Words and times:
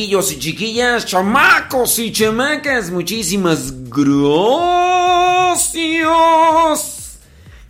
chiquillos 0.00 0.32
y 0.32 0.38
chiquillas, 0.38 1.04
chamacos 1.04 1.98
y 1.98 2.10
chamacas, 2.10 2.90
muchísimas 2.90 3.90
gracias. 3.90 4.38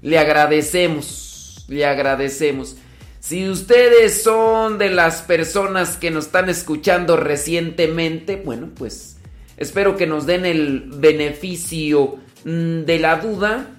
le 0.00 0.18
agradecemos, 0.18 1.66
le 1.68 1.84
agradecemos. 1.84 2.76
Si 3.20 3.50
ustedes 3.50 4.22
son 4.22 4.78
de 4.78 4.88
las 4.88 5.20
personas 5.20 5.98
que 5.98 6.10
nos 6.10 6.24
están 6.24 6.48
escuchando 6.48 7.18
recientemente, 7.18 8.36
bueno, 8.36 8.70
pues 8.74 9.18
espero 9.58 9.94
que 9.98 10.06
nos 10.06 10.24
den 10.24 10.46
el 10.46 10.84
beneficio 10.88 12.16
mm, 12.46 12.84
de 12.84 12.98
la 12.98 13.16
duda 13.16 13.74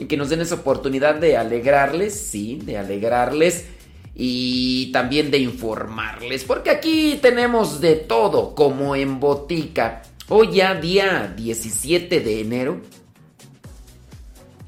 y 0.00 0.06
que 0.06 0.16
nos 0.16 0.30
den 0.30 0.40
esa 0.40 0.56
oportunidad 0.56 1.16
de 1.16 1.36
alegrarles, 1.36 2.18
sí, 2.18 2.58
de 2.64 2.78
alegrarles 2.78 3.66
y 4.14 4.90
también 4.92 5.30
de 5.30 5.38
informarles, 5.38 6.44
porque 6.44 6.70
aquí 6.70 7.18
tenemos 7.22 7.80
de 7.80 7.96
todo, 7.96 8.54
como 8.54 8.96
en 8.96 9.20
botica. 9.20 10.02
Hoy 10.28 10.52
ya 10.52 10.74
día 10.74 11.32
17 11.36 12.20
de 12.20 12.40
enero, 12.40 12.80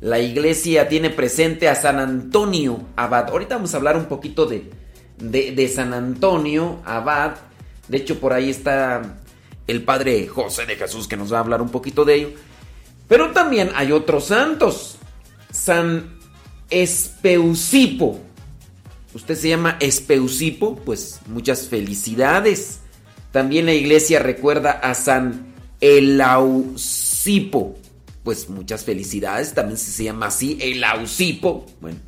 la 0.00 0.19
iglesia 0.19 0.88
tiene 0.88 1.11
presente 1.11 1.69
a 1.69 1.75
San 1.75 1.99
Antonio 1.99 2.81
Abad. 2.96 3.31
Ahorita 3.31 3.56
vamos 3.56 3.73
a 3.73 3.78
hablar 3.78 3.96
un 3.96 4.06
poquito 4.06 4.46
de, 4.46 4.70
de, 5.19 5.52
de 5.52 5.69
San 5.69 5.94
Antonio 5.94 6.81
Abad. 6.85 7.37
De 7.88 7.99
hecho, 7.99 8.19
por 8.20 8.32
ahí 8.32 8.50
está 8.50 9.17
el 9.67 9.82
padre 9.82 10.26
José 10.26 10.67
de 10.67 10.76
Jesús 10.76 11.08
que 11.08 11.17
nos 11.17 11.32
va 11.32 11.38
a 11.38 11.40
hablar 11.40 11.62
un 11.62 11.70
poquito 11.70 12.05
de 12.05 12.14
ello. 12.17 12.31
Pero 13.08 13.31
también 13.31 13.70
hay 13.75 13.93
otros 13.93 14.25
santos. 14.25 14.99
San 15.64 16.19
Espeusipo. 16.70 18.19
Usted 19.14 19.37
se 19.37 19.50
llama 19.50 19.76
Espeusipo, 19.79 20.76
pues 20.76 21.20
muchas 21.26 21.69
felicidades. 21.69 22.81
También 23.31 23.67
la 23.67 23.75
iglesia 23.75 24.19
recuerda 24.19 24.73
a 24.73 24.94
San 24.94 25.55
Elausipo. 25.81 27.76
Pues 28.25 28.49
muchas 28.49 28.85
felicidades. 28.85 29.55
También 29.55 29.79
se 29.79 30.03
llama 30.03 30.26
así, 30.26 30.59
Elausipo. 30.61 31.67
Bueno, 31.81 31.99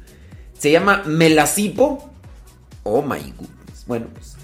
se 0.58 0.72
llama 0.72 1.04
Melasipo. 1.06 2.10
Oh 2.82 3.02
my 3.02 3.20
goodness. 3.20 3.84
Bueno, 3.86 4.06
pues 4.12 4.34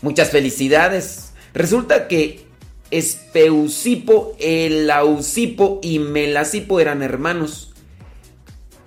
muchas 0.00 0.30
felicidades. 0.30 1.32
Resulta 1.52 2.08
que 2.08 2.46
Espeusipo, 2.90 4.36
Elausipo 4.38 5.80
y 5.82 5.98
Melasipo 5.98 6.80
eran 6.80 7.02
hermanos. 7.02 7.73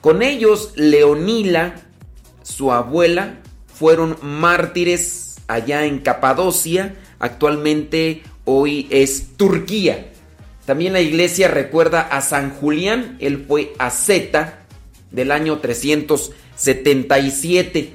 Con 0.02 0.22
ellos, 0.22 0.74
Leonila, 0.76 1.76
su 2.44 2.72
abuela, 2.72 3.40
fueron 3.68 4.18
mártires 4.22 5.38
allá 5.48 5.86
en 5.86 6.00
Capadocia. 6.00 6.96
Actualmente 7.20 8.24
hoy 8.46 8.88
es 8.90 9.38
Turquía. 9.38 10.12
También 10.66 10.94
la 10.94 11.02
iglesia 11.02 11.48
recuerda 11.48 12.02
a 12.02 12.22
San 12.22 12.52
Julián, 12.52 13.18
él 13.20 13.46
fue 13.48 13.74
asceta 13.80 14.66
del 15.12 15.32
año 15.32 15.60
377. 15.60 17.94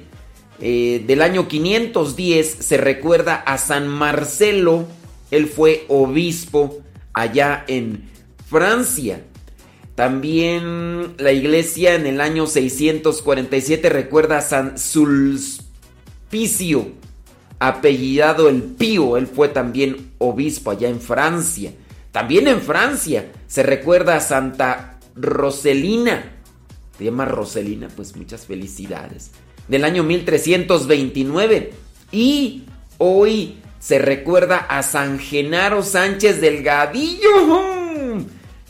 Eh, 0.59 1.03
del 1.05 1.21
año 1.21 1.47
510 1.47 2.47
se 2.47 2.77
recuerda 2.77 3.35
a 3.35 3.57
San 3.57 3.87
Marcelo, 3.87 4.87
él 5.29 5.47
fue 5.47 5.85
obispo 5.87 6.81
allá 7.13 7.63
en 7.67 8.09
Francia. 8.47 9.21
También 9.95 11.13
la 11.17 11.31
iglesia 11.31 11.93
en 11.95 12.07
el 12.07 12.19
año 12.19 12.47
647 12.47 13.89
recuerda 13.89 14.39
a 14.39 14.41
San 14.41 14.79
Sulpicio, 14.79 15.57
apellidado 17.59 18.49
el 18.49 18.63
Pío, 18.63 19.17
él 19.17 19.27
fue 19.27 19.49
también 19.49 20.13
obispo 20.17 20.71
allá 20.71 20.89
en 20.89 20.99
Francia. 20.99 21.73
También 22.11 22.47
en 22.47 22.61
Francia 22.61 23.31
se 23.47 23.61
recuerda 23.61 24.15
a 24.15 24.19
Santa 24.19 24.97
Roselina. 25.15 26.31
¿Te 26.97 27.05
llama 27.05 27.25
Roselina? 27.25 27.87
Pues 27.95 28.15
muchas 28.15 28.47
felicidades. 28.47 29.31
Del 29.67 29.83
año 29.83 30.03
1329. 30.03 31.71
Y 32.11 32.63
hoy 32.97 33.57
se 33.79 33.99
recuerda 33.99 34.57
a 34.57 34.81
San 34.83 35.19
Genaro 35.19 35.83
Sánchez 35.83 36.41
Delgadillo. 36.41 37.29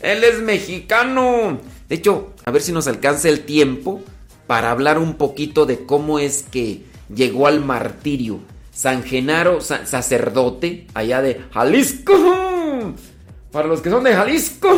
Él 0.04 0.22
es 0.22 0.42
mexicano. 0.42 1.58
De 1.88 1.94
hecho, 1.94 2.34
a 2.44 2.50
ver 2.50 2.60
si 2.60 2.72
nos 2.72 2.86
alcanza 2.86 3.30
el 3.30 3.40
tiempo 3.40 4.02
para 4.46 4.70
hablar 4.70 4.98
un 4.98 5.14
poquito 5.14 5.64
de 5.64 5.86
cómo 5.86 6.18
es 6.18 6.42
que 6.42 6.84
llegó 7.12 7.46
al 7.46 7.64
martirio. 7.64 8.40
San 8.70 9.02
Genaro, 9.02 9.62
sacerdote, 9.62 10.86
allá 10.92 11.22
de 11.22 11.40
Jalisco. 11.52 12.12
Para 13.50 13.66
los 13.66 13.80
que 13.80 13.88
son 13.88 14.04
de 14.04 14.14
Jalisco. 14.14 14.68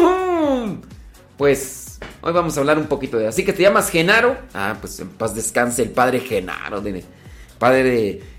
Pues 1.37 1.99
hoy 2.21 2.33
vamos 2.33 2.57
a 2.57 2.61
hablar 2.61 2.79
un 2.79 2.87
poquito 2.87 3.19
de... 3.19 3.27
Así 3.27 3.45
que 3.45 3.53
te 3.53 3.63
llamas 3.63 3.91
Genaro. 3.91 4.37
Ah, 4.55 4.77
pues 4.81 5.01
en 5.01 5.09
paz 5.09 5.35
descanse 5.35 5.83
el 5.83 5.91
padre 5.91 6.21
Genaro, 6.21 6.81
padre 7.59 7.83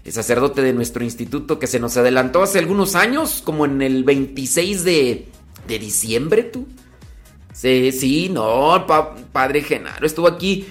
de, 0.06 0.12
sacerdote 0.12 0.62
de 0.62 0.72
nuestro 0.72 1.04
instituto 1.04 1.60
que 1.60 1.68
se 1.68 1.80
nos 1.82 1.98
adelantó 1.98 2.44
hace 2.44 2.60
algunos 2.60 2.96
años, 2.96 3.42
como 3.44 3.66
en 3.66 3.82
el 3.82 4.06
26 4.06 4.84
de, 4.86 5.28
de 5.68 5.80
diciembre, 5.80 6.44
tú. 6.44 6.68
Sí, 7.54 7.92
sí, 7.92 8.30
no, 8.30 8.86
padre 9.32 9.62
Genaro 9.62 10.06
estuvo 10.06 10.28
aquí 10.28 10.68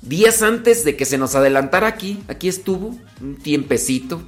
días 0.00 0.42
antes 0.42 0.84
de 0.84 0.96
que 0.96 1.04
se 1.04 1.18
nos 1.18 1.34
adelantara 1.34 1.88
aquí. 1.88 2.22
Aquí 2.28 2.48
estuvo 2.48 2.96
un 3.20 3.36
tiempecito 3.36 4.22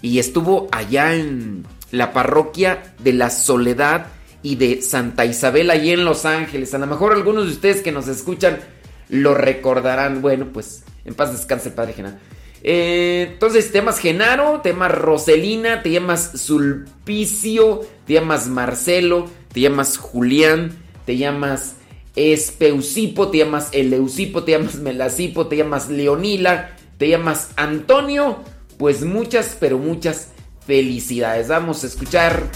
y 0.00 0.18
estuvo 0.18 0.68
allá 0.70 1.14
en 1.14 1.64
la 1.90 2.12
parroquia 2.12 2.94
de 2.98 3.12
la 3.12 3.30
Soledad 3.30 4.06
y 4.42 4.56
de 4.56 4.82
Santa 4.82 5.24
Isabel, 5.24 5.70
allí 5.70 5.90
en 5.92 6.04
Los 6.04 6.24
Ángeles. 6.24 6.74
A 6.74 6.78
lo 6.78 6.86
mejor 6.86 7.12
algunos 7.12 7.46
de 7.46 7.52
ustedes 7.52 7.82
que 7.82 7.92
nos 7.92 8.08
escuchan 8.08 8.60
lo 9.08 9.34
recordarán. 9.34 10.22
Bueno, 10.22 10.48
pues 10.52 10.84
en 11.04 11.14
paz 11.14 11.32
descanse 11.32 11.70
Padre 11.70 11.92
Genaro. 11.92 12.16
Eh, 12.64 13.30
entonces, 13.32 13.72
te 13.72 13.78
llamas 13.78 13.98
Genaro, 13.98 14.60
te 14.60 14.70
llamas 14.70 14.92
Roselina, 14.92 15.82
te 15.82 15.90
llamas 15.90 16.40
Sulpicio, 16.40 17.80
te 18.06 18.14
llamas 18.14 18.46
Marcelo, 18.48 19.28
te 19.52 19.60
llamas 19.60 19.98
Julián, 19.98 20.78
te 21.04 21.16
llamas 21.16 21.74
Espeusipo, 22.16 23.28
te 23.28 23.38
llamas 23.38 23.68
Eleusipo, 23.72 24.44
te 24.44 24.52
llamas 24.52 24.76
Melasipo, 24.76 25.46
te 25.46 25.56
llamas 25.56 25.88
Leonila, 25.88 26.76
te 26.98 27.08
llamas 27.08 27.50
Antonio. 27.56 28.40
Pues 28.78 29.02
muchas, 29.04 29.56
pero 29.58 29.78
muchas 29.78 30.28
felicidades. 30.66 31.48
Vamos 31.48 31.84
a 31.84 31.86
escuchar 31.86 32.50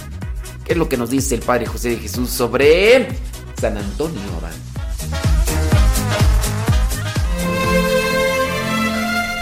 qué 0.64 0.72
es 0.72 0.78
lo 0.78 0.88
que 0.88 0.96
nos 0.96 1.10
dice 1.10 1.36
el 1.36 1.42
Padre 1.42 1.66
José 1.66 1.90
de 1.90 1.96
Jesús 1.96 2.30
sobre 2.30 3.08
San 3.60 3.76
Antonio 3.76 4.20
Abad. 4.38 4.52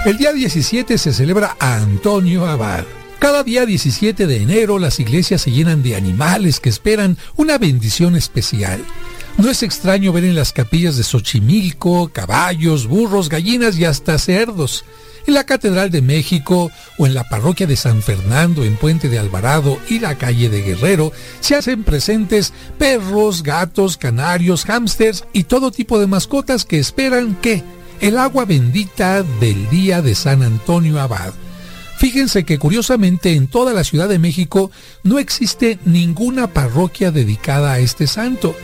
El 0.05 0.19
día 0.19 0.33
17 0.33 0.99
se 0.99 1.13
celebra 1.13 1.57
Antonio 1.59 2.47
Abad. 2.47 2.85
Cada 3.25 3.43
día 3.43 3.65
17 3.65 4.27
de 4.27 4.37
enero 4.37 4.79
las 4.79 5.01
iglesias 5.01 5.41
se 5.41 5.51
llenan 5.51 5.83
de 5.83 5.97
animales 5.97 6.61
que 6.61 6.69
esperan 6.69 7.17
una 7.37 7.57
bendición 7.57 8.17
especial. 8.17 8.85
No 9.39 9.49
es 9.51 9.63
extraño 9.63 10.13
ver 10.13 10.25
en 10.25 10.35
las 10.35 10.53
capillas 10.53 10.99
de 10.99 11.05
Xochimilco 11.05 12.11
caballos, 12.13 12.87
burros, 12.87 13.31
gallinas 13.31 13.79
y 13.79 13.87
hasta 13.87 14.19
cerdos 14.19 14.85
en 15.27 15.33
la 15.33 15.45
Catedral 15.45 15.91
de 15.91 16.03
México 16.03 16.71
o 16.99 17.07
en 17.07 17.15
la 17.15 17.25
parroquia 17.25 17.67
de 17.67 17.77
San 17.77 18.03
Fernando 18.03 18.63
en 18.63 18.77
Puente 18.77 19.09
de 19.09 19.19
Alvarado 19.19 19.79
y 19.89 20.01
la 20.01 20.19
calle 20.19 20.51
de 20.51 20.61
Guerrero 20.61 21.11
se 21.41 21.55
hacen 21.55 21.83
presentes 21.83 22.53
perros, 22.77 23.43
gatos, 23.43 23.97
canarios, 23.97 24.67
hámsters 24.67 25.25
y 25.33 25.45
todo 25.45 25.71
tipo 25.71 25.99
de 25.99 26.09
mascotas 26.09 26.67
que 26.67 26.79
esperan 26.79 27.37
que 27.37 27.63
el 28.03 28.19
agua 28.19 28.45
bendita 28.45 29.23
del 29.41 29.71
día 29.71 30.03
de 30.03 30.15
San 30.15 30.43
Antonio 30.43 31.01
Abad. 31.01 31.33
Fíjense 32.05 32.45
que 32.45 32.59
curiosamente 32.59 33.33
en 33.33 33.47
toda 33.47 33.73
la 33.73 33.83
Ciudad 33.83 34.11
de 34.11 34.19
México 34.19 34.71
no 35.05 35.19
existe 35.19 35.79
ninguna 35.87 36.49
parroquia 36.49 37.11
dedicada 37.11 37.73
a 37.73 37.79
este 37.79 38.07
santo. 38.07 38.55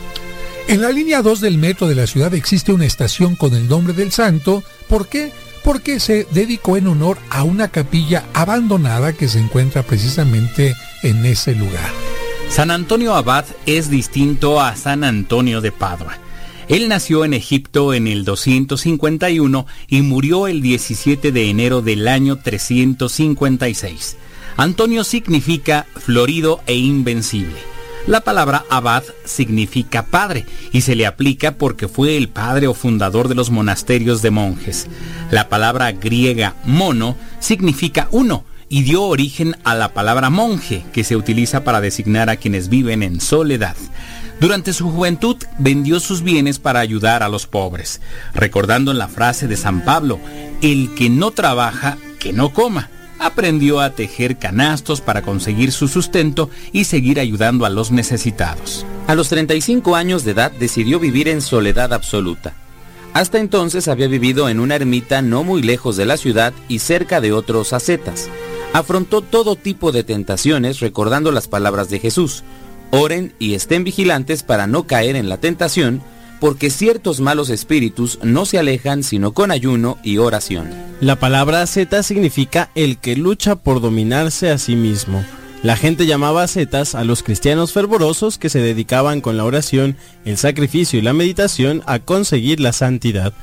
En 0.67 0.79
la 0.79 0.91
línea 0.91 1.23
2 1.23 1.41
del 1.41 1.57
metro 1.57 1.87
de 1.87 1.95
la 1.95 2.05
ciudad 2.05 2.35
existe 2.35 2.71
una 2.71 2.85
estación 2.85 3.35
con 3.35 3.55
el 3.55 3.67
nombre 3.67 3.93
del 3.93 4.11
santo. 4.11 4.63
¿Por 4.87 5.07
qué? 5.07 5.31
porque 5.63 5.99
se 5.99 6.27
dedicó 6.29 6.77
en 6.77 6.85
honor 6.85 7.17
a 7.31 7.41
una 7.41 7.69
capilla 7.69 8.25
abandonada 8.35 9.13
que 9.13 9.27
se 9.27 9.39
encuentra 9.39 9.81
precisamente 9.81 10.75
en 11.01 11.25
ese 11.25 11.55
lugar. 11.55 11.89
San 12.47 12.69
Antonio 12.69 13.15
Abad 13.15 13.45
es 13.65 13.89
distinto 13.89 14.61
a 14.61 14.75
San 14.75 15.03
Antonio 15.03 15.61
de 15.61 15.71
Padua. 15.71 16.20
Él 16.71 16.87
nació 16.87 17.25
en 17.25 17.33
Egipto 17.33 17.93
en 17.93 18.07
el 18.07 18.23
251 18.23 19.67
y 19.89 20.01
murió 20.03 20.47
el 20.47 20.61
17 20.61 21.33
de 21.33 21.49
enero 21.49 21.81
del 21.81 22.07
año 22.07 22.37
356. 22.37 24.15
Antonio 24.55 25.03
significa 25.03 25.85
florido 25.93 26.61
e 26.67 26.75
invencible. 26.75 27.57
La 28.07 28.21
palabra 28.21 28.63
abad 28.69 29.03
significa 29.25 30.05
padre 30.05 30.45
y 30.71 30.79
se 30.79 30.95
le 30.95 31.05
aplica 31.05 31.57
porque 31.57 31.89
fue 31.89 32.15
el 32.15 32.29
padre 32.29 32.67
o 32.67 32.73
fundador 32.73 33.27
de 33.27 33.35
los 33.35 33.49
monasterios 33.49 34.21
de 34.21 34.31
monjes. 34.31 34.87
La 35.29 35.49
palabra 35.49 35.91
griega 35.91 36.55
mono 36.63 37.17
significa 37.41 38.07
uno 38.11 38.45
y 38.69 38.83
dio 38.83 39.03
origen 39.03 39.57
a 39.65 39.75
la 39.75 39.93
palabra 39.93 40.29
monje 40.29 40.85
que 40.93 41.03
se 41.03 41.17
utiliza 41.17 41.65
para 41.65 41.81
designar 41.81 42.29
a 42.29 42.37
quienes 42.37 42.69
viven 42.69 43.03
en 43.03 43.19
soledad. 43.19 43.75
Durante 44.41 44.73
su 44.73 44.89
juventud 44.89 45.37
vendió 45.59 45.99
sus 45.99 46.23
bienes 46.23 46.57
para 46.57 46.79
ayudar 46.79 47.21
a 47.21 47.29
los 47.29 47.45
pobres, 47.45 48.01
recordando 48.33 48.91
la 48.91 49.07
frase 49.07 49.47
de 49.47 49.55
San 49.55 49.85
Pablo, 49.85 50.19
el 50.63 50.95
que 50.95 51.11
no 51.11 51.29
trabaja, 51.29 51.99
que 52.19 52.33
no 52.33 52.51
coma 52.51 52.89
aprendió 53.19 53.81
a 53.81 53.91
tejer 53.91 54.39
canastos 54.39 54.99
para 54.99 55.21
conseguir 55.21 55.71
su 55.71 55.87
sustento 55.87 56.49
y 56.71 56.85
seguir 56.85 57.19
ayudando 57.19 57.67
a 57.67 57.69
los 57.69 57.91
necesitados. 57.91 58.83
A 59.05 59.13
los 59.13 59.29
35 59.29 59.95
años 59.95 60.23
de 60.23 60.31
edad 60.31 60.51
decidió 60.51 60.99
vivir 60.99 61.27
en 61.27 61.43
soledad 61.43 61.93
absoluta. 61.93 62.55
Hasta 63.13 63.37
entonces 63.37 63.87
había 63.87 64.07
vivido 64.07 64.49
en 64.49 64.59
una 64.59 64.75
ermita 64.75 65.21
no 65.21 65.43
muy 65.43 65.61
lejos 65.61 65.97
de 65.97 66.05
la 66.05 66.17
ciudad 66.17 66.51
y 66.67 66.79
cerca 66.79 67.21
de 67.21 67.31
otros 67.31 67.73
ascetas. 67.73 68.27
Afrontó 68.73 69.21
todo 69.21 69.55
tipo 69.55 69.91
de 69.91 70.03
tentaciones 70.03 70.79
recordando 70.79 71.31
las 71.31 71.47
palabras 71.47 71.89
de 71.89 71.99
Jesús. 71.99 72.43
Oren 72.91 73.33
y 73.39 73.53
estén 73.53 73.83
vigilantes 73.83 74.43
para 74.43 74.67
no 74.67 74.83
caer 74.83 75.15
en 75.15 75.29
la 75.29 75.37
tentación, 75.37 76.01
porque 76.39 76.69
ciertos 76.69 77.19
malos 77.19 77.49
espíritus 77.49 78.19
no 78.23 78.45
se 78.45 78.57
alejan 78.57 79.03
sino 79.03 79.33
con 79.33 79.51
ayuno 79.51 79.97
y 80.03 80.17
oración. 80.17 80.69
La 80.99 81.17
palabra 81.17 81.65
Z 81.67 82.03
significa 82.03 82.69
el 82.75 82.97
que 82.97 83.15
lucha 83.15 83.55
por 83.55 83.79
dominarse 83.79 84.49
a 84.49 84.57
sí 84.57 84.75
mismo. 84.75 85.23
La 85.63 85.77
gente 85.77 86.07
llamaba 86.07 86.47
zetas 86.47 86.95
a 86.95 87.03
los 87.03 87.21
cristianos 87.21 87.71
fervorosos 87.71 88.39
que 88.39 88.49
se 88.49 88.59
dedicaban 88.59 89.21
con 89.21 89.37
la 89.37 89.45
oración, 89.45 89.95
el 90.25 90.37
sacrificio 90.37 90.97
y 90.97 91.03
la 91.03 91.13
meditación 91.13 91.83
a 91.85 91.99
conseguir 91.99 92.59
la 92.59 92.73
santidad. 92.73 93.33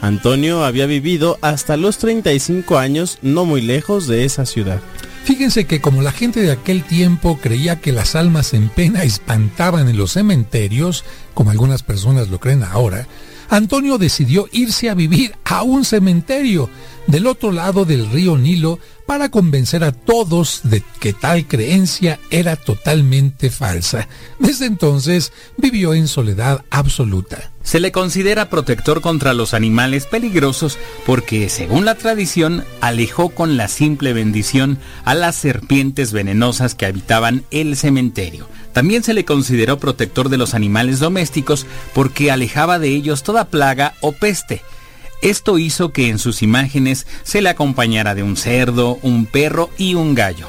Antonio 0.00 0.64
había 0.64 0.86
vivido 0.86 1.38
hasta 1.42 1.76
los 1.76 1.98
35 1.98 2.78
años 2.78 3.18
no 3.22 3.44
muy 3.44 3.60
lejos 3.60 4.06
de 4.06 4.24
esa 4.24 4.46
ciudad. 4.46 4.80
Fíjense 5.24 5.66
que 5.66 5.80
como 5.80 6.00
la 6.00 6.12
gente 6.12 6.40
de 6.40 6.52
aquel 6.52 6.84
tiempo 6.84 7.38
creía 7.42 7.80
que 7.80 7.92
las 7.92 8.14
almas 8.14 8.54
en 8.54 8.68
pena 8.68 9.02
espantaban 9.02 9.88
en 9.88 9.96
los 9.96 10.12
cementerios, 10.12 11.04
como 11.34 11.50
algunas 11.50 11.82
personas 11.82 12.28
lo 12.28 12.40
creen 12.40 12.62
ahora, 12.62 13.06
Antonio 13.50 13.98
decidió 13.98 14.48
irse 14.52 14.90
a 14.90 14.94
vivir 14.94 15.34
a 15.44 15.62
un 15.62 15.84
cementerio 15.84 16.70
del 17.06 17.26
otro 17.26 17.50
lado 17.50 17.84
del 17.84 18.10
río 18.10 18.36
Nilo 18.36 18.78
para 19.08 19.30
convencer 19.30 19.84
a 19.84 19.92
todos 19.92 20.60
de 20.64 20.82
que 21.00 21.14
tal 21.14 21.46
creencia 21.46 22.20
era 22.28 22.56
totalmente 22.56 23.48
falsa. 23.48 24.06
Desde 24.38 24.66
entonces 24.66 25.32
vivió 25.56 25.94
en 25.94 26.08
soledad 26.08 26.62
absoluta. 26.68 27.50
Se 27.62 27.80
le 27.80 27.90
considera 27.90 28.50
protector 28.50 29.00
contra 29.00 29.32
los 29.32 29.54
animales 29.54 30.04
peligrosos 30.04 30.76
porque, 31.06 31.48
según 31.48 31.86
la 31.86 31.94
tradición, 31.94 32.66
alejó 32.82 33.30
con 33.30 33.56
la 33.56 33.68
simple 33.68 34.12
bendición 34.12 34.78
a 35.06 35.14
las 35.14 35.36
serpientes 35.36 36.12
venenosas 36.12 36.74
que 36.74 36.84
habitaban 36.84 37.44
el 37.50 37.78
cementerio. 37.78 38.46
También 38.74 39.02
se 39.02 39.14
le 39.14 39.24
consideró 39.24 39.78
protector 39.78 40.28
de 40.28 40.36
los 40.36 40.52
animales 40.52 41.00
domésticos 41.00 41.64
porque 41.94 42.30
alejaba 42.30 42.78
de 42.78 42.88
ellos 42.88 43.22
toda 43.22 43.48
plaga 43.48 43.94
o 44.02 44.12
peste 44.12 44.60
esto 45.22 45.58
hizo 45.58 45.92
que 45.92 46.08
en 46.08 46.18
sus 46.18 46.42
imágenes 46.42 47.06
se 47.22 47.42
le 47.42 47.48
acompañara 47.48 48.14
de 48.14 48.22
un 48.22 48.36
cerdo, 48.36 48.98
un 49.02 49.26
perro 49.26 49.70
y 49.76 49.94
un 49.94 50.14
gallo. 50.14 50.46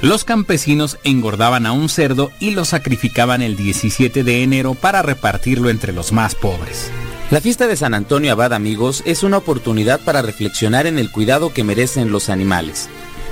Los 0.00 0.24
campesinos 0.24 0.98
engordaban 1.04 1.64
a 1.64 1.72
un 1.72 1.88
cerdo 1.88 2.30
y 2.40 2.50
lo 2.50 2.64
sacrificaban 2.64 3.40
el 3.40 3.56
17 3.56 4.24
de 4.24 4.42
enero 4.42 4.74
para 4.74 5.02
repartirlo 5.02 5.70
entre 5.70 5.92
los 5.92 6.12
más 6.12 6.34
pobres. 6.34 6.90
La 7.30 7.40
fiesta 7.40 7.66
de 7.66 7.76
San 7.76 7.94
Antonio 7.94 8.32
Abad, 8.32 8.52
amigos, 8.52 9.02
es 9.06 9.22
una 9.22 9.38
oportunidad 9.38 10.00
para 10.00 10.20
reflexionar 10.20 10.86
en 10.86 10.98
el 10.98 11.10
cuidado 11.10 11.52
que 11.52 11.64
merecen 11.64 12.10
los 12.10 12.28
animales. 12.28 12.88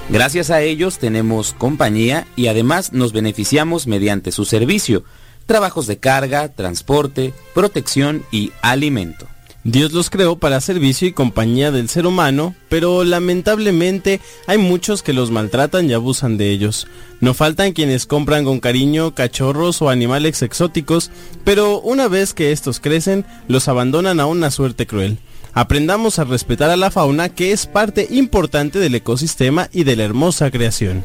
Gracias 0.09 0.50
a 0.50 0.61
ellos 0.62 0.99
tenemos 0.99 1.54
compañía 1.54 2.26
y 2.35 2.47
además 2.47 2.92
nos 2.92 3.12
beneficiamos 3.12 3.87
mediante 3.87 4.32
su 4.32 4.44
servicio, 4.44 5.04
trabajos 5.47 5.87
de 5.87 5.99
carga, 5.99 6.49
transporte, 6.49 7.35
protección 7.54 8.25
y 8.30 8.52
alimento. 8.62 9.26
Dios 9.62 9.93
los 9.93 10.09
creó 10.09 10.37
para 10.37 10.61
servicio 10.62 11.07
y 11.07 11.12
compañía 11.12 11.71
del 11.71 11.90
ser 11.90 12.07
humano, 12.07 12.55
pero 12.71 13.05
lamentablemente 13.05 14.21
hay 14.47 14.57
muchos 14.57 15.02
que 15.02 15.12
los 15.12 15.31
maltratan 15.31 15.90
y 15.90 15.93
abusan 15.93 16.38
de 16.38 16.50
ellos. 16.50 16.87
No 17.21 17.35
faltan 17.35 17.73
quienes 17.73 18.07
compran 18.07 18.45
con 18.47 18.61
cariño 18.61 19.14
cachorros 19.14 19.83
o 19.83 19.90
animales 19.90 20.40
exóticos, 20.40 21.11
pero 21.45 21.79
una 21.81 22.09
vez 22.09 22.33
que 22.33 22.52
estos 22.52 22.81
crecen, 22.81 23.26
los 23.49 23.69
abandonan 23.69 24.19
a 24.19 24.26
una 24.26 24.50
suerte 24.50 24.87
cruel. 24.87 25.19
Aprendamos 25.52 26.19
a 26.19 26.25
respetar 26.25 26.71
a 26.71 26.76
la 26.76 26.90
fauna 26.90 27.29
que 27.29 27.52
es 27.52 27.67
parte 27.67 28.07
importante 28.11 28.79
del 28.79 28.95
ecosistema 28.95 29.69
y 29.73 29.85
de 29.85 29.97
la 29.97 30.05
hermosa 30.05 30.50
creación. 30.50 31.05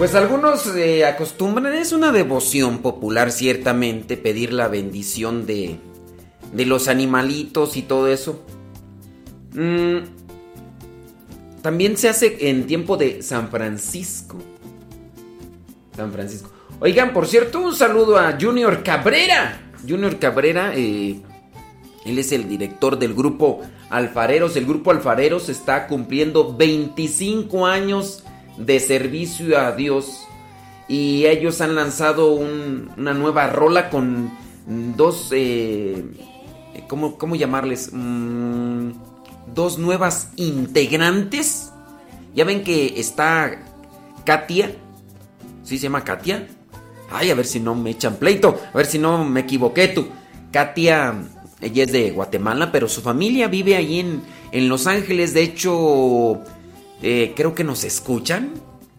Pues 0.00 0.14
algunos 0.14 0.66
eh, 0.76 1.04
acostumbran, 1.04 1.74
es 1.74 1.92
una 1.92 2.10
devoción 2.10 2.78
popular 2.78 3.30
ciertamente, 3.30 4.16
pedir 4.16 4.50
la 4.50 4.66
bendición 4.66 5.44
de, 5.44 5.78
de 6.54 6.64
los 6.64 6.88
animalitos 6.88 7.76
y 7.76 7.82
todo 7.82 8.08
eso. 8.08 8.42
Mm, 9.52 9.98
también 11.60 11.98
se 11.98 12.08
hace 12.08 12.48
en 12.48 12.66
tiempo 12.66 12.96
de 12.96 13.22
San 13.22 13.50
Francisco. 13.50 14.38
San 15.94 16.10
Francisco. 16.10 16.50
Oigan, 16.80 17.12
por 17.12 17.26
cierto, 17.26 17.60
un 17.60 17.76
saludo 17.76 18.16
a 18.16 18.38
Junior 18.40 18.82
Cabrera. 18.82 19.70
Junior 19.86 20.18
Cabrera, 20.18 20.72
eh, 20.76 21.20
él 22.06 22.18
es 22.18 22.32
el 22.32 22.48
director 22.48 22.98
del 22.98 23.12
grupo 23.12 23.60
Alfareros. 23.90 24.56
El 24.56 24.64
grupo 24.64 24.92
Alfareros 24.92 25.50
está 25.50 25.86
cumpliendo 25.86 26.56
25 26.56 27.66
años 27.66 28.24
de 28.64 28.80
servicio 28.80 29.58
a 29.58 29.72
Dios. 29.72 30.26
Y 30.88 31.26
ellos 31.26 31.60
han 31.60 31.74
lanzado 31.74 32.32
una 32.32 33.14
nueva 33.14 33.46
rola 33.48 33.90
con 33.90 34.30
dos... 34.96 35.28
Eh, 35.32 36.04
¿cómo, 36.88 37.36
llamarles? 37.36 37.90
Mm, 37.92 38.90
dos 39.54 39.78
nuevas 39.78 40.30
integrantes. 40.36 41.72
Ya 42.34 42.44
ven 42.44 42.64
que 42.64 43.00
está 43.00 43.62
Katia. 44.24 44.74
¿Sí 45.62 45.78
se 45.78 45.84
llama 45.84 46.04
Katia? 46.04 46.48
Ay, 47.10 47.30
a 47.30 47.34
ver 47.34 47.46
si 47.46 47.60
no 47.60 47.74
me 47.74 47.90
echan 47.90 48.16
pleito. 48.16 48.60
A 48.72 48.76
ver 48.76 48.86
si 48.86 48.98
no 48.98 49.24
me 49.24 49.40
equivoqué 49.40 49.88
tú. 49.88 50.08
Katia, 50.52 51.14
ella 51.60 51.84
es 51.84 51.92
de 51.92 52.10
Guatemala, 52.10 52.72
pero 52.72 52.88
su 52.88 53.00
familia 53.00 53.48
vive 53.48 53.76
ahí 53.76 54.00
en, 54.00 54.22
en 54.52 54.68
Los 54.68 54.86
Ángeles. 54.86 55.34
De 55.34 55.42
hecho, 55.42 56.40
eh, 57.02 57.32
creo 57.34 57.54
que 57.54 57.64
nos 57.64 57.84
escuchan. 57.84 58.52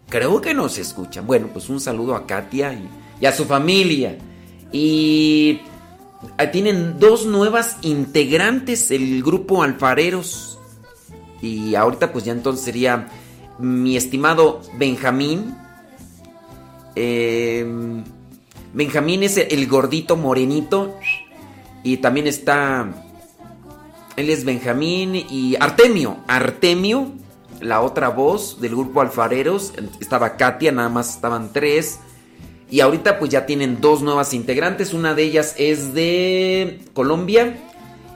Creo 0.08 0.40
que 0.40 0.54
nos 0.54 0.78
escuchan. 0.78 1.26
Bueno, 1.26 1.48
pues 1.52 1.68
un 1.68 1.80
saludo 1.80 2.14
a 2.14 2.26
Katia 2.26 2.74
y, 3.20 3.26
a 3.26 3.32
su 3.32 3.44
familia. 3.44 4.18
Y 4.72 5.60
eh, 6.38 6.46
tienen 6.48 6.98
dos 6.98 7.26
nuevas 7.26 7.78
integrantes, 7.82 8.90
el 8.90 9.22
grupo 9.22 9.62
Alfareros. 9.62 10.58
Y 11.40 11.74
ahorita 11.74 12.12
pues 12.12 12.24
ya 12.24 12.32
entonces 12.32 12.64
sería 12.64 13.08
mi 13.58 13.96
estimado 13.96 14.60
Benjamín. 14.76 15.56
Em, 16.94 18.04
Benjamín 18.74 19.22
es 19.22 19.38
el 19.38 19.66
gordito 19.66 20.16
morenito. 20.16 20.94
Y 21.84 21.98
también 21.98 22.26
está... 22.26 22.92
Él 24.14 24.28
es 24.28 24.44
Benjamín 24.44 25.14
y 25.14 25.56
Artemio. 25.58 26.18
Artemio 26.28 27.12
la 27.62 27.80
otra 27.80 28.08
voz 28.08 28.60
del 28.60 28.72
grupo 28.72 29.00
Alfareros. 29.00 29.72
Estaba 30.00 30.36
Katia, 30.36 30.72
nada 30.72 30.88
más 30.88 31.14
estaban 31.14 31.52
tres. 31.52 32.00
Y 32.70 32.80
ahorita 32.80 33.18
pues 33.18 33.30
ya 33.30 33.46
tienen 33.46 33.80
dos 33.80 34.02
nuevas 34.02 34.34
integrantes. 34.34 34.92
Una 34.94 35.14
de 35.14 35.22
ellas 35.24 35.54
es 35.58 35.94
de 35.94 36.80
Colombia 36.94 37.56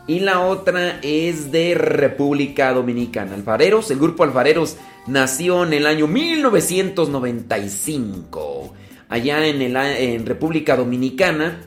y 0.07 0.21
la 0.21 0.41
otra 0.41 1.00
es 1.03 1.53
de 1.53 1.75
República 1.75 2.73
Dominicana. 2.73 3.35
Alfareros, 3.35 3.91
el 3.91 3.99
grupo 3.99 4.25
Alfareros 4.25 4.79
nació 5.07 5.65
en 5.65 5.75
el 5.75 5.87
año 5.87 6.07
1995. 6.07 8.73
Allá 9.09 9.47
en, 9.47 9.62
el, 9.62 9.76
en 9.76 10.26
República 10.26 10.76
Dominicana. 10.76 11.61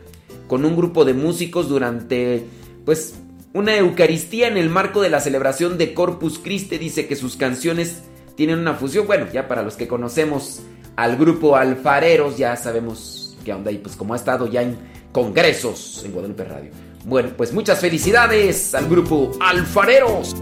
Con 0.48 0.66
un 0.66 0.76
grupo 0.76 1.06
de 1.06 1.14
músicos 1.14 1.70
durante 1.70 2.44
pues 2.86 3.14
una 3.54 3.76
Eucaristía 3.76 4.48
en 4.48 4.58
el 4.58 4.70
marco 4.70 5.02
de 5.02 5.10
la 5.10 5.20
celebración 5.20 5.78
de 5.78 5.94
Corpus 5.94 6.40
Christi 6.40 6.78
dice 6.78 7.08
que 7.08 7.16
sus 7.16 7.36
canciones 7.36 8.04
tienen 8.36 8.60
una 8.60 8.76
fusión. 8.76 9.08
Bueno, 9.08 9.28
ya 9.32 9.48
para 9.48 9.64
los 9.64 9.76
que 9.76 9.88
conocemos 9.88 10.62
al 10.96 11.18
grupo 11.18 11.56
Alfareros, 11.56 12.38
ya 12.38 12.56
sabemos 12.56 13.38
qué 13.44 13.54
onda. 13.54 13.72
Y 13.72 13.80
pues 13.80 13.96
como 13.96 14.14
ha 14.14 14.18
estado 14.18 14.48
ya 14.48 14.62
en 14.62 14.78
congresos 15.12 16.04
en 16.06 16.12
Guadalupe 16.12 16.44
Radio. 16.44 16.72
Bueno, 17.06 17.30
pues 17.36 17.54
muchas 17.54 17.80
felicidades 17.80 18.76
al 18.76 18.88
grupo 18.88 19.32
Alfareros. 19.40 20.36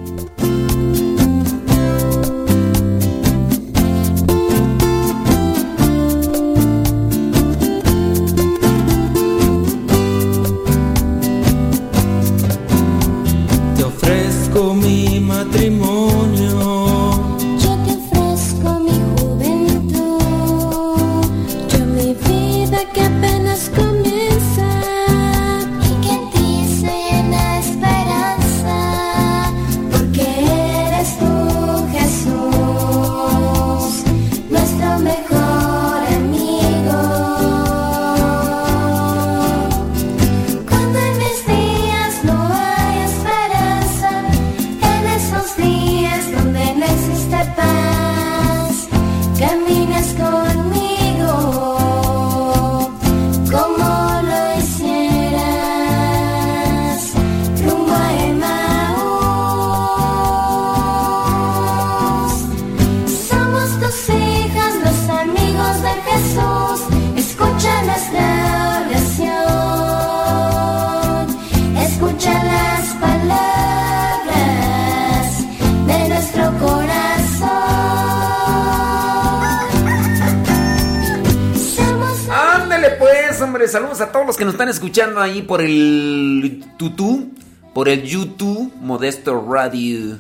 Escuchando 84.98 85.22
ahí 85.22 85.44
por 85.44 85.62
el 85.62 86.64
tutú, 86.76 87.32
por 87.76 87.88
el 87.88 88.02
YouTube 88.02 88.74
Modesto 88.82 89.46
Radio 89.48 90.18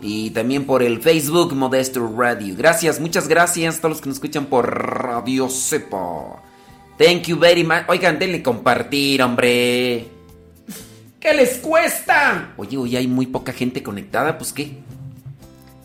y 0.00 0.30
también 0.30 0.66
por 0.66 0.82
el 0.82 1.00
Facebook 1.00 1.54
Modesto 1.54 2.04
Radio. 2.16 2.56
Gracias, 2.58 2.98
muchas 2.98 3.28
gracias 3.28 3.76
a 3.76 3.80
todos 3.80 3.90
los 3.90 4.00
que 4.00 4.08
nos 4.08 4.16
escuchan 4.16 4.46
por 4.46 4.66
Radio 4.68 5.48
Cepo. 5.48 6.40
Thank 6.98 7.26
you 7.26 7.38
very 7.38 7.62
much. 7.62 7.84
Oigan, 7.86 8.18
denle 8.18 8.42
compartir, 8.42 9.22
hombre. 9.22 10.08
¿Qué 11.20 11.32
les 11.32 11.58
cuesta? 11.58 12.52
Oye, 12.56 12.76
oye, 12.76 12.98
hay 12.98 13.06
muy 13.06 13.26
poca 13.28 13.52
gente 13.52 13.80
conectada, 13.84 14.36
pues 14.38 14.52
qué. 14.52 14.78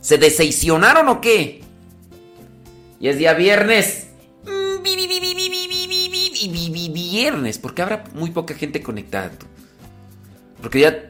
¿Se 0.01 0.17
decepcionaron 0.17 1.09
o 1.09 1.21
qué? 1.21 1.61
Y 2.99 3.07
es 3.07 3.19
día 3.19 3.35
viernes 3.35 4.07
viernes, 7.09 7.57
porque 7.57 7.81
habrá 7.81 8.03
muy 8.13 8.31
poca 8.31 8.53
gente 8.53 8.81
conectada. 8.81 9.31
Porque 10.61 10.81
ya 10.81 11.09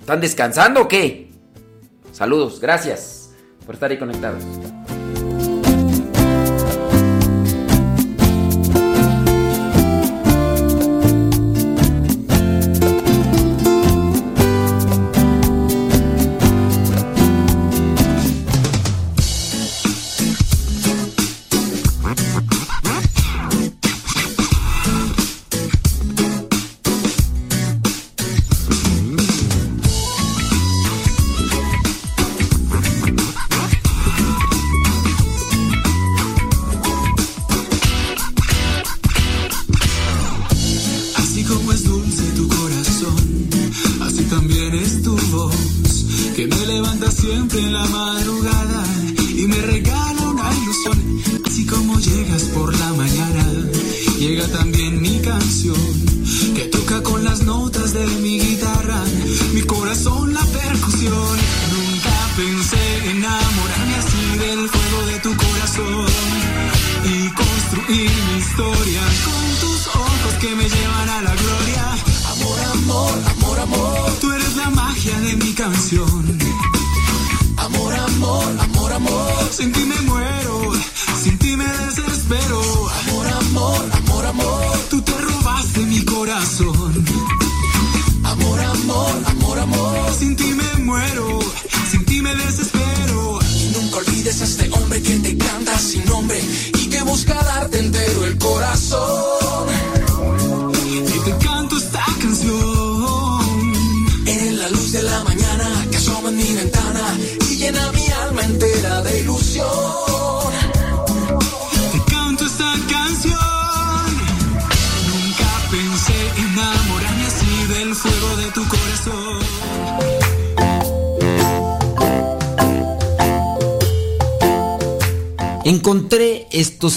están 0.00 0.20
descansando 0.20 0.82
o 0.82 0.88
qué? 0.88 1.30
Saludos, 2.12 2.60
gracias 2.60 3.30
por 3.64 3.74
estar 3.74 3.90
ahí 3.90 3.98
conectados. 3.98 4.44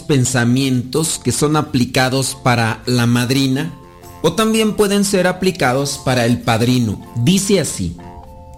Pensamientos 0.07 1.19
que 1.23 1.31
son 1.31 1.55
aplicados 1.55 2.37
para 2.41 2.81
la 2.85 3.05
madrina 3.05 3.73
o 4.21 4.33
también 4.33 4.75
pueden 4.75 5.05
ser 5.05 5.27
aplicados 5.27 5.99
para 6.03 6.25
el 6.25 6.41
padrino. 6.41 7.05
Dice 7.23 7.59
así, 7.59 7.97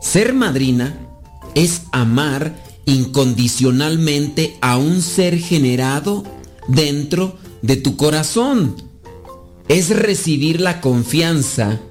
ser 0.01 0.33
madrina 0.33 0.97
es 1.55 1.83
amar 1.91 2.55
incondicionalmente 2.85 4.57
a 4.61 4.77
un 4.77 5.01
ser 5.01 5.37
generado 5.39 6.23
dentro 6.67 7.37
de 7.61 7.75
tu 7.75 7.97
corazón. 7.97 8.75
Es 9.67 9.89
recibir 9.89 10.61
la 10.61 10.79
confianza 10.79 11.81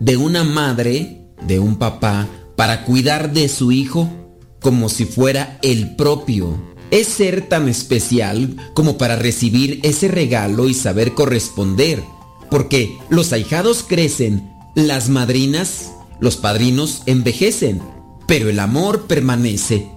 de 0.00 0.16
una 0.16 0.44
madre, 0.44 1.28
de 1.46 1.58
un 1.58 1.76
papá, 1.76 2.28
para 2.56 2.84
cuidar 2.84 3.32
de 3.32 3.48
su 3.48 3.72
hijo 3.72 4.10
como 4.60 4.88
si 4.88 5.04
fuera 5.04 5.58
el 5.62 5.96
propio. 5.96 6.73
Es 6.94 7.08
ser 7.08 7.48
tan 7.48 7.68
especial 7.68 8.54
como 8.72 8.96
para 8.98 9.16
recibir 9.16 9.80
ese 9.82 10.06
regalo 10.06 10.68
y 10.68 10.74
saber 10.74 11.14
corresponder. 11.14 12.00
Porque 12.52 12.96
los 13.10 13.32
ahijados 13.32 13.82
crecen, 13.82 14.48
las 14.76 15.08
madrinas, 15.08 15.90
los 16.20 16.36
padrinos 16.36 17.02
envejecen, 17.06 17.82
pero 18.28 18.48
el 18.48 18.60
amor 18.60 19.08
permanece. 19.08 19.88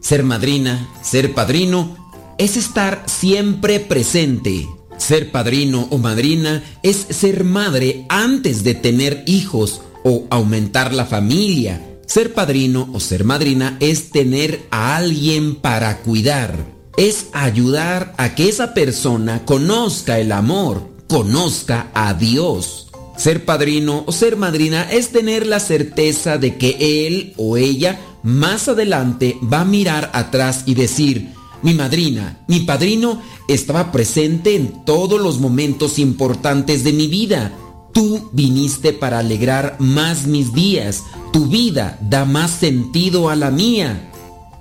Ser 0.00 0.22
madrina, 0.22 0.88
ser 1.02 1.34
padrino, 1.34 2.14
es 2.38 2.56
estar 2.56 3.04
siempre 3.04 3.78
presente. 3.78 4.66
Ser 4.96 5.30
padrino 5.30 5.86
o 5.90 5.98
madrina 5.98 6.64
es 6.82 6.96
ser 7.10 7.44
madre 7.44 8.06
antes 8.08 8.64
de 8.64 8.74
tener 8.74 9.22
hijos 9.26 9.82
o 10.02 10.24
aumentar 10.30 10.94
la 10.94 11.04
familia. 11.04 11.97
Ser 12.08 12.32
padrino 12.32 12.88
o 12.94 13.00
ser 13.00 13.24
madrina 13.24 13.76
es 13.80 14.10
tener 14.10 14.66
a 14.70 14.96
alguien 14.96 15.56
para 15.56 15.98
cuidar. 15.98 16.56
Es 16.96 17.26
ayudar 17.34 18.14
a 18.16 18.34
que 18.34 18.48
esa 18.48 18.72
persona 18.72 19.44
conozca 19.44 20.18
el 20.18 20.32
amor, 20.32 20.88
conozca 21.06 21.90
a 21.92 22.14
Dios. 22.14 22.88
Ser 23.18 23.44
padrino 23.44 24.04
o 24.06 24.12
ser 24.12 24.36
madrina 24.36 24.90
es 24.90 25.10
tener 25.10 25.46
la 25.46 25.60
certeza 25.60 26.38
de 26.38 26.56
que 26.56 27.06
él 27.06 27.34
o 27.36 27.58
ella 27.58 28.00
más 28.22 28.68
adelante 28.68 29.36
va 29.42 29.60
a 29.60 29.66
mirar 29.66 30.10
atrás 30.14 30.62
y 30.64 30.74
decir, 30.74 31.34
mi 31.62 31.74
madrina, 31.74 32.42
mi 32.48 32.60
padrino 32.60 33.20
estaba 33.48 33.92
presente 33.92 34.56
en 34.56 34.82
todos 34.86 35.20
los 35.20 35.40
momentos 35.40 35.98
importantes 35.98 36.84
de 36.84 36.94
mi 36.94 37.06
vida. 37.06 37.52
Tú 37.92 38.28
viniste 38.32 38.92
para 38.92 39.18
alegrar 39.18 39.76
más 39.78 40.26
mis 40.26 40.52
días. 40.52 41.04
Tu 41.32 41.46
vida 41.46 41.98
da 42.00 42.24
más 42.24 42.50
sentido 42.50 43.28
a 43.28 43.36
la 43.36 43.50
mía. 43.50 44.10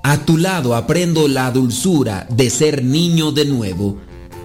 A 0.04 0.26
tu 0.26 0.38
lado 0.38 0.76
aprendo 0.76 1.28
la 1.28 1.52
dulzura 1.52 2.28
de 2.30 2.50
ser 2.50 2.84
niño 2.84 3.32
de 3.32 3.46
nuevo. 3.46 3.98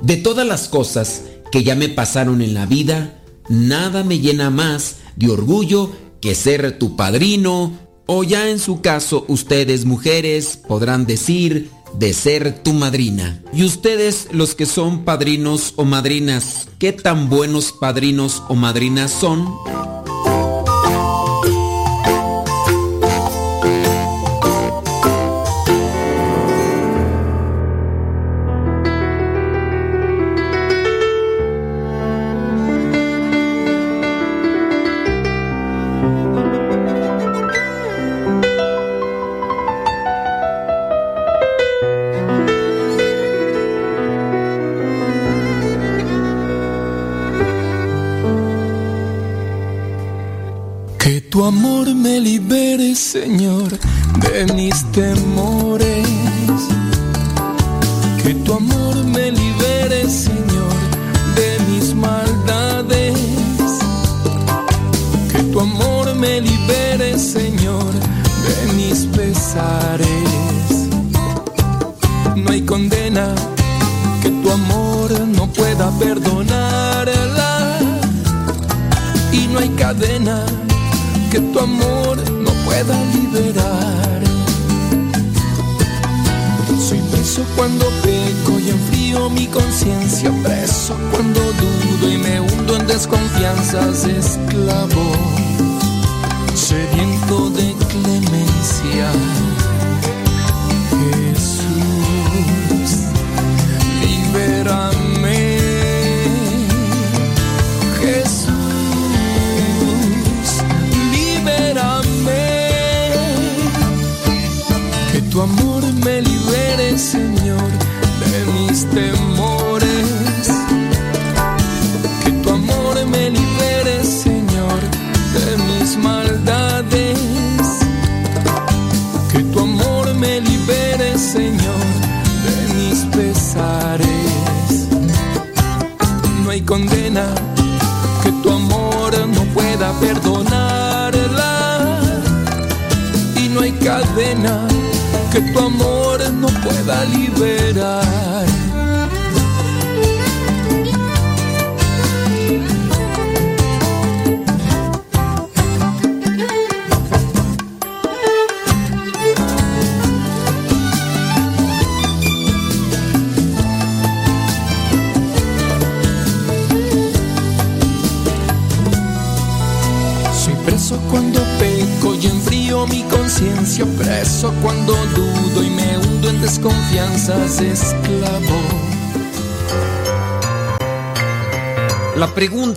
De 0.02 0.16
todas 0.16 0.46
las 0.46 0.68
cosas 0.68 1.22
que 1.50 1.62
ya 1.62 1.74
me 1.74 1.88
pasaron 1.88 2.42
en 2.42 2.54
la 2.54 2.66
vida, 2.66 3.22
nada 3.48 4.02
me 4.02 4.18
llena 4.18 4.50
más 4.50 4.96
de 5.16 5.30
orgullo 5.30 5.92
que 6.20 6.34
ser 6.34 6.78
tu 6.78 6.96
padrino 6.96 7.72
o 8.06 8.24
ya 8.24 8.48
en 8.48 8.58
su 8.58 8.80
caso 8.80 9.24
ustedes 9.28 9.84
mujeres 9.84 10.56
podrán 10.56 11.06
decir 11.06 11.70
de 11.94 12.12
ser 12.14 12.62
tu 12.62 12.72
madrina. 12.72 13.42
Y 13.52 13.64
ustedes 13.64 14.28
los 14.32 14.54
que 14.54 14.66
son 14.66 15.04
padrinos 15.04 15.74
o 15.76 15.84
madrinas, 15.84 16.68
¿qué 16.78 16.92
tan 16.92 17.28
buenos 17.28 17.72
padrinos 17.72 18.42
o 18.48 18.54
madrinas 18.54 19.10
son? 19.12 19.46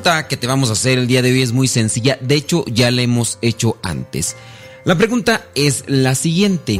Que 0.05 0.37
te 0.37 0.45
vamos 0.45 0.69
a 0.69 0.73
hacer 0.73 0.99
el 0.99 1.07
día 1.07 1.23
de 1.23 1.31
hoy 1.31 1.41
es 1.41 1.51
muy 1.51 1.67
sencilla, 1.67 2.19
de 2.21 2.35
hecho 2.35 2.63
ya 2.67 2.91
la 2.91 3.01
hemos 3.01 3.39
hecho 3.41 3.77
antes. 3.81 4.35
La 4.83 4.95
pregunta 4.95 5.47
es 5.55 5.83
la 5.87 6.13
siguiente. 6.13 6.79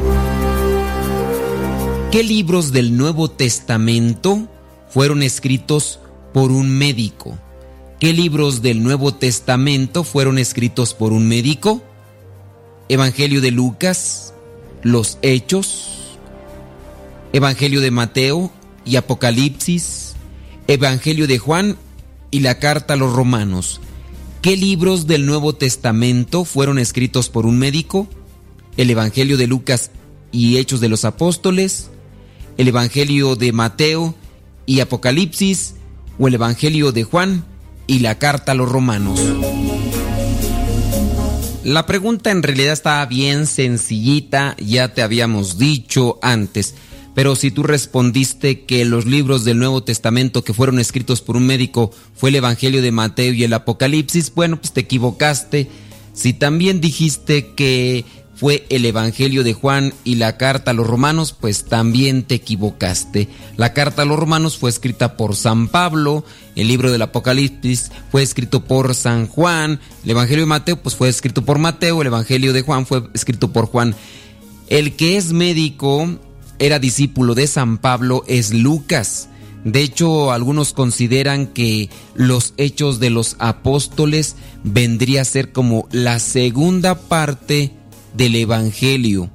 ¿Qué 2.12 2.22
libros 2.22 2.70
del 2.70 2.96
Nuevo 2.96 3.28
Testamento 3.28 4.46
fueron 4.88 5.24
escritos 5.24 5.98
por 6.32 6.52
un 6.52 6.70
médico? 6.70 7.36
¿Qué 7.98 8.12
libros 8.12 8.62
del 8.62 8.84
Nuevo 8.84 9.12
Testamento 9.12 10.04
fueron 10.04 10.38
escritos 10.38 10.94
por 10.94 11.12
un 11.12 11.26
médico? 11.26 11.82
Evangelio 12.88 13.40
de 13.40 13.50
Lucas, 13.50 14.34
los 14.84 15.18
Hechos, 15.22 16.16
Evangelio 17.32 17.80
de 17.80 17.90
Mateo 17.90 18.52
y 18.84 18.94
Apocalipsis, 18.94 20.14
Evangelio 20.68 21.26
de 21.26 21.38
Juan 21.38 21.76
y 22.36 22.40
la 22.40 22.58
carta 22.58 22.92
a 22.92 22.96
los 22.98 23.14
romanos. 23.14 23.80
¿Qué 24.42 24.58
libros 24.58 25.06
del 25.06 25.24
Nuevo 25.24 25.54
Testamento 25.54 26.44
fueron 26.44 26.78
escritos 26.78 27.30
por 27.30 27.46
un 27.46 27.58
médico? 27.58 28.08
El 28.76 28.90
Evangelio 28.90 29.38
de 29.38 29.46
Lucas 29.46 29.90
y 30.32 30.58
Hechos 30.58 30.80
de 30.80 30.90
los 30.90 31.06
Apóstoles, 31.06 31.88
el 32.58 32.68
Evangelio 32.68 33.36
de 33.36 33.52
Mateo 33.54 34.14
y 34.66 34.80
Apocalipsis, 34.80 35.76
o 36.18 36.28
el 36.28 36.34
Evangelio 36.34 36.92
de 36.92 37.04
Juan 37.04 37.46
y 37.86 38.00
la 38.00 38.18
carta 38.18 38.52
a 38.52 38.54
los 38.54 38.70
romanos. 38.70 39.18
La 41.64 41.86
pregunta 41.86 42.30
en 42.32 42.42
realidad 42.42 42.74
está 42.74 43.06
bien 43.06 43.46
sencillita, 43.46 44.56
ya 44.58 44.92
te 44.92 45.00
habíamos 45.00 45.56
dicho 45.56 46.18
antes. 46.20 46.74
Pero 47.16 47.34
si 47.34 47.50
tú 47.50 47.62
respondiste 47.62 48.66
que 48.66 48.84
los 48.84 49.06
libros 49.06 49.42
del 49.42 49.58
Nuevo 49.58 49.82
Testamento 49.82 50.44
que 50.44 50.52
fueron 50.52 50.78
escritos 50.78 51.22
por 51.22 51.38
un 51.38 51.46
médico 51.46 51.90
fue 52.14 52.28
el 52.28 52.36
Evangelio 52.36 52.82
de 52.82 52.92
Mateo 52.92 53.32
y 53.32 53.42
el 53.42 53.54
Apocalipsis, 53.54 54.34
bueno, 54.34 54.58
pues 54.60 54.72
te 54.74 54.82
equivocaste. 54.82 55.66
Si 56.12 56.34
también 56.34 56.82
dijiste 56.82 57.54
que 57.54 58.04
fue 58.34 58.66
el 58.68 58.84
Evangelio 58.84 59.44
de 59.44 59.54
Juan 59.54 59.94
y 60.04 60.16
la 60.16 60.36
carta 60.36 60.72
a 60.72 60.74
los 60.74 60.86
romanos, 60.86 61.34
pues 61.40 61.64
también 61.64 62.22
te 62.22 62.34
equivocaste. 62.34 63.28
La 63.56 63.72
carta 63.72 64.02
a 64.02 64.04
los 64.04 64.18
romanos 64.18 64.58
fue 64.58 64.68
escrita 64.68 65.16
por 65.16 65.36
San 65.36 65.68
Pablo, 65.68 66.22
el 66.54 66.68
libro 66.68 66.92
del 66.92 67.00
Apocalipsis 67.00 67.92
fue 68.12 68.22
escrito 68.22 68.62
por 68.64 68.94
San 68.94 69.26
Juan, 69.26 69.80
el 70.04 70.10
Evangelio 70.10 70.42
de 70.42 70.50
Mateo 70.50 70.82
pues 70.82 70.94
fue 70.94 71.08
escrito 71.08 71.46
por 71.46 71.58
Mateo, 71.58 72.02
el 72.02 72.08
Evangelio 72.08 72.52
de 72.52 72.60
Juan 72.60 72.84
fue 72.84 73.08
escrito 73.14 73.54
por 73.54 73.64
Juan. 73.64 73.94
El 74.68 74.96
que 74.96 75.16
es 75.16 75.32
médico 75.32 76.18
era 76.58 76.78
discípulo 76.78 77.34
de 77.34 77.46
San 77.46 77.78
Pablo 77.78 78.24
es 78.26 78.52
Lucas. 78.52 79.28
De 79.64 79.82
hecho, 79.82 80.30
algunos 80.30 80.72
consideran 80.72 81.48
que 81.48 81.90
los 82.14 82.54
hechos 82.56 83.00
de 83.00 83.10
los 83.10 83.36
apóstoles 83.38 84.36
vendría 84.62 85.22
a 85.22 85.24
ser 85.24 85.52
como 85.52 85.88
la 85.90 86.18
segunda 86.18 86.94
parte 86.94 87.72
del 88.14 88.36
Evangelio. 88.36 89.30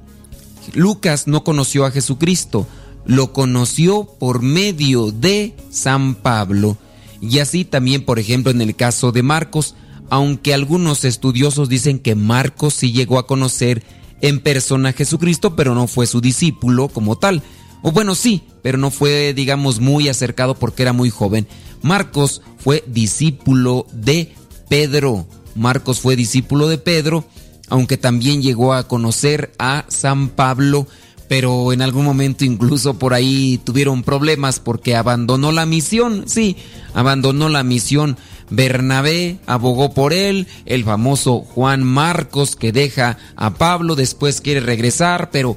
Lucas 0.74 1.26
no 1.26 1.44
conoció 1.44 1.84
a 1.84 1.90
Jesucristo, 1.90 2.66
lo 3.04 3.32
conoció 3.32 4.04
por 4.18 4.42
medio 4.42 5.10
de 5.10 5.54
San 5.70 6.14
Pablo. 6.14 6.78
Y 7.20 7.38
así 7.38 7.64
también, 7.64 8.04
por 8.04 8.18
ejemplo, 8.18 8.50
en 8.50 8.62
el 8.62 8.74
caso 8.74 9.12
de 9.12 9.22
Marcos, 9.22 9.74
aunque 10.08 10.54
algunos 10.54 11.04
estudiosos 11.04 11.68
dicen 11.68 11.98
que 11.98 12.14
Marcos 12.14 12.74
sí 12.74 12.92
llegó 12.92 13.18
a 13.18 13.26
conocer 13.26 13.82
en 14.22 14.40
persona 14.40 14.92
Jesucristo, 14.92 15.54
pero 15.54 15.74
no 15.74 15.86
fue 15.86 16.06
su 16.06 16.20
discípulo 16.22 16.88
como 16.88 17.18
tal. 17.18 17.42
O 17.82 17.90
bueno, 17.90 18.14
sí, 18.14 18.44
pero 18.62 18.78
no 18.78 18.90
fue, 18.90 19.34
digamos, 19.34 19.80
muy 19.80 20.08
acercado 20.08 20.54
porque 20.54 20.82
era 20.82 20.92
muy 20.92 21.10
joven. 21.10 21.46
Marcos 21.82 22.40
fue 22.58 22.84
discípulo 22.86 23.86
de 23.92 24.32
Pedro. 24.68 25.26
Marcos 25.56 26.00
fue 26.00 26.16
discípulo 26.16 26.68
de 26.68 26.78
Pedro, 26.78 27.24
aunque 27.68 27.96
también 27.98 28.40
llegó 28.40 28.72
a 28.72 28.86
conocer 28.86 29.52
a 29.58 29.84
San 29.88 30.28
Pablo, 30.28 30.86
pero 31.28 31.72
en 31.72 31.82
algún 31.82 32.04
momento 32.04 32.44
incluso 32.44 32.98
por 32.98 33.14
ahí 33.14 33.60
tuvieron 33.64 34.02
problemas 34.02 34.60
porque 34.60 34.94
abandonó 34.94 35.50
la 35.50 35.66
misión, 35.66 36.24
sí, 36.26 36.56
abandonó 36.94 37.48
la 37.48 37.64
misión. 37.64 38.16
Bernabé 38.52 39.38
abogó 39.46 39.94
por 39.94 40.12
él, 40.12 40.46
el 40.66 40.84
famoso 40.84 41.40
Juan 41.40 41.82
Marcos 41.82 42.54
que 42.54 42.70
deja 42.70 43.18
a 43.34 43.54
Pablo, 43.54 43.96
después 43.96 44.40
quiere 44.40 44.60
regresar, 44.60 45.30
pero 45.30 45.56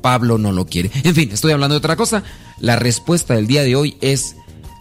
Pablo 0.00 0.38
no 0.38 0.52
lo 0.52 0.66
quiere. 0.66 0.90
En 1.04 1.14
fin, 1.14 1.30
estoy 1.32 1.52
hablando 1.52 1.74
de 1.74 1.78
otra 1.78 1.96
cosa. 1.96 2.22
La 2.60 2.76
respuesta 2.76 3.34
del 3.34 3.46
día 3.46 3.64
de 3.64 3.74
hoy 3.74 3.96
es 4.00 4.36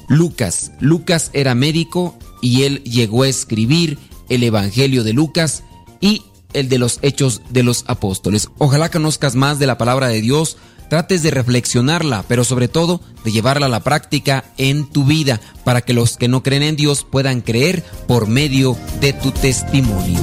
Lucas. 0.07 0.71
Lucas 0.79 1.31
era 1.33 1.55
médico 1.55 2.17
y 2.41 2.63
él 2.63 2.83
llegó 2.83 3.23
a 3.23 3.27
escribir 3.27 3.97
el 4.29 4.43
Evangelio 4.43 5.03
de 5.03 5.13
Lucas 5.13 5.63
y 5.99 6.21
el 6.53 6.69
de 6.69 6.77
los 6.77 6.99
Hechos 7.01 7.41
de 7.49 7.63
los 7.63 7.83
Apóstoles. 7.87 8.49
Ojalá 8.59 8.89
conozcas 8.91 9.35
más 9.35 9.57
de 9.57 9.67
la 9.67 9.77
palabra 9.77 10.07
de 10.07 10.21
Dios, 10.21 10.57
trates 10.89 11.23
de 11.23 11.31
reflexionarla, 11.31 12.23
pero 12.27 12.43
sobre 12.43 12.67
todo 12.67 13.01
de 13.23 13.31
llevarla 13.31 13.65
a 13.65 13.69
la 13.69 13.81
práctica 13.81 14.45
en 14.57 14.89
tu 14.89 15.03
vida, 15.03 15.39
para 15.63 15.81
que 15.81 15.93
los 15.93 16.17
que 16.17 16.27
no 16.27 16.43
creen 16.43 16.63
en 16.63 16.75
Dios 16.75 17.05
puedan 17.09 17.41
creer 17.41 17.83
por 18.07 18.27
medio 18.27 18.77
de 18.99 19.13
tu 19.13 19.31
testimonio. 19.31 20.21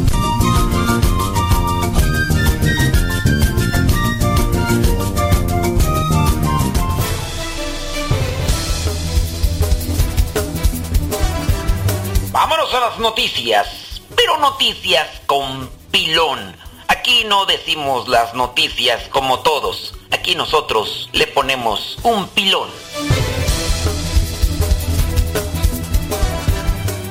Vámonos 12.32 12.74
a 12.74 12.80
las 12.80 12.98
noticias, 12.98 14.00
pero 14.16 14.38
noticias 14.38 15.06
con 15.26 15.68
pilón. 15.90 16.56
Aquí 16.88 17.24
no 17.24 17.46
decimos 17.46 18.08
las 18.08 18.34
noticias 18.34 19.02
como 19.10 19.40
todos. 19.40 19.94
Aquí 20.22 20.36
nosotros 20.36 21.10
le 21.14 21.26
ponemos 21.26 21.98
un 22.04 22.28
pilón. 22.28 22.68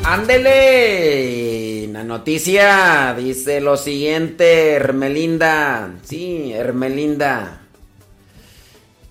Ándele. 0.06 1.90
La 1.92 2.06
noticia 2.06 3.14
dice 3.20 3.60
lo 3.60 3.76
siguiente, 3.76 4.72
Hermelinda. 4.72 5.96
Sí, 6.04 6.54
Hermelinda. 6.54 7.64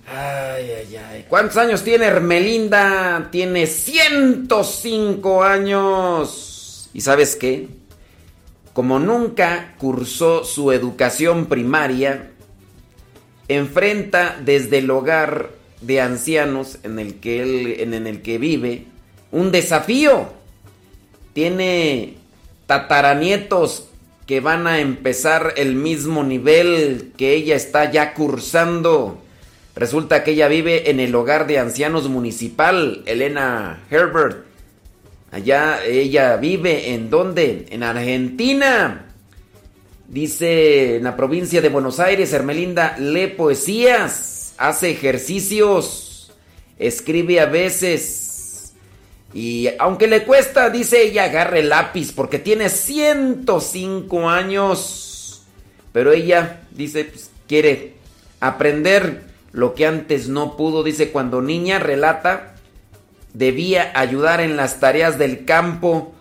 Ay, 0.09 0.71
ay, 0.79 0.97
ay. 0.97 1.27
¿Cuántos 1.29 1.59
años 1.59 1.85
tiene 1.85 2.07
Hermelinda? 2.07 3.29
Tiene 3.31 3.67
105 3.67 5.43
años. 5.43 6.89
¿Y 6.95 7.03
sabes 7.03 7.37
qué? 7.37 7.69
Como 8.73 8.99
nunca 8.99 9.75
cursó 9.77 10.43
su 10.43 10.73
educación 10.73 11.45
primaria, 11.45 12.30
enfrenta 13.51 14.41
desde 14.45 14.79
el 14.79 14.91
hogar 14.91 15.51
de 15.81 16.01
ancianos 16.01 16.79
en 16.83 16.99
el 16.99 17.15
que 17.17 17.83
en 17.83 18.07
el 18.07 18.23
que 18.23 18.39
vive 18.39 18.85
un 19.33 19.51
desafío. 19.53 20.29
Tiene 21.33 22.15
tataranietos 22.67 23.89
que 24.27 24.41
van 24.41 24.67
a 24.67 24.79
empezar 24.81 25.55
el 25.57 25.75
mismo 25.75 26.23
nivel 26.23 27.13
que 27.17 27.35
ella 27.35 27.57
está 27.57 27.91
ya 27.91 28.15
cursando. 28.15 29.21
Resulta 29.75 30.23
que 30.23 30.33
ella 30.33 30.49
vive 30.49 30.91
en 30.91 31.01
el 31.01 31.15
hogar 31.15 31.47
de 31.47 31.59
ancianos 31.59 32.09
municipal, 32.09 33.03
Elena 33.07 33.83
Herbert. 33.91 34.45
Allá 35.33 35.85
ella 35.85 36.37
vive 36.37 36.93
en 36.93 37.11
dónde? 37.11 37.67
En 37.71 37.83
Argentina. 37.83 39.10
Dice 40.11 40.97
en 40.97 41.05
la 41.05 41.17
provincia 41.17 41.61
de 41.61 41.69
Buenos 41.69 42.01
Aires, 42.01 42.33
Hermelinda 42.33 42.97
lee 42.99 43.29
poesías, 43.29 44.55
hace 44.59 44.91
ejercicios, 44.91 46.33
escribe 46.81 47.39
a 47.39 47.47
veces 47.47 48.73
Y 49.33 49.69
aunque 49.79 50.09
le 50.09 50.25
cuesta, 50.25 50.69
dice 50.69 51.05
ella, 51.05 51.25
agarre 51.25 51.63
lápiz 51.63 52.13
porque 52.13 52.41
tiene 52.41 52.71
105 52.71 54.29
años. 54.29 55.45
Pero 55.93 56.11
ella 56.11 56.63
dice, 56.73 57.05
pues, 57.05 57.31
quiere 57.47 57.95
aprender 58.41 59.23
lo 59.53 59.75
que 59.75 59.87
antes 59.87 60.29
no 60.29 60.57
pudo. 60.57 60.83
Dice, 60.83 61.13
cuando 61.13 61.41
niña 61.41 61.79
relata, 61.79 62.57
debía 63.33 63.93
ayudar 63.95 64.41
en 64.41 64.57
las 64.57 64.81
tareas 64.81 65.19
del 65.19 65.45
campo, 65.45 66.13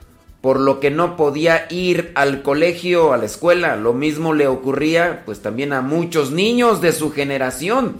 por 0.41 0.60
lo 0.60 0.80
que 0.80 0.89
no 0.89 1.17
podía 1.17 1.67
ir 1.69 2.12
al 2.15 2.41
colegio, 2.41 3.13
a 3.13 3.17
la 3.17 3.25
escuela. 3.25 3.75
Lo 3.75 3.93
mismo 3.93 4.34
le 4.34 4.47
ocurría 4.47 5.23
pues 5.25 5.41
también 5.41 5.73
a 5.73 5.82
muchos 5.82 6.32
niños 6.32 6.82
de 6.82 6.93
su 6.93 7.12
generación. 7.12 7.97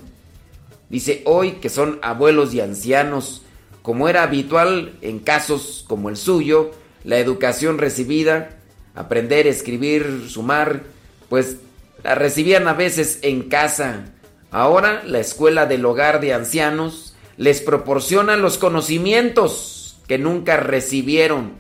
Dice, 0.90 1.22
hoy 1.26 1.54
que 1.54 1.70
son 1.70 2.00
abuelos 2.02 2.54
y 2.54 2.62
ancianos, 2.62 3.44
como 3.82 4.10
era 4.10 4.24
habitual 4.24 4.94
en 5.02 5.20
casos 5.20 5.86
como 5.88 6.10
el 6.10 6.18
suyo, 6.18 6.72
la 7.04 7.18
educación 7.18 7.78
recibida, 7.78 8.58
aprender, 8.96 9.46
escribir, 9.48 10.26
sumar, 10.30 10.84
pues 11.28 11.58
la 12.04 12.16
recibían 12.16 12.68
a 12.68 12.74
veces 12.74 13.20
en 13.22 13.50
casa. 13.50 14.06
Ahora 14.52 15.04
la 15.06 15.20
escuela 15.20 15.66
del 15.66 15.86
hogar 15.86 16.22
de 16.22 16.34
ancianos 16.34 17.16
les 17.38 17.62
proporciona 17.62 18.36
los 18.36 18.58
conocimientos 18.58 19.98
que 20.08 20.18
nunca 20.18 20.58
recibieron. 20.58 21.54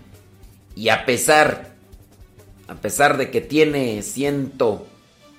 Y 0.79 0.87
a 0.87 1.05
pesar, 1.05 1.73
a 2.69 2.75
pesar 2.75 3.17
de 3.17 3.29
que 3.29 3.41
tiene 3.41 4.01
ciento, 4.01 4.87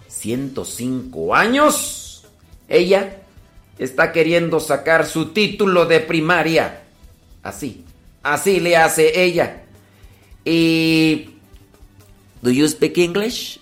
105 0.07 1.35
años, 1.35 2.27
ella 2.69 3.23
está 3.79 4.13
queriendo 4.13 4.61
sacar 4.61 5.07
su 5.07 5.33
título 5.33 5.87
de 5.87 6.01
primaria. 6.01 6.83
Así, 7.43 7.87
así 8.23 8.61
le 8.61 8.77
hace 8.77 9.25
ella. 9.25 9.63
Y... 10.45 11.31
¿Do 12.43 12.51
you 12.51 12.69
speak 12.69 12.99
English? 12.99 13.61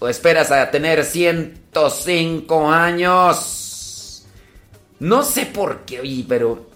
¿O 0.00 0.08
esperas 0.08 0.50
a 0.50 0.70
tener 0.70 1.06
105 1.06 2.70
años? 2.70 4.26
No 5.00 5.22
sé 5.22 5.46
por 5.46 5.86
qué, 5.86 6.22
pero... 6.28 6.73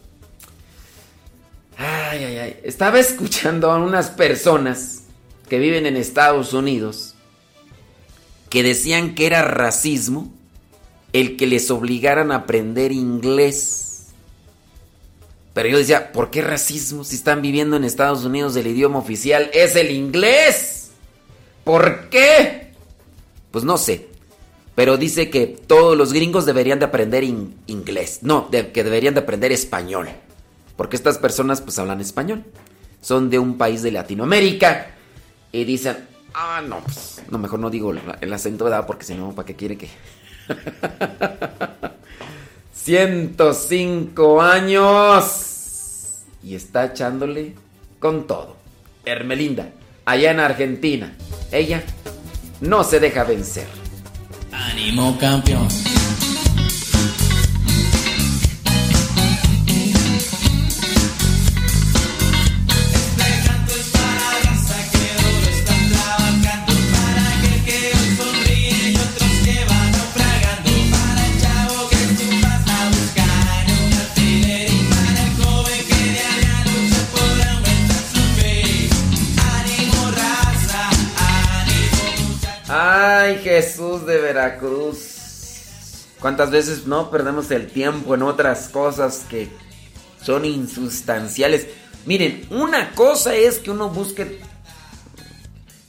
Ay, 1.79 2.25
ay, 2.25 2.39
ay. 2.39 2.61
Estaba 2.65 2.99
escuchando 2.99 3.71
a 3.71 3.79
unas 3.79 4.11
personas 4.11 5.05
que 5.49 5.61
viven 5.61 5.87
en 5.87 5.97
Estados 5.97 6.53
Unidos 6.53 7.15
que 8.51 8.65
decían 8.65 9.15
que 9.15 9.27
era 9.27 9.43
racismo 9.43 10.33
el 11.13 11.37
que 11.37 11.47
les 11.47 11.71
obligaran 11.71 12.33
a 12.33 12.37
aprender 12.37 12.91
inglés. 12.91 14.09
Pero 15.55 15.69
yo 15.69 15.79
decía, 15.79 16.13
¿por 16.13 16.31
qué 16.31 16.43
racismo 16.43 17.05
si 17.05 17.15
están 17.15 17.43
viviendo 17.43 17.77
en 17.77 17.85
Estados 17.85 18.25
Unidos 18.25 18.57
el 18.57 18.67
idioma 18.67 18.99
oficial 18.99 19.49
es 19.55 19.77
el 19.77 19.93
inglés? 19.93 20.91
¿Por 21.63 22.09
qué? 22.09 22.73
Pues 23.53 23.65
no 23.65 23.79
sé. 23.79 24.09
Pero 24.75 24.97
dice 24.97 25.31
que 25.31 25.47
todos 25.47 25.97
los 25.97 26.13
gringos 26.13 26.45
deberían 26.45 26.79
de 26.79 26.87
aprender 26.87 27.23
inglés. 27.23 28.21
No, 28.23 28.51
que 28.51 28.85
deberían 28.85 29.15
de 29.15 29.21
aprender 29.21 29.53
español. 29.53 30.09
Porque 30.79 30.97
estas 30.97 31.19
personas 31.19 31.61
pues 31.61 31.77
hablan 31.81 32.01
español. 32.01 32.45
Son 33.03 33.29
de 33.29 33.41
un 33.41 33.59
país 33.59 33.83
de 33.83 33.91
Latinoamérica. 33.91 34.93
Y 35.51 35.65
dicen, 35.65 35.97
ah, 36.35 36.63
no, 36.67 36.79
pues, 36.81 37.21
no, 37.31 37.39
mejor 37.39 37.59
no 37.59 37.69
digo 37.69 37.93
el 38.21 38.33
acento 38.33 38.65
de 38.65 38.71
edad 38.71 38.87
porque 38.87 39.05
si 39.05 39.15
no, 39.15 39.33
¿para 39.33 39.45
qué 39.45 39.57
quiere 39.57 39.77
que... 39.77 39.89
105 42.73 44.41
años. 44.41 46.23
Y 46.45 46.55
está 46.55 46.85
echándole 46.87 47.57
con 47.99 48.29
todo. 48.29 48.57
Hermelinda, 49.05 49.71
allá 50.05 50.31
en 50.31 50.39
Argentina. 50.39 51.13
Ella 51.51 51.83
no 52.61 52.85
se 52.85 53.01
deja 53.01 53.25
vencer. 53.25 53.67
Ánimo 54.53 55.19
campeón. 55.19 55.67
Jesús 83.61 84.07
de 84.07 84.21
Veracruz. 84.21 86.07
¿Cuántas 86.21 86.53
veces 86.53 86.87
no 86.87 87.11
perdemos 87.11 87.51
el 87.51 87.67
tiempo 87.67 88.15
en 88.15 88.23
otras 88.23 88.69
cosas 88.69 89.25
que 89.29 89.49
son 90.23 90.45
insustanciales? 90.45 91.67
Miren, 92.07 92.47
una 92.51 92.93
cosa 92.93 93.35
es 93.35 93.59
que 93.59 93.73
uno 93.73 93.91
busque 93.91 94.39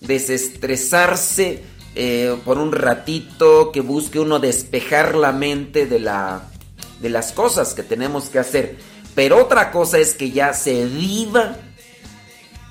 desestresarse 0.01 1.61
eh, 1.93 2.35
por 2.43 2.57
un 2.57 2.71
ratito, 2.71 3.71
que 3.71 3.81
busque 3.81 4.19
uno 4.19 4.39
despejar 4.39 5.13
la 5.13 5.31
mente 5.31 5.85
de, 5.85 5.99
la, 5.99 6.41
de 7.01 7.09
las 7.09 7.31
cosas 7.33 7.75
que 7.75 7.83
tenemos 7.83 8.29
que 8.29 8.39
hacer. 8.39 8.77
Pero 9.13 9.43
otra 9.43 9.69
cosa 9.69 9.99
es 9.99 10.15
que 10.15 10.31
ya 10.31 10.53
se 10.53 10.85
viva 10.85 11.55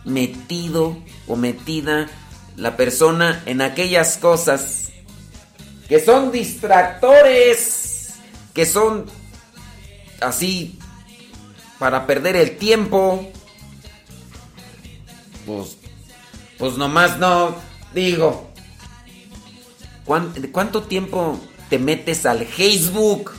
metido 0.04 0.96
o 1.28 1.37
metida 1.37 2.08
la 2.56 2.76
persona 2.76 3.44
en 3.46 3.61
aquellas 3.61 4.16
cosas 4.16 4.88
que 5.88 6.01
son 6.01 6.31
distractores, 6.31 8.14
que 8.53 8.66
son 8.66 9.07
así 10.20 10.79
para 11.79 12.07
perder 12.07 12.37
el 12.37 12.57
tiempo. 12.59 13.27
Pues, 15.46 15.79
pues 16.59 16.77
nomás 16.77 17.18
no 17.18 17.57
digo. 17.94 18.51
¿Cuánto 20.05 20.83
tiempo 20.83 21.40
te 21.68 21.79
metes 21.79 22.27
al 22.27 22.44
Facebook? 22.44 23.33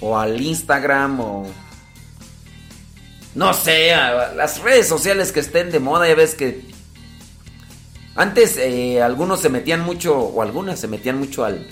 O 0.00 0.18
al 0.18 0.40
Instagram 0.40 1.20
o... 1.20 1.46
No 3.34 3.52
sé, 3.52 3.92
a 3.92 4.32
las 4.32 4.60
redes 4.60 4.88
sociales 4.88 5.30
que 5.30 5.40
estén 5.40 5.70
de 5.70 5.78
moda, 5.78 6.08
ya 6.08 6.14
ves 6.14 6.34
que 6.34 6.75
antes 8.16 8.56
eh, 8.56 9.02
algunos 9.02 9.40
se 9.40 9.48
metían 9.48 9.80
mucho, 9.80 10.18
o 10.18 10.42
algunas 10.42 10.80
se 10.80 10.88
metían 10.88 11.18
mucho 11.18 11.44
al, 11.44 11.68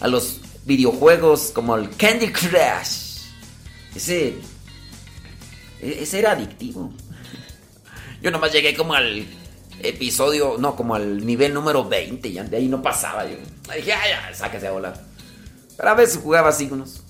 a 0.00 0.08
los 0.08 0.40
videojuegos 0.64 1.50
como 1.54 1.76
el 1.76 1.90
Candy 1.96 2.28
Crush. 2.28 3.22
Ese, 3.94 4.36
e, 5.80 5.98
ese 6.02 6.18
era 6.18 6.32
adictivo. 6.32 6.92
Yo 8.20 8.30
nomás 8.30 8.52
llegué 8.52 8.76
como 8.76 8.94
al 8.94 9.26
episodio, 9.82 10.56
no, 10.58 10.76
como 10.76 10.94
al 10.94 11.24
nivel 11.24 11.54
número 11.54 11.84
20, 11.88 12.32
ya 12.32 12.44
de 12.44 12.56
ahí 12.56 12.68
no 12.68 12.82
pasaba. 12.82 13.24
Yo 13.24 13.36
dije, 13.74 13.92
ay, 13.92 14.10
ya, 14.10 14.34
sáquese 14.34 14.68
a 14.68 14.72
volar. 14.72 15.02
Pero 15.76 15.88
a 15.88 15.94
veces 15.94 16.20
jugaba 16.22 16.50
así 16.50 16.68
unos. 16.70 17.02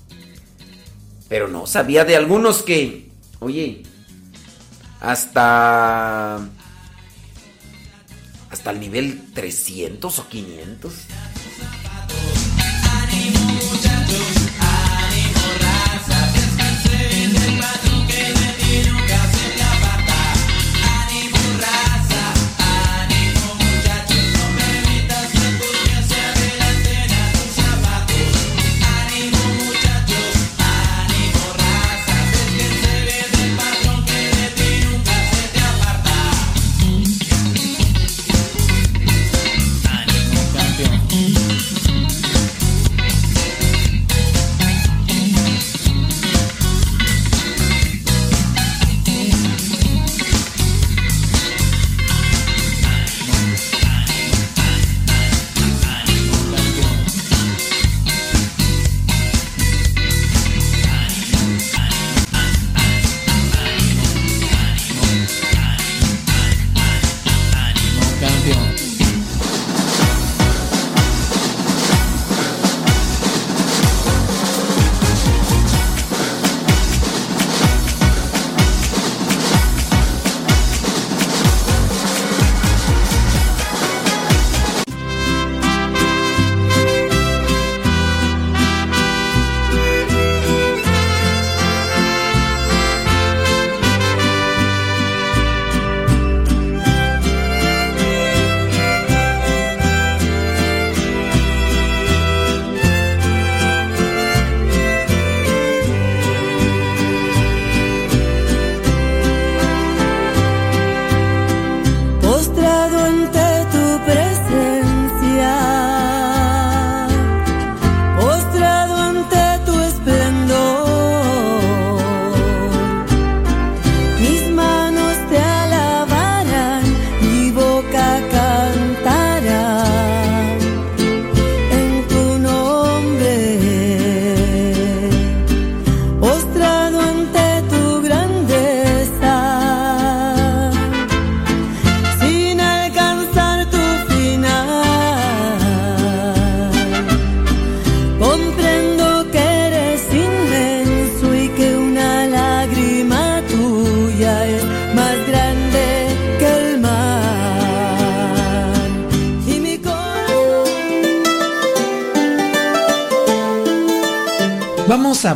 Pero 1.29 1.49
no, 1.49 1.67
sabía 1.67 2.05
de 2.05 2.17
algunos 2.17 2.63
que, 2.63 3.11
oye, 3.41 3.83
hasta 5.01 6.49
hasta 8.51 8.71
el 8.71 8.81
nivel 8.81 9.33
300 9.35 10.19
o 10.19 10.29
500. 10.29 10.93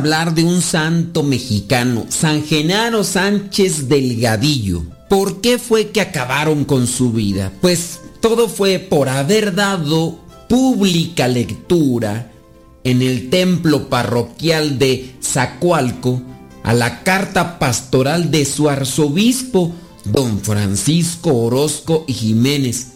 Hablar 0.03 0.35
de 0.35 0.43
un 0.43 0.61
santo 0.61 1.23
mexicano, 1.23 2.05
San 2.09 2.43
Genaro 2.43 3.05
Sánchez 3.05 3.87
Delgadillo. 3.87 4.83
¿Por 5.07 5.39
qué 5.39 5.57
fue 5.57 5.91
que 5.91 6.01
acabaron 6.01 6.65
con 6.65 6.87
su 6.87 7.13
vida? 7.13 7.53
Pues 7.61 8.01
todo 8.19 8.49
fue 8.49 8.79
por 8.79 9.07
haber 9.07 9.55
dado 9.55 10.19
pública 10.49 11.29
lectura 11.29 12.33
en 12.83 13.01
el 13.01 13.29
templo 13.29 13.87
parroquial 13.87 14.77
de 14.77 15.15
Zacualco 15.23 16.21
a 16.63 16.73
la 16.73 17.01
carta 17.03 17.57
pastoral 17.57 18.29
de 18.29 18.43
su 18.43 18.67
arzobispo, 18.67 19.71
don 20.03 20.41
Francisco 20.41 21.33
Orozco 21.33 22.03
y 22.09 22.13
Jiménez, 22.13 22.87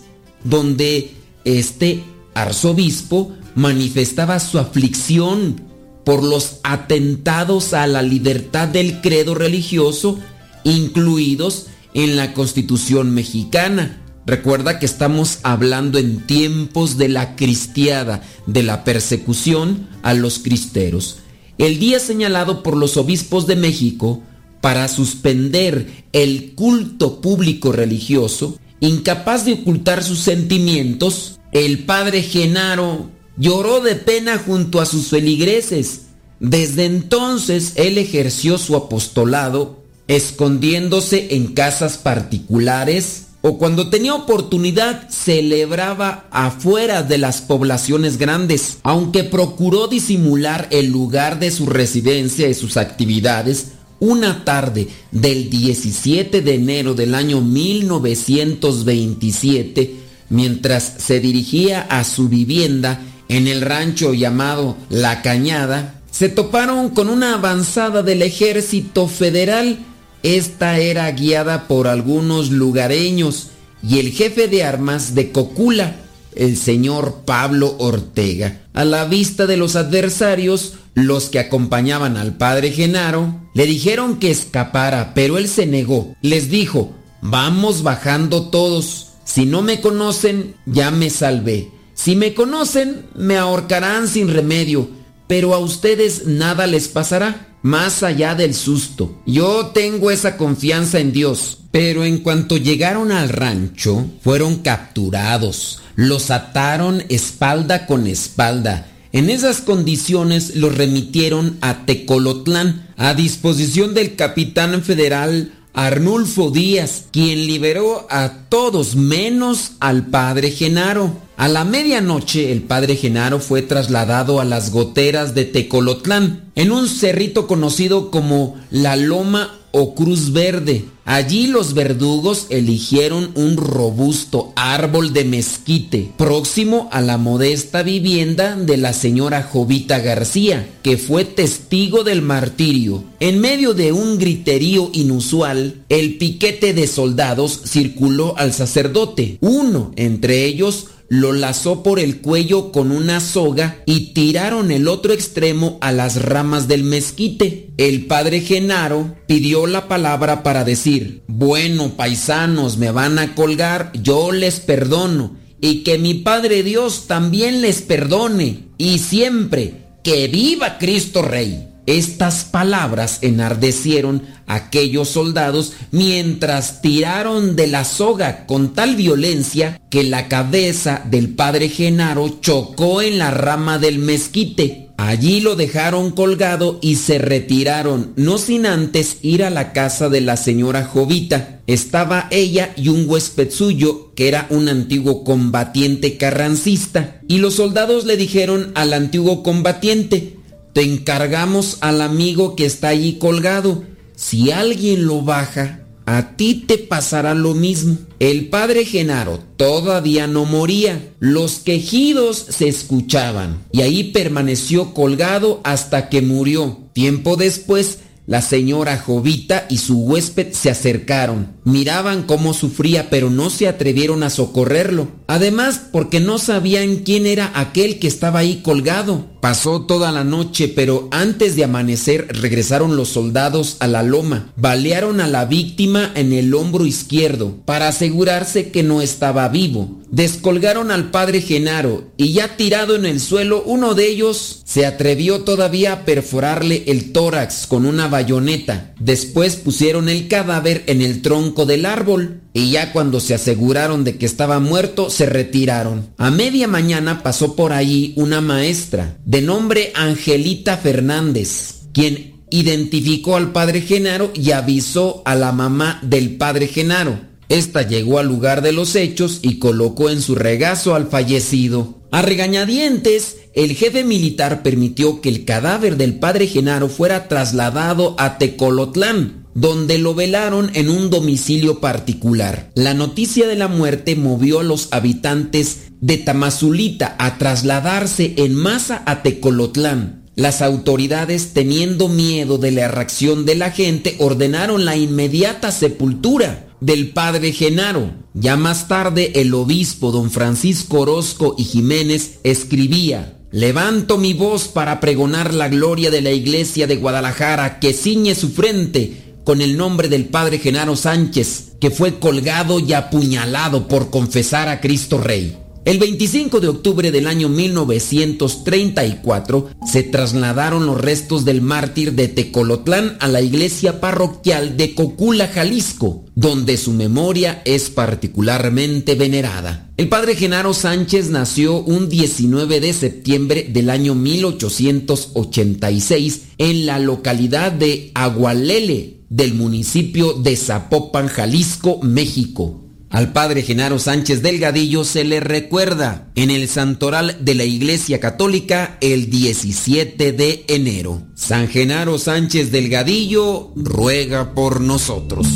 donde 0.44 1.14
este 1.46 2.04
arzobispo 2.34 3.32
manifestaba 3.56 4.42
su 4.42 4.60
aflicción 4.60 5.67
por 6.08 6.24
los 6.24 6.62
atentados 6.64 7.74
a 7.74 7.86
la 7.86 8.02
libertad 8.02 8.70
del 8.70 9.02
credo 9.02 9.36
religioso 9.36 10.18
incluidos 10.64 11.66
en 11.94 12.16
la 12.16 12.34
Constitución 12.34 13.14
mexicana. 13.14 14.02
Recuerda 14.26 14.80
que 14.80 14.86
estamos 14.86 15.40
hablando 15.44 16.00
en 16.00 16.26
tiempos 16.26 16.98
de 16.98 17.10
la 17.10 17.36
cristiada, 17.36 18.24
de 18.46 18.64
la 18.64 18.86
persecución 18.86 19.90
a 20.02 20.14
los 20.14 20.40
cristeros. 20.40 21.18
El 21.58 21.78
día 21.78 22.00
señalado 22.00 22.64
por 22.64 22.78
los 22.78 22.96
obispos 22.96 23.46
de 23.46 23.58
México 23.58 24.24
para 24.62 24.88
suspender 24.88 26.06
el 26.14 26.54
culto 26.56 27.20
público 27.20 27.74
religioso, 27.74 28.58
incapaz 28.80 29.44
de 29.44 29.56
ocultar 29.56 30.06
sus 30.06 30.20
sentimientos, 30.20 31.42
el 31.52 31.80
padre 31.80 32.24
Genaro 32.24 33.17
lloró 33.38 33.80
de 33.80 33.96
pena 33.96 34.38
junto 34.38 34.82
a 34.82 34.86
sus 34.86 35.08
feligreses. 35.08 36.02
Desde 36.40 36.86
entonces 36.86 37.74
él 37.76 37.98
ejerció 37.98 38.58
su 38.58 38.76
apostolado 38.76 39.78
escondiéndose 40.08 41.36
en 41.36 41.54
casas 41.54 41.98
particulares 41.98 43.28
o 43.42 43.58
cuando 43.58 43.90
tenía 43.90 44.14
oportunidad 44.14 45.10
celebraba 45.10 46.28
afuera 46.32 47.04
de 47.04 47.18
las 47.18 47.42
poblaciones 47.42 48.18
grandes, 48.18 48.78
aunque 48.84 49.24
procuró 49.24 49.88
disimular 49.88 50.68
el 50.72 50.88
lugar 50.88 51.40
de 51.40 51.52
su 51.52 51.66
residencia 51.66 52.50
y 52.50 52.54
sus 52.54 52.76
actividades. 52.78 53.72
Una 54.00 54.44
tarde 54.44 54.90
del 55.12 55.50
17 55.50 56.42
de 56.42 56.56
enero 56.56 56.94
del 56.94 57.16
año 57.16 57.42
1927, 57.42 59.96
mientras 60.30 60.94
se 60.98 61.20
dirigía 61.20 61.82
a 61.82 62.04
su 62.04 62.30
vivienda 62.30 63.02
en 63.30 63.48
el 63.48 63.62
rancho 63.62 64.14
llamado 64.14 64.78
La 64.90 65.22
Cañada, 65.22 66.02
se 66.12 66.30
toparon 66.30 66.90
con 66.90 67.10
una 67.10 67.36
avanzada 67.36 68.02
del 68.02 68.22
ejército 68.22 69.08
federal. 69.08 69.80
Esta 70.24 70.80
era 70.80 71.12
guiada 71.12 71.68
por 71.68 71.88
algunos 71.88 72.50
lugareños 72.50 73.50
y 73.88 74.00
el 74.00 74.12
jefe 74.12 74.48
de 74.48 74.64
armas 74.64 75.14
de 75.14 75.32
Cocula, 75.32 75.96
el 76.36 76.58
señor 76.58 77.22
Pablo 77.26 77.76
Ortega. 77.78 78.62
A 78.74 78.84
la 78.84 79.06
vista 79.06 79.46
de 79.46 79.58
los 79.58 79.76
adversarios, 79.76 80.74
los 80.96 81.30
que 81.30 81.40
acompañaban 81.40 82.18
al 82.18 82.36
padre 82.38 82.72
Genaro, 82.72 83.36
le 83.54 83.66
dijeron 83.66 84.18
que 84.18 84.32
escapara, 84.32 85.14
pero 85.14 85.38
él 85.38 85.48
se 85.48 85.68
negó. 85.68 86.16
Les 86.22 86.50
dijo, 86.50 86.94
vamos 87.22 87.84
bajando 87.84 88.50
todos. 88.50 89.10
Si 89.24 89.46
no 89.46 89.62
me 89.62 89.82
conocen, 89.82 90.56
ya 90.66 90.90
me 90.90 91.10
salvé. 91.10 91.70
Si 91.98 92.16
me 92.16 92.36
conocen, 92.36 93.08
me 93.16 93.38
ahorcarán 93.38 94.08
sin 94.08 94.30
remedio, 94.30 94.88
pero 95.26 95.56
a 95.56 95.58
ustedes 95.58 96.28
nada 96.28 96.68
les 96.68 96.88
pasará, 96.88 97.58
más 97.64 98.04
allá 98.04 98.36
del 98.36 98.54
susto. 98.54 99.20
Yo 99.26 99.72
tengo 99.74 100.12
esa 100.12 100.38
confianza 100.38 101.00
en 101.00 101.12
Dios. 101.12 101.58
Pero 101.72 102.06
en 102.06 102.20
cuanto 102.20 102.56
llegaron 102.56 103.12
al 103.12 103.30
rancho, 103.30 104.06
fueron 104.22 104.58
capturados, 104.58 105.82
los 105.96 106.32
ataron 106.32 107.04
espalda 107.10 107.88
con 107.88 108.08
espalda. 108.08 108.88
En 109.12 109.30
esas 109.30 109.62
condiciones 109.62 110.56
los 110.56 110.76
remitieron 110.76 111.58
a 111.62 111.86
Tecolotlán, 111.86 112.88
a 112.96 113.14
disposición 113.16 113.94
del 113.94 114.16
capitán 114.16 114.82
federal 114.84 115.52
Arnulfo 115.78 116.50
Díaz, 116.50 117.06
quien 117.12 117.46
liberó 117.46 118.08
a 118.10 118.48
todos 118.50 118.96
menos 118.96 119.74
al 119.80 120.08
padre 120.08 120.50
Genaro. 120.50 121.14
A 121.38 121.48
la 121.48 121.66
medianoche 121.66 122.52
el 122.52 122.64
padre 122.64 122.96
Genaro 122.96 123.40
fue 123.40 123.62
trasladado 123.62 124.42
a 124.42 124.44
las 124.44 124.72
goteras 124.72 125.36
de 125.36 125.46
Tecolotlán, 125.46 126.46
en 126.56 126.72
un 126.72 126.90
cerrito 126.90 127.46
conocido 127.46 128.10
como 128.10 128.56
la 128.72 128.96
Loma 128.96 129.57
o 129.72 129.96
Cruz 129.96 130.32
Verde. 130.32 130.86
Allí 131.06 131.48
los 131.48 131.74
verdugos 131.74 132.48
eligieron 132.50 133.32
un 133.36 133.56
robusto 133.56 134.52
árbol 134.58 135.14
de 135.14 135.24
mezquite 135.24 136.12
próximo 136.18 136.90
a 136.92 137.00
la 137.00 137.18
modesta 137.18 137.82
vivienda 137.82 138.58
de 138.58 138.76
la 138.76 138.92
señora 138.92 139.44
Jovita 139.44 140.00
García, 140.00 140.68
que 140.84 140.98
fue 140.98 141.24
testigo 141.24 142.04
del 142.04 142.22
martirio. 142.22 143.06
En 143.22 143.40
medio 143.40 143.74
de 143.74 143.94
un 143.94 144.18
griterío 144.18 144.90
inusual, 144.92 145.86
el 145.88 146.18
piquete 146.18 146.74
de 146.74 146.88
soldados 146.88 147.62
circuló 147.66 148.38
al 148.38 148.52
sacerdote. 148.52 149.38
Uno 149.40 149.94
entre 149.96 150.44
ellos 150.44 150.88
lo 151.10 151.32
lazó 151.32 151.84
por 151.84 152.00
el 152.00 152.22
cuello 152.22 152.72
con 152.72 152.92
una 152.92 153.20
soga 153.20 153.82
y 153.86 154.14
tiraron 154.14 154.72
el 154.72 154.88
otro 154.88 155.14
extremo 155.14 155.78
a 155.82 155.92
las 155.92 156.22
ramas 156.22 156.68
del 156.68 156.84
mezquite. 156.84 157.70
El 157.78 158.06
padre 158.06 158.42
Genaro 158.42 159.16
pidió 159.28 159.68
la 159.68 159.88
palabra 159.88 160.44
para 160.44 160.64
decir, 160.64 161.24
bueno 161.28 161.96
paisanos, 161.96 162.78
me 162.78 162.92
van 162.92 163.20
a 163.20 163.36
colgar, 163.36 163.92
yo 164.02 164.32
les 164.32 164.60
perdono, 164.60 165.38
y 165.60 165.84
que 165.84 165.98
mi 165.98 166.14
Padre 166.14 166.64
Dios 166.64 167.08
también 167.08 167.62
les 167.62 167.82
perdone, 167.82 168.66
y 168.78 169.00
siempre, 169.00 169.86
que 170.04 170.28
viva 170.28 170.78
Cristo 170.78 171.22
Rey. 171.22 171.68
Estas 171.88 172.44
palabras 172.44 173.20
enardecieron 173.22 174.24
a 174.46 174.56
aquellos 174.56 175.08
soldados 175.08 175.72
mientras 175.92 176.82
tiraron 176.82 177.56
de 177.56 177.68
la 177.68 177.86
soga 177.86 178.46
con 178.46 178.74
tal 178.74 178.98
violencia 178.98 179.80
que 179.90 180.04
la 180.04 180.28
cabeza 180.28 181.02
del 181.10 181.30
padre 181.30 181.70
Genaro 181.70 182.40
chocó 182.42 183.02
en 183.02 183.18
la 183.18 183.32
rama 183.32 183.80
del 183.80 184.00
mezquite. 184.00 184.90
Allí 184.98 185.40
lo 185.40 185.56
dejaron 185.56 186.12
colgado 186.12 186.80
y 186.82 186.96
se 186.96 187.20
retiraron, 187.20 188.14
no 188.18 188.38
sin 188.38 188.66
antes 188.66 189.20
ir 189.22 189.44
a 189.44 189.50
la 189.50 189.72
casa 189.72 190.10
de 190.10 190.22
la 190.22 190.36
señora 190.36 190.84
Jovita. 190.84 191.62
Estaba 191.68 192.28
ella 192.32 192.74
y 192.76 192.90
un 192.90 193.08
huésped 193.08 193.52
suyo, 193.52 194.12
que 194.16 194.28
era 194.28 194.48
un 194.50 194.68
antiguo 194.68 195.24
combatiente 195.24 196.18
carrancista. 196.18 197.22
Y 197.28 197.38
los 197.38 197.54
soldados 197.54 198.06
le 198.06 198.18
dijeron 198.18 198.72
al 198.74 198.92
antiguo 198.94 199.44
combatiente, 199.44 200.37
te 200.78 200.84
encargamos 200.84 201.80
al 201.82 202.04
amigo 202.04 202.56
que 202.56 202.68
está 202.68 202.90
allí 202.90 203.14
colgado. 203.14 203.84
Si 204.16 204.52
alguien 204.52 205.08
lo 205.08 205.24
baja, 205.24 205.88
a 206.06 206.36
ti 206.36 206.66
te 206.68 206.78
pasará 206.78 207.34
lo 207.34 207.56
mismo. 207.56 207.98
El 208.20 208.50
padre 208.50 208.86
Genaro 208.86 209.40
todavía 209.56 210.28
no 210.28 210.46
moría. 210.46 211.14
Los 211.18 211.54
quejidos 211.54 212.46
se 212.50 212.68
escuchaban 212.68 213.64
y 213.72 213.82
ahí 213.82 214.04
permaneció 214.12 214.94
colgado 214.94 215.62
hasta 215.64 216.10
que 216.10 216.22
murió. 216.22 216.78
Tiempo 216.94 217.38
después, 217.38 217.98
la 218.28 218.42
señora 218.42 218.98
Jovita 218.98 219.68
y 219.70 219.78
su 219.78 220.00
huésped 220.00 220.52
se 220.52 220.70
acercaron. 220.70 221.54
Miraban 221.64 222.24
cómo 222.24 222.54
sufría, 222.54 223.10
pero 223.10 223.30
no 223.30 223.50
se 223.50 223.70
atrevieron 223.70 224.22
a 224.22 224.30
socorrerlo. 224.30 225.08
Además, 225.28 225.82
porque 225.94 226.20
no 226.20 226.38
sabían 226.38 226.98
quién 226.98 227.26
era 227.26 227.50
aquel 227.56 228.00
que 228.00 228.08
estaba 228.08 228.40
ahí 228.40 228.62
colgado. 228.64 229.37
Pasó 229.48 229.84
toda 229.84 230.12
la 230.12 230.26
noche, 230.26 230.68
pero 230.68 231.08
antes 231.10 231.56
de 231.56 231.64
amanecer 231.64 232.28
regresaron 232.42 232.98
los 232.98 233.08
soldados 233.08 233.78
a 233.80 233.88
la 233.88 234.04
loma. 234.04 234.52
Balearon 234.58 235.22
a 235.22 235.28
la 235.28 235.46
víctima 235.46 236.12
en 236.16 236.34
el 236.34 236.54
hombro 236.54 236.86
izquierdo 236.86 237.56
para 237.64 237.88
asegurarse 237.88 238.72
que 238.72 238.84
no 238.84 239.02
estaba 239.02 239.48
vivo. 239.48 240.02
Descolgaron 240.12 240.92
al 240.92 241.12
padre 241.12 241.40
Genaro 241.40 242.12
y 242.18 242.34
ya 242.34 242.58
tirado 242.58 242.96
en 242.96 243.06
el 243.06 243.22
suelo, 243.22 243.64
uno 243.66 243.94
de 243.94 244.10
ellos 244.10 244.64
se 244.66 244.86
atrevió 244.86 245.44
todavía 245.44 245.94
a 245.94 246.06
perforarle 246.06 246.84
el 246.88 247.14
tórax 247.14 247.68
con 247.68 247.86
una 247.86 248.10
bayoneta. 248.10 248.94
Después 249.00 249.56
pusieron 249.56 250.10
el 250.10 250.28
cadáver 250.28 250.84
en 250.88 251.02
el 251.02 251.22
tronco 251.22 251.66
del 251.66 251.86
árbol 251.86 252.42
y 252.58 252.72
ya 252.72 252.92
cuando 252.92 253.20
se 253.20 253.36
aseguraron 253.36 254.04
de 254.04 254.18
que 254.18 254.26
estaba 254.26 254.60
muerto 254.60 255.12
se 255.12 255.28
retiraron. 255.28 256.08
A 256.18 256.32
media 256.32 256.68
mañana 256.68 257.22
pasó 257.22 257.56
por 257.56 257.72
allí 257.72 258.14
una 258.16 258.42
maestra 258.42 259.18
de 259.26 259.44
nombre 259.44 259.92
Angelita 259.94 260.76
Fernández, 260.78 261.82
quien 261.94 262.42
identificó 262.50 263.36
al 263.36 263.52
padre 263.52 263.82
Genaro 263.82 264.32
y 264.34 264.52
avisó 264.52 265.22
a 265.26 265.36
la 265.36 265.52
mamá 265.52 266.00
del 266.02 266.38
padre 266.38 266.68
Genaro. 266.68 267.20
Esta 267.48 267.84
llegó 267.84 268.18
al 268.18 268.28
lugar 268.28 268.64
de 268.64 268.72
los 268.72 268.96
hechos 268.96 269.38
y 269.44 269.60
colocó 269.60 270.10
en 270.10 270.20
su 270.20 270.34
regazo 270.34 270.96
al 270.96 271.08
fallecido. 271.08 272.00
A 272.10 272.24
regañadientes, 272.24 273.38
el 273.54 273.76
jefe 273.76 274.04
militar 274.04 274.64
permitió 274.64 275.22
que 275.22 275.30
el 275.30 275.46
cadáver 275.46 275.96
del 275.96 276.18
padre 276.18 276.48
Genaro 276.48 276.90
fuera 276.90 277.28
trasladado 277.28 278.16
a 278.18 278.40
Tecolotlán, 278.40 279.47
donde 279.58 279.98
lo 279.98 280.14
velaron 280.14 280.70
en 280.76 280.88
un 280.88 281.10
domicilio 281.10 281.80
particular. 281.80 282.70
La 282.76 282.94
noticia 282.94 283.48
de 283.48 283.56
la 283.56 283.68
muerte 283.68 284.16
movió 284.16 284.60
a 284.60 284.64
los 284.64 284.88
habitantes 284.92 285.88
de 286.00 286.18
Tamazulita 286.18 287.16
a 287.18 287.40
trasladarse 287.40 288.36
en 288.38 288.54
masa 288.54 289.02
a 289.08 289.24
Tecolotlán. 289.24 290.26
Las 290.36 290.62
autoridades, 290.62 291.54
teniendo 291.54 292.08
miedo 292.08 292.60
de 292.60 292.70
la 292.70 292.88
reacción 292.88 293.46
de 293.48 293.56
la 293.56 293.72
gente, 293.72 294.16
ordenaron 294.20 294.86
la 294.86 294.96
inmediata 294.96 295.72
sepultura 295.72 296.68
del 296.80 297.10
padre 297.10 297.52
Genaro. 297.52 298.12
Ya 298.36 298.58
más 298.58 298.88
tarde 298.88 299.32
el 299.42 299.56
obispo 299.56 300.12
don 300.12 300.30
Francisco 300.30 301.00
Orozco 301.00 301.56
y 301.58 301.64
Jiménez 301.64 302.38
escribía, 302.44 303.34
Levanto 303.50 304.18
mi 304.18 304.34
voz 304.34 304.68
para 304.68 305.00
pregonar 305.00 305.54
la 305.54 305.70
gloria 305.70 306.12
de 306.12 306.22
la 306.22 306.32
iglesia 306.32 306.86
de 306.86 306.98
Guadalajara 306.98 307.80
que 307.80 307.94
ciñe 307.94 308.36
su 308.36 308.50
frente 308.50 309.27
con 309.48 309.62
el 309.62 309.78
nombre 309.78 310.10
del 310.10 310.26
padre 310.26 310.60
Genaro 310.60 310.98
Sánchez, 310.98 311.76
que 311.80 311.90
fue 311.90 312.20
colgado 312.20 312.82
y 312.82 312.92
apuñalado 312.92 313.88
por 313.88 314.10
confesar 314.10 314.68
a 314.68 314.82
Cristo 314.82 315.20
Rey. 315.20 315.58
El 315.88 315.98
25 316.00 316.60
de 316.60 316.68
octubre 316.68 317.12
del 317.12 317.28
año 317.28 317.48
1934 317.48 319.70
se 319.90 320.04
trasladaron 320.04 320.86
los 320.86 321.00
restos 321.00 321.46
del 321.46 321.62
mártir 321.62 322.12
de 322.12 322.28
Tecolotlán 322.28 323.16
a 323.22 323.30
la 323.30 323.40
iglesia 323.40 324.02
parroquial 324.02 324.76
de 324.76 324.94
Cocula, 324.94 325.48
Jalisco, 325.48 326.26
donde 326.36 326.76
su 326.76 326.92
memoria 326.92 327.62
es 327.64 327.90
particularmente 327.90 329.16
venerada. 329.16 329.90
El 329.96 330.10
padre 330.10 330.36
Genaro 330.36 330.74
Sánchez 330.74 331.30
nació 331.30 331.80
un 331.80 332.10
19 332.10 332.82
de 332.82 332.92
septiembre 332.92 333.66
del 333.72 333.90
año 333.90 334.14
1886 334.14 336.42
en 336.58 336.86
la 336.86 337.00
localidad 337.00 337.72
de 337.72 338.12
Agualele 338.14 339.22
del 339.30 339.54
municipio 339.54 340.34
de 340.34 340.58
Zapopan, 340.58 341.30
Jalisco, 341.30 342.02
México. 342.04 342.87
Al 343.10 343.32
padre 343.32 343.62
Genaro 343.64 344.00
Sánchez 344.00 344.42
Delgadillo 344.42 345.04
se 345.04 345.24
le 345.24 345.40
recuerda 345.40 346.28
en 346.36 346.52
el 346.52 346.68
santoral 346.68 347.38
de 347.40 347.56
la 347.56 347.64
Iglesia 347.64 348.20
Católica 348.20 348.98
el 349.00 349.30
17 349.30 350.34
de 350.34 350.66
enero. 350.68 351.24
San 351.34 351.70
Genaro 351.70 352.18
Sánchez 352.18 352.72
Delgadillo 352.72 353.72
ruega 353.76 354.54
por 354.54 354.82
nosotros. 354.82 355.48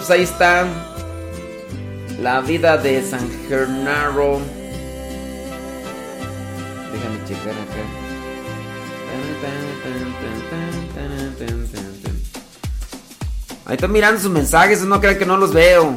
Pues 0.00 0.10
ahí 0.10 0.22
está. 0.22 0.66
La 2.22 2.40
vida 2.40 2.78
de 2.78 3.02
San 3.02 3.28
Gernaro. 3.46 4.40
Déjame 6.90 7.18
checar 7.28 7.52
acá. 7.52 7.84
Ahí 13.66 13.74
estoy 13.74 13.88
mirando 13.90 14.20
sus 14.20 14.30
mensajes, 14.30 14.80
no 14.80 15.00
crean 15.00 15.18
que 15.18 15.26
no 15.26 15.36
los 15.36 15.52
veo. 15.52 15.94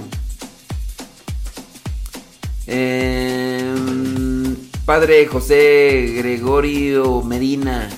Em, 2.67 4.57
padre 4.85 5.25
José 5.27 6.13
Gregorio 6.17 7.21
Medina, 7.21 7.89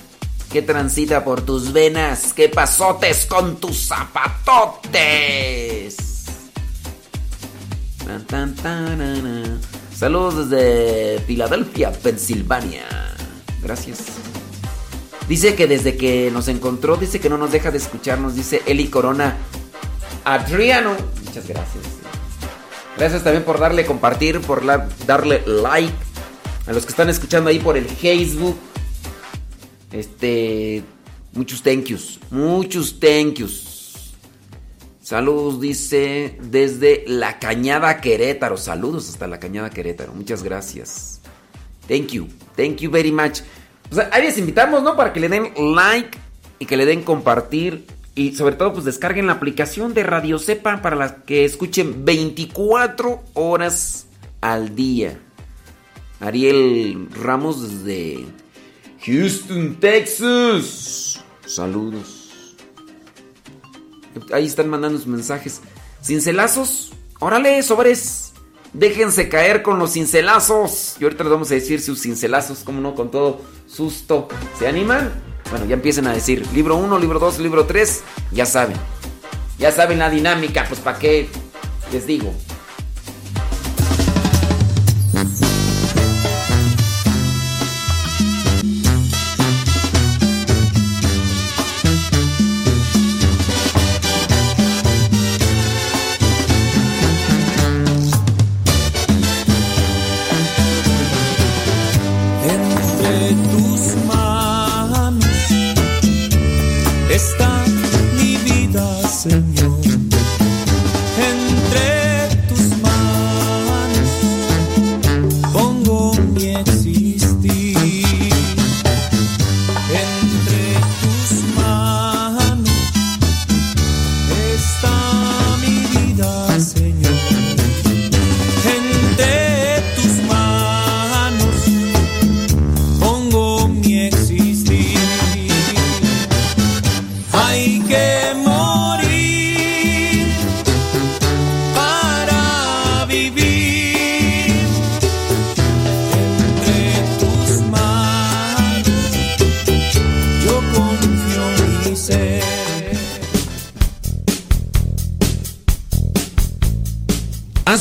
¿qué 0.51 0.61
transita 0.61 1.23
por 1.23 1.41
tus 1.41 1.73
venas? 1.73 2.31
¿Qué 2.33 2.47
pasotes 2.47 3.25
con 3.25 3.57
tus 3.57 3.87
zapatotes? 3.87 4.84
Saludos 10.05 10.51
desde 10.51 11.19
Filadelfia, 11.21 11.91
Pensilvania. 11.91 12.85
Gracias. 13.63 14.03
Dice 15.27 15.55
que 15.55 15.65
desde 15.65 15.97
que 15.97 16.29
nos 16.29 16.47
encontró, 16.47 16.95
dice 16.95 17.19
que 17.19 17.27
no 17.27 17.39
nos 17.39 17.51
deja 17.51 17.71
de 17.71 17.79
escucharnos, 17.79 18.35
dice 18.35 18.61
Eli 18.67 18.89
Corona. 18.89 19.35
Adriano. 20.23 20.95
Muchas 21.25 21.47
gracias. 21.47 21.83
Gracias 22.95 23.23
también 23.23 23.43
por 23.45 23.59
darle 23.59 23.83
compartir, 23.83 24.41
por 24.41 24.63
darle 25.07 25.41
like. 25.47 25.97
A 26.67 26.73
los 26.73 26.85
que 26.85 26.91
están 26.91 27.09
escuchando 27.09 27.49
ahí 27.49 27.57
por 27.57 27.75
el 27.75 27.85
Facebook. 27.85 28.59
Este. 29.91 30.83
Muchos 31.33 31.63
thank 31.63 31.85
yous. 31.85 32.19
Muchos 32.29 32.99
thank 32.99 33.39
yous. 33.39 33.64
Saludos, 35.15 35.61
dice, 35.61 36.37
desde 36.41 37.05
La 37.07 37.39
Cañada 37.39 38.01
Querétaro. 38.01 38.57
Saludos 38.57 39.07
hasta 39.07 39.27
La 39.27 39.39
Cañada 39.39 39.69
Querétaro. 39.69 40.11
Muchas 40.11 40.43
gracias. 40.43 41.21
Thank 41.87 42.07
you. 42.07 42.27
Thank 42.57 42.79
you 42.79 42.91
very 42.91 43.13
much. 43.13 43.39
Sea, 43.91 44.09
ahí 44.11 44.23
les 44.23 44.37
invitamos, 44.37 44.83
¿no? 44.83 44.97
Para 44.97 45.13
que 45.13 45.21
le 45.21 45.29
den 45.29 45.53
like 45.73 46.17
y 46.59 46.65
que 46.65 46.75
le 46.75 46.85
den 46.85 47.03
compartir. 47.03 47.87
Y 48.13 48.35
sobre 48.35 48.55
todo, 48.55 48.73
pues 48.73 48.83
descarguen 48.83 49.27
la 49.27 49.31
aplicación 49.31 49.93
de 49.93 50.03
Radio 50.03 50.37
Cepa 50.37 50.81
para 50.81 50.97
las 50.97 51.13
que 51.25 51.45
escuchen 51.45 52.03
24 52.03 53.23
horas 53.35 54.07
al 54.41 54.75
día. 54.75 55.17
Ariel 56.19 57.07
Ramos 57.11 57.85
desde 57.85 58.25
Houston, 59.05 59.77
Texas. 59.79 61.23
Saludos. 61.45 62.24
Ahí 64.33 64.45
están 64.45 64.69
mandando 64.69 64.97
sus 64.97 65.07
mensajes. 65.07 65.61
Cincelazos. 66.03 66.93
Órale, 67.19 67.61
sobres. 67.63 68.33
Déjense 68.73 69.29
caer 69.29 69.63
con 69.63 69.79
los 69.79 69.93
cincelazos. 69.93 70.97
Y 70.99 71.03
ahorita 71.03 71.23
les 71.23 71.31
vamos 71.31 71.51
a 71.51 71.55
decir 71.55 71.81
sus 71.81 72.01
cincelazos, 72.01 72.59
como 72.59 72.81
no, 72.81 72.95
con 72.95 73.11
todo 73.11 73.41
susto. 73.67 74.27
¿Se 74.59 74.67
animan? 74.67 75.11
Bueno, 75.49 75.65
ya 75.65 75.75
empiecen 75.75 76.07
a 76.07 76.13
decir. 76.13 76.45
Libro 76.53 76.75
1, 76.75 76.99
libro 76.99 77.19
2, 77.19 77.39
libro 77.39 77.65
3. 77.65 78.03
Ya 78.31 78.45
saben. 78.45 78.77
Ya 79.57 79.71
saben 79.71 79.99
la 79.99 80.09
dinámica. 80.09 80.65
Pues 80.67 80.79
para 80.79 80.99
qué 80.99 81.29
les 81.91 82.05
digo. 82.05 82.33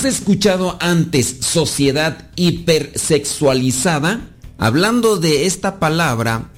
¿Has 0.05 0.17
escuchado 0.17 0.77
antes 0.83 1.39
sociedad 1.41 2.31
hipersexualizada? 2.37 4.29
Hablando 4.59 5.17
de 5.17 5.47
esta 5.47 5.81
palabra, 5.81 6.51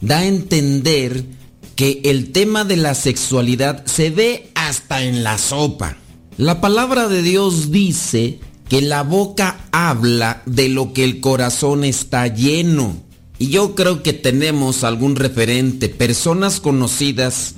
da 0.00 0.18
a 0.18 0.26
entender 0.26 1.24
que 1.74 2.00
el 2.04 2.30
tema 2.30 2.64
de 2.64 2.76
la 2.76 2.94
sexualidad 2.94 3.84
se 3.86 4.10
ve 4.10 4.52
hasta 4.54 5.02
en 5.02 5.24
la 5.24 5.38
sopa. 5.38 5.96
La 6.36 6.60
palabra 6.60 7.08
de 7.08 7.22
Dios 7.22 7.72
dice 7.72 8.38
que 8.68 8.80
la 8.80 9.02
boca 9.02 9.58
habla 9.72 10.44
de 10.46 10.68
lo 10.68 10.92
que 10.92 11.02
el 11.02 11.18
corazón 11.18 11.82
está 11.82 12.28
lleno. 12.28 13.02
Y 13.36 13.48
yo 13.48 13.74
creo 13.74 14.04
que 14.04 14.12
tenemos 14.12 14.84
algún 14.84 15.16
referente, 15.16 15.88
personas 15.88 16.60
conocidas 16.60 17.56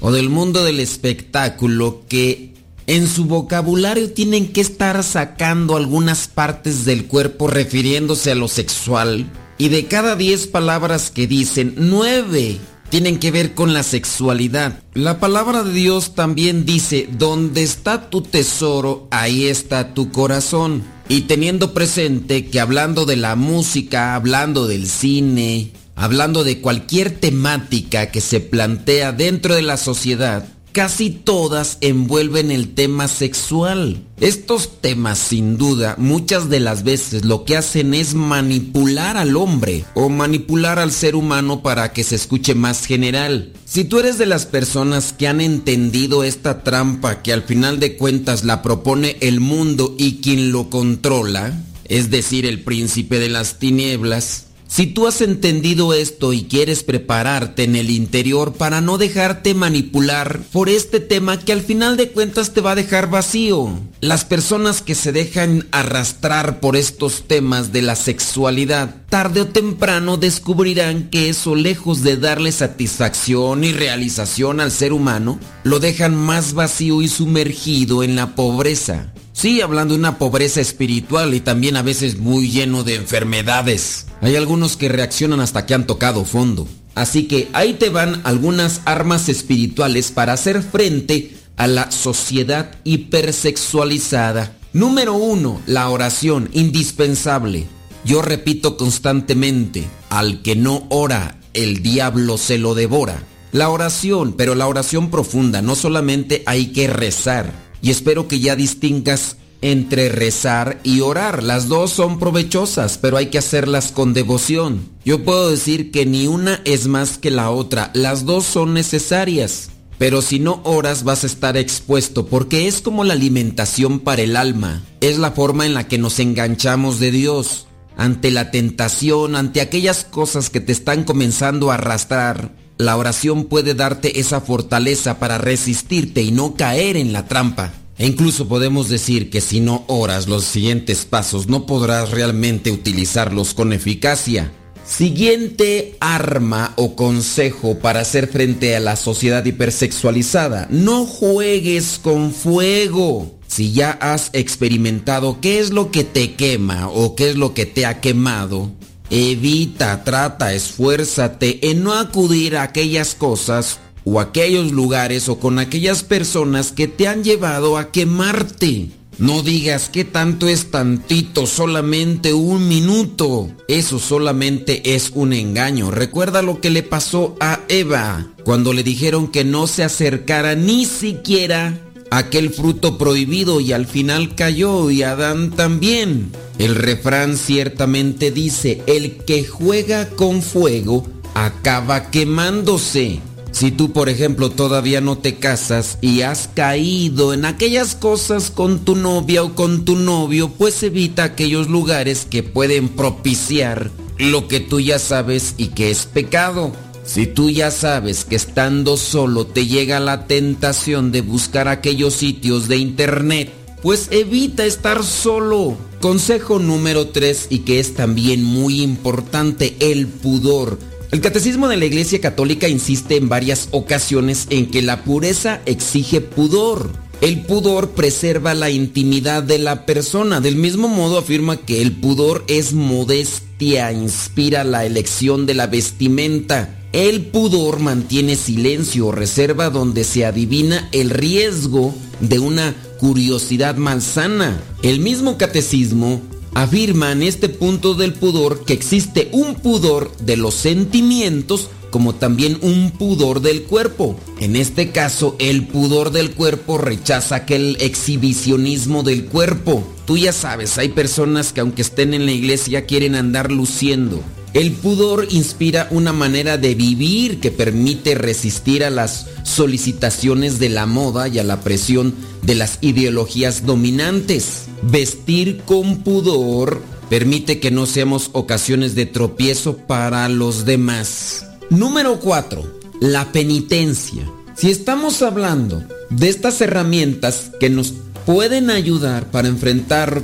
o 0.00 0.10
del 0.10 0.30
mundo 0.30 0.64
del 0.64 0.80
espectáculo 0.80 2.06
que 2.08 2.55
en 2.86 3.08
su 3.08 3.24
vocabulario 3.24 4.12
tienen 4.12 4.52
que 4.52 4.60
estar 4.60 5.02
sacando 5.02 5.76
algunas 5.76 6.28
partes 6.28 6.84
del 6.84 7.06
cuerpo 7.06 7.48
refiriéndose 7.48 8.30
a 8.30 8.34
lo 8.36 8.48
sexual. 8.48 9.26
Y 9.58 9.68
de 9.70 9.86
cada 9.86 10.16
10 10.16 10.48
palabras 10.48 11.10
que 11.10 11.26
dicen, 11.26 11.74
9 11.76 12.58
tienen 12.88 13.18
que 13.18 13.30
ver 13.30 13.54
con 13.54 13.74
la 13.74 13.82
sexualidad. 13.82 14.78
La 14.94 15.18
palabra 15.18 15.64
de 15.64 15.72
Dios 15.72 16.14
también 16.14 16.64
dice, 16.64 17.08
donde 17.10 17.62
está 17.62 18.10
tu 18.10 18.22
tesoro, 18.22 19.08
ahí 19.10 19.46
está 19.46 19.92
tu 19.92 20.12
corazón. 20.12 20.84
Y 21.08 21.22
teniendo 21.22 21.74
presente 21.74 22.46
que 22.46 22.60
hablando 22.60 23.04
de 23.04 23.16
la 23.16 23.34
música, 23.34 24.14
hablando 24.14 24.66
del 24.66 24.86
cine, 24.86 25.72
hablando 25.96 26.44
de 26.44 26.60
cualquier 26.60 27.10
temática 27.10 28.10
que 28.10 28.20
se 28.20 28.40
plantea 28.40 29.12
dentro 29.12 29.54
de 29.54 29.62
la 29.62 29.76
sociedad, 29.76 30.46
casi 30.76 31.08
todas 31.08 31.78
envuelven 31.80 32.50
el 32.50 32.74
tema 32.74 33.08
sexual. 33.08 34.02
Estos 34.20 34.82
temas, 34.82 35.16
sin 35.16 35.56
duda, 35.56 35.94
muchas 35.96 36.50
de 36.50 36.60
las 36.60 36.84
veces 36.84 37.24
lo 37.24 37.46
que 37.46 37.56
hacen 37.56 37.94
es 37.94 38.12
manipular 38.12 39.16
al 39.16 39.38
hombre 39.38 39.86
o 39.94 40.10
manipular 40.10 40.78
al 40.78 40.92
ser 40.92 41.16
humano 41.16 41.62
para 41.62 41.94
que 41.94 42.04
se 42.04 42.16
escuche 42.16 42.54
más 42.54 42.84
general. 42.84 43.54
Si 43.64 43.84
tú 43.84 44.00
eres 44.00 44.18
de 44.18 44.26
las 44.26 44.44
personas 44.44 45.14
que 45.14 45.26
han 45.26 45.40
entendido 45.40 46.24
esta 46.24 46.62
trampa 46.62 47.22
que 47.22 47.32
al 47.32 47.44
final 47.44 47.80
de 47.80 47.96
cuentas 47.96 48.44
la 48.44 48.60
propone 48.60 49.16
el 49.22 49.40
mundo 49.40 49.94
y 49.96 50.16
quien 50.20 50.52
lo 50.52 50.68
controla, 50.68 51.58
es 51.86 52.10
decir, 52.10 52.44
el 52.44 52.60
príncipe 52.60 53.18
de 53.18 53.30
las 53.30 53.58
tinieblas, 53.58 54.45
si 54.68 54.86
tú 54.86 55.06
has 55.06 55.20
entendido 55.20 55.94
esto 55.94 56.32
y 56.32 56.44
quieres 56.44 56.82
prepararte 56.82 57.64
en 57.64 57.76
el 57.76 57.90
interior 57.90 58.52
para 58.54 58.80
no 58.80 58.98
dejarte 58.98 59.54
manipular 59.54 60.40
por 60.52 60.68
este 60.68 61.00
tema 61.00 61.38
que 61.38 61.52
al 61.52 61.62
final 61.62 61.96
de 61.96 62.10
cuentas 62.10 62.52
te 62.52 62.60
va 62.60 62.72
a 62.72 62.76
dejar 62.76 63.08
vacío. 63.08 63.78
Las 64.00 64.24
personas 64.24 64.82
que 64.82 64.94
se 64.94 65.12
dejan 65.12 65.66
arrastrar 65.70 66.60
por 66.60 66.76
estos 66.76 67.24
temas 67.26 67.72
de 67.72 67.82
la 67.82 67.96
sexualidad, 67.96 68.96
tarde 69.08 69.42
o 69.42 69.46
temprano 69.46 70.16
descubrirán 70.16 71.10
que 71.10 71.28
eso 71.28 71.54
lejos 71.54 72.02
de 72.02 72.16
darle 72.16 72.52
satisfacción 72.52 73.64
y 73.64 73.72
realización 73.72 74.60
al 74.60 74.72
ser 74.72 74.92
humano, 74.92 75.38
lo 75.62 75.78
dejan 75.78 76.14
más 76.14 76.54
vacío 76.54 77.02
y 77.02 77.08
sumergido 77.08 78.02
en 78.02 78.16
la 78.16 78.34
pobreza. 78.34 79.12
Sí, 79.36 79.60
hablando 79.60 79.92
de 79.92 80.00
una 80.00 80.16
pobreza 80.16 80.62
espiritual 80.62 81.34
y 81.34 81.40
también 81.40 81.76
a 81.76 81.82
veces 81.82 82.16
muy 82.16 82.50
lleno 82.50 82.84
de 82.84 82.94
enfermedades. 82.94 84.06
Hay 84.22 84.34
algunos 84.34 84.78
que 84.78 84.88
reaccionan 84.88 85.40
hasta 85.40 85.66
que 85.66 85.74
han 85.74 85.86
tocado 85.86 86.24
fondo. 86.24 86.66
Así 86.94 87.28
que 87.28 87.50
ahí 87.52 87.74
te 87.74 87.90
van 87.90 88.22
algunas 88.24 88.80
armas 88.86 89.28
espirituales 89.28 90.10
para 90.10 90.32
hacer 90.32 90.62
frente 90.62 91.36
a 91.58 91.66
la 91.66 91.90
sociedad 91.90 92.76
hipersexualizada. 92.84 94.56
Número 94.72 95.12
uno, 95.12 95.60
la 95.66 95.90
oración, 95.90 96.48
indispensable. 96.54 97.66
Yo 98.06 98.22
repito 98.22 98.78
constantemente, 98.78 99.84
al 100.08 100.40
que 100.40 100.56
no 100.56 100.86
ora, 100.88 101.40
el 101.52 101.82
diablo 101.82 102.38
se 102.38 102.56
lo 102.56 102.74
devora. 102.74 103.22
La 103.52 103.68
oración, 103.68 104.32
pero 104.32 104.54
la 104.54 104.66
oración 104.66 105.10
profunda, 105.10 105.60
no 105.60 105.76
solamente 105.76 106.42
hay 106.46 106.68
que 106.68 106.86
rezar. 106.88 107.65
Y 107.82 107.90
espero 107.90 108.28
que 108.28 108.40
ya 108.40 108.56
distingas 108.56 109.36
entre 109.62 110.08
rezar 110.08 110.80
y 110.82 111.00
orar. 111.00 111.42
Las 111.42 111.68
dos 111.68 111.90
son 111.90 112.18
provechosas, 112.18 112.98
pero 112.98 113.16
hay 113.16 113.26
que 113.26 113.38
hacerlas 113.38 113.92
con 113.92 114.12
devoción. 114.14 114.88
Yo 115.04 115.24
puedo 115.24 115.50
decir 115.50 115.90
que 115.90 116.06
ni 116.06 116.26
una 116.26 116.60
es 116.64 116.86
más 116.86 117.18
que 117.18 117.30
la 117.30 117.50
otra. 117.50 117.90
Las 117.94 118.24
dos 118.24 118.44
son 118.44 118.74
necesarias. 118.74 119.70
Pero 119.98 120.20
si 120.20 120.38
no 120.38 120.60
oras 120.64 121.04
vas 121.04 121.24
a 121.24 121.26
estar 121.26 121.56
expuesto 121.56 122.26
porque 122.26 122.66
es 122.66 122.82
como 122.82 123.02
la 123.02 123.14
alimentación 123.14 124.00
para 124.00 124.22
el 124.22 124.36
alma. 124.36 124.82
Es 125.00 125.18
la 125.18 125.32
forma 125.32 125.64
en 125.64 125.74
la 125.74 125.88
que 125.88 125.98
nos 125.98 126.18
enganchamos 126.18 127.00
de 127.00 127.10
Dios. 127.10 127.66
Ante 127.96 128.30
la 128.30 128.50
tentación, 128.50 129.36
ante 129.36 129.62
aquellas 129.62 130.04
cosas 130.04 130.50
que 130.50 130.60
te 130.60 130.72
están 130.72 131.04
comenzando 131.04 131.70
a 131.70 131.74
arrastrar, 131.74 132.52
la 132.78 132.96
oración 132.96 133.44
puede 133.44 133.74
darte 133.74 134.20
esa 134.20 134.40
fortaleza 134.40 135.18
para 135.18 135.38
resistirte 135.38 136.22
y 136.22 136.30
no 136.30 136.54
caer 136.54 136.96
en 136.96 137.12
la 137.12 137.26
trampa. 137.26 137.72
E 137.98 138.06
incluso 138.06 138.46
podemos 138.46 138.90
decir 138.90 139.30
que 139.30 139.40
si 139.40 139.60
no 139.60 139.84
oras 139.86 140.28
los 140.28 140.44
siguientes 140.44 141.06
pasos 141.06 141.48
no 141.48 141.64
podrás 141.64 142.10
realmente 142.10 142.70
utilizarlos 142.70 143.54
con 143.54 143.72
eficacia. 143.72 144.52
Siguiente 144.86 145.96
arma 145.98 146.74
o 146.76 146.94
consejo 146.94 147.78
para 147.78 148.00
hacer 148.00 148.28
frente 148.28 148.76
a 148.76 148.80
la 148.80 148.96
sociedad 148.96 149.44
hipersexualizada. 149.44 150.68
No 150.70 151.06
juegues 151.06 151.98
con 152.00 152.32
fuego. 152.32 153.36
Si 153.48 153.72
ya 153.72 153.92
has 153.92 154.30
experimentado 154.32 155.40
qué 155.40 155.58
es 155.58 155.70
lo 155.70 155.90
que 155.90 156.04
te 156.04 156.34
quema 156.34 156.88
o 156.88 157.16
qué 157.16 157.30
es 157.30 157.36
lo 157.36 157.54
que 157.54 157.64
te 157.64 157.86
ha 157.86 158.00
quemado, 158.00 158.70
evita, 159.10 160.04
trata, 160.04 160.54
esfuérzate 160.54 161.70
en 161.70 161.82
no 161.82 161.94
acudir 161.94 162.56
a 162.56 162.62
aquellas 162.62 163.14
cosas 163.14 163.78
o 164.04 164.20
aquellos 164.20 164.72
lugares 164.72 165.28
o 165.28 165.38
con 165.38 165.58
aquellas 165.58 166.02
personas 166.02 166.72
que 166.72 166.88
te 166.88 167.08
han 167.08 167.24
llevado 167.24 167.76
a 167.76 167.90
quemarte. 167.90 168.90
No 169.18 169.42
digas 169.42 169.88
que 169.88 170.04
tanto 170.04 170.46
es 170.46 170.70
tantito, 170.70 171.46
solamente 171.46 172.34
un 172.34 172.68
minuto. 172.68 173.50
Eso 173.66 173.98
solamente 173.98 174.94
es 174.94 175.10
un 175.14 175.32
engaño. 175.32 175.90
Recuerda 175.90 176.42
lo 176.42 176.60
que 176.60 176.68
le 176.68 176.82
pasó 176.82 177.34
a 177.40 177.60
Eva 177.68 178.26
cuando 178.44 178.74
le 178.74 178.82
dijeron 178.82 179.28
que 179.28 179.42
no 179.42 179.66
se 179.66 179.84
acercara 179.84 180.54
ni 180.54 180.84
siquiera 180.84 181.85
aquel 182.10 182.50
fruto 182.50 182.98
prohibido 182.98 183.60
y 183.60 183.72
al 183.72 183.86
final 183.86 184.34
cayó 184.34 184.90
y 184.90 185.02
Adán 185.02 185.50
también. 185.50 186.32
El 186.58 186.74
refrán 186.74 187.36
ciertamente 187.36 188.30
dice, 188.30 188.82
el 188.86 189.18
que 189.18 189.44
juega 189.44 190.08
con 190.10 190.42
fuego 190.42 191.06
acaba 191.34 192.10
quemándose. 192.10 193.20
Si 193.52 193.70
tú, 193.70 193.92
por 193.92 194.10
ejemplo, 194.10 194.50
todavía 194.50 195.00
no 195.00 195.16
te 195.16 195.36
casas 195.36 195.96
y 196.02 196.20
has 196.20 196.48
caído 196.52 197.32
en 197.32 197.46
aquellas 197.46 197.94
cosas 197.94 198.50
con 198.50 198.80
tu 198.84 198.96
novia 198.96 199.42
o 199.42 199.54
con 199.54 199.86
tu 199.86 199.96
novio, 199.96 200.50
pues 200.50 200.82
evita 200.82 201.24
aquellos 201.24 201.68
lugares 201.68 202.26
que 202.28 202.42
pueden 202.42 202.90
propiciar 202.90 203.90
lo 204.18 204.46
que 204.48 204.60
tú 204.60 204.80
ya 204.80 204.98
sabes 204.98 205.54
y 205.56 205.68
que 205.68 205.90
es 205.90 206.04
pecado. 206.04 206.72
Si 207.06 207.26
tú 207.26 207.50
ya 207.50 207.70
sabes 207.70 208.24
que 208.24 208.34
estando 208.34 208.96
solo 208.96 209.46
te 209.46 209.66
llega 209.66 210.00
la 210.00 210.26
tentación 210.26 211.12
de 211.12 211.20
buscar 211.20 211.68
aquellos 211.68 212.14
sitios 212.14 212.66
de 212.66 212.76
internet, 212.78 213.52
pues 213.80 214.08
evita 214.10 214.66
estar 214.66 215.04
solo. 215.04 215.78
Consejo 216.00 216.58
número 216.58 217.08
3 217.08 217.46
y 217.50 217.60
que 217.60 217.78
es 217.78 217.94
también 217.94 218.42
muy 218.42 218.82
importante, 218.82 219.76
el 219.78 220.08
pudor. 220.08 220.78
El 221.12 221.20
Catecismo 221.20 221.68
de 221.68 221.76
la 221.76 221.84
Iglesia 221.84 222.20
Católica 222.20 222.68
insiste 222.68 223.16
en 223.16 223.28
varias 223.28 223.68
ocasiones 223.70 224.48
en 224.50 224.70
que 224.70 224.82
la 224.82 225.04
pureza 225.04 225.60
exige 225.64 226.20
pudor. 226.20 226.90
El 227.20 227.42
pudor 227.42 227.90
preserva 227.90 228.52
la 228.52 228.70
intimidad 228.70 229.44
de 229.44 229.58
la 229.58 229.86
persona. 229.86 230.40
Del 230.40 230.56
mismo 230.56 230.88
modo 230.88 231.18
afirma 231.18 231.56
que 231.56 231.80
el 231.80 231.92
pudor 231.92 232.44
es 232.48 232.72
modestia, 232.74 233.92
inspira 233.92 234.64
la 234.64 234.84
elección 234.84 235.46
de 235.46 235.54
la 235.54 235.68
vestimenta. 235.68 236.76
El 236.96 237.26
pudor 237.26 237.78
mantiene 237.78 238.36
silencio 238.36 239.08
o 239.08 239.12
reserva 239.12 239.68
donde 239.68 240.02
se 240.02 240.24
adivina 240.24 240.88
el 240.92 241.10
riesgo 241.10 241.94
de 242.20 242.38
una 242.38 242.74
curiosidad 242.98 243.76
malsana. 243.76 244.62
El 244.82 245.00
mismo 245.00 245.36
catecismo 245.36 246.22
afirma 246.54 247.12
en 247.12 247.22
este 247.22 247.50
punto 247.50 247.92
del 247.92 248.14
pudor 248.14 248.64
que 248.64 248.72
existe 248.72 249.28
un 249.32 249.56
pudor 249.56 250.10
de 250.22 250.38
los 250.38 250.54
sentimientos 250.54 251.68
como 251.90 252.14
también 252.14 252.56
un 252.62 252.92
pudor 252.92 253.42
del 253.42 253.64
cuerpo. 253.64 254.18
En 254.40 254.56
este 254.56 254.90
caso, 254.90 255.36
el 255.38 255.66
pudor 255.66 256.12
del 256.12 256.30
cuerpo 256.30 256.78
rechaza 256.78 257.36
aquel 257.36 257.76
exhibicionismo 257.78 259.02
del 259.02 259.26
cuerpo. 259.26 259.86
Tú 260.06 260.16
ya 260.16 260.32
sabes, 260.32 260.78
hay 260.78 260.88
personas 260.88 261.52
que 261.52 261.60
aunque 261.60 261.82
estén 261.82 262.14
en 262.14 262.24
la 262.24 262.32
iglesia 262.32 262.86
quieren 262.86 263.16
andar 263.16 263.52
luciendo. 263.52 264.22
El 264.56 264.72
pudor 264.72 265.28
inspira 265.32 265.86
una 265.90 266.14
manera 266.14 266.56
de 266.56 266.74
vivir 266.74 267.40
que 267.40 267.50
permite 267.50 268.14
resistir 268.14 268.84
a 268.84 268.88
las 268.88 269.26
solicitaciones 269.42 270.58
de 270.58 270.70
la 270.70 270.86
moda 270.86 271.28
y 271.28 271.38
a 271.38 271.44
la 271.44 271.60
presión 271.60 272.14
de 272.40 272.54
las 272.54 272.78
ideologías 272.80 273.66
dominantes. 273.66 274.68
Vestir 274.80 275.60
con 275.66 275.98
pudor 275.98 276.80
permite 277.10 277.60
que 277.60 277.70
no 277.70 277.84
seamos 277.84 278.30
ocasiones 278.32 278.94
de 278.94 279.04
tropiezo 279.04 279.76
para 279.76 280.26
los 280.30 280.64
demás. 280.64 281.44
Número 281.68 282.18
4. 282.18 282.80
La 283.02 283.32
penitencia. 283.32 284.24
Si 284.56 284.70
estamos 284.70 285.20
hablando 285.20 285.84
de 286.08 286.30
estas 286.30 286.62
herramientas 286.62 287.50
que 287.60 287.68
nos 287.68 287.92
pueden 288.24 288.70
ayudar 288.70 289.30
para 289.30 289.48
enfrentar 289.48 290.22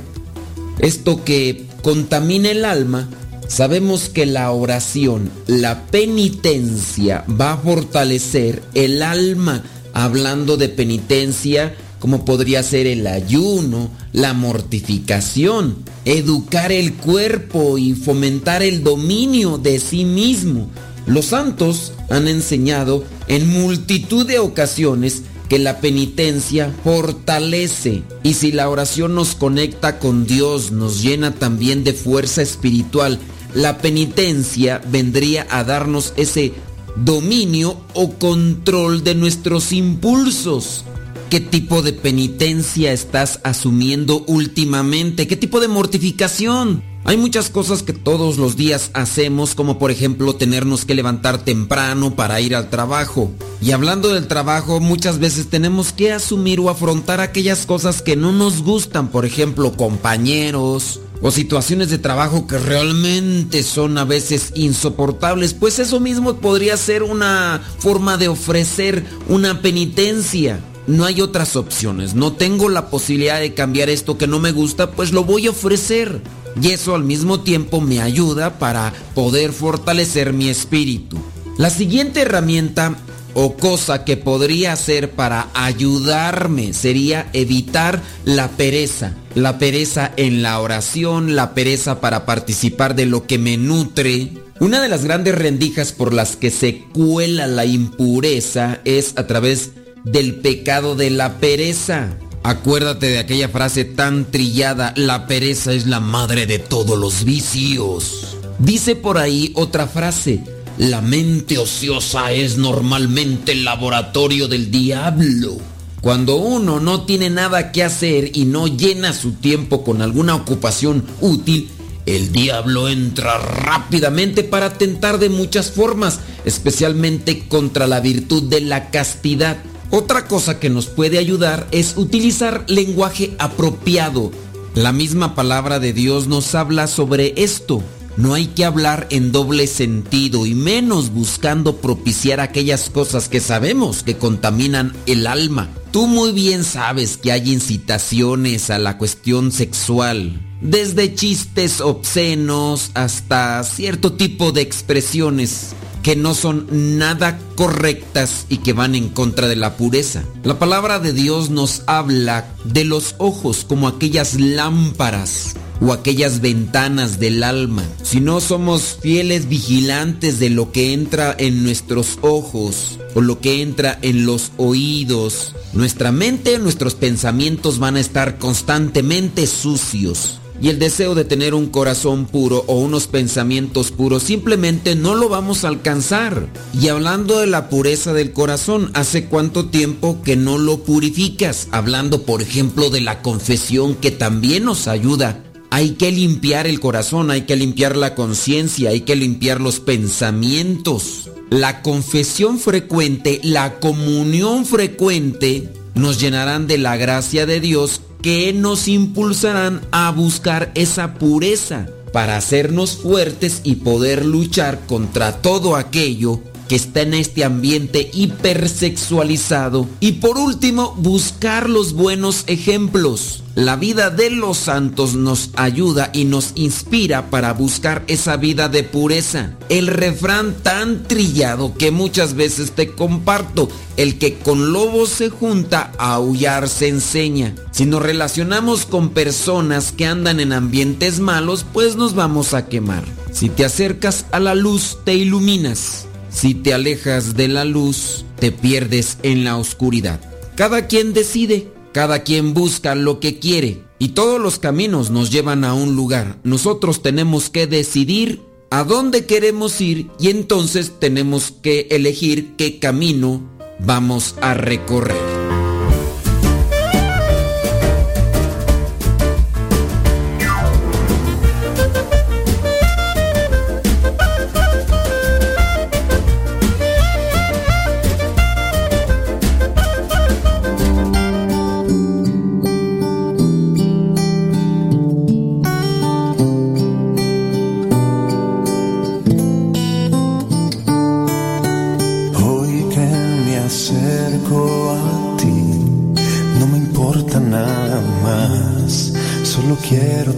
esto 0.79 1.23
que 1.23 1.67
contamina 1.83 2.49
el 2.49 2.65
alma, 2.65 3.07
sabemos 3.53 4.09
que 4.09 4.25
la 4.25 4.51
oración, 4.51 5.29
la 5.45 5.85
penitencia 5.85 7.23
va 7.29 7.53
a 7.53 7.57
fortalecer 7.57 8.63
el 8.73 9.03
alma. 9.03 9.63
Hablando 9.93 10.57
de 10.57 10.69
penitencia, 10.69 11.75
como 11.99 12.25
podría 12.25 12.63
ser 12.63 12.87
el 12.87 13.05
ayuno, 13.05 13.91
la 14.11 14.33
mortificación, 14.33 15.75
educar 16.03 16.71
el 16.71 16.95
cuerpo 16.95 17.77
y 17.77 17.93
fomentar 17.93 18.63
el 18.63 18.83
dominio 18.83 19.59
de 19.59 19.79
sí 19.79 20.03
mismo. 20.03 20.69
Los 21.05 21.25
santos 21.25 21.93
han 22.09 22.27
enseñado 22.27 23.03
en 23.27 23.47
multitud 23.47 24.25
de 24.25 24.39
ocasiones 24.39 25.21
que 25.47 25.59
la 25.59 25.79
penitencia 25.79 26.73
fortalece 26.83 28.01
y 28.23 28.33
si 28.33 28.51
la 28.51 28.69
oración 28.69 29.13
nos 29.13 29.35
conecta 29.35 29.99
con 29.99 30.25
Dios, 30.25 30.71
nos 30.71 31.03
llena 31.03 31.35
también 31.35 31.83
de 31.83 31.93
fuerza 31.93 32.41
espiritual, 32.41 33.19
la 33.53 33.77
penitencia 33.77 34.81
vendría 34.89 35.47
a 35.49 35.63
darnos 35.63 36.13
ese 36.17 36.53
dominio 36.95 37.79
o 37.93 38.13
control 38.13 39.03
de 39.03 39.15
nuestros 39.15 39.71
impulsos. 39.71 40.85
¿Qué 41.29 41.39
tipo 41.39 41.81
de 41.81 41.93
penitencia 41.93 42.93
estás 42.93 43.39
asumiendo 43.43 44.23
últimamente? 44.27 45.27
¿Qué 45.27 45.35
tipo 45.35 45.59
de 45.59 45.67
mortificación? 45.67 46.83
Hay 47.05 47.17
muchas 47.17 47.49
cosas 47.49 47.83
que 47.83 47.91
todos 47.91 48.37
los 48.37 48.55
días 48.55 48.89
hacemos, 48.93 49.55
como 49.55 49.77
por 49.77 49.91
ejemplo 49.91 50.35
tenernos 50.35 50.85
que 50.85 50.95
levantar 50.95 51.37
temprano 51.43 52.15
para 52.15 52.39
ir 52.39 52.55
al 52.55 52.69
trabajo. 52.69 53.29
Y 53.61 53.71
hablando 53.71 54.13
del 54.13 54.27
trabajo, 54.27 54.79
muchas 54.79 55.19
veces 55.19 55.49
tenemos 55.49 55.91
que 55.91 56.13
asumir 56.13 56.61
o 56.61 56.69
afrontar 56.69 57.19
aquellas 57.19 57.65
cosas 57.65 58.01
que 58.01 58.15
no 58.15 58.31
nos 58.31 58.63
gustan, 58.63 59.09
por 59.09 59.25
ejemplo, 59.25 59.73
compañeros, 59.73 61.01
o 61.21 61.31
situaciones 61.31 61.89
de 61.89 61.97
trabajo 61.97 62.47
que 62.47 62.57
realmente 62.57 63.63
son 63.63 63.97
a 63.97 64.05
veces 64.05 64.51
insoportables, 64.55 65.53
pues 65.53 65.79
eso 65.79 65.99
mismo 65.99 66.35
podría 66.35 66.77
ser 66.77 67.03
una 67.03 67.61
forma 67.79 68.17
de 68.17 68.27
ofrecer 68.27 69.05
una 69.29 69.61
penitencia. 69.61 70.59
No 70.85 71.05
hay 71.05 71.21
otras 71.21 71.55
opciones, 71.55 72.13
no 72.13 72.33
tengo 72.33 72.67
la 72.67 72.89
posibilidad 72.89 73.39
de 73.39 73.53
cambiar 73.53 73.89
esto 73.89 74.17
que 74.17 74.27
no 74.27 74.39
me 74.39 74.51
gusta, 74.51 74.91
pues 74.91 75.13
lo 75.13 75.23
voy 75.23 75.47
a 75.47 75.51
ofrecer. 75.51 76.21
Y 76.61 76.69
eso 76.69 76.95
al 76.95 77.03
mismo 77.03 77.41
tiempo 77.41 77.81
me 77.81 78.01
ayuda 78.01 78.59
para 78.59 78.93
poder 79.15 79.51
fortalecer 79.51 80.33
mi 80.33 80.49
espíritu. 80.49 81.17
La 81.57 81.69
siguiente 81.69 82.21
herramienta 82.21 82.95
o 83.33 83.55
cosa 83.57 84.03
que 84.03 84.17
podría 84.17 84.73
hacer 84.73 85.11
para 85.11 85.49
ayudarme 85.53 86.73
sería 86.73 87.29
evitar 87.33 88.01
la 88.25 88.49
pereza. 88.49 89.13
La 89.35 89.57
pereza 89.57 90.11
en 90.17 90.43
la 90.43 90.59
oración, 90.59 91.35
la 91.35 91.53
pereza 91.53 91.99
para 91.99 92.25
participar 92.25 92.95
de 92.95 93.05
lo 93.05 93.25
que 93.25 93.39
me 93.39 93.57
nutre. 93.57 94.29
Una 94.59 94.81
de 94.81 94.89
las 94.89 95.03
grandes 95.03 95.35
rendijas 95.35 95.91
por 95.91 96.13
las 96.13 96.35
que 96.35 96.51
se 96.51 96.83
cuela 96.93 97.47
la 97.47 97.65
impureza 97.65 98.79
es 98.85 99.13
a 99.17 99.25
través 99.25 99.71
del 100.03 100.35
pecado 100.35 100.95
de 100.95 101.09
la 101.09 101.39
pereza. 101.39 102.17
Acuérdate 102.45 103.07
de 103.07 103.19
aquella 103.19 103.47
frase 103.47 103.85
tan 103.85 104.25
trillada, 104.29 104.93
la 104.97 105.27
pereza 105.27 105.71
es 105.71 105.87
la 105.87 106.01
madre 106.01 106.45
de 106.45 106.59
todos 106.59 106.99
los 106.99 107.23
vicios. 107.23 108.35
Dice 108.59 108.97
por 108.97 109.17
ahí 109.17 109.53
otra 109.55 109.87
frase, 109.87 110.43
la 110.77 110.99
mente 110.99 111.57
ociosa 111.57 112.33
es 112.33 112.57
normalmente 112.57 113.53
el 113.53 113.63
laboratorio 113.63 114.49
del 114.49 114.71
diablo. 114.71 115.57
Cuando 116.01 116.35
uno 116.35 116.81
no 116.81 117.05
tiene 117.05 117.29
nada 117.29 117.71
que 117.71 117.81
hacer 117.81 118.35
y 118.35 118.43
no 118.43 118.67
llena 118.67 119.13
su 119.13 119.31
tiempo 119.35 119.85
con 119.85 120.01
alguna 120.01 120.35
ocupación 120.35 121.05
útil, 121.21 121.69
el 122.05 122.33
diablo 122.33 122.89
entra 122.89 123.37
rápidamente 123.37 124.43
para 124.43 124.77
tentar 124.77 125.17
de 125.17 125.29
muchas 125.29 125.71
formas, 125.71 126.19
especialmente 126.43 127.47
contra 127.47 127.87
la 127.87 128.01
virtud 128.01 128.43
de 128.43 128.59
la 128.59 128.89
castidad. 128.91 129.59
Otra 129.95 130.25
cosa 130.25 130.59
que 130.59 130.71
nos 130.71 130.87
puede 130.87 131.19
ayudar 131.19 131.67
es 131.69 131.97
utilizar 131.97 132.65
lenguaje 132.67 133.35
apropiado. 133.37 134.31
La 134.73 134.91
misma 134.91 135.35
palabra 135.35 135.79
de 135.79 135.93
Dios 135.93 136.25
nos 136.25 136.55
habla 136.55 136.87
sobre 136.87 137.35
esto. 137.37 137.83
No 138.15 138.35
hay 138.35 138.47
que 138.47 138.63
hablar 138.63 139.07
en 139.09 139.31
doble 139.31 139.65
sentido 139.65 140.45
y 140.45 140.53
menos 140.53 141.11
buscando 141.11 141.77
propiciar 141.77 142.39
aquellas 142.39 142.91
cosas 142.91 143.27
que 143.27 143.39
sabemos 143.39 144.03
que 144.03 144.17
contaminan 144.17 144.93
el 145.07 145.25
alma. 145.25 145.69
Tú 145.91 146.05
muy 146.05 146.31
bien 146.31 146.63
sabes 146.63 147.17
que 147.17 147.31
hay 147.31 147.51
incitaciones 147.51 148.69
a 148.69 148.77
la 148.77 148.97
cuestión 148.97 149.51
sexual, 149.51 150.41
desde 150.61 151.15
chistes 151.15 151.81
obscenos 151.81 152.91
hasta 152.93 153.63
cierto 153.63 154.13
tipo 154.13 154.51
de 154.51 154.61
expresiones 154.61 155.75
que 156.03 156.15
no 156.15 156.35
son 156.35 156.67
nada 156.99 157.39
correctas 157.55 158.45
y 158.49 158.57
que 158.57 158.73
van 158.73 158.93
en 158.93 159.09
contra 159.09 159.47
de 159.47 159.55
la 159.55 159.77
pureza. 159.77 160.23
La 160.43 160.59
palabra 160.59 160.99
de 160.99 161.13
Dios 161.13 161.49
nos 161.49 161.83
habla 161.87 162.45
de 162.65 162.83
los 162.83 163.15
ojos 163.17 163.65
como 163.67 163.87
aquellas 163.87 164.39
lámparas 164.39 165.55
o 165.83 165.91
aquellas 165.91 166.39
ventanas 166.39 167.19
del 167.19 167.43
alma. 167.43 167.83
Si 168.01 168.21
no 168.21 168.39
somos 168.39 168.97
fieles 169.01 169.49
vigilantes 169.49 170.39
de 170.39 170.49
lo 170.49 170.71
que 170.71 170.93
entra 170.93 171.35
en 171.37 171.63
nuestros 171.63 172.19
ojos 172.21 172.99
o 173.13 173.21
lo 173.21 173.39
que 173.39 173.61
entra 173.61 173.99
en 174.01 174.25
los 174.25 174.51
oídos, 174.57 175.53
nuestra 175.73 176.11
mente, 176.11 176.57
nuestros 176.59 176.95
pensamientos 176.95 177.79
van 177.79 177.97
a 177.97 177.99
estar 177.99 178.37
constantemente 178.37 179.45
sucios 179.45 180.39
y 180.61 180.69
el 180.69 180.79
deseo 180.79 181.13
de 181.13 181.25
tener 181.25 181.53
un 181.53 181.67
corazón 181.67 182.25
puro 182.25 182.63
o 182.67 182.79
unos 182.79 183.07
pensamientos 183.07 183.91
puros 183.91 184.23
simplemente 184.23 184.95
no 184.95 185.13
lo 185.13 185.27
vamos 185.27 185.65
a 185.65 185.67
alcanzar. 185.67 186.47
Y 186.79 186.87
hablando 186.87 187.39
de 187.39 187.47
la 187.47 187.69
pureza 187.69 188.13
del 188.13 188.31
corazón, 188.31 188.89
¿hace 188.93 189.25
cuánto 189.25 189.65
tiempo 189.65 190.21
que 190.23 190.37
no 190.37 190.57
lo 190.57 190.83
purificas? 190.83 191.67
Hablando 191.71 192.21
por 192.21 192.41
ejemplo 192.41 192.89
de 192.89 193.01
la 193.01 193.21
confesión 193.21 193.95
que 193.95 194.11
también 194.11 194.63
nos 194.63 194.87
ayuda. 194.87 195.43
Hay 195.75 195.93
que 195.93 196.11
limpiar 196.11 196.67
el 196.67 196.79
corazón, 196.79 197.31
hay 197.31 197.41
que 197.47 197.55
limpiar 197.55 197.97
la 197.97 198.13
conciencia, 198.13 198.91
hay 198.91 199.01
que 199.01 199.15
limpiar 199.15 199.59
los 199.59 199.79
pensamientos. 199.79 201.31
La 201.49 201.81
confesión 201.81 202.59
frecuente, 202.59 203.41
la 203.41 203.79
comunión 203.79 204.67
frecuente 204.67 205.73
nos 205.95 206.19
llenarán 206.19 206.67
de 206.67 206.77
la 206.77 206.95
gracia 206.95 207.47
de 207.47 207.59
Dios 207.59 208.01
que 208.21 208.53
nos 208.53 208.87
impulsarán 208.87 209.81
a 209.89 210.11
buscar 210.11 210.71
esa 210.75 211.15
pureza 211.15 211.87
para 212.11 212.37
hacernos 212.37 212.95
fuertes 212.95 213.61
y 213.63 213.77
poder 213.77 214.25
luchar 214.25 214.85
contra 214.85 215.41
todo 215.41 215.75
aquello 215.75 216.39
que 216.67 216.75
está 216.75 217.01
en 217.01 217.13
este 217.13 217.43
ambiente 217.43 218.09
hipersexualizado. 218.13 219.87
Y 219.99 220.13
por 220.13 220.37
último, 220.37 220.95
buscar 220.97 221.69
los 221.69 221.93
buenos 221.93 222.43
ejemplos. 222.47 223.43
La 223.55 223.75
vida 223.75 224.09
de 224.09 224.31
los 224.31 224.57
santos 224.57 225.13
nos 225.13 225.51
ayuda 225.55 226.09
y 226.11 226.25
nos 226.25 226.53
inspira 226.55 227.29
para 227.29 227.53
buscar 227.53 228.03
esa 228.07 228.35
vida 228.35 228.67
de 228.67 228.81
pureza. 228.81 229.55
El 229.69 229.87
refrán 229.87 230.55
tan 230.63 231.03
trillado 231.03 231.75
que 231.75 231.91
muchas 231.91 232.33
veces 232.33 232.71
te 232.71 232.89
comparto, 232.89 233.69
el 233.95 234.17
que 234.17 234.39
con 234.39 234.73
lobos 234.73 235.09
se 235.09 235.29
junta, 235.29 235.91
a 235.99 236.15
aullar 236.15 236.67
se 236.67 236.87
enseña. 236.87 237.53
Si 237.69 237.85
nos 237.85 238.01
relacionamos 238.01 238.87
con 238.87 239.09
personas 239.09 239.91
que 239.91 240.07
andan 240.07 240.39
en 240.39 240.51
ambientes 240.51 241.19
malos, 241.19 241.63
pues 241.73 241.95
nos 241.95 242.15
vamos 242.15 242.55
a 242.55 242.67
quemar. 242.67 243.03
Si 243.31 243.49
te 243.49 243.65
acercas 243.65 244.25
a 244.31 244.39
la 244.39 244.55
luz, 244.55 244.97
te 245.03 245.13
iluminas. 245.13 246.07
Si 246.33 246.55
te 246.55 246.73
alejas 246.73 247.35
de 247.35 247.47
la 247.47 247.63
luz, 247.63 248.25
te 248.39 248.51
pierdes 248.51 249.17
en 249.23 249.43
la 249.43 249.57
oscuridad. 249.57 250.19
Cada 250.55 250.87
quien 250.87 251.13
decide, 251.13 251.67
cada 251.93 252.23
quien 252.23 252.53
busca 252.53 252.95
lo 252.95 253.19
que 253.19 253.39
quiere 253.39 253.83
y 253.99 254.09
todos 254.09 254.41
los 254.41 254.59
caminos 254.59 255.11
nos 255.11 255.31
llevan 255.31 255.63
a 255.63 255.73
un 255.73 255.95
lugar. 255.95 256.37
Nosotros 256.43 257.01
tenemos 257.01 257.49
que 257.49 257.67
decidir 257.67 258.41
a 258.69 258.83
dónde 258.83 259.25
queremos 259.25 259.79
ir 259.79 260.09
y 260.19 260.29
entonces 260.29 260.93
tenemos 260.99 261.53
que 261.61 261.87
elegir 261.91 262.55
qué 262.57 262.79
camino 262.79 263.41
vamos 263.79 264.35
a 264.41 264.55
recorrer. 264.55 265.32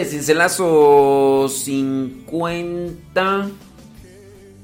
Cincelazo 0.00 1.48
50 1.48 3.50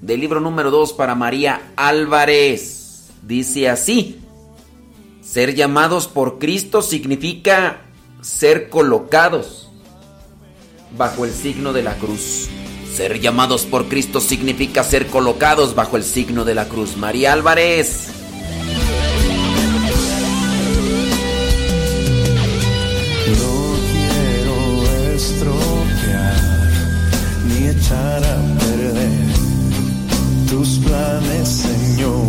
del 0.00 0.20
libro 0.20 0.40
número 0.40 0.70
2 0.70 0.94
para 0.94 1.14
María 1.14 1.72
Álvarez. 1.76 3.10
Dice 3.22 3.68
así, 3.68 4.20
ser 5.20 5.54
llamados 5.54 6.08
por 6.08 6.38
Cristo 6.38 6.80
significa 6.80 7.82
ser 8.22 8.70
colocados 8.70 9.70
bajo 10.96 11.26
el 11.26 11.32
signo 11.32 11.74
de 11.74 11.82
la 11.82 11.94
cruz. 11.96 12.48
Ser 12.94 13.20
llamados 13.20 13.66
por 13.66 13.86
Cristo 13.86 14.20
significa 14.20 14.82
ser 14.82 15.08
colocados 15.08 15.74
bajo 15.74 15.98
el 15.98 16.04
signo 16.04 16.46
de 16.46 16.54
la 16.54 16.68
cruz. 16.68 16.96
María 16.96 17.34
Álvarez. 17.34 18.08
Echar 27.88 28.22
a 28.22 28.36
perder 28.58 29.10
tus 30.48 30.78
planes, 30.78 31.48
Señor. 31.48 32.26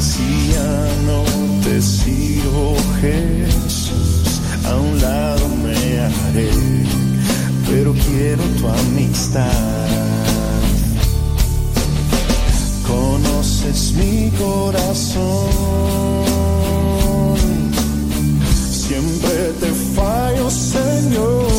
Si 0.00 0.52
ya 0.52 0.76
no 1.06 1.22
te 1.62 1.82
sigo, 1.82 2.76
Jesús, 3.00 4.40
a 4.64 4.76
un 4.76 5.00
lado 5.00 5.48
me 5.62 6.00
haré, 6.00 6.50
pero 7.68 7.92
quiero 7.92 8.42
tu 8.58 8.68
amistad. 8.68 9.50
Conoces 12.86 13.92
mi 13.94 14.30
corazón 14.38 15.84
siempre 18.68 19.52
te 19.60 19.72
fallo, 19.94 20.50
Señor. 20.50 21.53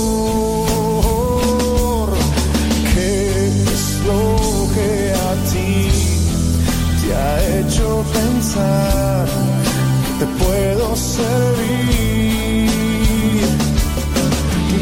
te 8.56 10.26
puedo 10.40 10.96
servir. 10.96 12.70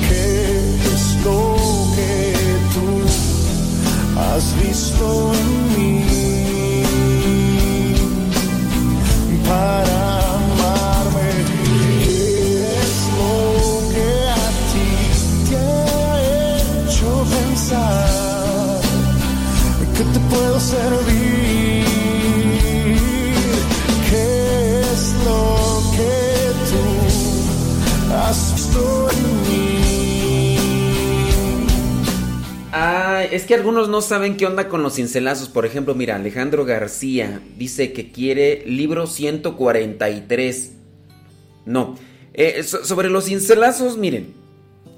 ¿Qué 0.07 0.25
es 0.93 1.03
lo 1.25 1.39
que 1.95 2.13
tú 2.73 2.87
has 4.19 4.45
visto 4.63 5.05
en 5.33 5.47
mí? 5.75 5.93
Para 9.47 10.01
amarme, 10.35 11.29
¿qué 12.03 12.19
es 12.83 12.95
lo 13.19 13.35
que 13.93 14.09
a 14.29 14.45
ti 14.71 14.91
te 15.49 15.55
ha 15.57 16.13
hecho 16.85 17.09
pensar 17.37 18.81
que 19.97 20.03
te 20.03 20.19
puedo 20.29 20.57
servir? 20.59 21.22
Ah, 32.75 33.23
es 33.31 33.43
que 33.43 33.53
algunos 33.53 33.87
no 33.87 34.01
saben 34.01 34.35
qué 34.35 34.47
onda 34.47 34.67
con 34.67 34.81
los 34.81 34.95
cincelazos. 34.95 35.47
Por 35.49 35.65
ejemplo, 35.65 35.93
mira, 35.93 36.15
Alejandro 36.15 36.65
García 36.65 37.39
dice 37.55 37.93
que 37.93 38.11
quiere 38.11 38.63
libro 38.65 39.05
143. 39.05 40.71
No. 41.65 41.95
Eh, 42.33 42.63
so- 42.63 42.83
sobre 42.83 43.09
los 43.09 43.25
cincelazos, 43.25 43.97
miren. 43.97 44.33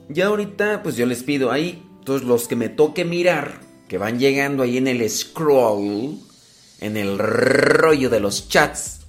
Ya 0.08 0.28
ahorita, 0.28 0.84
pues 0.84 0.96
yo 0.96 1.06
les 1.06 1.24
pido 1.24 1.52
ahí, 1.52 1.84
todos 2.06 2.24
los 2.24 2.48
que 2.48 2.56
me 2.56 2.70
toque 2.70 3.04
mirar, 3.04 3.60
que 3.90 3.98
van 3.98 4.20
llegando 4.20 4.64
ahí 4.64 4.78
en 4.78 4.88
el 4.88 5.08
scroll, 5.10 6.18
en 6.80 6.96
el 6.96 7.18
rollo 7.18 8.10
de 8.10 8.22
los 8.22 8.48
chats. 8.48 9.02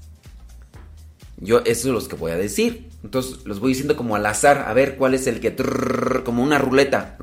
Yo, 1.39 1.59
eso 1.61 1.89
es 1.89 1.95
los 1.95 2.09
que 2.09 2.17
voy 2.17 2.33
a 2.33 2.37
decir. 2.37 2.89
Entonces 3.05 3.45
los 3.45 3.61
voy 3.61 3.69
diciendo 3.73 3.95
como 3.95 4.17
al 4.17 4.27
azar, 4.27 4.65
a 4.67 4.73
ver 4.73 4.97
cuál 4.97 5.15
es 5.15 5.27
el 5.29 5.39
que. 5.39 5.55
como 6.25 6.43
una 6.43 6.59
ruleta. 6.59 7.17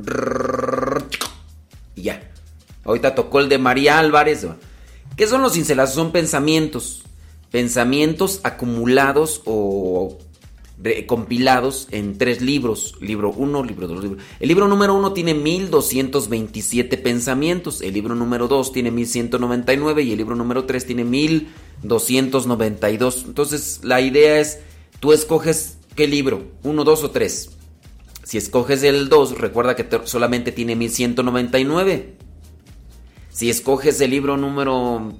Y 1.95 2.03
ya. 2.03 2.29
Ahorita 2.83 3.15
tocó 3.15 3.39
el 3.39 3.49
de 3.49 3.57
María 3.57 3.97
Álvarez. 3.99 4.45
¿Qué 5.15 5.27
son 5.27 5.41
los 5.41 5.53
cincelazos? 5.53 5.95
Son 5.95 6.11
pensamientos. 6.11 7.03
Pensamientos 7.51 8.41
acumulados 8.43 9.41
o 9.45 10.17
compilados 11.07 11.87
en 11.91 12.17
tres 12.17 12.41
libros. 12.41 12.95
Libro 12.99 13.31
1, 13.31 13.63
libro 13.63 13.87
2, 13.87 14.03
libro. 14.03 14.17
El 14.39 14.47
libro 14.47 14.67
número 14.67 14.95
1 14.95 15.13
tiene 15.13 15.33
1227 15.33 16.97
pensamientos. 16.97 17.81
El 17.81 17.93
libro 17.93 18.15
número 18.15 18.47
2 18.47 18.73
tiene 18.73 18.91
1199 18.91 20.03
y 20.03 20.11
el 20.11 20.17
libro 20.17 20.35
número 20.35 20.65
3 20.65 20.85
tiene 20.85 21.05
1292. 21.05 23.23
Entonces 23.27 23.79
la 23.83 24.01
idea 24.01 24.39
es, 24.39 24.59
tú 24.99 25.13
escoges 25.13 25.77
qué 25.95 26.07
libro, 26.07 26.43
1, 26.63 26.83
2 26.83 27.03
o 27.03 27.11
3. 27.11 27.49
Si 28.23 28.37
escoges 28.37 28.83
el 28.83 29.09
2, 29.09 29.37
recuerda 29.37 29.75
que 29.75 29.83
te- 29.83 30.07
solamente 30.07 30.51
tiene 30.51 30.75
1199. 30.75 32.15
Si 33.29 33.49
escoges 33.49 33.99
el 34.01 34.11
libro 34.11 34.37
número 34.37 35.13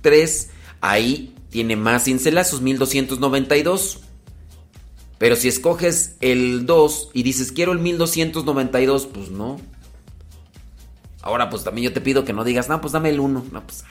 3, 0.00 0.50
ahí 0.80 1.34
tiene 1.50 1.76
más 1.76 2.04
cincelazos, 2.04 2.60
1292. 2.62 4.00
Pero 5.18 5.36
si 5.36 5.48
escoges 5.48 6.16
el 6.20 6.66
2 6.66 7.10
y 7.14 7.22
dices 7.22 7.52
quiero 7.52 7.72
el 7.72 7.78
1292, 7.78 9.06
pues 9.06 9.30
no. 9.30 9.58
Ahora 11.22 11.50
pues 11.50 11.64
también 11.64 11.86
yo 11.86 11.92
te 11.92 12.00
pido 12.00 12.24
que 12.24 12.32
no 12.32 12.44
digas, 12.44 12.68
no, 12.68 12.80
pues 12.80 12.92
dame 12.92 13.08
el 13.10 13.20
1. 13.20 13.44
No, 13.52 13.66
pues, 13.66 13.84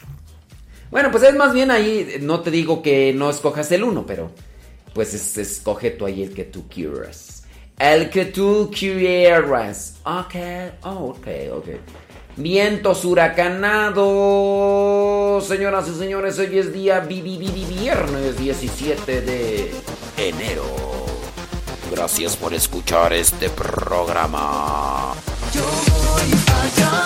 Bueno, 0.92 1.12
pues 1.12 1.24
es 1.24 1.36
más 1.36 1.54
bien 1.54 1.72
ahí, 1.72 2.18
no 2.22 2.40
te 2.42 2.52
digo 2.52 2.82
que 2.82 3.12
no 3.14 3.30
escojas 3.30 3.72
el 3.72 3.84
1, 3.84 4.06
pero 4.06 4.32
pues 4.94 5.14
es- 5.14 5.38
escoge 5.38 5.92
tú 5.92 6.06
ahí 6.06 6.24
el 6.24 6.34
que 6.34 6.46
tú 6.46 6.68
quieras. 6.70 7.44
El 7.78 8.10
que 8.10 8.26
tú 8.26 8.72
quieras. 8.78 9.96
Ok, 10.06 10.36
oh, 10.84 11.16
ok, 11.18 11.28
ok. 11.58 11.68
Vientos 12.38 13.04
huracanados. 13.06 15.46
Señoras 15.46 15.88
y 15.90 15.96
señores, 15.98 16.38
hoy 16.40 16.58
es 16.58 16.74
día 16.74 17.00
vi- 17.02 17.22
vi- 17.22 17.38
vi- 17.38 17.52
vi- 17.52 17.66
viernes 17.66 18.38
17 18.38 19.22
de 19.22 19.72
enero. 20.18 20.64
Gracias 21.92 22.36
por 22.36 22.54
escuchar 22.54 23.14
este 23.14 23.50
programa. 23.50 25.14
Yo 25.54 25.62
voy 25.64 26.32
allá 26.62 27.06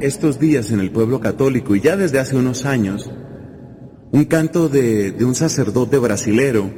estos 0.00 0.38
días 0.38 0.70
en 0.70 0.80
el 0.80 0.90
pueblo 0.90 1.20
católico 1.20 1.74
y 1.74 1.80
ya 1.80 1.96
desde 1.96 2.18
hace 2.18 2.36
unos 2.36 2.64
años, 2.64 3.10
un 4.12 4.24
canto 4.24 4.68
de, 4.68 5.12
de 5.12 5.24
un 5.24 5.34
sacerdote 5.34 5.98
brasilero 5.98 6.70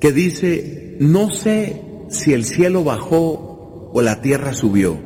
que 0.00 0.12
dice, 0.12 0.96
no 1.00 1.30
sé 1.30 1.82
si 2.08 2.32
el 2.32 2.44
cielo 2.44 2.84
bajó 2.84 3.90
o 3.92 4.02
la 4.02 4.20
tierra 4.20 4.52
subió. 4.52 4.98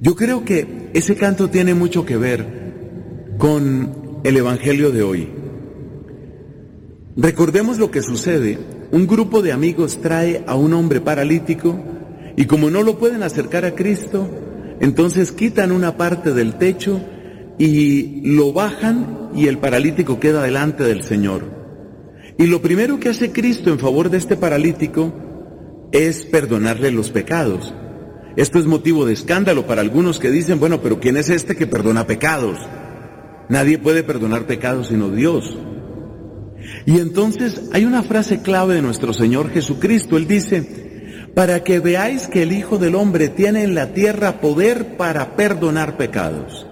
Yo 0.00 0.14
creo 0.14 0.44
que 0.44 0.90
ese 0.92 1.16
canto 1.16 1.48
tiene 1.48 1.74
mucho 1.74 2.04
que 2.04 2.16
ver 2.16 2.66
con 3.38 4.20
el 4.24 4.36
Evangelio 4.36 4.90
de 4.90 5.02
hoy. 5.02 5.28
Recordemos 7.16 7.78
lo 7.78 7.90
que 7.90 8.02
sucede. 8.02 8.58
Un 8.92 9.06
grupo 9.06 9.42
de 9.42 9.52
amigos 9.52 9.98
trae 10.00 10.44
a 10.46 10.54
un 10.54 10.74
hombre 10.74 11.00
paralítico 11.00 11.78
y 12.36 12.44
como 12.44 12.70
no 12.70 12.82
lo 12.82 12.98
pueden 12.98 13.22
acercar 13.22 13.64
a 13.64 13.74
Cristo, 13.74 14.28
entonces 14.80 15.32
quitan 15.32 15.72
una 15.72 15.96
parte 15.96 16.32
del 16.32 16.54
techo 16.54 17.00
y 17.58 18.20
lo 18.22 18.52
bajan 18.52 19.30
y 19.34 19.48
el 19.48 19.58
paralítico 19.58 20.20
queda 20.20 20.42
delante 20.42 20.84
del 20.84 21.02
Señor. 21.02 21.56
Y 22.38 22.46
lo 22.46 22.60
primero 22.60 23.00
que 23.00 23.08
hace 23.08 23.32
Cristo 23.32 23.70
en 23.70 23.78
favor 23.78 24.10
de 24.10 24.18
este 24.18 24.36
paralítico 24.36 25.12
es 25.92 26.24
perdonarle 26.24 26.90
los 26.90 27.10
pecados. 27.10 27.72
Esto 28.36 28.58
es 28.58 28.66
motivo 28.66 29.06
de 29.06 29.14
escándalo 29.14 29.66
para 29.66 29.80
algunos 29.80 30.18
que 30.18 30.30
dicen, 30.30 30.60
bueno, 30.60 30.82
pero 30.82 31.00
¿quién 31.00 31.16
es 31.16 31.30
este 31.30 31.56
que 31.56 31.66
perdona 31.66 32.06
pecados? 32.06 32.58
Nadie 33.48 33.78
puede 33.78 34.02
perdonar 34.02 34.46
pecados 34.46 34.88
sino 34.88 35.10
Dios. 35.10 35.56
Y 36.84 36.98
entonces 36.98 37.70
hay 37.72 37.84
una 37.84 38.02
frase 38.02 38.42
clave 38.42 38.74
de 38.74 38.82
nuestro 38.82 39.14
Señor 39.14 39.50
Jesucristo. 39.50 40.18
Él 40.18 40.26
dice, 40.26 40.85
para 41.36 41.62
que 41.62 41.80
veáis 41.80 42.28
que 42.28 42.44
el 42.44 42.52
Hijo 42.52 42.78
del 42.78 42.94
Hombre 42.94 43.28
tiene 43.28 43.62
en 43.62 43.74
la 43.74 43.92
tierra 43.92 44.40
poder 44.40 44.96
para 44.96 45.36
perdonar 45.36 45.98
pecados. 45.98 46.66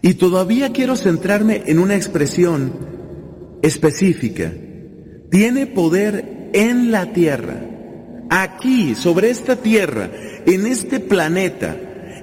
Y 0.00 0.14
todavía 0.14 0.72
quiero 0.72 0.96
centrarme 0.96 1.62
en 1.66 1.78
una 1.78 1.94
expresión 1.94 2.72
específica. 3.60 4.50
Tiene 5.30 5.66
poder 5.66 6.48
en 6.54 6.90
la 6.90 7.12
tierra 7.12 7.60
aquí, 8.30 8.94
sobre 8.94 9.28
esta 9.28 9.56
tierra, 9.56 10.08
en 10.46 10.64
este 10.64 10.98
planeta, 10.98 11.76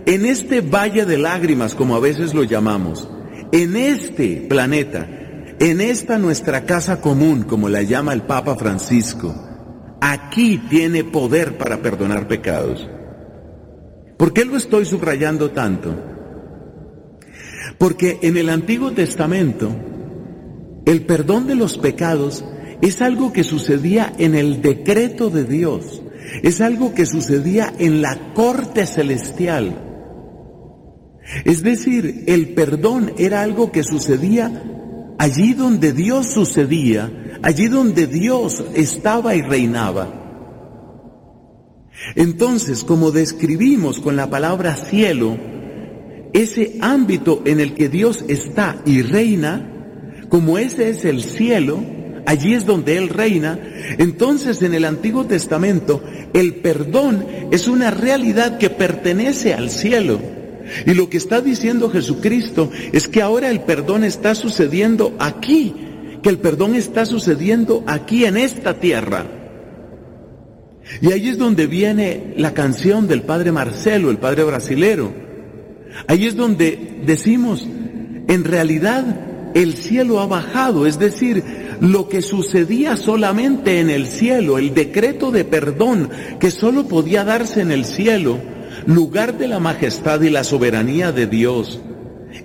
en 0.08 0.26
este 0.26 0.62
valle 0.62 1.06
de 1.06 1.20
lágrimas, 1.20 1.76
como 1.76 1.96
a 1.96 2.00
veces 2.00 2.34
lo 2.34 2.46
llamamos, 2.46 3.08
en 3.52 3.76
este 3.76 4.48
planeta, 4.50 5.08
en 5.60 5.82
esta 5.82 6.18
nuestra 6.18 6.66
casa 6.66 7.00
común, 7.00 7.44
como 7.44 7.70
la 7.70 7.84
llama 7.84 8.12
el 8.14 8.24
Papa 8.24 8.56
Francisco, 8.56 9.43
aquí 10.12 10.58
tiene 10.70 11.06
poder 11.06 11.58
para 11.58 11.82
perdonar 11.82 12.28
pecados. 12.28 12.90
¿Por 14.18 14.34
qué 14.34 14.44
lo 14.44 14.58
estoy 14.58 14.86
subrayando 14.86 15.52
tanto? 15.52 15.96
Porque 17.78 18.20
en 18.22 18.36
el 18.36 18.50
Antiguo 18.50 18.92
Testamento, 18.92 19.74
el 20.86 21.06
perdón 21.06 21.48
de 21.48 21.56
los 21.56 21.78
pecados 21.78 22.44
es 22.82 23.02
algo 23.02 23.32
que 23.32 23.46
sucedía 23.46 24.12
en 24.18 24.36
el 24.36 24.62
decreto 24.62 25.30
de 25.30 25.46
Dios, 25.46 26.02
es 26.42 26.60
algo 26.60 26.94
que 26.94 27.06
sucedía 27.06 27.74
en 27.80 28.02
la 28.02 28.34
corte 28.34 28.86
celestial. 28.86 29.74
Es 31.46 31.64
decir, 31.64 32.26
el 32.28 32.50
perdón 32.50 33.14
era 33.18 33.42
algo 33.42 33.72
que 33.72 33.86
sucedía 33.86 34.64
allí 35.18 35.54
donde 35.54 35.94
Dios 35.94 36.28
sucedía, 36.28 37.10
allí 37.44 37.68
donde 37.68 38.08
Dios 38.08 38.64
estaba 38.74 39.36
y 39.36 39.42
reinaba. 39.42 40.22
Entonces, 42.16 42.84
como 42.84 43.12
describimos 43.12 44.00
con 44.00 44.16
la 44.16 44.30
palabra 44.30 44.76
cielo, 44.76 45.38
ese 46.34 46.78
ámbito 46.82 47.44
en 47.46 47.60
el 47.60 47.76
que 47.76 47.90
Dios 47.90 48.26
está 48.28 48.82
y 48.86 49.02
reina, 49.04 49.70
como 50.30 50.58
ese 50.58 50.90
es 50.90 51.06
el 51.06 51.22
cielo, 51.22 51.80
allí 52.26 52.54
es 52.54 52.66
donde 52.66 52.98
Él 52.98 53.10
reina, 53.10 53.60
entonces 53.98 54.62
en 54.64 54.74
el 54.74 54.86
Antiguo 54.86 55.26
Testamento 55.26 56.02
el 56.34 56.56
perdón 56.56 57.26
es 57.52 57.68
una 57.68 57.92
realidad 57.92 58.58
que 58.58 58.70
pertenece 58.70 59.54
al 59.54 59.70
cielo. 59.70 60.20
Y 60.86 60.94
lo 60.94 61.10
que 61.10 61.18
está 61.18 61.42
diciendo 61.42 61.90
Jesucristo 61.90 62.72
es 62.94 63.08
que 63.08 63.22
ahora 63.22 63.50
el 63.50 63.62
perdón 63.62 64.04
está 64.04 64.34
sucediendo 64.34 65.14
aquí, 65.20 65.76
que 66.24 66.30
el 66.30 66.40
perdón 66.40 66.74
está 66.74 67.06
sucediendo 67.06 67.84
aquí 67.86 68.26
en 68.26 68.38
esta 68.38 68.80
tierra. 68.80 69.26
Y 71.02 71.12
ahí 71.12 71.30
es 71.30 71.38
donde 71.38 71.68
viene 71.68 72.34
la 72.38 72.54
canción 72.54 73.08
del 73.08 73.22
padre 73.22 73.52
Marcelo, 73.52 74.10
el 74.10 74.18
padre 74.18 74.44
brasilero. 74.44 75.14
Ahí 76.08 76.26
es 76.26 76.36
donde 76.36 77.02
decimos, 77.06 77.68
en 78.28 78.44
realidad 78.44 79.52
el 79.54 79.76
cielo 79.76 80.20
ha 80.20 80.28
bajado, 80.28 80.88
es 80.88 80.98
decir, 80.98 81.44
lo 81.80 82.08
que 82.10 82.22
sucedía 82.22 82.98
solamente 82.98 83.80
en 83.80 83.90
el 83.90 84.08
cielo, 84.08 84.58
el 84.58 84.74
decreto 84.74 85.32
de 85.32 85.44
perdón 85.44 86.10
que 86.40 86.52
solo 86.52 86.88
podía 86.88 87.24
darse 87.24 87.62
en 87.62 87.72
el 87.72 87.86
cielo, 87.86 88.40
lugar 88.86 89.38
de 89.38 89.48
la 89.48 89.60
majestad 89.60 90.22
y 90.22 90.30
la 90.30 90.44
soberanía 90.44 91.12
de 91.12 91.28
Dios. 91.28 91.82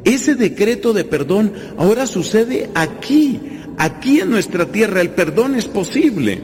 Ese 0.05 0.35
decreto 0.35 0.93
de 0.93 1.05
perdón 1.05 1.53
ahora 1.79 2.07
sucede 2.07 2.69
aquí, 2.75 3.41
aquí 3.79 4.21
en 4.21 4.31
nuestra 4.31 4.67
tierra. 4.67 5.01
El 5.01 5.11
perdón 5.11 5.55
es 5.55 5.67
posible. 5.67 6.43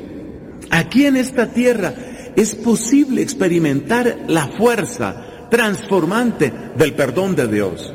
Aquí 0.70 1.06
en 1.06 1.16
esta 1.16 1.52
tierra 1.52 1.94
es 2.36 2.54
posible 2.54 3.22
experimentar 3.22 4.24
la 4.28 4.48
fuerza 4.48 5.48
transformante 5.50 6.52
del 6.76 6.94
perdón 6.94 7.36
de 7.36 7.48
Dios. 7.48 7.94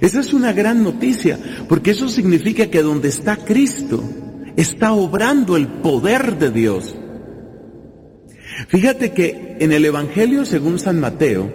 Esa 0.00 0.20
es 0.20 0.34
una 0.34 0.52
gran 0.52 0.82
noticia, 0.82 1.38
porque 1.68 1.92
eso 1.92 2.08
significa 2.08 2.66
que 2.66 2.82
donde 2.82 3.08
está 3.08 3.36
Cristo, 3.36 4.02
está 4.56 4.92
obrando 4.92 5.56
el 5.56 5.66
poder 5.66 6.36
de 6.38 6.50
Dios. 6.50 6.94
Fíjate 8.68 9.12
que 9.12 9.56
en 9.60 9.72
el 9.72 9.84
Evangelio 9.84 10.44
según 10.44 10.78
San 10.78 11.00
Mateo, 11.00 11.50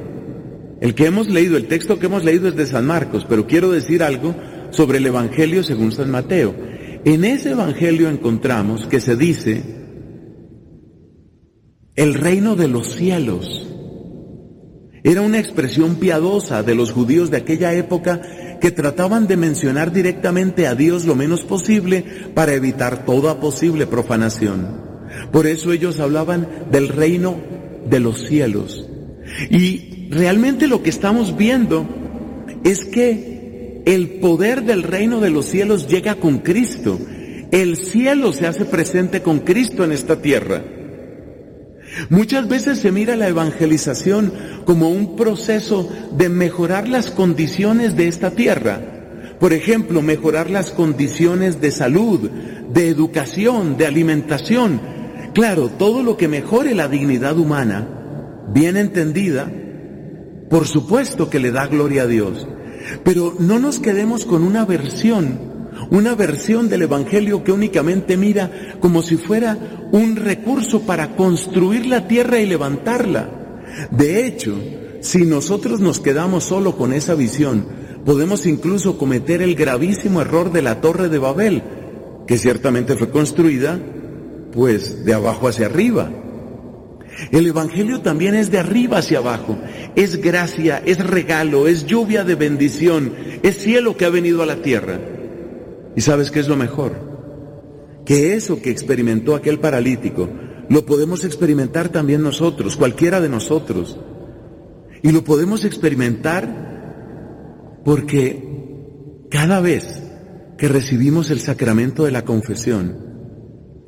el 0.82 0.96
que 0.96 1.06
hemos 1.06 1.30
leído, 1.30 1.58
el 1.58 1.68
texto 1.68 2.00
que 2.00 2.08
hemos 2.08 2.24
leído 2.24 2.48
es 2.48 2.56
de 2.56 2.66
San 2.66 2.86
Marcos, 2.86 3.26
pero 3.30 3.46
quiero 3.46 3.72
decir 3.72 4.02
algo 4.02 4.36
sobre 4.74 4.98
el 4.98 5.06
Evangelio 5.06 5.64
según 5.64 5.92
San 5.92 6.12
Mateo. 6.12 6.54
En 7.06 7.24
ese 7.24 7.52
Evangelio 7.52 8.10
encontramos 8.10 8.88
que 8.88 9.00
se 9.00 9.16
dice, 9.16 9.64
el 11.96 12.14
reino 12.14 12.56
de 12.56 12.68
los 12.68 12.96
cielos 12.96 13.68
era 15.04 15.22
una 15.22 15.40
expresión 15.40 15.96
piadosa 15.96 16.64
de 16.64 16.76
los 16.76 16.92
judíos 16.92 17.30
de 17.30 17.38
aquella 17.38 17.74
época 17.74 18.22
que 18.62 18.72
trataban 18.72 19.28
de 19.28 19.36
mencionar 19.36 19.92
directamente 19.92 20.66
a 20.66 20.76
Dios 20.76 21.06
lo 21.06 21.16
menos 21.16 21.44
posible 21.44 22.06
para 22.34 22.54
evitar 22.54 23.06
toda 23.06 23.42
posible 23.42 23.86
profanación. 23.86 24.82
Por 25.32 25.46
eso 25.46 25.74
ellos 25.74 26.00
hablaban 26.00 26.48
del 26.72 26.88
reino 26.88 27.36
de 27.90 28.00
los 28.00 28.26
cielos. 28.26 28.88
Y 29.50 30.08
realmente 30.10 30.68
lo 30.68 30.82
que 30.82 30.90
estamos 30.90 31.36
viendo 31.36 31.86
es 32.64 32.86
que 32.86 33.43
el 33.86 34.20
poder 34.22 34.64
del 34.64 34.84
reino 34.84 35.20
de 35.20 35.30
los 35.30 35.46
cielos 35.46 35.88
llega 35.88 36.16
con 36.16 36.40
Cristo. 36.40 37.00
El 37.52 37.78
cielo 37.78 38.34
se 38.34 38.48
hace 38.48 38.66
presente 38.66 39.22
con 39.22 39.40
Cristo 39.40 39.84
en 39.84 39.92
esta 39.92 40.22
tierra. 40.22 40.64
Muchas 42.10 42.48
veces 42.48 42.80
se 42.80 42.92
mira 42.92 43.16
la 43.16 43.28
evangelización 43.28 44.34
como 44.66 44.90
un 44.90 45.16
proceso 45.16 45.92
de 46.18 46.30
mejorar 46.30 46.88
las 46.88 47.12
condiciones 47.12 47.96
de 47.96 48.08
esta 48.08 48.32
tierra. 48.32 48.80
Por 49.40 49.54
ejemplo, 49.54 50.02
mejorar 50.02 50.50
las 50.50 50.72
condiciones 50.72 51.62
de 51.62 51.72
salud, 51.72 52.30
de 52.74 52.88
educación, 52.88 53.78
de 53.78 53.86
alimentación. 53.86 54.82
Claro, 55.34 55.70
todo 55.70 56.02
lo 56.02 56.18
que 56.18 56.28
mejore 56.28 56.74
la 56.74 56.88
dignidad 56.88 57.38
humana, 57.38 57.88
bien 58.54 58.78
entendida, 58.78 59.52
por 60.50 60.68
supuesto 60.68 61.30
que 61.30 61.40
le 61.40 61.52
da 61.52 61.68
gloria 61.68 62.04
a 62.04 62.08
Dios. 62.08 62.48
Pero 63.04 63.36
no 63.40 63.60
nos 63.60 63.80
quedemos 63.80 64.26
con 64.26 64.44
una 64.44 64.66
versión 64.66 65.54
una 65.90 66.16
versión 66.16 66.70
del 66.70 66.84
Evangelio 66.84 67.44
que 67.44 67.52
únicamente 67.52 68.18
mira 68.18 68.78
como 68.80 69.02
si 69.02 69.18
fuera 69.18 69.88
un 69.92 70.16
recurso 70.16 70.82
para 70.82 71.16
construir 71.16 71.86
la 71.86 72.08
tierra 72.08 72.40
y 72.40 72.46
levantarla. 72.46 73.30
De 73.92 74.26
hecho, 74.26 74.56
si 75.02 75.26
nosotros 75.26 75.82
nos 75.82 76.00
quedamos 76.00 76.46
solo 76.46 76.78
con 76.78 76.94
esa 76.94 77.16
visión, 77.16 77.66
podemos 78.06 78.46
incluso 78.46 78.98
cometer 78.98 79.42
el 79.42 79.56
gravísimo 79.56 80.22
error 80.22 80.52
de 80.52 80.62
la 80.62 80.82
torre 80.82 81.10
de 81.10 81.20
Babel, 81.20 81.64
que 82.28 82.38
ciertamente 82.38 82.96
fue 82.96 83.10
construida 83.10 83.80
pues 84.52 85.04
de 85.04 85.14
abajo 85.14 85.48
hacia 85.48 85.66
arriba. 85.66 86.10
El 87.32 87.48
Evangelio 87.48 88.02
también 88.02 88.36
es 88.36 88.52
de 88.52 88.60
arriba 88.60 89.00
hacia 89.00 89.20
abajo. 89.20 89.58
Es 89.96 90.22
gracia, 90.22 90.82
es 90.86 91.06
regalo, 91.06 91.68
es 91.68 91.86
lluvia 91.86 92.24
de 92.24 92.36
bendición, 92.36 93.14
es 93.44 93.58
cielo 93.58 93.98
que 93.98 94.06
ha 94.06 94.10
venido 94.10 94.44
a 94.44 94.46
la 94.46 94.58
tierra. 94.58 95.00
¿Y 95.96 96.02
sabes 96.02 96.32
qué 96.32 96.40
es 96.40 96.48
lo 96.48 96.56
mejor? 96.56 97.14
Que 98.06 98.34
eso 98.34 98.62
que 98.62 98.72
experimentó 98.72 99.36
aquel 99.36 99.60
paralítico 99.60 100.30
lo 100.70 100.86
podemos 100.86 101.24
experimentar 101.24 101.90
también 101.90 102.24
nosotros, 102.24 102.78
cualquiera 102.78 103.22
de 103.22 103.30
nosotros. 103.30 104.00
Y 105.02 105.12
lo 105.12 105.24
podemos 105.24 105.66
experimentar 105.66 107.82
porque 107.84 109.28
cada 109.30 109.60
vez 109.60 110.02
que 110.58 110.68
recibimos 110.68 111.30
el 111.30 111.40
sacramento 111.40 112.06
de 112.06 112.12
la 112.12 112.24
confesión, 112.24 112.98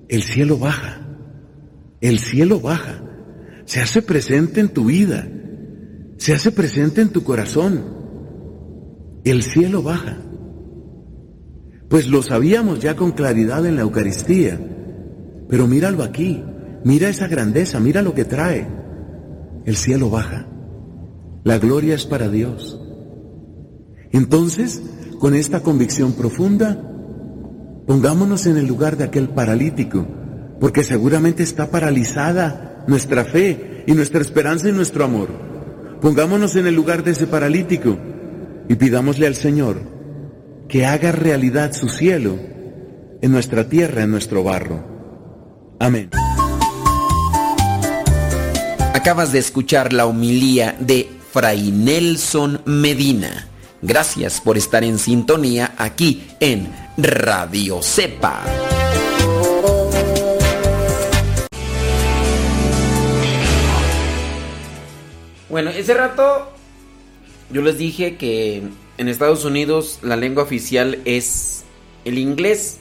el 0.09 0.23
cielo 0.23 0.57
baja, 0.57 1.01
el 2.01 2.19
cielo 2.19 2.59
baja, 2.59 3.01
se 3.65 3.81
hace 3.81 4.01
presente 4.01 4.59
en 4.61 4.69
tu 4.69 4.85
vida, 4.85 5.27
se 6.17 6.33
hace 6.33 6.51
presente 6.51 7.01
en 7.01 7.09
tu 7.09 7.23
corazón, 7.23 7.83
el 9.23 9.43
cielo 9.43 9.81
baja. 9.81 10.17
Pues 11.89 12.07
lo 12.07 12.21
sabíamos 12.21 12.79
ya 12.79 12.95
con 12.95 13.11
claridad 13.11 13.65
en 13.65 13.75
la 13.75 13.81
Eucaristía, 13.81 14.59
pero 15.49 15.67
míralo 15.67 16.03
aquí, 16.03 16.43
mira 16.83 17.09
esa 17.09 17.27
grandeza, 17.27 17.79
mira 17.79 18.01
lo 18.01 18.13
que 18.13 18.25
trae. 18.25 18.67
El 19.65 19.75
cielo 19.75 20.09
baja, 20.11 20.47
la 21.43 21.57
gloria 21.57 21.95
es 21.95 22.05
para 22.05 22.29
Dios. 22.29 22.79
Entonces, 24.11 24.81
con 25.19 25.33
esta 25.33 25.61
convicción 25.61 26.13
profunda, 26.13 26.81
pongámonos 27.87 28.45
en 28.45 28.57
el 28.57 28.67
lugar 28.67 28.95
de 28.95 29.05
aquel 29.05 29.29
paralítico, 29.29 30.05
porque 30.59 30.83
seguramente 30.83 31.41
está 31.41 31.71
paralizada 31.71 32.74
nuestra 32.87 33.25
fe 33.25 33.83
y 33.87 33.93
nuestra 33.93 34.21
esperanza 34.21 34.69
y 34.69 34.71
nuestro 34.71 35.05
amor. 35.05 35.29
Pongámonos 36.01 36.55
en 36.55 36.67
el 36.67 36.75
lugar 36.75 37.03
de 37.03 37.11
ese 37.11 37.27
paralítico 37.27 37.97
y 38.67 38.75
pidámosle 38.75 39.27
al 39.27 39.35
Señor 39.35 39.81
que 40.67 40.85
haga 40.85 41.11
realidad 41.11 41.73
su 41.73 41.89
cielo 41.89 42.37
en 43.21 43.31
nuestra 43.31 43.69
tierra, 43.69 44.03
en 44.03 44.11
nuestro 44.11 44.43
barro. 44.43 44.83
Amén. 45.79 46.09
Acabas 48.93 49.31
de 49.31 49.39
escuchar 49.39 49.93
la 49.93 50.05
homilía 50.05 50.75
de 50.79 51.09
Fray 51.31 51.71
Nelson 51.71 52.61
Medina. 52.65 53.47
Gracias 53.81 54.41
por 54.41 54.57
estar 54.57 54.83
en 54.83 54.97
sintonía 54.97 55.75
aquí 55.77 56.23
en 56.39 56.69
Radio 56.97 57.81
Cepa. 57.83 58.74
Bueno, 65.55 65.69
ese 65.69 65.93
rato 65.93 66.49
yo 67.49 67.61
les 67.61 67.77
dije 67.77 68.17
que 68.17 68.61
en 68.97 69.07
Estados 69.07 69.45
Unidos 69.45 69.99
la 70.01 70.17
lengua 70.17 70.43
oficial 70.43 70.99
es 71.05 71.63
el 72.03 72.17
inglés. 72.17 72.79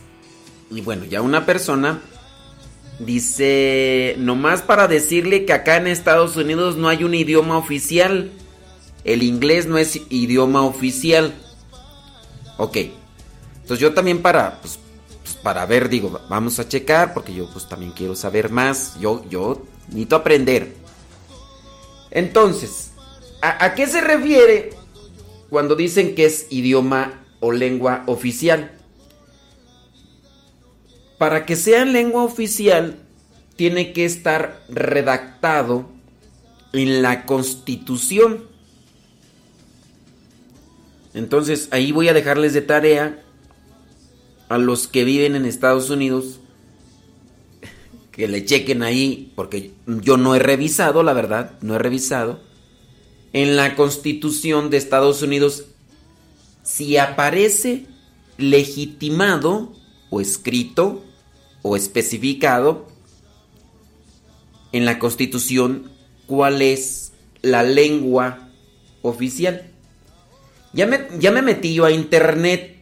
Y 0.72 0.80
bueno, 0.80 1.04
ya 1.04 1.22
una 1.22 1.46
persona 1.46 2.00
dice, 2.98 4.16
nomás 4.18 4.62
para 4.62 4.88
decirle 4.88 5.44
que 5.44 5.52
acá 5.52 5.76
en 5.76 5.86
Estados 5.86 6.36
Unidos 6.36 6.74
no 6.74 6.88
hay 6.88 7.04
un 7.04 7.14
idioma 7.14 7.58
oficial. 7.58 8.32
El 9.04 9.22
inglés 9.22 9.66
no 9.66 9.78
es 9.78 10.00
idioma 10.10 10.62
oficial. 10.62 11.32
Ok. 12.56 12.76
Entonces 13.62 13.78
yo 13.78 13.94
también 13.94 14.20
para, 14.20 14.60
pues, 14.60 14.80
pues, 15.22 15.36
para 15.36 15.64
ver, 15.64 15.88
digo, 15.88 16.20
vamos 16.28 16.58
a 16.58 16.68
checar 16.68 17.14
porque 17.14 17.32
yo 17.32 17.48
pues 17.52 17.68
también 17.68 17.92
quiero 17.92 18.16
saber 18.16 18.50
más. 18.50 18.98
Yo, 18.98 19.24
yo 19.30 19.62
necesito 19.86 20.16
aprender. 20.16 20.83
Entonces, 22.14 22.92
¿a, 23.42 23.64
¿a 23.64 23.74
qué 23.74 23.86
se 23.86 24.00
refiere 24.00 24.70
cuando 25.50 25.76
dicen 25.76 26.14
que 26.14 26.24
es 26.24 26.46
idioma 26.48 27.26
o 27.40 27.52
lengua 27.52 28.04
oficial? 28.06 28.70
Para 31.18 31.44
que 31.44 31.56
sea 31.56 31.84
lengua 31.84 32.24
oficial, 32.24 32.98
tiene 33.56 33.92
que 33.92 34.04
estar 34.04 34.64
redactado 34.68 35.88
en 36.72 37.02
la 37.02 37.24
Constitución. 37.24 38.44
Entonces 41.14 41.68
ahí 41.70 41.92
voy 41.92 42.08
a 42.08 42.14
dejarles 42.14 42.52
de 42.52 42.62
tarea 42.62 43.22
a 44.48 44.58
los 44.58 44.88
que 44.88 45.04
viven 45.04 45.36
en 45.36 45.46
Estados 45.46 45.90
Unidos 45.90 46.40
que 48.14 48.28
le 48.28 48.44
chequen 48.44 48.82
ahí, 48.82 49.32
porque 49.34 49.72
yo 49.86 50.16
no 50.16 50.34
he 50.34 50.38
revisado, 50.38 51.02
la 51.02 51.12
verdad, 51.12 51.58
no 51.62 51.74
he 51.74 51.78
revisado, 51.78 52.40
en 53.32 53.56
la 53.56 53.74
constitución 53.74 54.70
de 54.70 54.76
Estados 54.76 55.22
Unidos 55.22 55.64
si 56.62 56.96
aparece 56.96 57.86
legitimado 58.38 59.72
o 60.10 60.20
escrito 60.20 61.04
o 61.62 61.76
especificado 61.76 62.86
en 64.70 64.84
la 64.84 65.00
constitución 65.00 65.90
cuál 66.26 66.62
es 66.62 67.12
la 67.42 67.64
lengua 67.64 68.48
oficial. 69.02 69.70
Ya 70.72 70.86
me, 70.86 71.06
ya 71.18 71.32
me 71.32 71.42
metí 71.42 71.74
yo 71.74 71.84
a 71.84 71.90
internet 71.90 72.76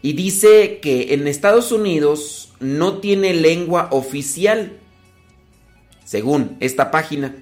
y 0.00 0.14
dice 0.14 0.80
que 0.80 1.14
en 1.14 1.28
Estados 1.28 1.70
Unidos 1.70 2.43
no 2.64 2.98
tiene 2.98 3.34
lengua 3.34 3.88
oficial, 3.92 4.78
según 6.04 6.56
esta 6.60 6.90
página, 6.90 7.34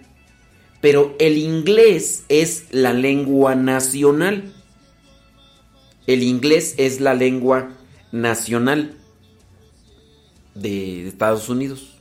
pero 0.80 1.14
el 1.18 1.38
inglés 1.38 2.24
es 2.28 2.66
la 2.70 2.92
lengua 2.92 3.54
nacional. 3.54 4.52
El 6.06 6.24
inglés 6.24 6.74
es 6.78 7.00
la 7.00 7.14
lengua 7.14 7.70
nacional 8.10 8.96
de 10.54 11.06
Estados 11.06 11.48
Unidos, 11.48 11.94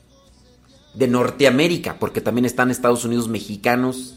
de 0.94 1.06
Norteamérica, 1.06 1.98
porque 2.00 2.20
también 2.20 2.44
están 2.44 2.70
Estados 2.70 3.04
Unidos 3.04 3.28
mexicanos 3.28 4.16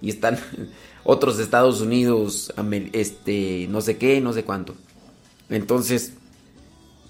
y 0.00 0.08
están 0.08 0.38
otros 1.04 1.38
Estados 1.38 1.82
Unidos, 1.82 2.52
este, 2.92 3.66
no 3.68 3.82
sé 3.82 3.98
qué, 3.98 4.20
no 4.22 4.32
sé 4.32 4.44
cuánto. 4.44 4.74
Entonces, 5.50 6.14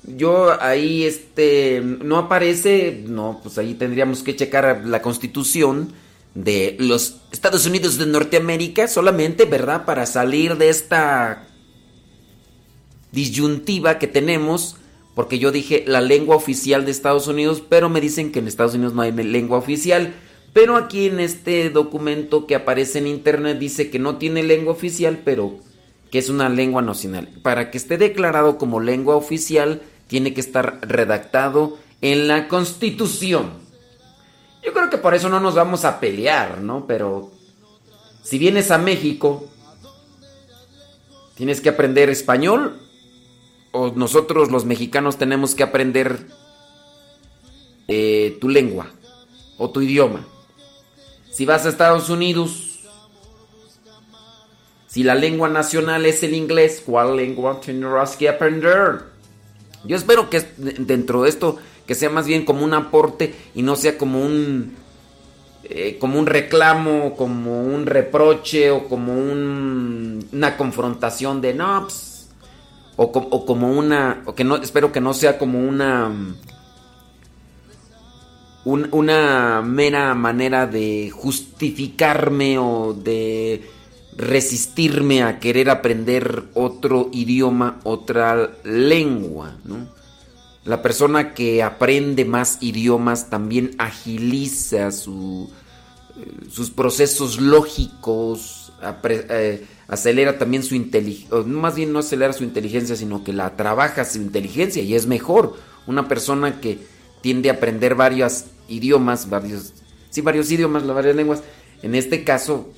yo 0.05 0.61
ahí, 0.63 1.05
este, 1.05 1.83
no 1.83 2.19
aparece, 2.19 3.05
no, 3.07 3.41
pues 3.43 3.59
ahí 3.59 3.75
tendríamos 3.75 4.23
que 4.23 4.37
checar 4.37 4.83
la 4.85 5.03
constitución 5.03 5.93
de 6.35 6.77
los 6.79 7.17
Estados 7.33 7.67
Unidos 7.67 7.99
de 7.99 8.07
Norteamérica 8.07 8.89
solamente, 8.89 9.45
¿verdad? 9.45 9.85
Para 9.85 10.07
salir 10.07 10.57
de 10.57 10.69
esta 10.69 11.49
disyuntiva 13.13 13.99
que 13.99 14.07
tenemos, 14.07 14.77
porque 15.15 15.39
yo 15.39 15.51
dije 15.51 15.85
la 15.87 16.01
lengua 16.01 16.37
oficial 16.37 16.85
de 16.85 16.93
Estados 16.93 17.27
Unidos, 17.27 17.63
pero 17.69 17.89
me 17.89 18.01
dicen 18.01 18.31
que 18.31 18.39
en 18.39 18.49
Estados 18.49 18.75
Unidos 18.75 18.95
no 18.95 19.03
hay 19.03 19.13
lengua 19.13 19.59
oficial. 19.59 20.15
Pero 20.53 20.77
aquí 20.77 21.07
en 21.07 21.21
este 21.21 21.71
documento 21.71 22.47
que 22.47 22.55
aparece 22.55 22.99
en 22.99 23.07
internet 23.07 23.59
dice 23.59 23.91
que 23.91 23.99
no 23.99 24.17
tiene 24.17 24.43
lengua 24.43 24.73
oficial, 24.73 25.21
pero 25.25 25.59
que 26.11 26.19
es 26.19 26.29
una 26.29 26.49
lengua 26.49 26.83
nacional. 26.83 27.29
Para 27.43 27.71
que 27.71 27.79
esté 27.79 27.99
declarado 27.99 28.59
como 28.59 28.81
lengua 28.81 29.17
oficial, 29.17 29.83
tiene 30.07 30.35
que 30.35 30.41
estar 30.41 30.79
redactado 30.83 31.79
en 32.01 32.29
la 32.29 32.49
Constitución. 32.49 33.51
Yo 34.65 34.73
creo 34.73 34.91
que 34.91 34.99
por 34.99 35.15
eso 35.15 35.29
no 35.29 35.41
nos 35.41 35.55
vamos 35.55 35.85
a 35.85 36.01
pelear, 36.01 36.61
¿no? 36.61 36.87
Pero 36.87 37.31
si 38.23 38.39
vienes 38.39 38.71
a 38.71 38.79
México, 38.79 39.49
tienes 41.35 41.61
que 41.61 41.69
aprender 41.69 42.11
español 42.11 42.81
o 43.73 43.93
nosotros 43.95 44.51
los 44.51 44.65
mexicanos 44.65 45.19
tenemos 45.19 45.55
que 45.55 45.63
aprender 45.63 46.27
eh, 47.87 48.37
tu 48.41 48.49
lengua 48.49 48.91
o 49.57 49.71
tu 49.71 49.81
idioma. 49.83 50.27
Si 51.31 51.47
vas 51.47 51.65
a 51.65 51.69
Estados 51.69 52.11
Unidos, 52.11 52.68
si 54.89 55.03
la 55.05 55.15
lengua 55.15 55.49
nacional 55.49 56.07
es 56.07 56.23
el 56.23 56.35
inglés, 56.35 56.83
¿cuál 56.85 57.17
lengua 57.17 57.61
tendrás 57.61 58.17
que 58.17 58.29
aprender? 58.29 59.03
Yo 59.85 59.97
espero 59.97 60.31
que 60.31 60.43
dentro 60.57 61.23
de 61.23 61.29
esto 61.29 61.59
que 61.87 61.95
sea 61.95 62.11
más 62.11 62.27
bien 62.27 62.45
como 62.45 62.65
un 62.65 62.75
aporte 62.75 63.35
y 63.55 63.63
no 63.63 63.77
sea 63.77 63.97
como 63.97 64.21
un 64.21 64.75
eh, 65.65 65.99
como 66.01 66.19
un 66.19 66.27
reclamo, 66.27 67.15
como 67.17 67.63
un 67.63 67.85
reproche 67.85 68.71
o 68.71 68.89
como 68.89 69.13
un, 69.13 70.27
una 70.33 70.57
confrontación 70.57 71.43
de 71.43 71.53
no, 71.53 71.83
pues", 71.83 72.31
o, 72.97 73.05
o, 73.05 73.45
como 73.45 73.71
una, 73.73 74.23
o 74.25 74.35
que 74.35 74.45
no, 74.45 74.57
espero 74.57 74.91
que 74.91 75.01
no 75.01 75.13
sea 75.13 75.37
como 75.39 75.61
una 75.61 76.11
una 78.65 79.63
mera 79.63 80.15
manera 80.15 80.67
de 80.67 81.11
justificarme 81.11 82.59
o 82.59 82.93
de 82.93 83.63
resistirme 84.19 85.23
a 85.23 85.39
querer 85.39 85.71
aprender 85.71 86.45
otro 86.55 87.09
idioma, 87.13 87.79
otra 87.85 88.51
lengua. 88.65 89.57
La 90.65 90.83
persona 90.83 91.35
que 91.35 91.63
aprende 91.63 92.25
más 92.25 92.59
idiomas 92.61 93.31
también 93.31 93.71
agiliza 93.79 94.89
eh, 94.89 94.91
sus 96.51 96.71
procesos 96.71 97.41
lógicos, 97.41 98.73
eh, 99.05 99.65
acelera 99.87 100.37
también 100.37 100.65
su 100.65 100.75
inteligencia, 100.75 101.39
más 101.45 101.77
bien 101.77 101.93
no 101.93 102.01
acelera 102.01 102.33
su 102.33 102.43
inteligencia, 102.43 102.97
sino 102.97 103.23
que 103.23 103.33
la 103.33 103.57
trabaja 103.57 104.05
su 104.05 104.19
inteligencia 104.19 104.83
y 104.83 104.97
es 104.97 105.07
mejor. 105.07 105.55
Una 105.87 106.09
persona 106.09 106.61
que 106.61 106.79
tiende 107.21 107.51
a 107.51 107.55
aprender 107.55 107.95
varios 107.95 108.47
idiomas, 108.69 109.31
varios, 109.31 109.75
sí, 110.11 110.23
varios 110.23 110.51
idiomas, 110.51 110.85
varias 110.87 111.15
lenguas. 111.15 111.43
En 111.83 111.95
este 111.95 112.25
caso, 112.25 112.69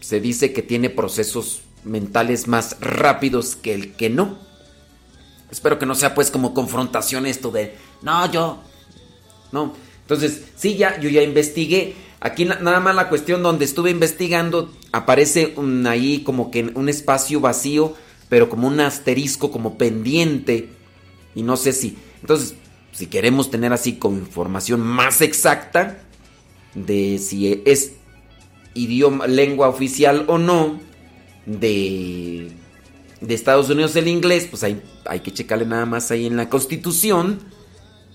se 0.00 0.20
dice 0.20 0.52
que 0.52 0.62
tiene 0.62 0.90
procesos 0.90 1.62
mentales 1.84 2.46
más 2.46 2.76
rápidos 2.80 3.56
que 3.56 3.74
el 3.74 3.94
que 3.94 4.10
no. 4.10 4.38
Espero 5.50 5.78
que 5.78 5.86
no 5.86 5.94
sea 5.94 6.14
pues 6.14 6.30
como 6.30 6.54
confrontación 6.54 7.26
esto 7.26 7.50
de, 7.50 7.74
no, 8.02 8.30
yo, 8.30 8.62
no. 9.52 9.74
Entonces, 10.02 10.42
sí, 10.56 10.76
ya, 10.76 10.98
yo 11.00 11.08
ya 11.08 11.22
investigué. 11.22 11.94
Aquí 12.20 12.44
nada 12.44 12.80
más 12.80 12.94
la 12.94 13.08
cuestión 13.08 13.42
donde 13.42 13.64
estuve 13.64 13.90
investigando, 13.90 14.72
aparece 14.92 15.54
ahí 15.86 16.22
como 16.24 16.50
que 16.50 16.72
un 16.74 16.88
espacio 16.88 17.40
vacío, 17.40 17.94
pero 18.28 18.48
como 18.48 18.66
un 18.68 18.80
asterisco, 18.80 19.50
como 19.50 19.78
pendiente. 19.78 20.70
Y 21.34 21.42
no 21.42 21.56
sé 21.56 21.72
si. 21.72 21.96
Entonces, 22.20 22.54
si 22.92 23.06
queremos 23.06 23.50
tener 23.50 23.72
así 23.72 23.94
como 23.94 24.18
información 24.18 24.80
más 24.80 25.20
exacta 25.20 25.98
de 26.74 27.18
si 27.18 27.62
es 27.64 27.92
idioma, 28.74 29.26
lengua 29.26 29.68
oficial 29.68 30.24
o 30.28 30.38
no 30.38 30.80
de, 31.46 32.52
de 33.20 33.34
Estados 33.34 33.70
Unidos 33.70 33.96
el 33.96 34.08
inglés, 34.08 34.46
pues 34.50 34.62
hay, 34.62 34.82
hay 35.06 35.20
que 35.20 35.32
checarle 35.32 35.66
nada 35.66 35.86
más 35.86 36.10
ahí 36.10 36.26
en 36.26 36.36
la 36.36 36.48
constitución 36.48 37.40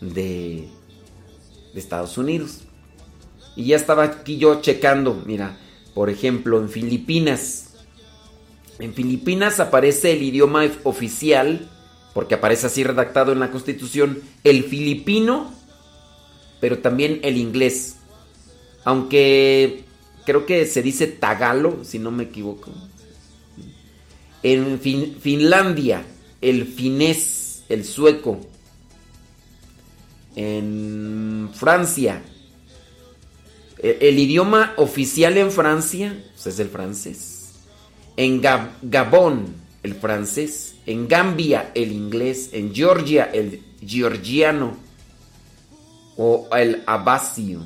de, 0.02 0.68
de 1.74 1.80
Estados 1.80 2.18
Unidos. 2.18 2.62
Y 3.56 3.66
ya 3.66 3.76
estaba 3.76 4.04
aquí 4.04 4.38
yo 4.38 4.62
checando, 4.62 5.22
mira, 5.26 5.58
por 5.94 6.10
ejemplo, 6.10 6.60
en 6.60 6.70
Filipinas. 6.70 7.74
En 8.80 8.94
Filipinas 8.94 9.60
aparece 9.60 10.14
el 10.14 10.24
idioma 10.24 10.66
oficial, 10.84 11.70
porque 12.14 12.36
aparece 12.36 12.68
así 12.68 12.84
redactado 12.84 13.32
en 13.32 13.40
la 13.40 13.52
constitución, 13.52 14.22
el 14.44 14.64
filipino, 14.64 15.54
pero 16.60 16.80
también 16.80 17.20
el 17.24 17.38
inglés. 17.38 17.98
Aunque 18.84 19.86
creo 20.26 20.45
que 20.45 20.66
se 20.66 20.82
dice 20.82 21.08
tagalo, 21.08 21.84
si 21.84 22.00
no 22.00 22.12
me 22.12 22.24
equivoco. 22.24 22.72
En 24.41 24.80
Finlandia, 24.80 26.04
el 26.41 26.66
finés, 26.66 27.64
el 27.70 27.86
sueco. 27.86 28.40
En 30.36 31.50
Francia, 31.54 32.22
e, 33.78 33.98
el, 34.02 34.18
idioma 34.18 34.74
oficial 34.78 35.38
en 35.38 35.52
Francia 35.52 36.22
pues, 36.34 36.48
es 36.48 36.60
el 36.60 36.70
francés. 36.70 37.52
En 38.18 38.41
Gabón, 38.41 39.56
el 39.84 39.94
francés. 39.95 40.76
En 40.86 41.08
Gambia, 41.08 41.72
el 41.76 41.91
inglés. 41.91 42.50
En 42.54 42.74
Georgia, 42.74 43.30
el 43.34 43.62
georgiano 43.86 44.76
o 46.18 46.50
el 46.56 46.84
abasio. 46.86 47.66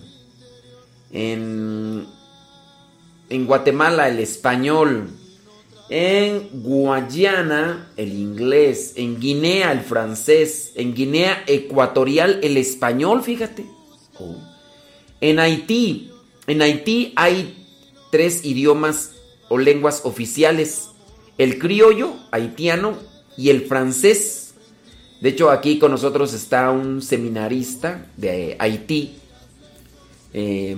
En 1.12 2.06
en 3.30 3.46
Guatemala 3.46 4.08
el 4.08 4.20
español, 4.20 5.10
en 5.90 6.50
Guayana 6.54 7.92
el 7.96 8.14
inglés, 8.14 8.94
en 8.96 9.20
Guinea 9.20 9.72
el 9.72 9.82
francés, 9.82 10.74
en 10.76 10.94
Guinea 10.94 11.44
Ecuatorial 11.48 12.40
el 12.44 12.58
español, 12.58 13.24
fíjate. 13.24 13.66
Oh. 14.20 14.36
En 15.22 15.40
Haití, 15.40 16.12
en 16.48 16.62
Haití 16.62 17.14
hay 17.16 17.66
tres 18.12 18.46
idiomas 18.46 19.12
o 19.50 19.58
lenguas 19.58 20.02
oficiales, 20.04 20.90
el 21.38 21.60
criollo 21.60 22.16
haitiano 22.32 22.98
y 23.38 23.50
el 23.50 23.62
francés. 23.66 24.54
De 25.22 25.30
hecho, 25.30 25.50
aquí 25.50 25.80
con 25.80 25.92
nosotros 25.92 26.34
está 26.34 26.72
un 26.72 27.02
seminarista 27.02 28.08
de 28.18 28.56
Haití. 28.60 29.16
Eh, 30.34 30.76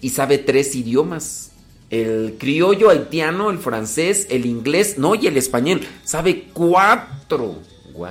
y, 0.00 0.08
sabe 0.10 0.38
tres 0.38 0.74
idiomas. 0.74 1.52
El 1.90 2.36
criollo 2.38 2.90
haitiano, 2.90 3.50
el 3.50 3.58
francés, 3.58 4.26
el 4.30 4.46
inglés, 4.46 4.98
no, 4.98 5.14
y 5.14 5.26
el 5.26 5.36
español. 5.36 5.80
Sabe 6.02 6.48
cuatro. 6.52 7.56
Wow. 7.92 8.08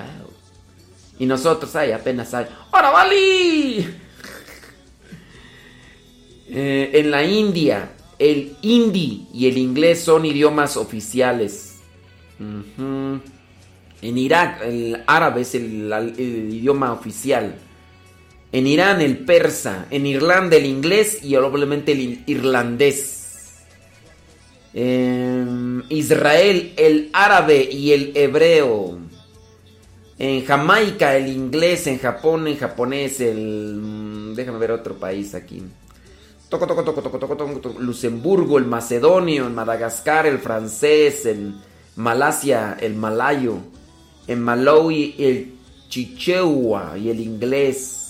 Y 1.19 1.25
nosotros, 1.25 1.75
ay, 1.75 1.91
apenas 1.91 2.33
hay. 2.33 2.47
¡Ahora! 2.71 2.93
Eh, 6.47 6.99
en 6.99 7.09
la 7.09 7.23
India, 7.23 7.93
el 8.19 8.55
hindi 8.61 9.27
y 9.33 9.47
el 9.47 9.57
inglés 9.57 9.99
son 9.99 10.25
idiomas 10.25 10.77
oficiales. 10.77 11.77
En 12.39 13.21
Irak, 14.01 14.61
el 14.63 15.03
árabe 15.07 15.41
es 15.41 15.55
el 15.55 16.13
idioma 16.19 16.93
oficial. 16.93 17.55
En 18.55 18.67
Irán 18.67 19.01
el 19.01 19.17
persa, 19.17 19.85
en 19.91 20.05
Irlanda 20.05 20.55
el 20.55 20.65
inglés 20.65 21.21
y 21.21 21.35
obviamente 21.35 21.91
el 21.91 22.23
irlandés. 22.25 23.65
En 24.73 25.83
Israel 25.89 26.71
el 26.77 27.09
árabe 27.11 27.67
y 27.69 27.91
el 27.91 28.15
hebreo. 28.15 28.97
En 30.17 30.45
Jamaica 30.45 31.17
el 31.17 31.27
inglés, 31.27 31.85
en 31.87 31.99
Japón 31.99 32.47
el 32.47 32.57
japonés, 32.57 33.19
el... 33.19 33.75
Mm, 33.75 34.35
déjame 34.35 34.57
ver 34.57 34.71
otro 34.71 34.95
país 34.95 35.35
aquí. 35.35 35.61
Toco, 36.47 36.65
toco, 36.65 36.85
toco, 36.85 37.01
toco, 37.01 37.19
toco, 37.19 37.35
toco, 37.35 37.79
Luxemburgo, 37.81 38.57
el 38.57 38.63
macedonio, 38.67 39.47
en 39.47 39.53
Madagascar 39.53 40.27
el 40.27 40.39
francés, 40.39 41.25
en 41.25 41.57
Malasia 41.97 42.77
el 42.79 42.95
malayo, 42.95 43.57
en 44.27 44.41
Malawi 44.41 45.15
el 45.19 45.55
chichewa 45.89 46.97
y 46.97 47.09
el 47.09 47.19
inglés. 47.19 48.04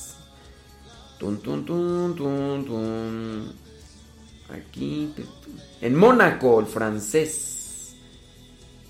Aquí. 4.50 5.14
En 5.82 5.96
Mónaco, 5.96 6.60
el 6.60 6.66
francés. 6.68 7.96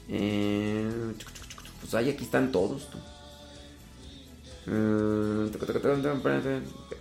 Eh, 0.09 1.13
pues 1.81 1.93
ahí 1.93 2.09
aquí 2.09 2.23
están 2.23 2.51
todos. 2.51 2.87
Eh, 4.67 5.51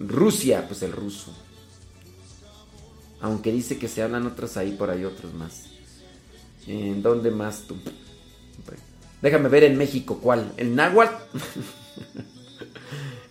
Rusia, 0.00 0.66
pues 0.66 0.82
el 0.82 0.92
ruso. 0.92 1.32
Aunque 3.20 3.52
dice 3.52 3.78
que 3.78 3.88
se 3.88 4.02
hablan 4.02 4.26
otros 4.26 4.56
ahí, 4.56 4.72
por 4.72 4.90
ahí 4.90 5.04
otros 5.04 5.32
más. 5.34 5.64
¿En 6.66 7.02
dónde 7.02 7.30
más 7.30 7.62
tú? 7.62 7.76
Déjame 9.22 9.48
ver 9.48 9.64
en 9.64 9.78
México 9.78 10.18
cuál. 10.22 10.52
¿El 10.56 10.74
náhuatl? 10.74 11.14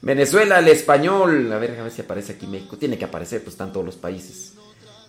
Venezuela, 0.04 0.60
el 0.60 0.68
español. 0.68 1.50
A 1.54 1.58
ver, 1.58 1.80
a 1.80 1.84
ver 1.84 1.92
si 1.92 2.02
aparece 2.02 2.34
aquí 2.34 2.46
México. 2.46 2.78
Tiene 2.78 2.98
que 2.98 3.06
aparecer, 3.06 3.42
pues 3.42 3.54
están 3.54 3.72
todos 3.72 3.86
los 3.86 3.96
países. 3.96 4.54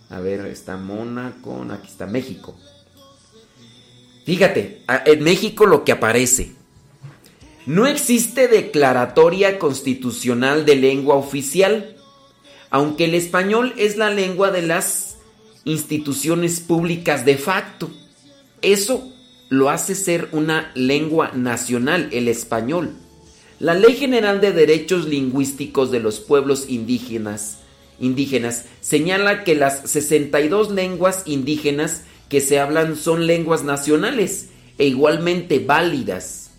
A 0.09 0.21
ver, 0.21 0.47
está 0.47 0.77
Mónaco, 0.77 1.67
aquí 1.71 1.89
está 1.89 2.07
México. 2.07 2.57
Fíjate, 4.25 4.83
en 5.05 5.25
México 5.25 5.67
lo 5.67 5.85
que 5.85 5.91
aparece. 5.91 6.53
No 7.67 7.87
existe 7.87 8.47
declaratoria 8.47 9.59
constitucional 9.59 10.65
de 10.65 10.77
lengua 10.77 11.17
oficial, 11.17 11.97
aunque 12.71 13.07
el 13.07 13.15
español 13.15 13.75
es 13.77 13.97
la 13.97 14.11
lengua 14.11 14.53
de 14.53 14.63
las 14.63 15.17
instituciones 15.65 16.61
públicas 16.61 17.25
de 17.25 17.37
facto. 17.37 17.91
Eso 18.63 19.13
lo 19.49 19.71
hace 19.71 19.97
ser 19.97 20.29
una 20.31 20.71
lengua 20.75 21.33
nacional, 21.35 22.09
el 22.13 22.29
español. 22.29 22.95
La 23.65 23.73
Ley 23.73 23.95
General 23.95 24.43
de 24.43 24.53
Derechos 24.53 25.09
Lingüísticos 25.09 25.91
de 25.91 25.99
los 25.99 26.21
Pueblos 26.21 26.67
Indígenas, 26.69 27.61
indígenas 27.99 28.67
señala 28.83 29.43
que 29.43 29.55
las 29.55 29.89
62 29.89 30.71
lenguas 30.71 31.23
indígenas 31.25 32.03
que 32.29 32.43
se 32.43 32.61
hablan 32.61 32.95
son 32.95 33.27
lenguas 33.27 33.65
nacionales 33.65 34.51
e 34.77 34.85
igualmente 34.85 35.61
válidas 35.61 36.51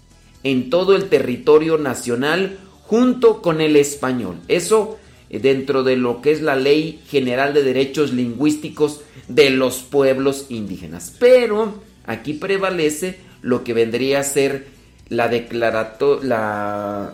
en 0.41 0.72
todo 0.72 0.95
el 0.95 1.07
territorio 1.07 1.77
nacional 1.77 2.57
junto 2.82 3.44
con 3.44 3.61
el 3.61 3.76
español. 3.76 4.38
Eso 4.48 4.98
eh, 5.30 5.38
dentro 5.38 5.84
de 5.84 5.98
lo 5.98 6.23
que 6.23 6.32
es 6.32 6.41
la 6.41 6.56
Ley 6.56 7.03
General 7.07 7.53
de 7.53 7.61
Derechos 7.61 8.14
Lingüísticos 8.14 9.02
de 9.27 9.52
los 9.52 9.84
Pueblos 9.84 10.48
Indígenas. 10.49 11.14
Pero 11.19 11.84
aquí 12.07 12.34
prevalece 12.34 13.19
lo 13.44 13.64
que 13.64 13.76
vendría 13.76 14.22
a 14.22 14.23
ser 14.23 14.73
la 15.10 15.27
declarato 15.27 16.19
la, 16.23 17.14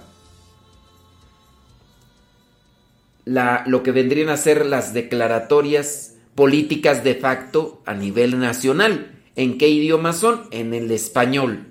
la 3.25 3.63
lo 3.67 3.83
que 3.83 3.91
vendrían 3.91 4.29
a 4.29 4.37
ser 4.37 4.65
las 4.65 4.93
declaratorias 4.93 6.15
políticas 6.35 7.03
de 7.03 7.15
facto 7.15 7.81
a 7.85 7.93
nivel 7.93 8.39
nacional. 8.39 9.19
¿En 9.35 9.57
qué 9.57 9.69
idioma 9.69 10.13
son? 10.13 10.47
En 10.51 10.73
el 10.73 10.91
español. 10.91 11.67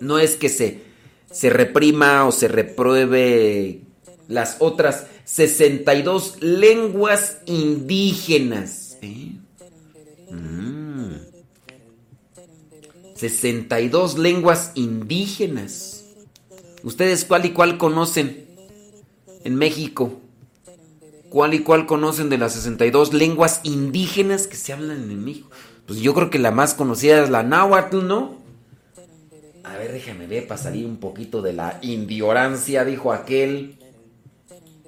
No 0.00 0.18
es 0.18 0.36
que 0.36 0.48
se, 0.48 0.82
se 1.30 1.50
reprima 1.50 2.26
o 2.26 2.32
se 2.32 2.48
repruebe 2.48 3.80
las 4.28 4.56
otras 4.60 5.06
62 5.24 6.38
lenguas 6.40 7.38
indígenas. 7.46 8.98
¿eh? 9.02 9.32
Mm. 10.30 10.79
62 13.20 14.16
lenguas 14.16 14.72
indígenas. 14.74 16.06
¿Ustedes 16.82 17.26
cuál 17.26 17.44
y 17.44 17.50
cuál 17.50 17.76
conocen 17.76 18.46
en 19.44 19.56
México? 19.56 20.18
¿Cuál 21.28 21.52
y 21.52 21.58
cuál 21.58 21.84
conocen 21.84 22.30
de 22.30 22.38
las 22.38 22.54
62 22.54 23.12
lenguas 23.12 23.60
indígenas 23.62 24.46
que 24.46 24.56
se 24.56 24.72
hablan 24.72 25.10
en 25.10 25.22
México? 25.22 25.50
Pues 25.86 26.00
yo 26.00 26.14
creo 26.14 26.30
que 26.30 26.38
la 26.38 26.50
más 26.50 26.72
conocida 26.72 27.22
es 27.22 27.28
la 27.28 27.42
náhuatl, 27.42 28.06
¿no? 28.06 28.38
A 29.64 29.76
ver, 29.76 29.92
déjame 29.92 30.26
ver 30.26 30.46
para 30.46 30.62
salir 30.62 30.86
un 30.86 30.96
poquito 30.96 31.42
de 31.42 31.52
la 31.52 31.78
indiorancia, 31.82 32.86
dijo 32.86 33.12
aquel. 33.12 33.78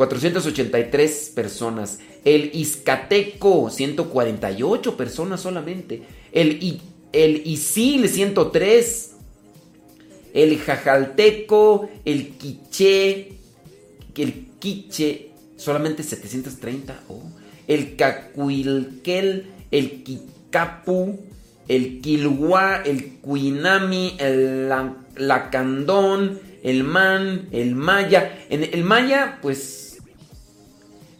52.483 0.00 1.34
personas. 1.34 1.98
El 2.24 2.50
Izcateco, 2.54 3.70
148 3.70 4.96
personas 4.96 5.40
solamente. 5.40 6.02
El, 6.32 6.80
el 7.12 7.46
Isil, 7.46 8.08
103. 8.08 9.12
El 10.32 10.58
Jajalteco, 10.58 11.90
el 12.04 12.28
Quiché, 12.36 13.32
el 14.16 14.46
Quiche, 14.60 15.30
solamente 15.56 16.02
730. 16.02 17.00
Oh. 17.08 17.22
El 17.66 17.96
Cacuilquel, 17.96 19.46
el 19.70 20.04
Kikapu, 20.04 21.18
el 21.66 22.00
Quilhuá, 22.00 22.82
el 22.84 23.14
Cuinami, 23.18 24.16
el 24.18 24.68
Lacandón, 25.16 26.38
el 26.62 26.84
Man, 26.84 27.48
el 27.52 27.74
Maya. 27.74 28.44
En 28.50 28.62
el 28.64 28.84
Maya, 28.84 29.38
pues 29.42 29.89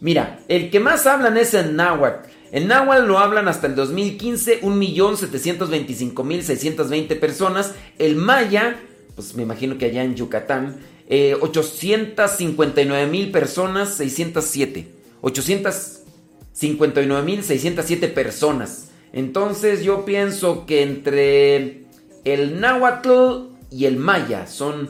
Mira, 0.01 0.41
el 0.47 0.69
que 0.71 0.79
más 0.79 1.07
hablan 1.07 1.37
es 1.37 1.53
en 1.53 1.75
náhuatl. 1.75 2.27
En 2.51 2.67
náhuatl 2.67 3.07
lo 3.07 3.19
hablan 3.19 3.47
hasta 3.47 3.67
el 3.67 3.75
2015 3.75 4.61
1.725.620 4.61 7.19
personas. 7.19 7.75
El 7.99 8.15
maya, 8.15 8.79
pues 9.15 9.35
me 9.35 9.43
imagino 9.43 9.77
que 9.77 9.85
allá 9.85 10.03
en 10.03 10.15
Yucatán, 10.15 10.77
eh, 11.07 11.37
859.000 11.39 13.31
personas, 13.31 13.93
607. 13.93 14.87
859.607 15.21 18.11
personas. 18.11 18.87
Entonces 19.13 19.83
yo 19.83 20.03
pienso 20.03 20.65
que 20.65 20.81
entre 20.81 21.83
el 22.23 22.59
náhuatl 22.59 23.51
y 23.69 23.85
el 23.85 23.97
maya 23.97 24.47
son 24.47 24.89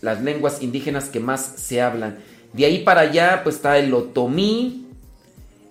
las 0.00 0.22
lenguas 0.22 0.62
indígenas 0.62 1.10
que 1.10 1.20
más 1.20 1.52
se 1.56 1.82
hablan. 1.82 2.20
De 2.56 2.64
ahí 2.64 2.78
para 2.78 3.02
allá, 3.02 3.40
pues 3.42 3.56
está 3.56 3.78
el 3.78 3.92
otomí. 3.92 4.86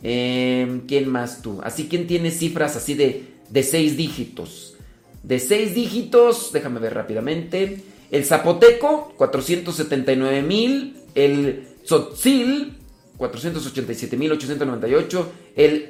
Em, 0.03 0.81
¿Quién 0.81 1.09
más 1.09 1.41
tú? 1.41 1.59
Así, 1.63 1.87
¿quién 1.87 2.05
tiene 2.05 2.29
cifras 2.29 2.75
así 2.75 2.93
de, 2.93 3.23
de 3.49 3.63
seis 3.63 3.97
dígitos? 3.97 4.75
De 5.23 5.39
seis 5.39 5.73
dígitos, 5.73 6.51
déjame 6.53 6.79
ver 6.79 6.93
rápidamente. 6.93 7.81
El 8.11 8.23
zapoteco, 8.23 9.13
479 9.17 10.43
mil. 10.43 10.97
El 11.15 11.67
tzotzil, 11.83 12.77
487 13.17 14.15
mil 14.17 14.31
898. 14.33 15.31
El 15.55 15.89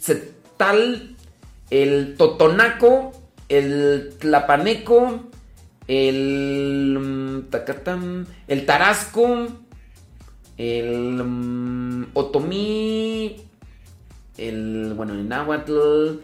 Zetal, 0.00 1.16
el 1.70 2.14
totonaco, 2.16 3.12
el 3.48 4.14
tlapaneco, 4.20 5.24
el, 5.88 6.98
mm, 7.00 8.26
el 8.48 8.66
tarasco, 8.66 9.48
el 10.58 11.20
um, 11.20 12.06
otomí, 12.14 13.36
el, 14.38 14.94
bueno, 14.94 15.14
el 15.14 15.28
náhuatl, 15.28 16.20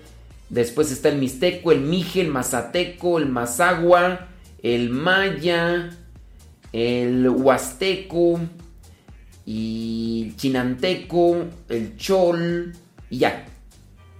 después 0.48 0.90
está 0.90 1.08
el 1.08 1.18
mixteco, 1.18 1.72
el 1.72 1.80
mije, 1.80 2.20
el 2.20 2.28
mazateco, 2.28 3.18
el 3.18 3.28
mazagua, 3.28 4.28
el 4.62 4.90
maya, 4.90 5.90
el 6.72 7.28
huasteco, 7.28 8.40
y 9.44 10.26
el 10.26 10.36
chinanteco, 10.36 11.44
el 11.68 11.96
chol, 11.96 12.72
y 13.10 13.18
ya. 13.18 13.46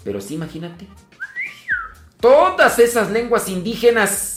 Pero 0.04 0.20
sí, 0.20 0.34
imagínate. 0.34 0.86
Todas 2.20 2.78
esas 2.78 3.10
lenguas 3.10 3.48
indígenas 3.48 4.31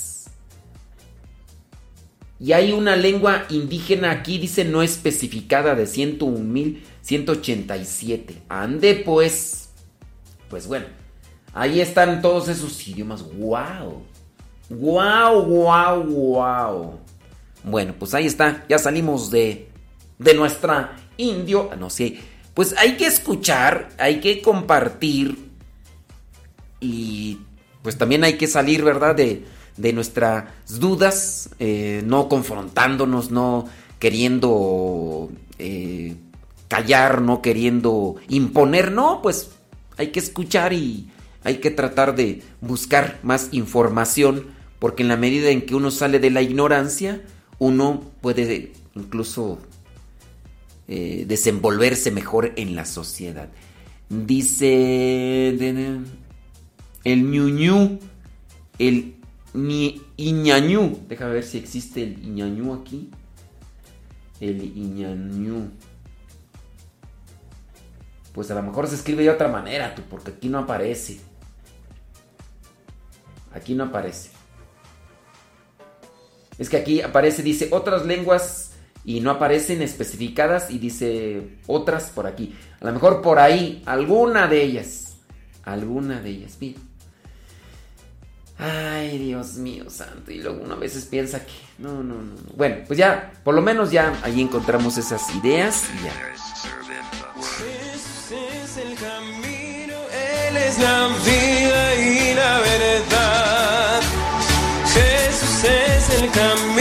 y 2.39 2.51
hay 2.51 2.73
una 2.73 2.95
lengua 2.95 3.45
indígena 3.49 4.11
aquí, 4.11 4.37
dice 4.37 4.63
no 4.65 4.81
especificada, 4.81 5.73
de 5.75 5.85
101.187. 5.85 8.41
Ande 8.49 8.95
pues. 8.95 9.69
Pues 10.49 10.67
bueno. 10.67 10.87
Ahí 11.53 11.79
están 11.79 12.21
todos 12.21 12.49
esos 12.49 12.85
idiomas. 12.85 13.23
¡Wow! 13.23 14.03
¡Wow, 14.69 15.45
wow, 15.45 16.03
wow! 16.03 16.99
Bueno, 17.63 17.95
pues 17.97 18.13
ahí 18.13 18.25
está. 18.25 18.65
Ya 18.67 18.77
salimos 18.77 19.31
de, 19.31 19.69
de 20.19 20.33
nuestra 20.33 20.97
indio. 21.15 21.69
No 21.79 21.89
sé. 21.89 22.19
Pues 22.53 22.75
hay 22.77 22.97
que 22.97 23.05
escuchar, 23.05 23.87
hay 23.97 24.19
que 24.19 24.41
compartir. 24.41 25.49
Y 26.81 27.39
pues 27.81 27.97
también 27.97 28.25
hay 28.25 28.37
que 28.37 28.47
salir, 28.47 28.83
¿verdad? 28.83 29.15
De, 29.15 29.45
de 29.77 29.93
nuestras 29.93 30.45
dudas. 30.79 31.49
eh, 31.59 32.01
no 32.05 32.29
confrontándonos, 32.29 33.31
no 33.31 33.65
queriendo 33.99 35.29
eh, 35.57 36.15
callar, 36.67 37.21
no 37.21 37.41
queriendo 37.41 38.15
imponer. 38.29 38.91
No, 38.91 39.21
pues 39.21 39.51
hay 39.97 40.07
que 40.07 40.19
escuchar 40.19 40.73
y 40.73 41.09
hay 41.43 41.57
que 41.57 41.71
tratar 41.71 42.15
de 42.15 42.41
buscar 42.61 43.19
más 43.23 43.49
información, 43.51 44.47
porque 44.79 45.03
en 45.03 45.09
la 45.09 45.17
medida 45.17 45.49
en 45.49 45.65
que 45.65 45.75
uno 45.75 45.91
sale 45.91 46.19
de 46.19 46.31
la 46.31 46.41
ignorancia, 46.41 47.21
uno 47.59 48.03
puede 48.21 48.73
incluso 48.95 49.59
eh, 50.87 51.25
desenvolverse 51.27 52.11
mejor 52.11 52.53
en 52.55 52.75
la 52.75 52.85
sociedad. 52.85 53.49
Dice 54.09 55.49
el 57.03 57.31
ñuñu, 57.31 57.99
el 58.77 59.14
ni, 59.55 60.01
iñañú. 60.17 61.05
Déjame 61.07 61.33
ver 61.33 61.43
si 61.43 61.57
existe 61.57 62.03
el 62.03 62.23
iñañú 62.23 62.73
aquí. 62.73 63.09
El 64.39 64.61
iñañú. 64.61 65.71
Pues 68.33 68.51
a 68.51 68.55
lo 68.55 68.63
mejor 68.63 68.87
se 68.87 68.95
escribe 68.95 69.23
de 69.23 69.29
otra 69.29 69.47
manera, 69.47 69.95
tú, 69.95 70.01
porque 70.09 70.31
aquí 70.31 70.49
no 70.49 70.59
aparece. 70.59 71.21
Aquí 73.53 73.73
no 73.73 73.85
aparece. 73.85 74.31
Es 76.57 76.69
que 76.69 76.77
aquí 76.77 77.01
aparece, 77.01 77.43
dice 77.43 77.69
otras 77.71 78.05
lenguas 78.05 78.73
y 79.05 79.21
no 79.21 79.31
aparecen 79.31 79.81
especificadas 79.81 80.69
y 80.69 80.79
dice 80.79 81.57
otras 81.67 82.09
por 82.09 82.27
aquí. 82.27 82.55
A 82.81 82.85
lo 82.85 82.91
mejor 82.91 83.21
por 83.21 83.39
ahí, 83.39 83.81
alguna 83.85 84.47
de 84.47 84.63
ellas. 84.63 85.17
Alguna 85.63 86.21
de 86.21 86.29
ellas, 86.29 86.57
mira. 86.59 86.79
Ay, 88.57 89.17
Dios 89.17 89.55
mío 89.55 89.89
santo. 89.89 90.31
Y 90.31 90.41
luego 90.41 90.61
uno 90.63 90.75
a 90.75 90.77
veces 90.77 91.05
piensa 91.05 91.45
que... 91.45 91.51
No, 91.77 92.03
no, 92.03 92.15
no. 92.15 92.21
no. 92.21 92.53
Bueno, 92.55 92.77
pues 92.87 92.97
ya, 92.97 93.33
por 93.43 93.53
lo 93.53 93.61
menos 93.61 93.91
ya 93.91 94.17
ahí 94.23 94.41
encontramos 94.41 94.97
esas 94.97 95.29
ideas 95.35 95.83
y 95.93 96.05
ya. 96.05 96.13
es 98.31 98.77
el 98.77 98.95
camino, 98.95 99.95
Él 100.47 100.57
es 100.57 100.79
la 100.79 101.07
vida 101.25 101.95
y 101.95 102.33
la 102.33 102.59
verdad. 102.59 104.01
Jesús 104.93 105.63
es 105.63 106.21
el 106.21 106.31
camino, 106.31 106.74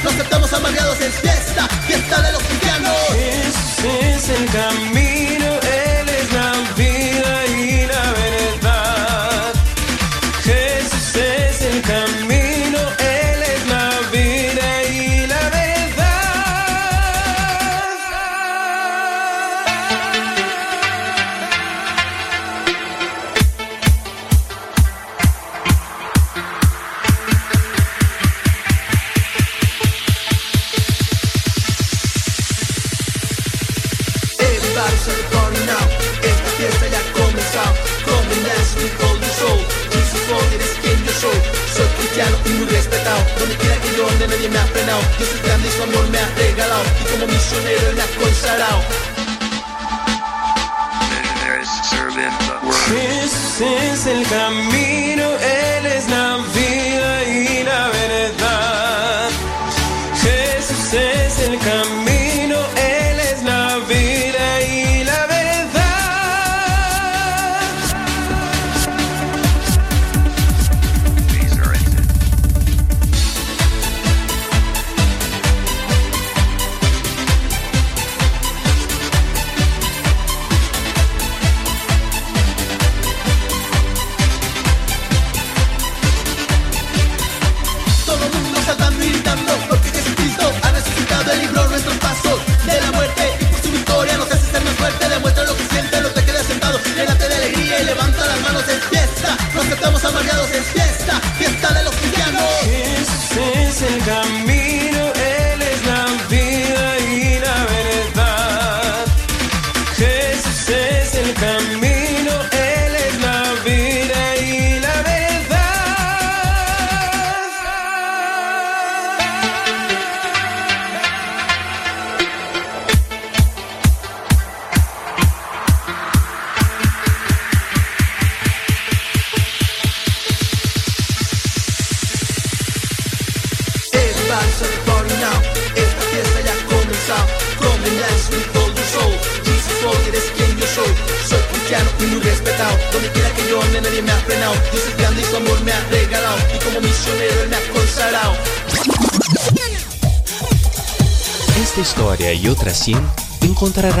fiesta 0.00 0.04
no 0.04 0.10
aceptamos 0.10 0.52
amargados 0.52 1.00
en 1.00 1.12
fiesta 1.12 1.68
fiesta 1.86 2.22
de 2.22 2.32
los 2.32 2.42
cristianos. 2.42 2.96
Jesús 3.12 3.84
es 4.02 4.28
el 4.28 4.46
camino, 4.50 5.09
donde 43.40 43.56
quiera 43.56 43.76
que 43.76 43.96
yo 43.96 44.08
ande 44.08 44.28
nadie 44.28 44.48
me 44.48 44.58
ha 44.58 44.66
frenado. 44.66 45.00
Dios 45.18 45.30
es 45.34 45.42
grande 45.42 45.68
y 45.68 45.72
su 45.72 45.82
amor 45.82 46.08
me 46.10 46.18
ha 46.18 46.28
regalado. 46.36 46.84
Y 47.00 47.04
como 47.10 47.26
misionero 47.26 47.88
él 47.88 47.96
me 47.96 48.02
ha 48.02 48.06
consagrado. 48.22 48.80
Jesús 52.86 53.60
es 53.60 54.06
el 54.06 54.26
camino, 54.28 55.24
Él 55.40 55.86
es 55.86 56.08
la 56.08 56.29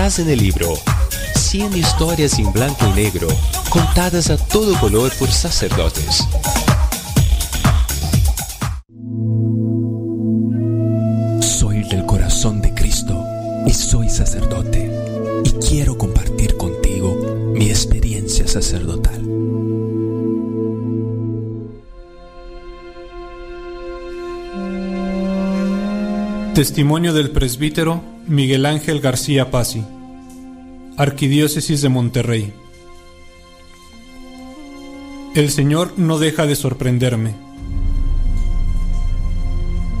en 0.00 0.30
el 0.30 0.38
libro 0.38 0.78
100 1.36 1.76
historias 1.76 2.38
en 2.38 2.50
blanco 2.54 2.86
y 2.88 2.92
negro 2.92 3.28
contadas 3.68 4.30
a 4.30 4.38
todo 4.38 4.74
color 4.80 5.12
por 5.18 5.30
sacerdotes. 5.30 6.26
Soy 11.42 11.84
del 11.84 12.06
corazón 12.06 12.62
de 12.62 12.72
Cristo 12.72 13.22
y 13.66 13.74
soy 13.74 14.08
sacerdote 14.08 14.90
y 15.44 15.50
quiero 15.68 15.98
compartir 15.98 16.56
contigo 16.56 17.52
mi 17.54 17.68
experiencia 17.68 18.48
sacerdotal. 18.48 19.20
Testimonio 26.54 27.12
del 27.12 27.32
presbítero 27.32 28.02
Miguel 28.30 28.64
Ángel 28.64 29.00
García 29.00 29.50
Pasi, 29.50 29.84
Arquidiócesis 30.96 31.82
de 31.82 31.88
Monterrey. 31.88 32.52
El 35.34 35.50
Señor 35.50 35.94
no 35.96 36.20
deja 36.20 36.46
de 36.46 36.54
sorprenderme. 36.54 37.34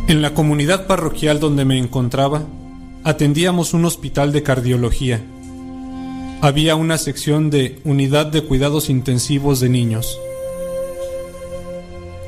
En 0.06 0.22
la 0.22 0.32
comunidad 0.32 0.86
parroquial 0.86 1.40
donde 1.40 1.64
me 1.64 1.76
encontraba, 1.76 2.44
atendíamos 3.02 3.74
un 3.74 3.84
hospital 3.84 4.30
de 4.30 4.44
cardiología. 4.44 5.20
Había 6.40 6.76
una 6.76 6.98
sección 6.98 7.50
de 7.50 7.80
unidad 7.82 8.26
de 8.26 8.44
cuidados 8.44 8.90
intensivos 8.90 9.58
de 9.58 9.70
niños. 9.70 10.20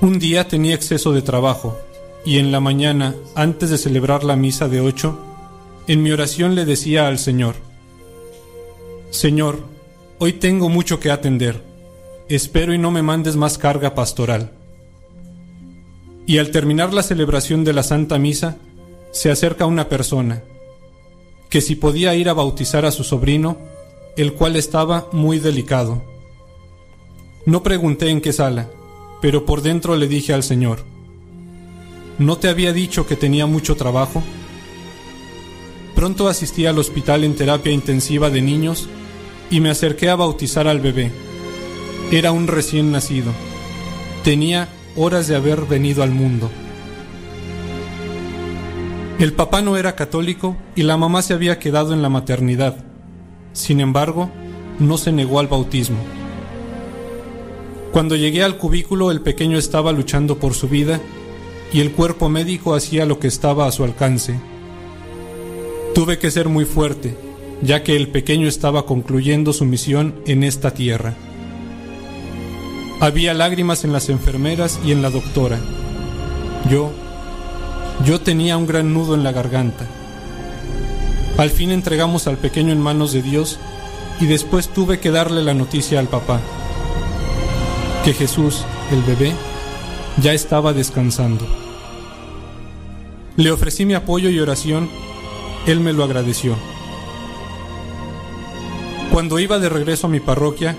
Un 0.01 0.19
día 0.19 0.49
tenía 0.49 0.75
exceso 0.75 1.13
de 1.13 1.23
trabajo 1.23 1.79
y 2.25 2.39
en 2.39 2.51
la 2.51 2.59
mañana, 2.59 3.15
antes 3.37 3.71
de 3.71 3.79
celebrar 3.79 4.25
la 4.25 4.35
misa 4.35 4.67
de 4.67 4.81
ocho, 4.81 5.32
en 5.87 6.03
mi 6.03 6.11
oración 6.13 6.55
le 6.55 6.65
decía 6.65 7.09
al 7.09 7.19
Señor, 7.19 7.57
Señor, 9.11 9.61
hoy 10.19 10.35
tengo 10.35 10.69
mucho 10.69 11.01
que 11.01 11.11
atender, 11.11 11.63
espero 12.29 12.73
y 12.73 12.79
no 12.79 12.91
me 12.91 13.03
mandes 13.03 13.37
más 13.37 13.59
carga 13.59 13.95
pastoral. 13.95 14.53
Y 16.27 16.39
al 16.39 16.51
terminar 16.51 16.95
la 16.95 17.03
celebración 17.03 17.65
de 17.65 17.73
la 17.73 17.83
Santa 17.83 18.19
Misa, 18.19 18.57
se 19.11 19.31
acerca 19.31 19.67
una 19.67 19.89
persona, 19.89 20.43
que 21.51 21.61
si 21.61 21.75
podía 21.75 22.15
ir 22.15 22.29
a 22.29 22.33
bautizar 22.33 22.87
a 22.87 22.93
su 22.93 23.05
sobrino, 23.05 23.59
el 24.17 24.33
cual 24.33 24.57
estaba 24.57 25.09
muy 25.13 25.39
delicado. 25.39 26.03
No 27.45 27.63
pregunté 27.63 28.09
en 28.09 28.21
qué 28.21 28.33
sala, 28.33 28.71
pero 29.21 29.45
por 29.45 29.63
dentro 29.63 29.97
le 29.97 30.07
dije 30.07 30.33
al 30.33 30.43
Señor, 30.43 30.85
¿No 32.19 32.37
te 32.37 32.49
había 32.49 32.73
dicho 32.73 33.07
que 33.07 33.17
tenía 33.17 33.47
mucho 33.47 33.75
trabajo? 33.75 34.23
Pronto 36.03 36.27
asistí 36.27 36.67
al 36.67 36.81
hospital 36.81 37.23
en 37.23 37.37
terapia 37.37 37.71
intensiva 37.71 38.29
de 38.29 38.43
niños 38.43 38.89
y 39.53 39.61
me 39.61 39.71
acerqué 39.71 40.11
a 40.11 40.17
bautizar 40.17 40.67
al 40.67 40.81
bebé. 40.81 41.13
Era 42.11 42.33
un 42.33 42.49
recién 42.49 42.91
nacido. 42.91 43.31
Tenía 44.25 44.69
horas 44.97 45.29
de 45.29 45.37
haber 45.37 45.61
venido 45.61 46.03
al 46.03 46.11
mundo. 46.11 46.51
El 49.21 49.33
papá 49.35 49.63
no 49.63 49.77
era 49.77 49.95
católico 49.95 50.57
y 50.75 50.83
la 50.83 50.97
mamá 50.97 51.23
se 51.23 51.35
había 51.35 51.61
quedado 51.61 51.93
en 51.93 52.03
la 52.03 52.09
maternidad. 52.09 52.85
Sin 53.53 53.79
embargo, 53.79 54.29
no 54.81 54.99
se 54.99 55.13
negó 55.13 55.39
al 55.39 55.47
bautismo. 55.47 55.99
Cuando 57.93 58.17
llegué 58.17 58.43
al 58.43 58.59
cubículo 58.59 59.13
el 59.13 59.21
pequeño 59.21 59.57
estaba 59.57 59.93
luchando 59.93 60.41
por 60.41 60.55
su 60.55 60.67
vida 60.67 61.01
y 61.73 61.79
el 61.79 61.93
cuerpo 61.93 62.29
médico 62.29 62.75
hacía 62.75 63.07
lo 63.07 63.21
que 63.21 63.29
estaba 63.29 63.69
a 63.69 63.71
su 63.71 63.85
alcance. 63.85 64.51
Tuve 65.95 66.19
que 66.19 66.31
ser 66.31 66.49
muy 66.49 66.65
fuerte, 66.65 67.15
ya 67.61 67.83
que 67.83 67.97
el 67.97 68.09
pequeño 68.09 68.49
estaba 68.49 68.87
concluyendo 68.87 69.53
su 69.53 69.67
misión 69.67 70.15
en 70.27 70.43
esta 70.43 70.73
tierra. 70.73 71.15
Había 73.01 73.35
lágrimas 73.35 73.85
en 73.85 73.93
las 73.93 74.09
enfermeras 74.09 74.81
y 74.87 74.93
en 74.93 75.03
la 75.03 75.11
doctora. 75.11 75.59
Yo, 76.71 76.91
yo 78.07 78.21
tenía 78.21 78.57
un 78.57 78.67
gran 78.67 78.95
nudo 78.95 79.15
en 79.15 79.23
la 79.23 79.33
garganta. 79.33 79.87
Al 81.37 81.51
fin 81.51 81.71
entregamos 81.71 82.27
al 82.27 82.39
pequeño 82.39 82.73
en 82.73 82.81
manos 82.81 83.13
de 83.13 83.21
Dios 83.21 83.59
y 84.19 84.27
después 84.27 84.69
tuve 84.69 84.99
que 84.99 85.11
darle 85.11 85.43
la 85.43 85.53
noticia 85.53 85.99
al 85.99 86.09
papá, 86.09 86.41
que 88.05 88.15
Jesús, 88.15 88.65
el 88.91 89.03
bebé, 89.03 89.33
ya 90.23 90.33
estaba 90.33 90.73
descansando. 90.73 91.47
Le 93.37 93.51
ofrecí 93.51 93.85
mi 93.85 93.95
apoyo 93.95 94.31
y 94.31 94.39
oración, 94.41 94.89
él 95.67 95.81
me 95.81 95.93
lo 95.93 96.05
agradeció. 96.05 96.57
Cuando 99.13 99.39
iba 99.39 99.59
de 99.59 99.69
regreso 99.69 100.07
a 100.07 100.11
mi 100.11 100.21
parroquia, 100.21 100.77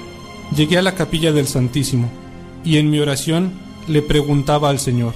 llegué 0.56 0.78
a 0.78 0.82
la 0.82 0.96
capilla 0.96 1.32
del 1.32 1.48
Santísimo 1.48 2.10
y 2.64 2.78
en 2.78 2.90
mi 2.90 3.00
oración 3.00 3.54
le 3.88 4.02
preguntaba 4.02 4.70
al 4.70 4.80
Señor, 4.80 5.14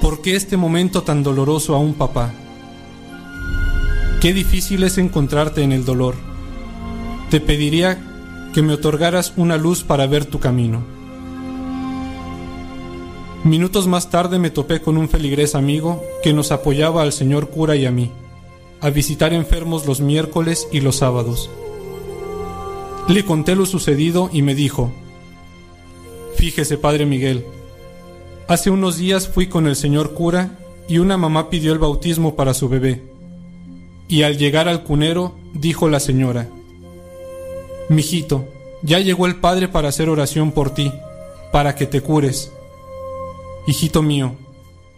¿por 0.00 0.22
qué 0.22 0.36
este 0.36 0.56
momento 0.56 1.02
tan 1.02 1.22
doloroso 1.22 1.74
a 1.74 1.78
un 1.78 1.94
papá? 1.94 2.32
Qué 4.20 4.32
difícil 4.32 4.82
es 4.84 4.96
encontrarte 4.96 5.62
en 5.62 5.72
el 5.72 5.84
dolor. 5.84 6.14
Te 7.30 7.40
pediría 7.40 7.98
que 8.54 8.62
me 8.62 8.72
otorgaras 8.72 9.34
una 9.36 9.56
luz 9.56 9.82
para 9.82 10.06
ver 10.06 10.24
tu 10.24 10.40
camino. 10.40 10.93
Minutos 13.44 13.86
más 13.86 14.08
tarde 14.08 14.38
me 14.38 14.48
topé 14.48 14.80
con 14.80 14.96
un 14.96 15.10
feligrés 15.10 15.54
amigo 15.54 16.02
que 16.22 16.32
nos 16.32 16.50
apoyaba 16.50 17.02
al 17.02 17.12
señor 17.12 17.50
cura 17.50 17.76
y 17.76 17.84
a 17.84 17.90
mí, 17.90 18.10
a 18.80 18.88
visitar 18.88 19.34
enfermos 19.34 19.84
los 19.86 20.00
miércoles 20.00 20.66
y 20.72 20.80
los 20.80 20.96
sábados. 20.96 21.50
Le 23.06 23.22
conté 23.26 23.54
lo 23.54 23.66
sucedido 23.66 24.30
y 24.32 24.40
me 24.40 24.54
dijo, 24.54 24.90
Fíjese, 26.36 26.78
padre 26.78 27.04
Miguel, 27.04 27.44
hace 28.48 28.70
unos 28.70 28.96
días 28.96 29.28
fui 29.28 29.46
con 29.46 29.66
el 29.66 29.76
señor 29.76 30.14
cura 30.14 30.58
y 30.88 30.96
una 30.96 31.18
mamá 31.18 31.50
pidió 31.50 31.74
el 31.74 31.78
bautismo 31.78 32.36
para 32.36 32.54
su 32.54 32.70
bebé. 32.70 33.02
Y 34.08 34.22
al 34.22 34.38
llegar 34.38 34.68
al 34.68 34.84
cunero, 34.84 35.34
dijo 35.52 35.90
la 35.90 36.00
señora, 36.00 36.48
Mijito, 37.90 38.46
ya 38.80 39.00
llegó 39.00 39.26
el 39.26 39.36
padre 39.36 39.68
para 39.68 39.88
hacer 39.88 40.08
oración 40.08 40.50
por 40.50 40.70
ti, 40.70 40.90
para 41.52 41.74
que 41.74 41.84
te 41.84 42.00
cures. 42.00 42.50
Hijito 43.66 44.02
mío, 44.02 44.34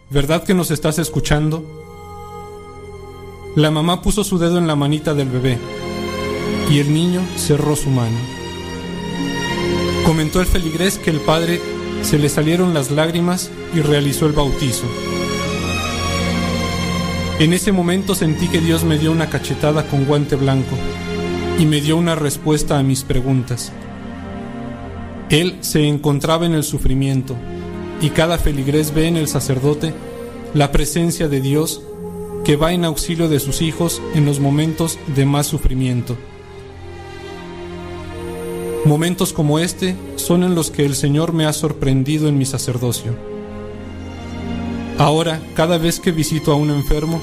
¿verdad 0.09 0.43
que 0.43 0.53
nos 0.53 0.71
estás 0.71 0.99
escuchando? 0.99 1.63
La 3.55 3.71
mamá 3.71 4.01
puso 4.01 4.25
su 4.25 4.37
dedo 4.39 4.57
en 4.57 4.67
la 4.67 4.75
manita 4.75 5.13
del 5.13 5.29
bebé 5.29 5.57
y 6.69 6.79
el 6.79 6.93
niño 6.93 7.21
cerró 7.37 7.77
su 7.77 7.89
mano. 7.89 8.17
Comentó 10.05 10.41
el 10.41 10.47
feligrés 10.47 10.97
que 10.97 11.11
el 11.11 11.21
padre 11.21 11.61
se 12.01 12.19
le 12.19 12.27
salieron 12.27 12.73
las 12.73 12.91
lágrimas 12.91 13.49
y 13.73 13.79
realizó 13.79 14.25
el 14.25 14.33
bautizo. 14.33 14.85
En 17.39 17.53
ese 17.53 17.71
momento 17.71 18.15
sentí 18.15 18.49
que 18.49 18.59
Dios 18.59 18.83
me 18.83 18.97
dio 18.97 19.13
una 19.13 19.29
cachetada 19.29 19.87
con 19.87 20.03
guante 20.03 20.35
blanco 20.35 20.75
y 21.57 21.65
me 21.65 21.79
dio 21.79 21.95
una 21.95 22.15
respuesta 22.15 22.77
a 22.77 22.83
mis 22.83 23.03
preguntas. 23.03 23.71
Él 25.29 25.55
se 25.61 25.87
encontraba 25.87 26.45
en 26.45 26.53
el 26.53 26.65
sufrimiento 26.65 27.37
y 28.01 28.11
cada 28.11 28.37
feligrés 28.37 28.93
ve 28.93 29.07
en 29.07 29.17
el 29.17 29.27
sacerdote 29.27 29.93
la 30.53 30.71
presencia 30.71 31.27
de 31.27 31.41
Dios 31.41 31.81
que 32.45 32.55
va 32.55 32.73
en 32.73 32.85
auxilio 32.85 33.27
de 33.27 33.39
sus 33.39 33.61
hijos 33.61 34.01
en 34.13 34.25
los 34.25 34.39
momentos 34.39 34.97
de 35.15 35.25
más 35.25 35.47
sufrimiento. 35.47 36.15
Momentos 38.85 39.33
como 39.33 39.59
este 39.59 39.95
son 40.15 40.43
en 40.43 40.55
los 40.55 40.71
que 40.71 40.85
el 40.85 40.95
Señor 40.95 41.33
me 41.33 41.45
ha 41.45 41.53
sorprendido 41.53 42.29
en 42.29 42.37
mi 42.37 42.45
sacerdocio. 42.45 43.13
Ahora, 44.97 45.41
cada 45.55 45.77
vez 45.77 45.99
que 45.99 46.11
visito 46.11 46.51
a 46.51 46.55
un 46.55 46.69
enfermo, 46.69 47.19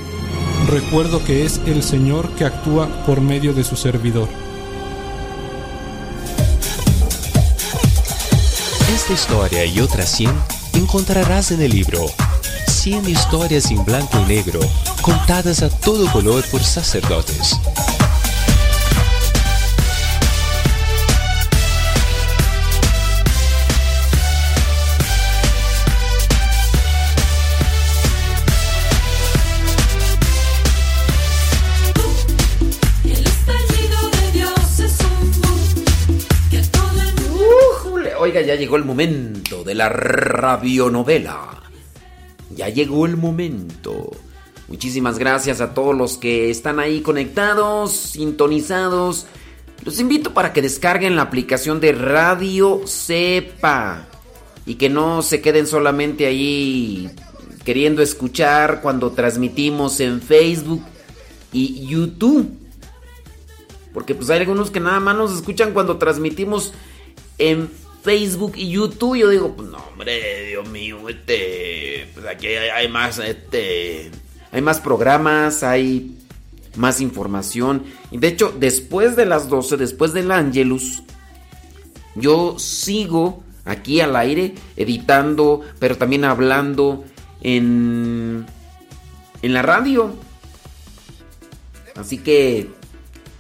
recuerdo 0.68 1.24
que 1.24 1.44
es 1.44 1.60
el 1.66 1.82
Señor 1.82 2.28
que 2.36 2.44
actúa 2.44 2.88
por 3.06 3.20
medio 3.20 3.54
de 3.54 3.64
su 3.64 3.76
servidor. 3.76 4.28
Esta 8.94 9.12
historia 9.12 9.64
y 9.64 9.80
otras 9.80 10.10
100 10.10 10.63
encontrarás 10.74 11.50
en 11.50 11.62
el 11.62 11.70
libro 11.70 12.06
100 12.68 13.08
historias 13.08 13.70
en 13.70 13.84
blanco 13.84 14.18
y 14.20 14.28
negro 14.28 14.60
contadas 15.02 15.62
a 15.62 15.70
todo 15.70 16.10
color 16.12 16.44
por 16.50 16.62
sacerdotes. 16.62 17.58
Ya 38.54 38.60
llegó 38.60 38.76
el 38.76 38.84
momento 38.84 39.64
de 39.64 39.74
la 39.74 39.88
radionovela. 39.88 41.60
Ya 42.54 42.68
llegó 42.68 43.04
el 43.04 43.16
momento. 43.16 44.12
Muchísimas 44.68 45.18
gracias 45.18 45.60
a 45.60 45.74
todos 45.74 45.96
los 45.96 46.18
que 46.18 46.50
están 46.50 46.78
ahí 46.78 47.00
conectados, 47.00 47.90
sintonizados. 47.90 49.26
Los 49.84 49.98
invito 49.98 50.34
para 50.34 50.52
que 50.52 50.62
descarguen 50.62 51.16
la 51.16 51.22
aplicación 51.22 51.80
de 51.80 51.92
Radio 51.92 52.82
Sepa 52.86 54.06
y 54.66 54.76
que 54.76 54.88
no 54.88 55.22
se 55.22 55.40
queden 55.40 55.66
solamente 55.66 56.26
ahí 56.26 57.10
queriendo 57.64 58.02
escuchar 58.02 58.82
cuando 58.82 59.10
transmitimos 59.10 59.98
en 59.98 60.22
Facebook 60.22 60.82
y 61.52 61.88
YouTube. 61.88 62.56
Porque 63.92 64.14
pues 64.14 64.30
hay 64.30 64.40
algunos 64.40 64.70
que 64.70 64.78
nada 64.78 65.00
más 65.00 65.16
nos 65.16 65.34
escuchan 65.34 65.72
cuando 65.72 65.98
transmitimos 65.98 66.72
en 67.38 67.68
Facebook 68.04 68.52
y 68.56 68.68
YouTube. 68.68 69.16
Yo 69.16 69.30
digo, 69.30 69.56
pues 69.56 69.70
no, 69.70 69.78
hombre, 69.78 70.48
Dios 70.48 70.68
mío, 70.68 71.08
este. 71.08 72.06
Pues 72.12 72.26
aquí 72.26 72.48
hay, 72.48 72.86
más, 72.86 73.18
este. 73.18 74.10
hay 74.52 74.60
más 74.60 74.80
programas, 74.80 75.62
hay 75.62 76.18
más 76.76 77.00
información. 77.00 77.84
Y 78.10 78.18
de 78.18 78.28
hecho, 78.28 78.54
después 78.56 79.16
de 79.16 79.24
las 79.24 79.48
12, 79.48 79.78
después 79.78 80.12
del 80.12 80.30
Angelus, 80.30 81.02
yo 82.14 82.58
sigo 82.58 83.42
aquí 83.64 84.00
al 84.00 84.14
aire 84.16 84.54
editando, 84.76 85.62
pero 85.78 85.96
también 85.96 86.26
hablando 86.26 87.04
en, 87.40 88.44
en 89.40 89.54
la 89.54 89.62
radio. 89.62 90.14
Así 91.96 92.18
que 92.18 92.68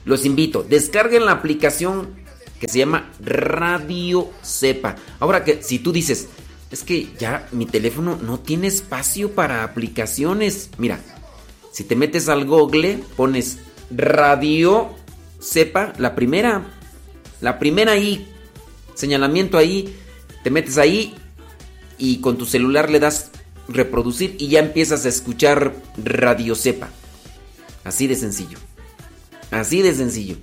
los 0.06 0.24
invito, 0.24 0.62
descarguen 0.62 1.26
la 1.26 1.32
aplicación 1.32 2.23
que 2.64 2.72
se 2.72 2.78
llama 2.78 3.12
Radio 3.20 4.30
Cepa. 4.42 4.96
Ahora 5.20 5.44
que 5.44 5.62
si 5.62 5.80
tú 5.80 5.92
dices, 5.92 6.28
es 6.70 6.82
que 6.82 7.10
ya 7.18 7.46
mi 7.52 7.66
teléfono 7.66 8.16
no 8.16 8.40
tiene 8.40 8.68
espacio 8.68 9.32
para 9.32 9.64
aplicaciones. 9.64 10.70
Mira, 10.78 10.98
si 11.72 11.84
te 11.84 11.94
metes 11.94 12.30
al 12.30 12.46
Google, 12.46 13.00
pones 13.16 13.58
Radio 13.90 14.94
Cepa, 15.42 15.92
la 15.98 16.14
primera, 16.14 16.64
la 17.42 17.58
primera 17.58 17.92
ahí, 17.92 18.32
señalamiento 18.94 19.58
ahí, 19.58 19.94
te 20.42 20.48
metes 20.50 20.78
ahí 20.78 21.14
y 21.98 22.22
con 22.22 22.38
tu 22.38 22.46
celular 22.46 22.88
le 22.88 22.98
das 22.98 23.30
reproducir 23.68 24.36
y 24.38 24.48
ya 24.48 24.60
empiezas 24.60 25.04
a 25.04 25.10
escuchar 25.10 25.74
Radio 26.02 26.54
Cepa. 26.54 26.88
Así 27.84 28.06
de 28.06 28.14
sencillo. 28.14 28.56
Así 29.50 29.82
de 29.82 29.94
sencillo. 29.94 30.36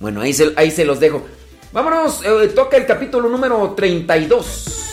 Bueno, 0.00 0.20
ahí 0.20 0.32
se, 0.32 0.52
ahí 0.56 0.70
se 0.70 0.84
los 0.84 1.00
dejo. 1.00 1.24
Vámonos, 1.72 2.22
eh, 2.24 2.48
toca 2.54 2.76
el 2.76 2.86
capítulo 2.86 3.28
número 3.28 3.74
32 3.76 4.86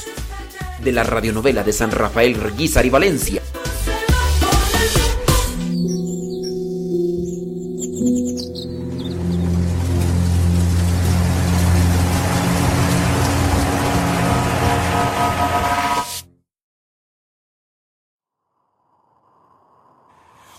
de 0.84 0.92
la 0.92 1.04
radionovela 1.04 1.64
de 1.64 1.72
San 1.74 1.92
Rafael 1.92 2.36
Reguizar 2.36 2.86
y 2.86 2.90
Valencia. 2.90 3.42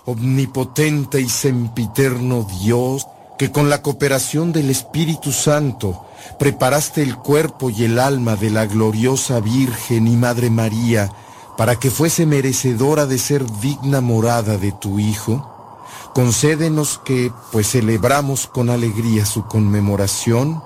Omnipotente 0.06 1.18
y 1.18 1.28
sempiterno 1.30 2.46
Dios, 2.62 3.06
que 3.38 3.50
con 3.50 3.68
la 3.68 3.82
cooperación 3.82 4.52
del 4.52 4.70
Espíritu 4.70 5.32
Santo 5.32 6.04
preparaste 6.38 7.02
el 7.02 7.16
cuerpo 7.16 7.70
y 7.70 7.84
el 7.84 7.98
alma 7.98 8.36
de 8.36 8.50
la 8.50 8.66
gloriosa 8.66 9.40
Virgen 9.40 10.06
y 10.06 10.16
Madre 10.16 10.50
María 10.50 11.10
para 11.56 11.76
que 11.76 11.90
fuese 11.90 12.26
merecedora 12.26 13.06
de 13.06 13.18
ser 13.18 13.44
digna 13.60 14.00
morada 14.00 14.58
de 14.58 14.72
tu 14.72 14.98
Hijo, 14.98 15.50
concédenos 16.14 17.00
que, 17.04 17.32
pues 17.52 17.70
celebramos 17.70 18.46
con 18.46 18.70
alegría 18.70 19.24
su 19.24 19.46
conmemoración, 19.46 20.62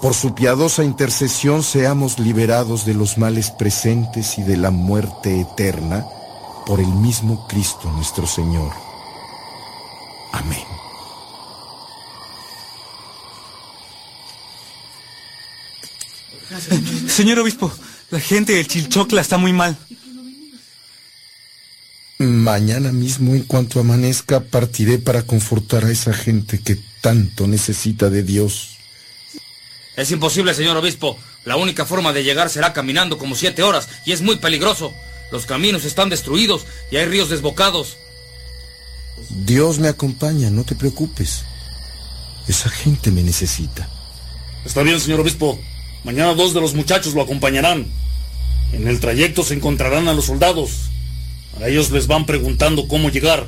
por 0.00 0.14
su 0.14 0.34
piadosa 0.34 0.84
intercesión 0.84 1.62
seamos 1.62 2.18
liberados 2.18 2.84
de 2.84 2.94
los 2.94 3.18
males 3.18 3.50
presentes 3.50 4.38
y 4.38 4.42
de 4.42 4.56
la 4.56 4.70
muerte 4.70 5.40
eterna, 5.40 6.06
por 6.66 6.80
el 6.80 6.88
mismo 6.88 7.46
Cristo 7.46 7.90
nuestro 7.92 8.26
Señor. 8.26 8.72
Amén. 10.32 10.73
Señor 17.08 17.38
obispo, 17.38 17.72
la 18.10 18.20
gente 18.20 18.54
del 18.54 18.68
Chilchocla 18.68 19.20
está 19.20 19.38
muy 19.38 19.52
mal. 19.52 19.76
Mañana 22.18 22.92
mismo, 22.92 23.34
en 23.34 23.42
cuanto 23.42 23.80
amanezca, 23.80 24.40
partiré 24.40 24.98
para 24.98 25.22
confortar 25.22 25.84
a 25.84 25.90
esa 25.90 26.12
gente 26.12 26.60
que 26.60 26.78
tanto 27.00 27.46
necesita 27.46 28.08
de 28.08 28.22
Dios. 28.22 28.78
Es 29.96 30.10
imposible, 30.10 30.54
señor 30.54 30.76
obispo. 30.76 31.18
La 31.44 31.56
única 31.56 31.84
forma 31.84 32.12
de 32.12 32.24
llegar 32.24 32.50
será 32.50 32.72
caminando 32.72 33.18
como 33.18 33.34
siete 33.34 33.62
horas 33.62 33.88
y 34.06 34.12
es 34.12 34.22
muy 34.22 34.36
peligroso. 34.36 34.92
Los 35.30 35.46
caminos 35.46 35.84
están 35.84 36.08
destruidos 36.08 36.66
y 36.90 36.96
hay 36.96 37.06
ríos 37.06 37.28
desbocados. 37.28 37.96
Dios 39.28 39.78
me 39.78 39.88
acompaña, 39.88 40.50
no 40.50 40.64
te 40.64 40.74
preocupes. 40.74 41.44
Esa 42.48 42.68
gente 42.70 43.10
me 43.10 43.22
necesita. 43.22 43.88
Está 44.64 44.82
bien, 44.82 45.00
señor 45.00 45.20
obispo. 45.20 45.58
Mañana 46.04 46.34
dos 46.34 46.52
de 46.52 46.60
los 46.60 46.74
muchachos 46.74 47.14
lo 47.14 47.22
acompañarán. 47.22 47.86
En 48.72 48.86
el 48.88 49.00
trayecto 49.00 49.42
se 49.42 49.54
encontrarán 49.54 50.06
a 50.06 50.12
los 50.12 50.26
soldados. 50.26 50.90
A 51.60 51.68
ellos 51.68 51.90
les 51.90 52.06
van 52.06 52.26
preguntando 52.26 52.88
cómo 52.88 53.08
llegar. 53.08 53.46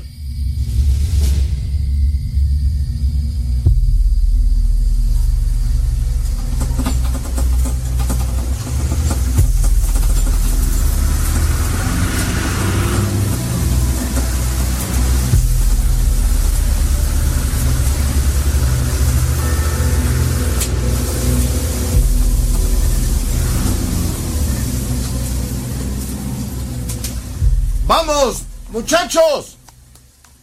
Muchachos! 28.76 29.56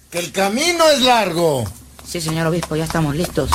Que 0.09 0.17
el 0.17 0.31
camino 0.31 0.89
es 0.89 1.01
largo. 1.01 1.65
Sí, 2.03 2.19
señor 2.19 2.47
obispo, 2.47 2.75
ya 2.75 2.85
estamos 2.85 3.15
listos. 3.15 3.51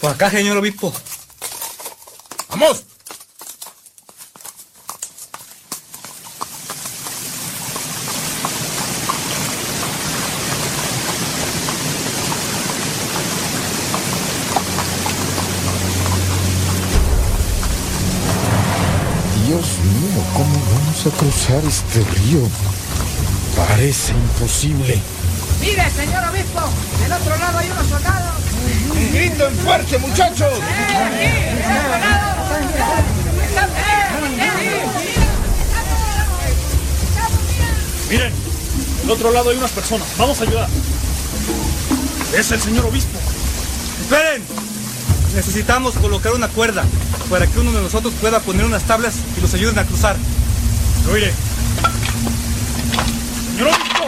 Por 0.00 0.10
acá, 0.12 0.30
señor 0.30 0.56
obispo. 0.56 0.90
¡Vamos! 2.48 2.84
Cruzar 21.46 21.64
este 21.64 22.00
río? 22.00 22.40
Parece 23.56 24.12
imposible. 24.12 25.00
Mire, 25.60 25.90
señor 25.90 26.24
obispo, 26.28 26.60
del 27.00 27.12
otro 27.12 27.36
lado 27.36 27.58
hay 27.58 27.70
unos 27.70 27.86
soldados. 27.86 28.34
¡Griten 29.12 29.54
fuerte, 29.64 29.98
muchachos! 29.98 30.52
Miren, 38.10 38.32
del 39.02 39.10
otro 39.10 39.30
lado 39.30 39.50
hay 39.50 39.56
unas 39.56 39.70
personas. 39.70 40.06
Vamos 40.18 40.40
a 40.40 40.44
ayudar. 40.44 40.68
Es 42.36 42.50
el 42.50 42.60
señor 42.60 42.86
obispo. 42.86 43.18
¡Esperen! 44.02 44.42
Necesitamos 45.34 45.94
colocar 45.94 46.32
una 46.32 46.48
cuerda 46.48 46.84
para 47.30 47.46
que 47.46 47.58
uno 47.58 47.72
de 47.72 47.82
nosotros 47.82 48.14
pueda 48.20 48.40
poner 48.40 48.64
unas 48.64 48.82
tablas 48.84 49.14
y 49.36 49.40
los 49.40 49.52
ayuden 49.54 49.78
a 49.78 49.84
cruzar. 49.84 50.16
Yo 51.04 51.16
iré. 51.16 51.32
Señor 53.52 53.68
obispo, 53.68 54.04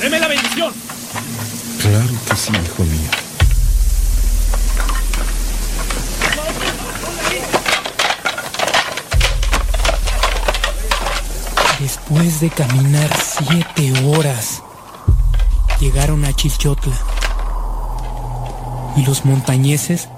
deme 0.00 0.20
la 0.20 0.28
bendición. 0.28 0.72
Claro 1.80 2.14
que 2.28 2.36
sí, 2.36 2.52
hijo 2.52 2.84
mío. 2.84 3.10
Después 11.80 12.40
de 12.40 12.50
caminar 12.50 13.10
siete 13.18 13.92
horas, 14.06 14.62
llegaron 15.80 16.24
a 16.24 16.32
Chilchotla. 16.32 16.96
Y 18.96 19.04
los 19.04 19.24
montañeses 19.24 20.08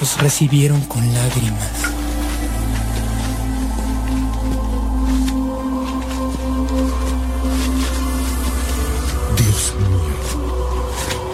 los 0.00 0.16
recibieron 0.18 0.80
con 0.82 1.12
lágrimas. 1.12 1.77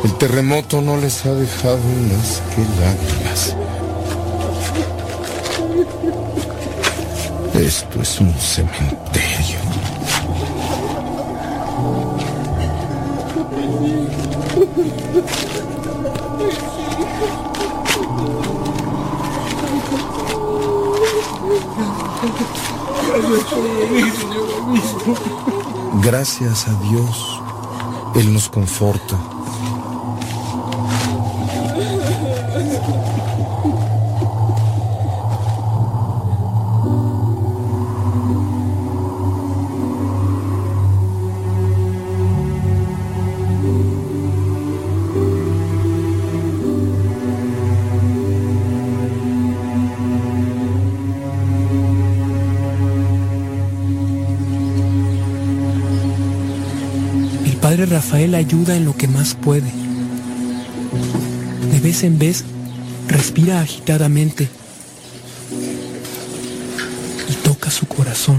El 0.04 0.12
terremoto 0.18 0.82
no 0.82 0.98
les 0.98 1.24
ha 1.24 1.32
dejado 1.32 1.78
más 1.78 2.42
que 2.54 2.60
lágrimas. 2.78 3.56
Esto 7.54 8.02
es 8.02 8.20
un 8.20 8.34
cementerio. 8.34 9.58
Gracias 26.02 26.68
a 26.68 26.74
Dios, 26.90 27.40
Él 28.16 28.34
nos 28.34 28.50
conforta. 28.50 29.33
Ayuda 58.38 58.76
en 58.76 58.84
lo 58.84 58.96
que 58.96 59.08
más 59.08 59.34
puede. 59.34 59.70
De 61.72 61.80
vez 61.80 62.02
en 62.02 62.18
vez 62.18 62.44
respira 63.08 63.60
agitadamente 63.60 64.48
y 67.28 67.32
toca 67.44 67.70
su 67.70 67.86
corazón. 67.86 68.38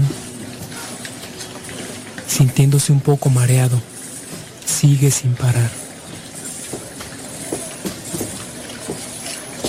Sintiéndose 2.28 2.92
un 2.92 3.00
poco 3.00 3.30
mareado, 3.30 3.80
sigue 4.66 5.10
sin 5.10 5.34
parar. 5.34 5.70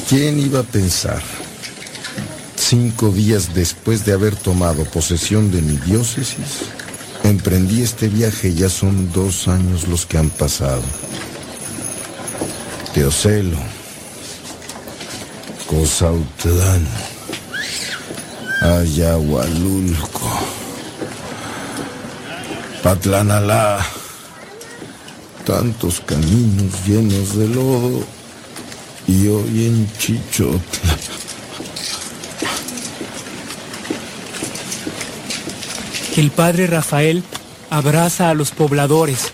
¿Quién 0.09 0.39
iba 0.39 0.59
a 0.59 0.63
pensar? 0.63 1.21
Cinco 2.55 3.11
días 3.11 3.53
después 3.53 4.05
de 4.05 4.13
haber 4.13 4.35
tomado 4.35 4.85
posesión 4.85 5.51
de 5.51 5.61
mi 5.61 5.77
diócesis, 5.77 6.63
emprendí 7.29 7.81
este 7.81 8.07
viaje 8.07 8.53
ya 8.53 8.69
son 8.69 9.11
dos 9.11 9.47
años 9.47 9.87
los 9.87 10.05
que 10.05 10.17
han 10.17 10.29
pasado. 10.29 10.83
Teocelo, 12.93 13.57
Cosautlán, 15.67 16.87
Ayahualulco, 18.61 20.39
Patlanalá, 22.81 23.85
tantos 25.45 26.01
caminos 26.01 26.73
llenos 26.85 27.35
de 27.35 27.47
lodo. 27.47 28.03
Y 29.07 29.27
hoy 29.27 29.67
en 29.67 29.89
Chichotla. 29.97 30.96
El 36.17 36.31
padre 36.31 36.65
Rafael 36.65 37.23
abraza 37.69 38.31
a 38.31 38.33
los 38.33 38.49
pobladores 38.49 39.33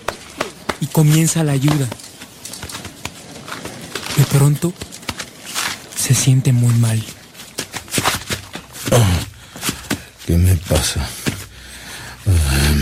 y 0.82 0.86
comienza 0.86 1.42
la 1.42 1.52
ayuda. 1.52 1.88
De 4.18 4.24
pronto 4.30 4.70
se 5.96 6.14
siente 6.14 6.52
muy 6.52 6.74
mal. 6.74 7.02
¿Qué 10.26 10.36
me 10.36 10.54
pasa? 10.56 11.08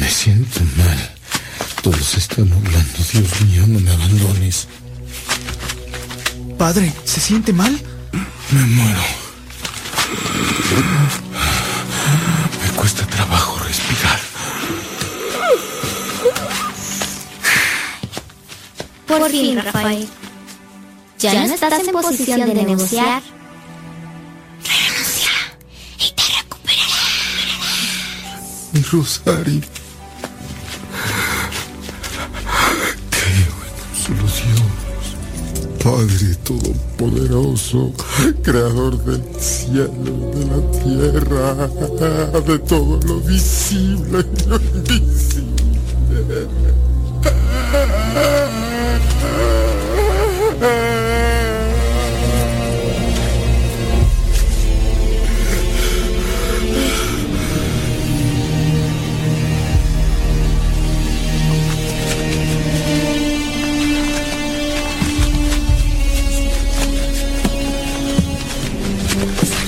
Me 0.00 0.10
siento 0.10 0.60
mal. 0.76 1.10
Todos 1.82 2.14
están 2.16 2.52
hablando. 2.52 2.98
Dios 3.12 3.40
mío, 3.42 3.66
no 3.68 3.78
me 3.78 3.90
abandones. 3.92 4.66
Padre, 6.58 6.92
¿se 7.04 7.20
siente 7.20 7.52
mal? 7.52 7.80
Me 8.50 8.60
muero. 8.62 9.02
Fin, 19.32 19.56
Rafael. 19.56 20.06
Ya 21.18 21.46
no 21.46 21.54
estás 21.54 21.88
en 21.88 21.92
posición 21.92 22.40
de 22.40 22.54
negociar. 22.54 23.22
Mi 28.72 28.80
rosario. 28.82 29.60
Creo 33.10 33.54
en 33.66 33.76
solo 34.02 34.26
Dios. 34.38 34.72
Padre 35.82 36.34
Todopoderoso, 36.44 37.92
Creador 38.42 38.96
del 39.04 39.24
cielo 39.40 39.90
y 39.96 40.36
de 40.36 40.44
la 40.52 40.60
tierra, 40.82 41.44
de 42.40 42.59
todo 42.60 43.00
lo 43.06 43.20
visible 43.20 44.18
y 44.20 44.48
lo 44.48 44.56
invisible. 44.56 45.52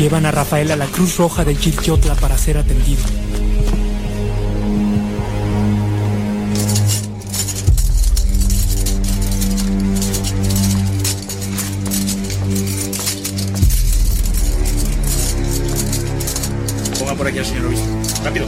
Llevan 0.05 0.27
a 0.27 0.31
Rafael 0.31 0.71
a 0.71 0.77
la 0.77 0.85
Cruz 0.85 1.17
Roja 1.17 1.47
de 1.47 1.57
Chilchotla 1.59 2.15
para 2.17 2.37
ser 2.37 2.59
atendido. 2.59 3.03
Ponga 16.99 17.15
por 17.15 17.27
aquí 17.27 17.39
al 17.39 17.47
señor 17.47 17.65
obispo. 17.65 17.87
Rápido. 18.23 18.47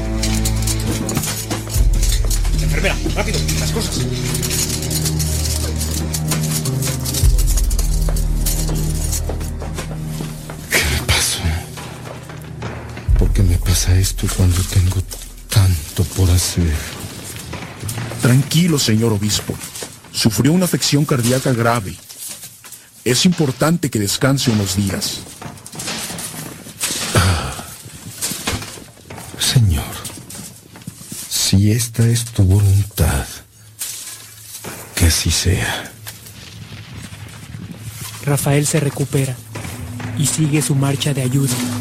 Enfermera, 2.60 2.96
rápido, 3.14 3.40
las 3.60 3.72
cosas. 3.72 4.06
Pasa 13.76 13.94
esto 13.98 14.26
cuando 14.34 14.62
tengo 14.62 15.02
tanto 15.50 16.02
por 16.16 16.30
hacer? 16.30 16.74
Tranquilo, 18.22 18.78
señor 18.78 19.12
obispo. 19.12 19.54
Sufrió 20.12 20.54
una 20.54 20.64
afección 20.64 21.04
cardíaca 21.04 21.52
grave. 21.52 21.94
Es 23.04 23.26
importante 23.26 23.90
que 23.90 23.98
descanse 23.98 24.50
unos 24.50 24.76
días. 24.76 25.20
Señor, 29.38 29.94
si 31.28 31.70
esta 31.70 32.06
es 32.08 32.24
tu 32.24 32.44
voluntad, 32.44 33.26
que 34.94 35.04
así 35.04 35.30
sea. 35.30 35.92
Rafael 38.24 38.66
se 38.66 38.80
recupera 38.80 39.36
y 40.16 40.24
sigue 40.24 40.62
su 40.62 40.74
marcha 40.74 41.12
de 41.12 41.20
ayuda. 41.20 41.75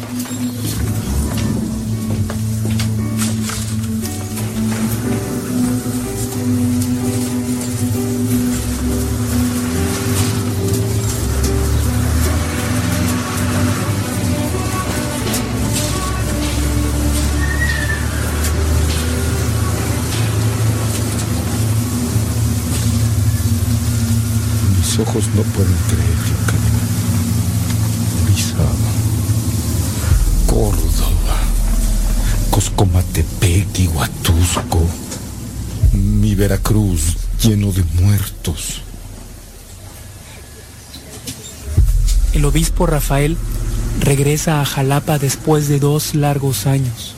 Pueden 25.56 25.74
creer 25.88 26.18
lo 26.30 26.46
que 26.46 26.56
Córdoba, 30.46 31.38
Coscomatepec 32.50 33.78
y 33.78 33.88
Huatusco. 33.88 34.86
Mi 35.92 36.34
Veracruz 36.34 37.16
lleno 37.42 37.72
de 37.72 37.82
muertos. 38.00 38.82
El 42.34 42.44
obispo 42.44 42.86
Rafael 42.86 43.36
regresa 44.00 44.60
a 44.60 44.64
Jalapa 44.66 45.18
después 45.18 45.68
de 45.68 45.80
dos 45.80 46.14
largos 46.14 46.66
años. 46.66 47.14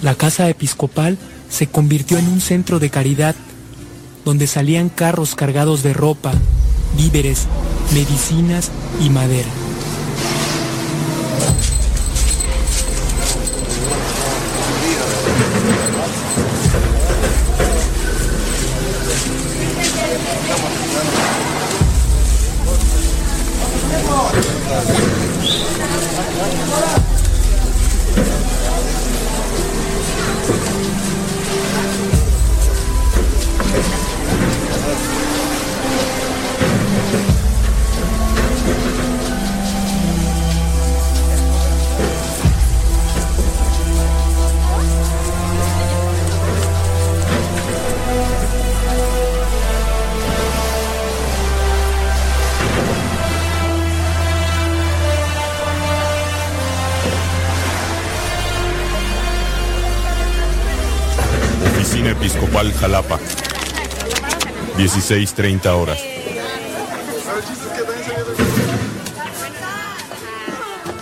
La 0.00 0.14
casa 0.14 0.48
episcopal 0.48 1.18
se 1.48 1.66
convirtió 1.66 2.18
en 2.18 2.28
un 2.28 2.40
centro 2.40 2.78
de 2.78 2.90
caridad 2.90 3.34
donde 4.24 4.46
salían 4.46 4.88
carros 4.88 5.34
cargados 5.34 5.82
de 5.82 5.92
ropa, 5.92 6.32
víveres, 6.96 7.46
medicinas 7.94 8.70
y 9.00 9.10
madera. 9.10 9.61
16.30 64.94 65.66
horas. 65.68 65.98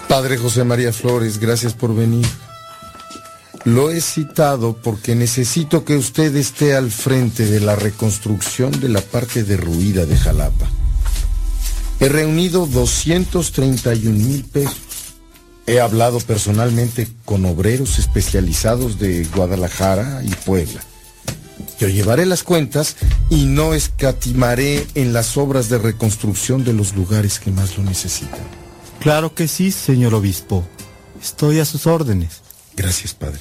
Padre 0.08 0.38
José 0.38 0.64
María 0.64 0.92
Flores, 0.92 1.38
gracias 1.38 1.72
por 1.72 1.94
venir. 1.94 2.26
Lo 3.64 3.90
he 3.90 4.00
citado 4.00 4.74
porque 4.76 5.14
necesito 5.14 5.84
que 5.84 5.96
usted 5.96 6.34
esté 6.36 6.74
al 6.74 6.90
frente 6.90 7.46
de 7.46 7.60
la 7.60 7.76
reconstrucción 7.76 8.70
de 8.80 8.88
la 8.88 9.00
parte 9.00 9.44
derruida 9.44 10.06
de 10.06 10.16
Jalapa. 10.16 10.68
He 12.00 12.08
reunido 12.08 12.66
231 12.66 14.18
mil 14.18 14.44
pesos. 14.44 14.78
He 15.66 15.80
hablado 15.80 16.18
personalmente 16.20 17.06
con 17.24 17.44
obreros 17.44 17.98
especializados 17.98 18.98
de 18.98 19.24
Guadalajara 19.24 20.22
y 20.24 20.30
Puebla. 20.30 20.80
Yo 21.80 21.88
llevaré 21.88 22.26
las 22.26 22.42
cuentas 22.42 22.96
y 23.30 23.46
no 23.46 23.72
escatimaré 23.72 24.86
en 24.94 25.14
las 25.14 25.38
obras 25.38 25.70
de 25.70 25.78
reconstrucción 25.78 26.62
de 26.62 26.74
los 26.74 26.94
lugares 26.94 27.40
que 27.40 27.50
más 27.50 27.78
lo 27.78 27.84
necesitan. 27.84 28.46
Claro 29.00 29.34
que 29.34 29.48
sí, 29.48 29.72
señor 29.72 30.14
obispo. 30.14 30.62
Estoy 31.22 31.58
a 31.58 31.64
sus 31.64 31.86
órdenes. 31.86 32.42
Gracias, 32.76 33.14
padre. 33.14 33.40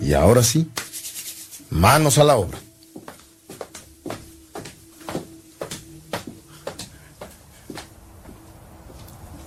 Y 0.00 0.14
ahora 0.14 0.42
sí, 0.42 0.66
manos 1.68 2.16
a 2.16 2.24
la 2.24 2.36
obra. 2.36 2.58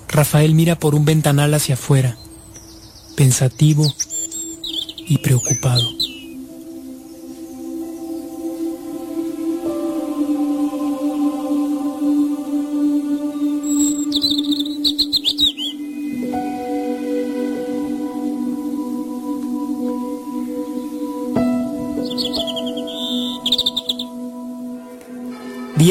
Rafael 0.07 0.53
mira 0.53 0.77
por 0.77 0.93
un 0.93 1.03
ventanal 1.03 1.51
hacia 1.55 1.73
afuera, 1.73 2.15
pensativo 3.15 3.91
y 5.07 5.17
preocupado. 5.17 6.04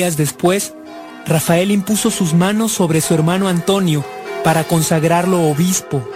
Días 0.05 0.19
después, 0.19 0.75
Rafael 1.25 1.71
impuso 1.71 2.11
sus 2.11 2.35
manos 2.35 2.73
sobre 2.73 3.01
su 3.01 3.15
hermano 3.15 3.49
Antonio 3.49 4.05
para 4.45 4.65
consagrarlo 4.65 5.49
obispo. 5.49 6.07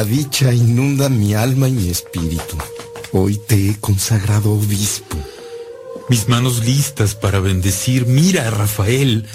La 0.00 0.06
dicha 0.06 0.54
inunda 0.54 1.10
mi 1.10 1.34
alma 1.34 1.68
y 1.68 1.72
mi 1.72 1.90
espíritu. 1.90 2.56
Hoy 3.12 3.36
te 3.36 3.68
he 3.68 3.78
consagrado 3.78 4.52
obispo. 4.52 5.18
Mis 6.08 6.26
manos 6.26 6.64
listas 6.64 7.14
para 7.14 7.38
bendecir. 7.38 8.06
Mira, 8.06 8.48
Rafael. 8.50 9.26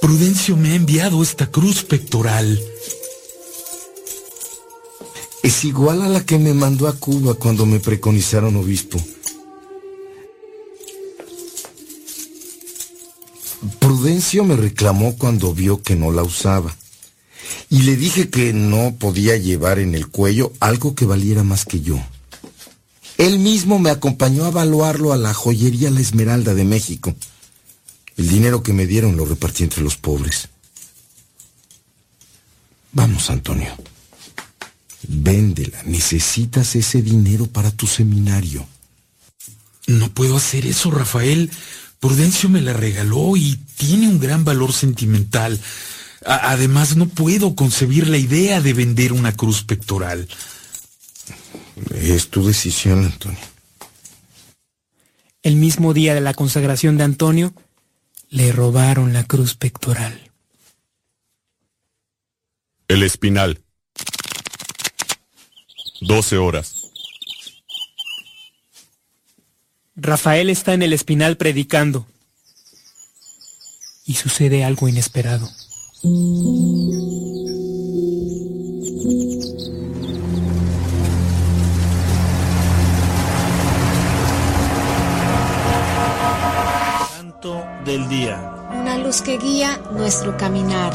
Prudencio 0.00 0.56
me 0.56 0.70
ha 0.70 0.74
enviado 0.76 1.22
esta 1.22 1.50
cruz 1.50 1.84
pectoral. 1.84 2.58
Es 5.42 5.66
igual 5.66 6.00
a 6.00 6.08
la 6.08 6.24
que 6.24 6.38
me 6.38 6.54
mandó 6.54 6.88
a 6.88 6.94
Cuba 6.94 7.34
cuando 7.34 7.66
me 7.66 7.80
preconizaron 7.80 8.56
obispo. 8.56 8.98
Prudencio 13.78 14.42
me 14.44 14.56
reclamó 14.56 15.18
cuando 15.18 15.52
vio 15.52 15.82
que 15.82 15.96
no 15.96 16.10
la 16.12 16.22
usaba. 16.22 16.74
Y 17.74 17.82
le 17.82 17.96
dije 17.96 18.30
que 18.30 18.52
no 18.52 18.94
podía 19.00 19.36
llevar 19.36 19.80
en 19.80 19.96
el 19.96 20.06
cuello 20.06 20.52
algo 20.60 20.94
que 20.94 21.06
valiera 21.06 21.42
más 21.42 21.64
que 21.64 21.80
yo. 21.80 22.00
Él 23.18 23.40
mismo 23.40 23.80
me 23.80 23.90
acompañó 23.90 24.44
a 24.44 24.50
evaluarlo 24.50 25.12
a 25.12 25.16
la 25.16 25.34
joyería 25.34 25.90
La 25.90 25.98
Esmeralda 25.98 26.54
de 26.54 26.64
México. 26.64 27.16
El 28.16 28.28
dinero 28.28 28.62
que 28.62 28.72
me 28.72 28.86
dieron 28.86 29.16
lo 29.16 29.24
repartí 29.24 29.64
entre 29.64 29.82
los 29.82 29.96
pobres. 29.96 30.50
Vamos, 32.92 33.28
Antonio. 33.28 33.74
Véndela. 35.08 35.82
Necesitas 35.82 36.76
ese 36.76 37.02
dinero 37.02 37.48
para 37.48 37.72
tu 37.72 37.88
seminario. 37.88 38.64
No 39.88 40.14
puedo 40.14 40.36
hacer 40.36 40.64
eso, 40.64 40.92
Rafael. 40.92 41.50
Prudencio 41.98 42.48
me 42.48 42.60
la 42.60 42.72
regaló 42.72 43.36
y 43.36 43.56
tiene 43.76 44.06
un 44.06 44.20
gran 44.20 44.44
valor 44.44 44.72
sentimental. 44.72 45.60
A- 46.24 46.50
además, 46.52 46.96
no 46.96 47.06
puedo 47.08 47.54
concebir 47.54 48.08
la 48.08 48.18
idea 48.18 48.60
de 48.60 48.72
vender 48.72 49.12
una 49.12 49.32
cruz 49.32 49.62
pectoral. 49.64 50.28
Es 51.94 52.28
tu 52.30 52.46
decisión, 52.46 53.04
Antonio. 53.04 53.38
El 55.42 55.56
mismo 55.56 55.92
día 55.92 56.14
de 56.14 56.20
la 56.20 56.32
consagración 56.34 56.96
de 56.96 57.04
Antonio, 57.04 57.52
le 58.30 58.52
robaron 58.52 59.12
la 59.12 59.24
cruz 59.24 59.54
pectoral. 59.54 60.30
El 62.88 63.02
Espinal. 63.02 63.60
12 66.00 66.36
horas. 66.38 66.76
Rafael 69.96 70.50
está 70.50 70.74
en 70.74 70.82
el 70.82 70.92
espinal 70.92 71.36
predicando. 71.36 72.06
Y 74.04 74.14
sucede 74.14 74.64
algo 74.64 74.88
inesperado. 74.88 75.50
Santo 76.04 76.12
del 87.86 88.06
día. 88.10 88.52
Una 88.78 88.98
luz 88.98 89.22
que 89.22 89.38
guía 89.38 89.80
nuestro 89.96 90.36
caminar. 90.36 90.92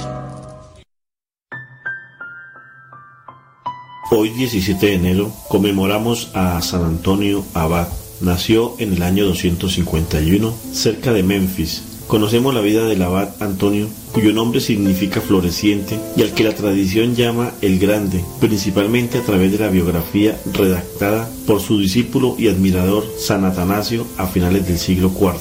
Hoy 4.11 4.29
17 4.29 4.85
de 4.85 4.93
enero 4.93 5.33
conmemoramos 5.47 6.29
a 6.35 6.61
San 6.61 6.83
Antonio 6.83 7.43
Abad. 7.55 7.87
Nació 8.21 8.75
en 8.77 8.93
el 8.93 9.01
año 9.01 9.25
251 9.25 10.53
cerca 10.71 11.13
de 11.13 11.23
Memphis. 11.23 11.89
Conocemos 12.05 12.53
la 12.53 12.61
vida 12.61 12.85
del 12.85 13.01
abad 13.03 13.29
Antonio, 13.39 13.87
cuyo 14.11 14.33
nombre 14.33 14.59
significa 14.59 15.21
floreciente 15.21 15.99
y 16.15 16.23
al 16.23 16.33
que 16.33 16.43
la 16.43 16.55
tradición 16.55 17.15
llama 17.15 17.51
el 17.61 17.79
Grande, 17.79 18.23
principalmente 18.39 19.17
a 19.17 19.23
través 19.23 19.51
de 19.51 19.59
la 19.59 19.69
biografía 19.69 20.39
redactada 20.53 21.29
por 21.45 21.61
su 21.61 21.79
discípulo 21.79 22.35
y 22.37 22.47
admirador 22.47 23.05
San 23.17 23.45
Atanasio 23.45 24.05
a 24.17 24.27
finales 24.27 24.67
del 24.67 24.77
siglo 24.77 25.11
IV. 25.19 25.33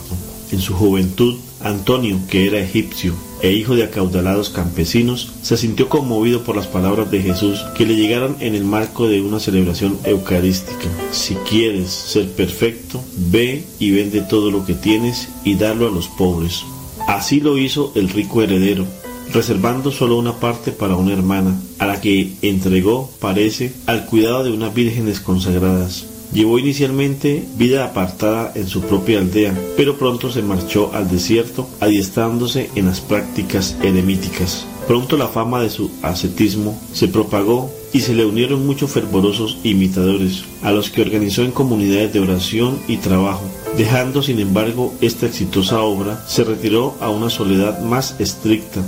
En 0.50 0.60
su 0.60 0.74
juventud 0.74 1.36
Antonio, 1.60 2.18
que 2.28 2.46
era 2.46 2.58
egipcio 2.58 3.14
e 3.42 3.52
hijo 3.52 3.76
de 3.76 3.84
acaudalados 3.84 4.50
campesinos, 4.50 5.32
se 5.42 5.56
sintió 5.56 5.88
conmovido 5.88 6.42
por 6.42 6.56
las 6.56 6.66
palabras 6.66 7.10
de 7.10 7.20
Jesús 7.20 7.64
que 7.76 7.86
le 7.86 7.96
llegaron 7.96 8.36
en 8.40 8.54
el 8.54 8.64
marco 8.64 9.08
de 9.08 9.20
una 9.20 9.40
celebración 9.40 9.98
eucarística. 10.04 10.86
Si 11.10 11.34
quieres 11.34 11.90
ser 11.90 12.30
perfecto, 12.30 13.00
ve 13.16 13.64
y 13.78 13.90
vende 13.90 14.22
todo 14.22 14.50
lo 14.50 14.64
que 14.64 14.74
tienes 14.74 15.28
y 15.44 15.54
dalo 15.54 15.88
a 15.88 15.90
los 15.90 16.08
pobres. 16.08 16.64
Así 17.08 17.40
lo 17.40 17.56
hizo 17.56 17.90
el 17.94 18.10
rico 18.10 18.42
heredero, 18.42 18.84
reservando 19.32 19.90
solo 19.90 20.18
una 20.18 20.34
parte 20.34 20.72
para 20.72 20.94
una 20.94 21.14
hermana, 21.14 21.58
a 21.78 21.86
la 21.86 22.02
que 22.02 22.34
entregó, 22.42 23.10
parece, 23.18 23.72
al 23.86 24.04
cuidado 24.04 24.44
de 24.44 24.50
unas 24.50 24.74
vírgenes 24.74 25.18
consagradas. 25.18 26.04
Llevó 26.34 26.58
inicialmente 26.58 27.42
vida 27.56 27.86
apartada 27.86 28.52
en 28.54 28.66
su 28.66 28.82
propia 28.82 29.20
aldea, 29.20 29.54
pero 29.74 29.96
pronto 29.96 30.30
se 30.30 30.42
marchó 30.42 30.90
al 30.92 31.10
desierto, 31.10 31.66
adiestrándose 31.80 32.68
en 32.74 32.84
las 32.84 33.00
prácticas 33.00 33.78
eremíticas. 33.82 34.66
Pronto 34.86 35.16
la 35.16 35.28
fama 35.28 35.62
de 35.62 35.70
su 35.70 35.90
ascetismo 36.02 36.78
se 36.92 37.08
propagó 37.08 37.70
y 37.92 38.00
se 38.00 38.14
le 38.14 38.24
unieron 38.26 38.66
muchos 38.66 38.90
fervorosos 38.90 39.58
imitadores, 39.62 40.44
a 40.62 40.72
los 40.72 40.90
que 40.90 41.02
organizó 41.02 41.42
en 41.42 41.52
comunidades 41.52 42.12
de 42.12 42.20
oración 42.20 42.78
y 42.86 42.98
trabajo. 42.98 43.44
Dejando 43.76 44.22
sin 44.22 44.40
embargo 44.40 44.94
esta 45.00 45.26
exitosa 45.26 45.80
obra, 45.80 46.24
se 46.26 46.44
retiró 46.44 46.96
a 47.00 47.10
una 47.10 47.30
soledad 47.30 47.80
más 47.80 48.16
estricta, 48.18 48.82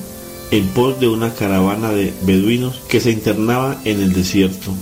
en 0.50 0.66
pos 0.68 0.98
de 0.98 1.08
una 1.08 1.34
caravana 1.34 1.90
de 1.90 2.12
beduinos 2.22 2.80
que 2.88 3.00
se 3.00 3.10
internaba 3.10 3.80
en 3.84 4.00
el 4.00 4.12
desierto. 4.12 4.72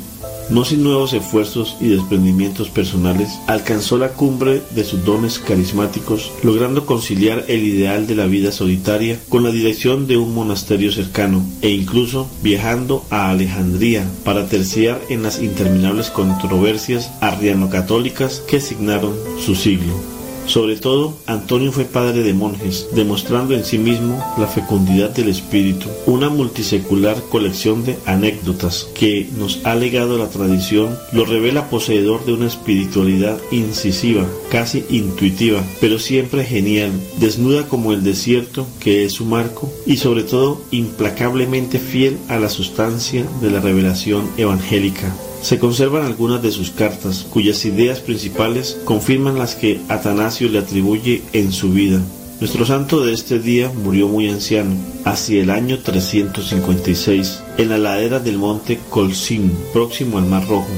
No 0.50 0.64
sin 0.64 0.82
nuevos 0.82 1.12
esfuerzos 1.12 1.76
y 1.78 1.88
desprendimientos 1.88 2.70
personales, 2.70 3.28
alcanzó 3.46 3.98
la 3.98 4.10
cumbre 4.10 4.62
de 4.70 4.84
sus 4.84 5.04
dones 5.04 5.38
carismáticos, 5.38 6.32
logrando 6.42 6.86
conciliar 6.86 7.44
el 7.48 7.64
ideal 7.64 8.06
de 8.06 8.14
la 8.14 8.26
vida 8.26 8.50
solitaria 8.50 9.20
con 9.28 9.42
la 9.42 9.50
dirección 9.50 10.06
de 10.06 10.16
un 10.16 10.34
monasterio 10.34 10.90
cercano, 10.90 11.44
e 11.60 11.70
incluso 11.70 12.30
viajando 12.42 13.04
a 13.10 13.28
Alejandría 13.28 14.08
para 14.24 14.46
terciar 14.46 15.00
en 15.10 15.22
las 15.22 15.42
interminables 15.42 16.08
controversias 16.08 17.10
arriano-católicas 17.20 18.42
que 18.48 18.60
signaron 18.60 19.14
su 19.38 19.54
siglo. 19.54 20.17
Sobre 20.48 20.76
todo, 20.76 21.14
Antonio 21.26 21.72
fue 21.72 21.84
padre 21.84 22.22
de 22.22 22.32
monjes, 22.32 22.88
demostrando 22.94 23.54
en 23.54 23.64
sí 23.64 23.76
mismo 23.76 24.18
la 24.38 24.46
fecundidad 24.46 25.10
del 25.10 25.28
espíritu, 25.28 25.88
una 26.06 26.30
multisecular 26.30 27.20
colección 27.28 27.84
de 27.84 27.98
anécdotas 28.06 28.88
que 28.94 29.28
nos 29.38 29.60
ha 29.66 29.74
legado 29.74 30.16
la 30.16 30.30
tradición, 30.30 30.96
lo 31.12 31.26
revela 31.26 31.68
poseedor 31.68 32.24
de 32.24 32.32
una 32.32 32.46
espiritualidad 32.46 33.38
incisiva, 33.50 34.26
casi 34.50 34.86
intuitiva, 34.88 35.62
pero 35.82 35.98
siempre 35.98 36.44
genial, 36.44 36.92
desnuda 37.20 37.68
como 37.68 37.92
el 37.92 38.02
desierto 38.02 38.66
que 38.80 39.04
es 39.04 39.12
su 39.12 39.26
marco 39.26 39.70
y 39.84 39.98
sobre 39.98 40.22
todo 40.22 40.62
implacablemente 40.70 41.78
fiel 41.78 42.16
a 42.28 42.38
la 42.38 42.48
sustancia 42.48 43.26
de 43.42 43.50
la 43.50 43.60
revelación 43.60 44.26
evangélica. 44.38 45.14
Se 45.42 45.58
conservan 45.58 46.04
algunas 46.04 46.42
de 46.42 46.50
sus 46.50 46.70
cartas, 46.70 47.26
cuyas 47.30 47.64
ideas 47.64 48.00
principales 48.00 48.78
confirman 48.84 49.38
las 49.38 49.54
que 49.54 49.80
Atanasio 49.88 50.48
le 50.48 50.58
atribuye 50.58 51.22
en 51.32 51.52
su 51.52 51.70
vida. 51.70 52.00
Nuestro 52.40 52.66
santo 52.66 53.04
de 53.04 53.12
este 53.12 53.38
día 53.40 53.70
murió 53.70 54.08
muy 54.08 54.28
anciano, 54.28 54.76
hacia 55.04 55.42
el 55.42 55.50
año 55.50 55.78
356, 55.78 57.42
en 57.56 57.68
la 57.68 57.78
ladera 57.78 58.20
del 58.20 58.38
monte 58.38 58.78
Colcín, 58.90 59.52
próximo 59.72 60.18
al 60.18 60.26
Mar 60.26 60.46
Rojo. 60.46 60.68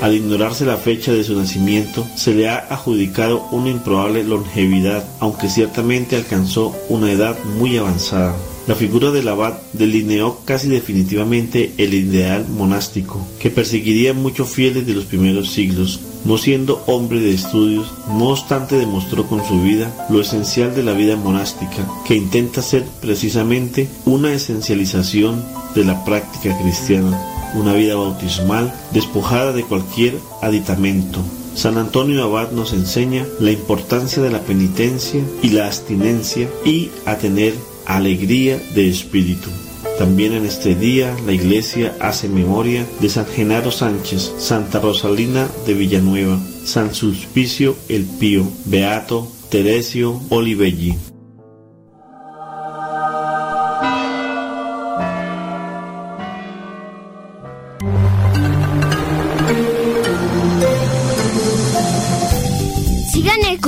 Al 0.00 0.14
ignorarse 0.14 0.64
la 0.64 0.76
fecha 0.76 1.12
de 1.12 1.22
su 1.22 1.36
nacimiento, 1.36 2.04
se 2.16 2.34
le 2.34 2.48
ha 2.48 2.58
adjudicado 2.68 3.46
una 3.52 3.70
improbable 3.70 4.24
longevidad, 4.24 5.04
aunque 5.20 5.48
ciertamente 5.48 6.16
alcanzó 6.16 6.74
una 6.88 7.12
edad 7.12 7.36
muy 7.58 7.76
avanzada. 7.76 8.34
La 8.66 8.74
figura 8.74 9.10
del 9.10 9.28
abad 9.28 9.58
delineó 9.74 10.38
casi 10.46 10.68
definitivamente 10.68 11.74
el 11.76 11.92
ideal 11.92 12.46
monástico 12.48 13.26
que 13.38 13.50
perseguirían 13.50 14.22
muchos 14.22 14.48
fieles 14.48 14.86
de 14.86 14.94
los 14.94 15.04
primeros 15.04 15.50
siglos. 15.52 16.00
No 16.24 16.38
siendo 16.38 16.82
hombre 16.86 17.20
de 17.20 17.34
estudios, 17.34 17.92
no 18.08 18.28
obstante 18.28 18.78
demostró 18.78 19.26
con 19.26 19.44
su 19.46 19.60
vida 19.60 20.06
lo 20.08 20.22
esencial 20.22 20.74
de 20.74 20.82
la 20.82 20.94
vida 20.94 21.16
monástica, 21.16 21.86
que 22.06 22.14
intenta 22.14 22.62
ser 22.62 22.84
precisamente 23.02 23.86
una 24.06 24.32
esencialización 24.32 25.44
de 25.74 25.84
la 25.84 26.02
práctica 26.06 26.56
cristiana, 26.58 27.20
una 27.54 27.74
vida 27.74 27.96
bautismal 27.96 28.72
despojada 28.92 29.52
de 29.52 29.64
cualquier 29.64 30.14
aditamento, 30.40 31.20
San 31.54 31.78
Antonio 31.78 32.24
Abad 32.24 32.50
nos 32.50 32.72
enseña 32.72 33.26
la 33.38 33.52
importancia 33.52 34.20
de 34.20 34.30
la 34.30 34.40
penitencia 34.40 35.22
y 35.40 35.50
la 35.50 35.66
abstinencia 35.66 36.50
y 36.64 36.90
a 37.06 37.16
tener 37.16 37.54
alegría 37.86 38.60
de 38.74 38.88
espíritu. 38.88 39.50
También 39.98 40.32
en 40.32 40.44
este 40.44 40.74
día 40.74 41.16
la 41.24 41.32
iglesia 41.32 41.96
hace 42.00 42.28
memoria 42.28 42.84
de 43.00 43.08
San 43.08 43.26
Genaro 43.26 43.70
Sánchez, 43.70 44.34
Santa 44.38 44.80
Rosalina 44.80 45.48
de 45.66 45.74
Villanueva, 45.74 46.40
San 46.64 46.94
Sulpicio 46.94 47.76
el 47.88 48.04
Pío, 48.04 48.46
Beato 48.64 49.30
Teresio 49.50 50.20
Olivelli. 50.30 51.13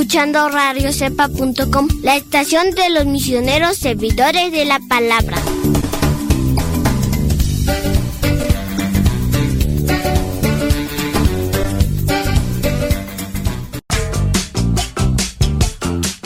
Escuchando 0.07 0.49
radiocepa.com, 0.49 1.89
la 2.05 2.15
estación 2.15 2.71
de 2.71 2.91
los 2.91 3.07
misioneros 3.07 3.77
servidores 3.77 4.53
de 4.53 4.65
la 4.65 4.79
palabra. 4.89 5.37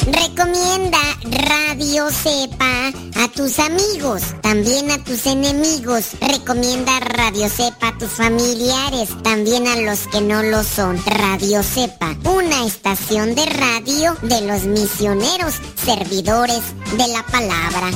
Recomienda 0.04 0.98
Radio 1.24 2.10
Cepa 2.10 2.92
tus 3.40 3.58
amigos, 3.58 4.22
también 4.42 4.90
a 4.90 5.02
tus 5.02 5.24
enemigos. 5.24 6.10
Recomienda 6.20 7.00
Radio 7.00 7.48
Cepa 7.48 7.88
a 7.88 7.96
tus 7.96 8.10
familiares, 8.10 9.08
también 9.22 9.66
a 9.66 9.76
los 9.76 10.06
que 10.08 10.20
no 10.20 10.42
lo 10.42 10.62
son. 10.62 11.02
Radio 11.06 11.62
Cepa, 11.62 12.14
una 12.24 12.66
estación 12.66 13.34
de 13.34 13.46
radio 13.46 14.14
de 14.20 14.42
los 14.42 14.64
misioneros, 14.64 15.54
servidores 15.82 16.60
de 16.98 17.08
la 17.08 17.24
palabra. 17.32 17.90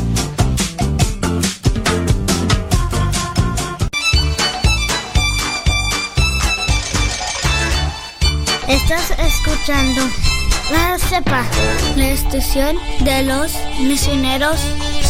Estás 8.66 9.11
escuchando 9.19 10.01
la 10.73 10.99
CEPA, 10.99 11.45
la 11.97 12.11
estación 12.12 12.79
de 13.01 13.23
los 13.25 13.53
misioneros 13.83 14.59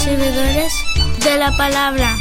servidores 0.05 0.85
de 1.21 1.39
la 1.39 1.57
palabra. 1.57 2.19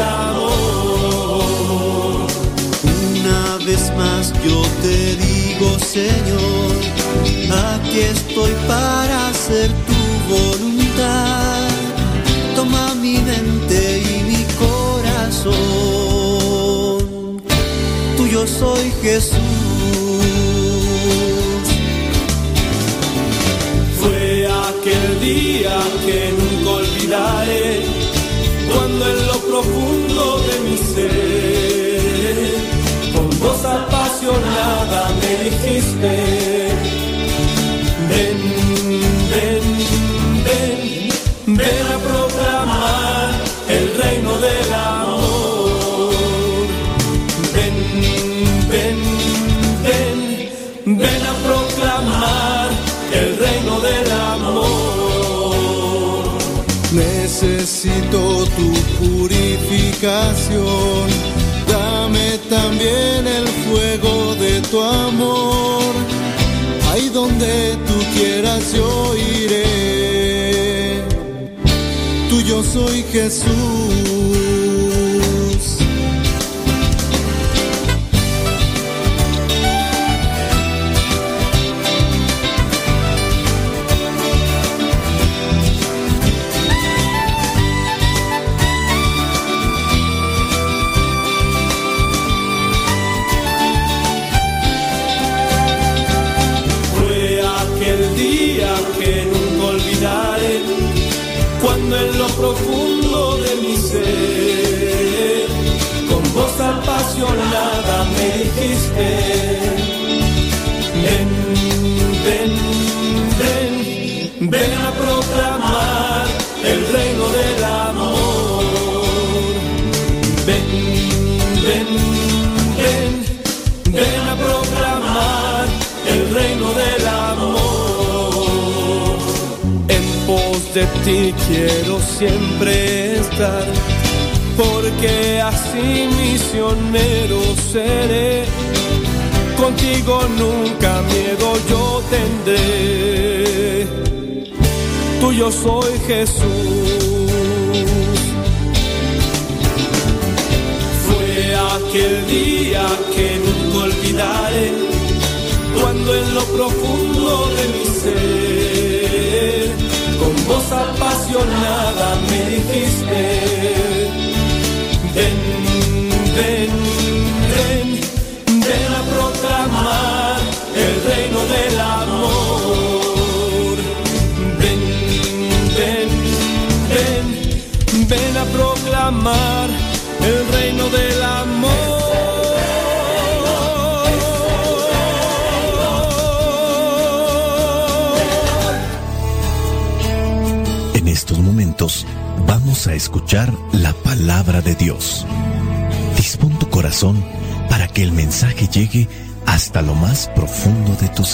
Amor. 0.00 1.46
Una 3.12 3.42
vez 3.64 3.92
más 3.96 4.32
yo 4.44 4.62
te 4.82 5.16
digo, 5.16 5.68
Señor, 5.78 6.72
aquí 7.74 8.00
estoy 8.00 8.52
para 8.66 9.28
hacer 9.28 9.68
tu 9.86 10.00
voluntad. 10.34 11.68
Toma 12.54 12.94
mi 12.94 13.18
mente 13.18 14.02
y 14.02 14.22
mi 14.30 14.42
corazón. 14.64 15.52
Tuyo 18.16 18.46
soy 18.46 18.92
Jesús. 19.02 19.49
En 29.06 29.26
lo 29.26 29.38
profundo 29.40 30.40
de 30.40 30.60
mi 30.60 30.76
ser, 30.76 32.54
con 33.14 33.30
voz 33.40 33.64
apasionada 33.64 35.08
me 35.20 35.32
dijiste, 35.44 36.19
tu 58.56 58.68
purificación, 58.98 61.06
dame 61.68 62.38
también 62.48 63.26
el 63.26 63.46
fuego 63.64 64.34
de 64.36 64.60
tu 64.70 64.80
amor. 64.82 65.94
Ahí 66.90 67.08
donde 67.10 67.76
tú 67.86 67.94
quieras 68.14 68.72
yo 68.72 69.14
iré, 69.16 71.02
tuyo 72.28 72.62
soy 72.62 73.04
Jesús. 73.12 74.69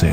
El 0.03 0.11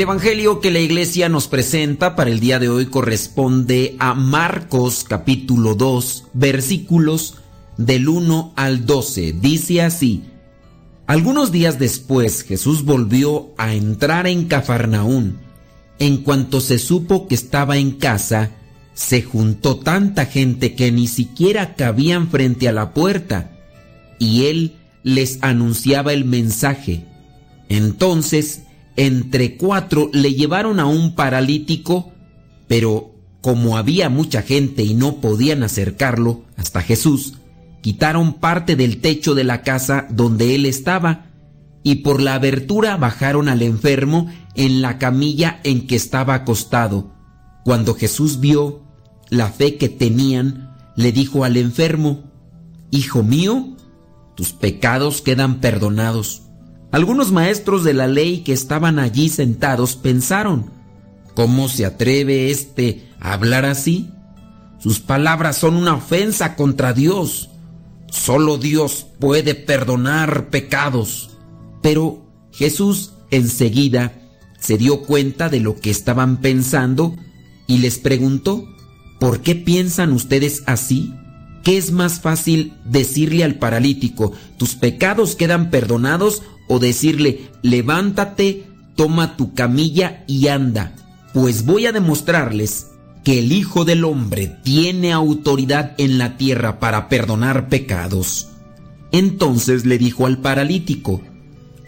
Evangelio 0.00 0.60
que 0.60 0.70
la 0.70 0.80
iglesia 0.80 1.30
nos 1.30 1.48
presenta 1.48 2.14
para 2.14 2.28
el 2.28 2.40
día 2.40 2.58
de 2.58 2.68
hoy 2.68 2.86
corresponde 2.86 3.96
a 3.98 4.12
Marcos 4.12 5.04
capítulo 5.08 5.74
2 5.74 6.24
versículos 6.34 7.36
del 7.78 8.08
1 8.08 8.52
al 8.56 8.84
12. 8.84 9.32
Dice 9.32 9.80
así, 9.80 10.31
algunos 11.12 11.52
días 11.52 11.78
después 11.78 12.42
Jesús 12.42 12.86
volvió 12.86 13.52
a 13.58 13.74
entrar 13.74 14.26
en 14.26 14.46
Cafarnaún. 14.46 15.40
En 15.98 16.16
cuanto 16.16 16.62
se 16.62 16.78
supo 16.78 17.28
que 17.28 17.34
estaba 17.34 17.76
en 17.76 17.90
casa, 17.90 18.52
se 18.94 19.20
juntó 19.20 19.76
tanta 19.76 20.24
gente 20.24 20.74
que 20.74 20.90
ni 20.90 21.06
siquiera 21.06 21.74
cabían 21.74 22.28
frente 22.30 22.66
a 22.66 22.72
la 22.72 22.94
puerta, 22.94 23.50
y 24.18 24.46
él 24.46 24.76
les 25.02 25.38
anunciaba 25.42 26.14
el 26.14 26.24
mensaje. 26.24 27.04
Entonces, 27.68 28.62
entre 28.96 29.58
cuatro 29.58 30.08
le 30.14 30.32
llevaron 30.32 30.80
a 30.80 30.86
un 30.86 31.14
paralítico, 31.14 32.10
pero 32.68 33.14
como 33.42 33.76
había 33.76 34.08
mucha 34.08 34.40
gente 34.40 34.82
y 34.82 34.94
no 34.94 35.16
podían 35.20 35.62
acercarlo 35.62 36.44
hasta 36.56 36.80
Jesús, 36.80 37.34
quitaron 37.82 38.34
parte 38.34 38.74
del 38.76 39.02
techo 39.02 39.34
de 39.34 39.44
la 39.44 39.62
casa 39.62 40.06
donde 40.08 40.54
él 40.54 40.64
estaba 40.64 41.26
y 41.82 41.96
por 41.96 42.22
la 42.22 42.34
abertura 42.34 42.96
bajaron 42.96 43.48
al 43.48 43.60
enfermo 43.60 44.30
en 44.54 44.80
la 44.80 44.98
camilla 44.98 45.60
en 45.64 45.86
que 45.86 45.96
estaba 45.96 46.34
acostado. 46.34 47.12
Cuando 47.64 47.94
Jesús 47.94 48.40
vio 48.40 48.82
la 49.28 49.48
fe 49.48 49.76
que 49.76 49.88
tenían, 49.88 50.74
le 50.96 51.12
dijo 51.12 51.44
al 51.44 51.56
enfermo, 51.56 52.30
Hijo 52.90 53.22
mío, 53.22 53.76
tus 54.34 54.52
pecados 54.52 55.22
quedan 55.22 55.60
perdonados. 55.60 56.42
Algunos 56.90 57.32
maestros 57.32 57.84
de 57.84 57.94
la 57.94 58.06
ley 58.06 58.40
que 58.40 58.52
estaban 58.52 58.98
allí 58.98 59.30
sentados 59.30 59.96
pensaron, 59.96 60.70
¿cómo 61.34 61.68
se 61.68 61.86
atreve 61.86 62.50
éste 62.50 63.08
a 63.18 63.32
hablar 63.32 63.64
así? 63.64 64.10
Sus 64.78 65.00
palabras 65.00 65.56
son 65.56 65.76
una 65.76 65.94
ofensa 65.94 66.54
contra 66.54 66.92
Dios. 66.92 67.51
Solo 68.12 68.58
Dios 68.58 69.06
puede 69.18 69.54
perdonar 69.54 70.50
pecados. 70.50 71.30
Pero 71.80 72.22
Jesús 72.52 73.14
enseguida 73.30 74.12
se 74.60 74.76
dio 74.76 75.02
cuenta 75.02 75.48
de 75.48 75.60
lo 75.60 75.80
que 75.80 75.90
estaban 75.90 76.40
pensando 76.40 77.16
y 77.66 77.78
les 77.78 77.98
preguntó, 77.98 78.68
¿por 79.18 79.40
qué 79.40 79.54
piensan 79.54 80.12
ustedes 80.12 80.62
así? 80.66 81.14
¿Qué 81.64 81.78
es 81.78 81.90
más 81.90 82.20
fácil 82.20 82.74
decirle 82.84 83.44
al 83.44 83.58
paralítico, 83.58 84.32
tus 84.58 84.74
pecados 84.74 85.34
quedan 85.34 85.70
perdonados 85.70 86.42
o 86.68 86.78
decirle, 86.78 87.48
levántate, 87.62 88.66
toma 88.94 89.38
tu 89.38 89.54
camilla 89.54 90.22
y 90.28 90.48
anda? 90.48 90.94
Pues 91.32 91.64
voy 91.64 91.86
a 91.86 91.92
demostrarles 91.92 92.88
que 93.24 93.38
el 93.38 93.52
Hijo 93.52 93.84
del 93.84 94.04
Hombre 94.04 94.58
tiene 94.62 95.12
autoridad 95.12 95.94
en 95.98 96.18
la 96.18 96.36
tierra 96.36 96.80
para 96.80 97.08
perdonar 97.08 97.68
pecados. 97.68 98.48
Entonces 99.12 99.86
le 99.86 99.98
dijo 99.98 100.26
al 100.26 100.38
paralítico, 100.38 101.22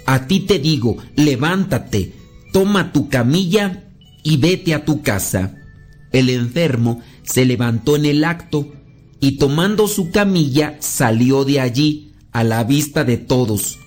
a 0.07 0.27
ti 0.27 0.41
te 0.41 0.59
digo, 0.59 0.99
levántate, 1.17 2.15
toma 2.53 2.93
tu 2.93 3.09
camilla 3.09 3.85
y 4.23 4.37
vete 4.37 4.75
a 4.75 4.85
tu 4.85 5.03
casa. 5.03 5.57
El 6.13 6.31
enfermo 6.31 7.01
se 7.23 7.45
levantó 7.45 7.97
en 7.97 8.05
el 8.05 8.25
acto 8.25 8.73
y 9.21 9.33
tomando 9.39 9.89
su 9.89 10.11
camilla 10.11 10.77
salió 10.81 11.45
de 11.45 11.61
allí 11.61 12.13
a 12.33 12.45
la 12.45 12.63
vista 12.65 13.05
de 13.05 13.17
todos. 13.17 13.79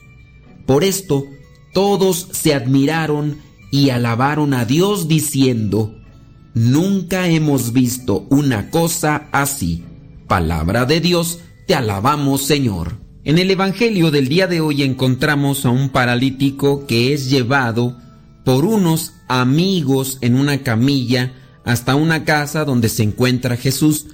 Por 0.65 0.83
esto 0.83 1.25
todos 1.73 2.27
se 2.31 2.53
admiraron 2.53 3.37
y 3.71 3.91
alabaron 3.91 4.53
a 4.53 4.65
Dios 4.65 5.07
diciendo, 5.07 5.96
Nunca 6.57 7.27
hemos 7.27 7.71
visto 7.71 8.25
una 8.31 8.71
cosa 8.71 9.27
así. 9.31 9.83
Palabra 10.27 10.85
de 10.85 10.99
Dios, 10.99 11.37
te 11.67 11.75
alabamos 11.75 12.47
Señor. 12.47 12.93
En 13.23 13.37
el 13.37 13.51
Evangelio 13.51 14.09
del 14.09 14.27
día 14.27 14.47
de 14.47 14.59
hoy 14.59 14.81
encontramos 14.81 15.67
a 15.67 15.69
un 15.69 15.89
paralítico 15.89 16.87
que 16.87 17.13
es 17.13 17.29
llevado 17.29 17.99
por 18.43 18.65
unos 18.65 19.13
amigos 19.27 20.17
en 20.21 20.33
una 20.33 20.63
camilla 20.63 21.31
hasta 21.63 21.93
una 21.93 22.25
casa 22.25 22.65
donde 22.65 22.89
se 22.89 23.03
encuentra 23.03 23.55
Jesús. 23.55 24.07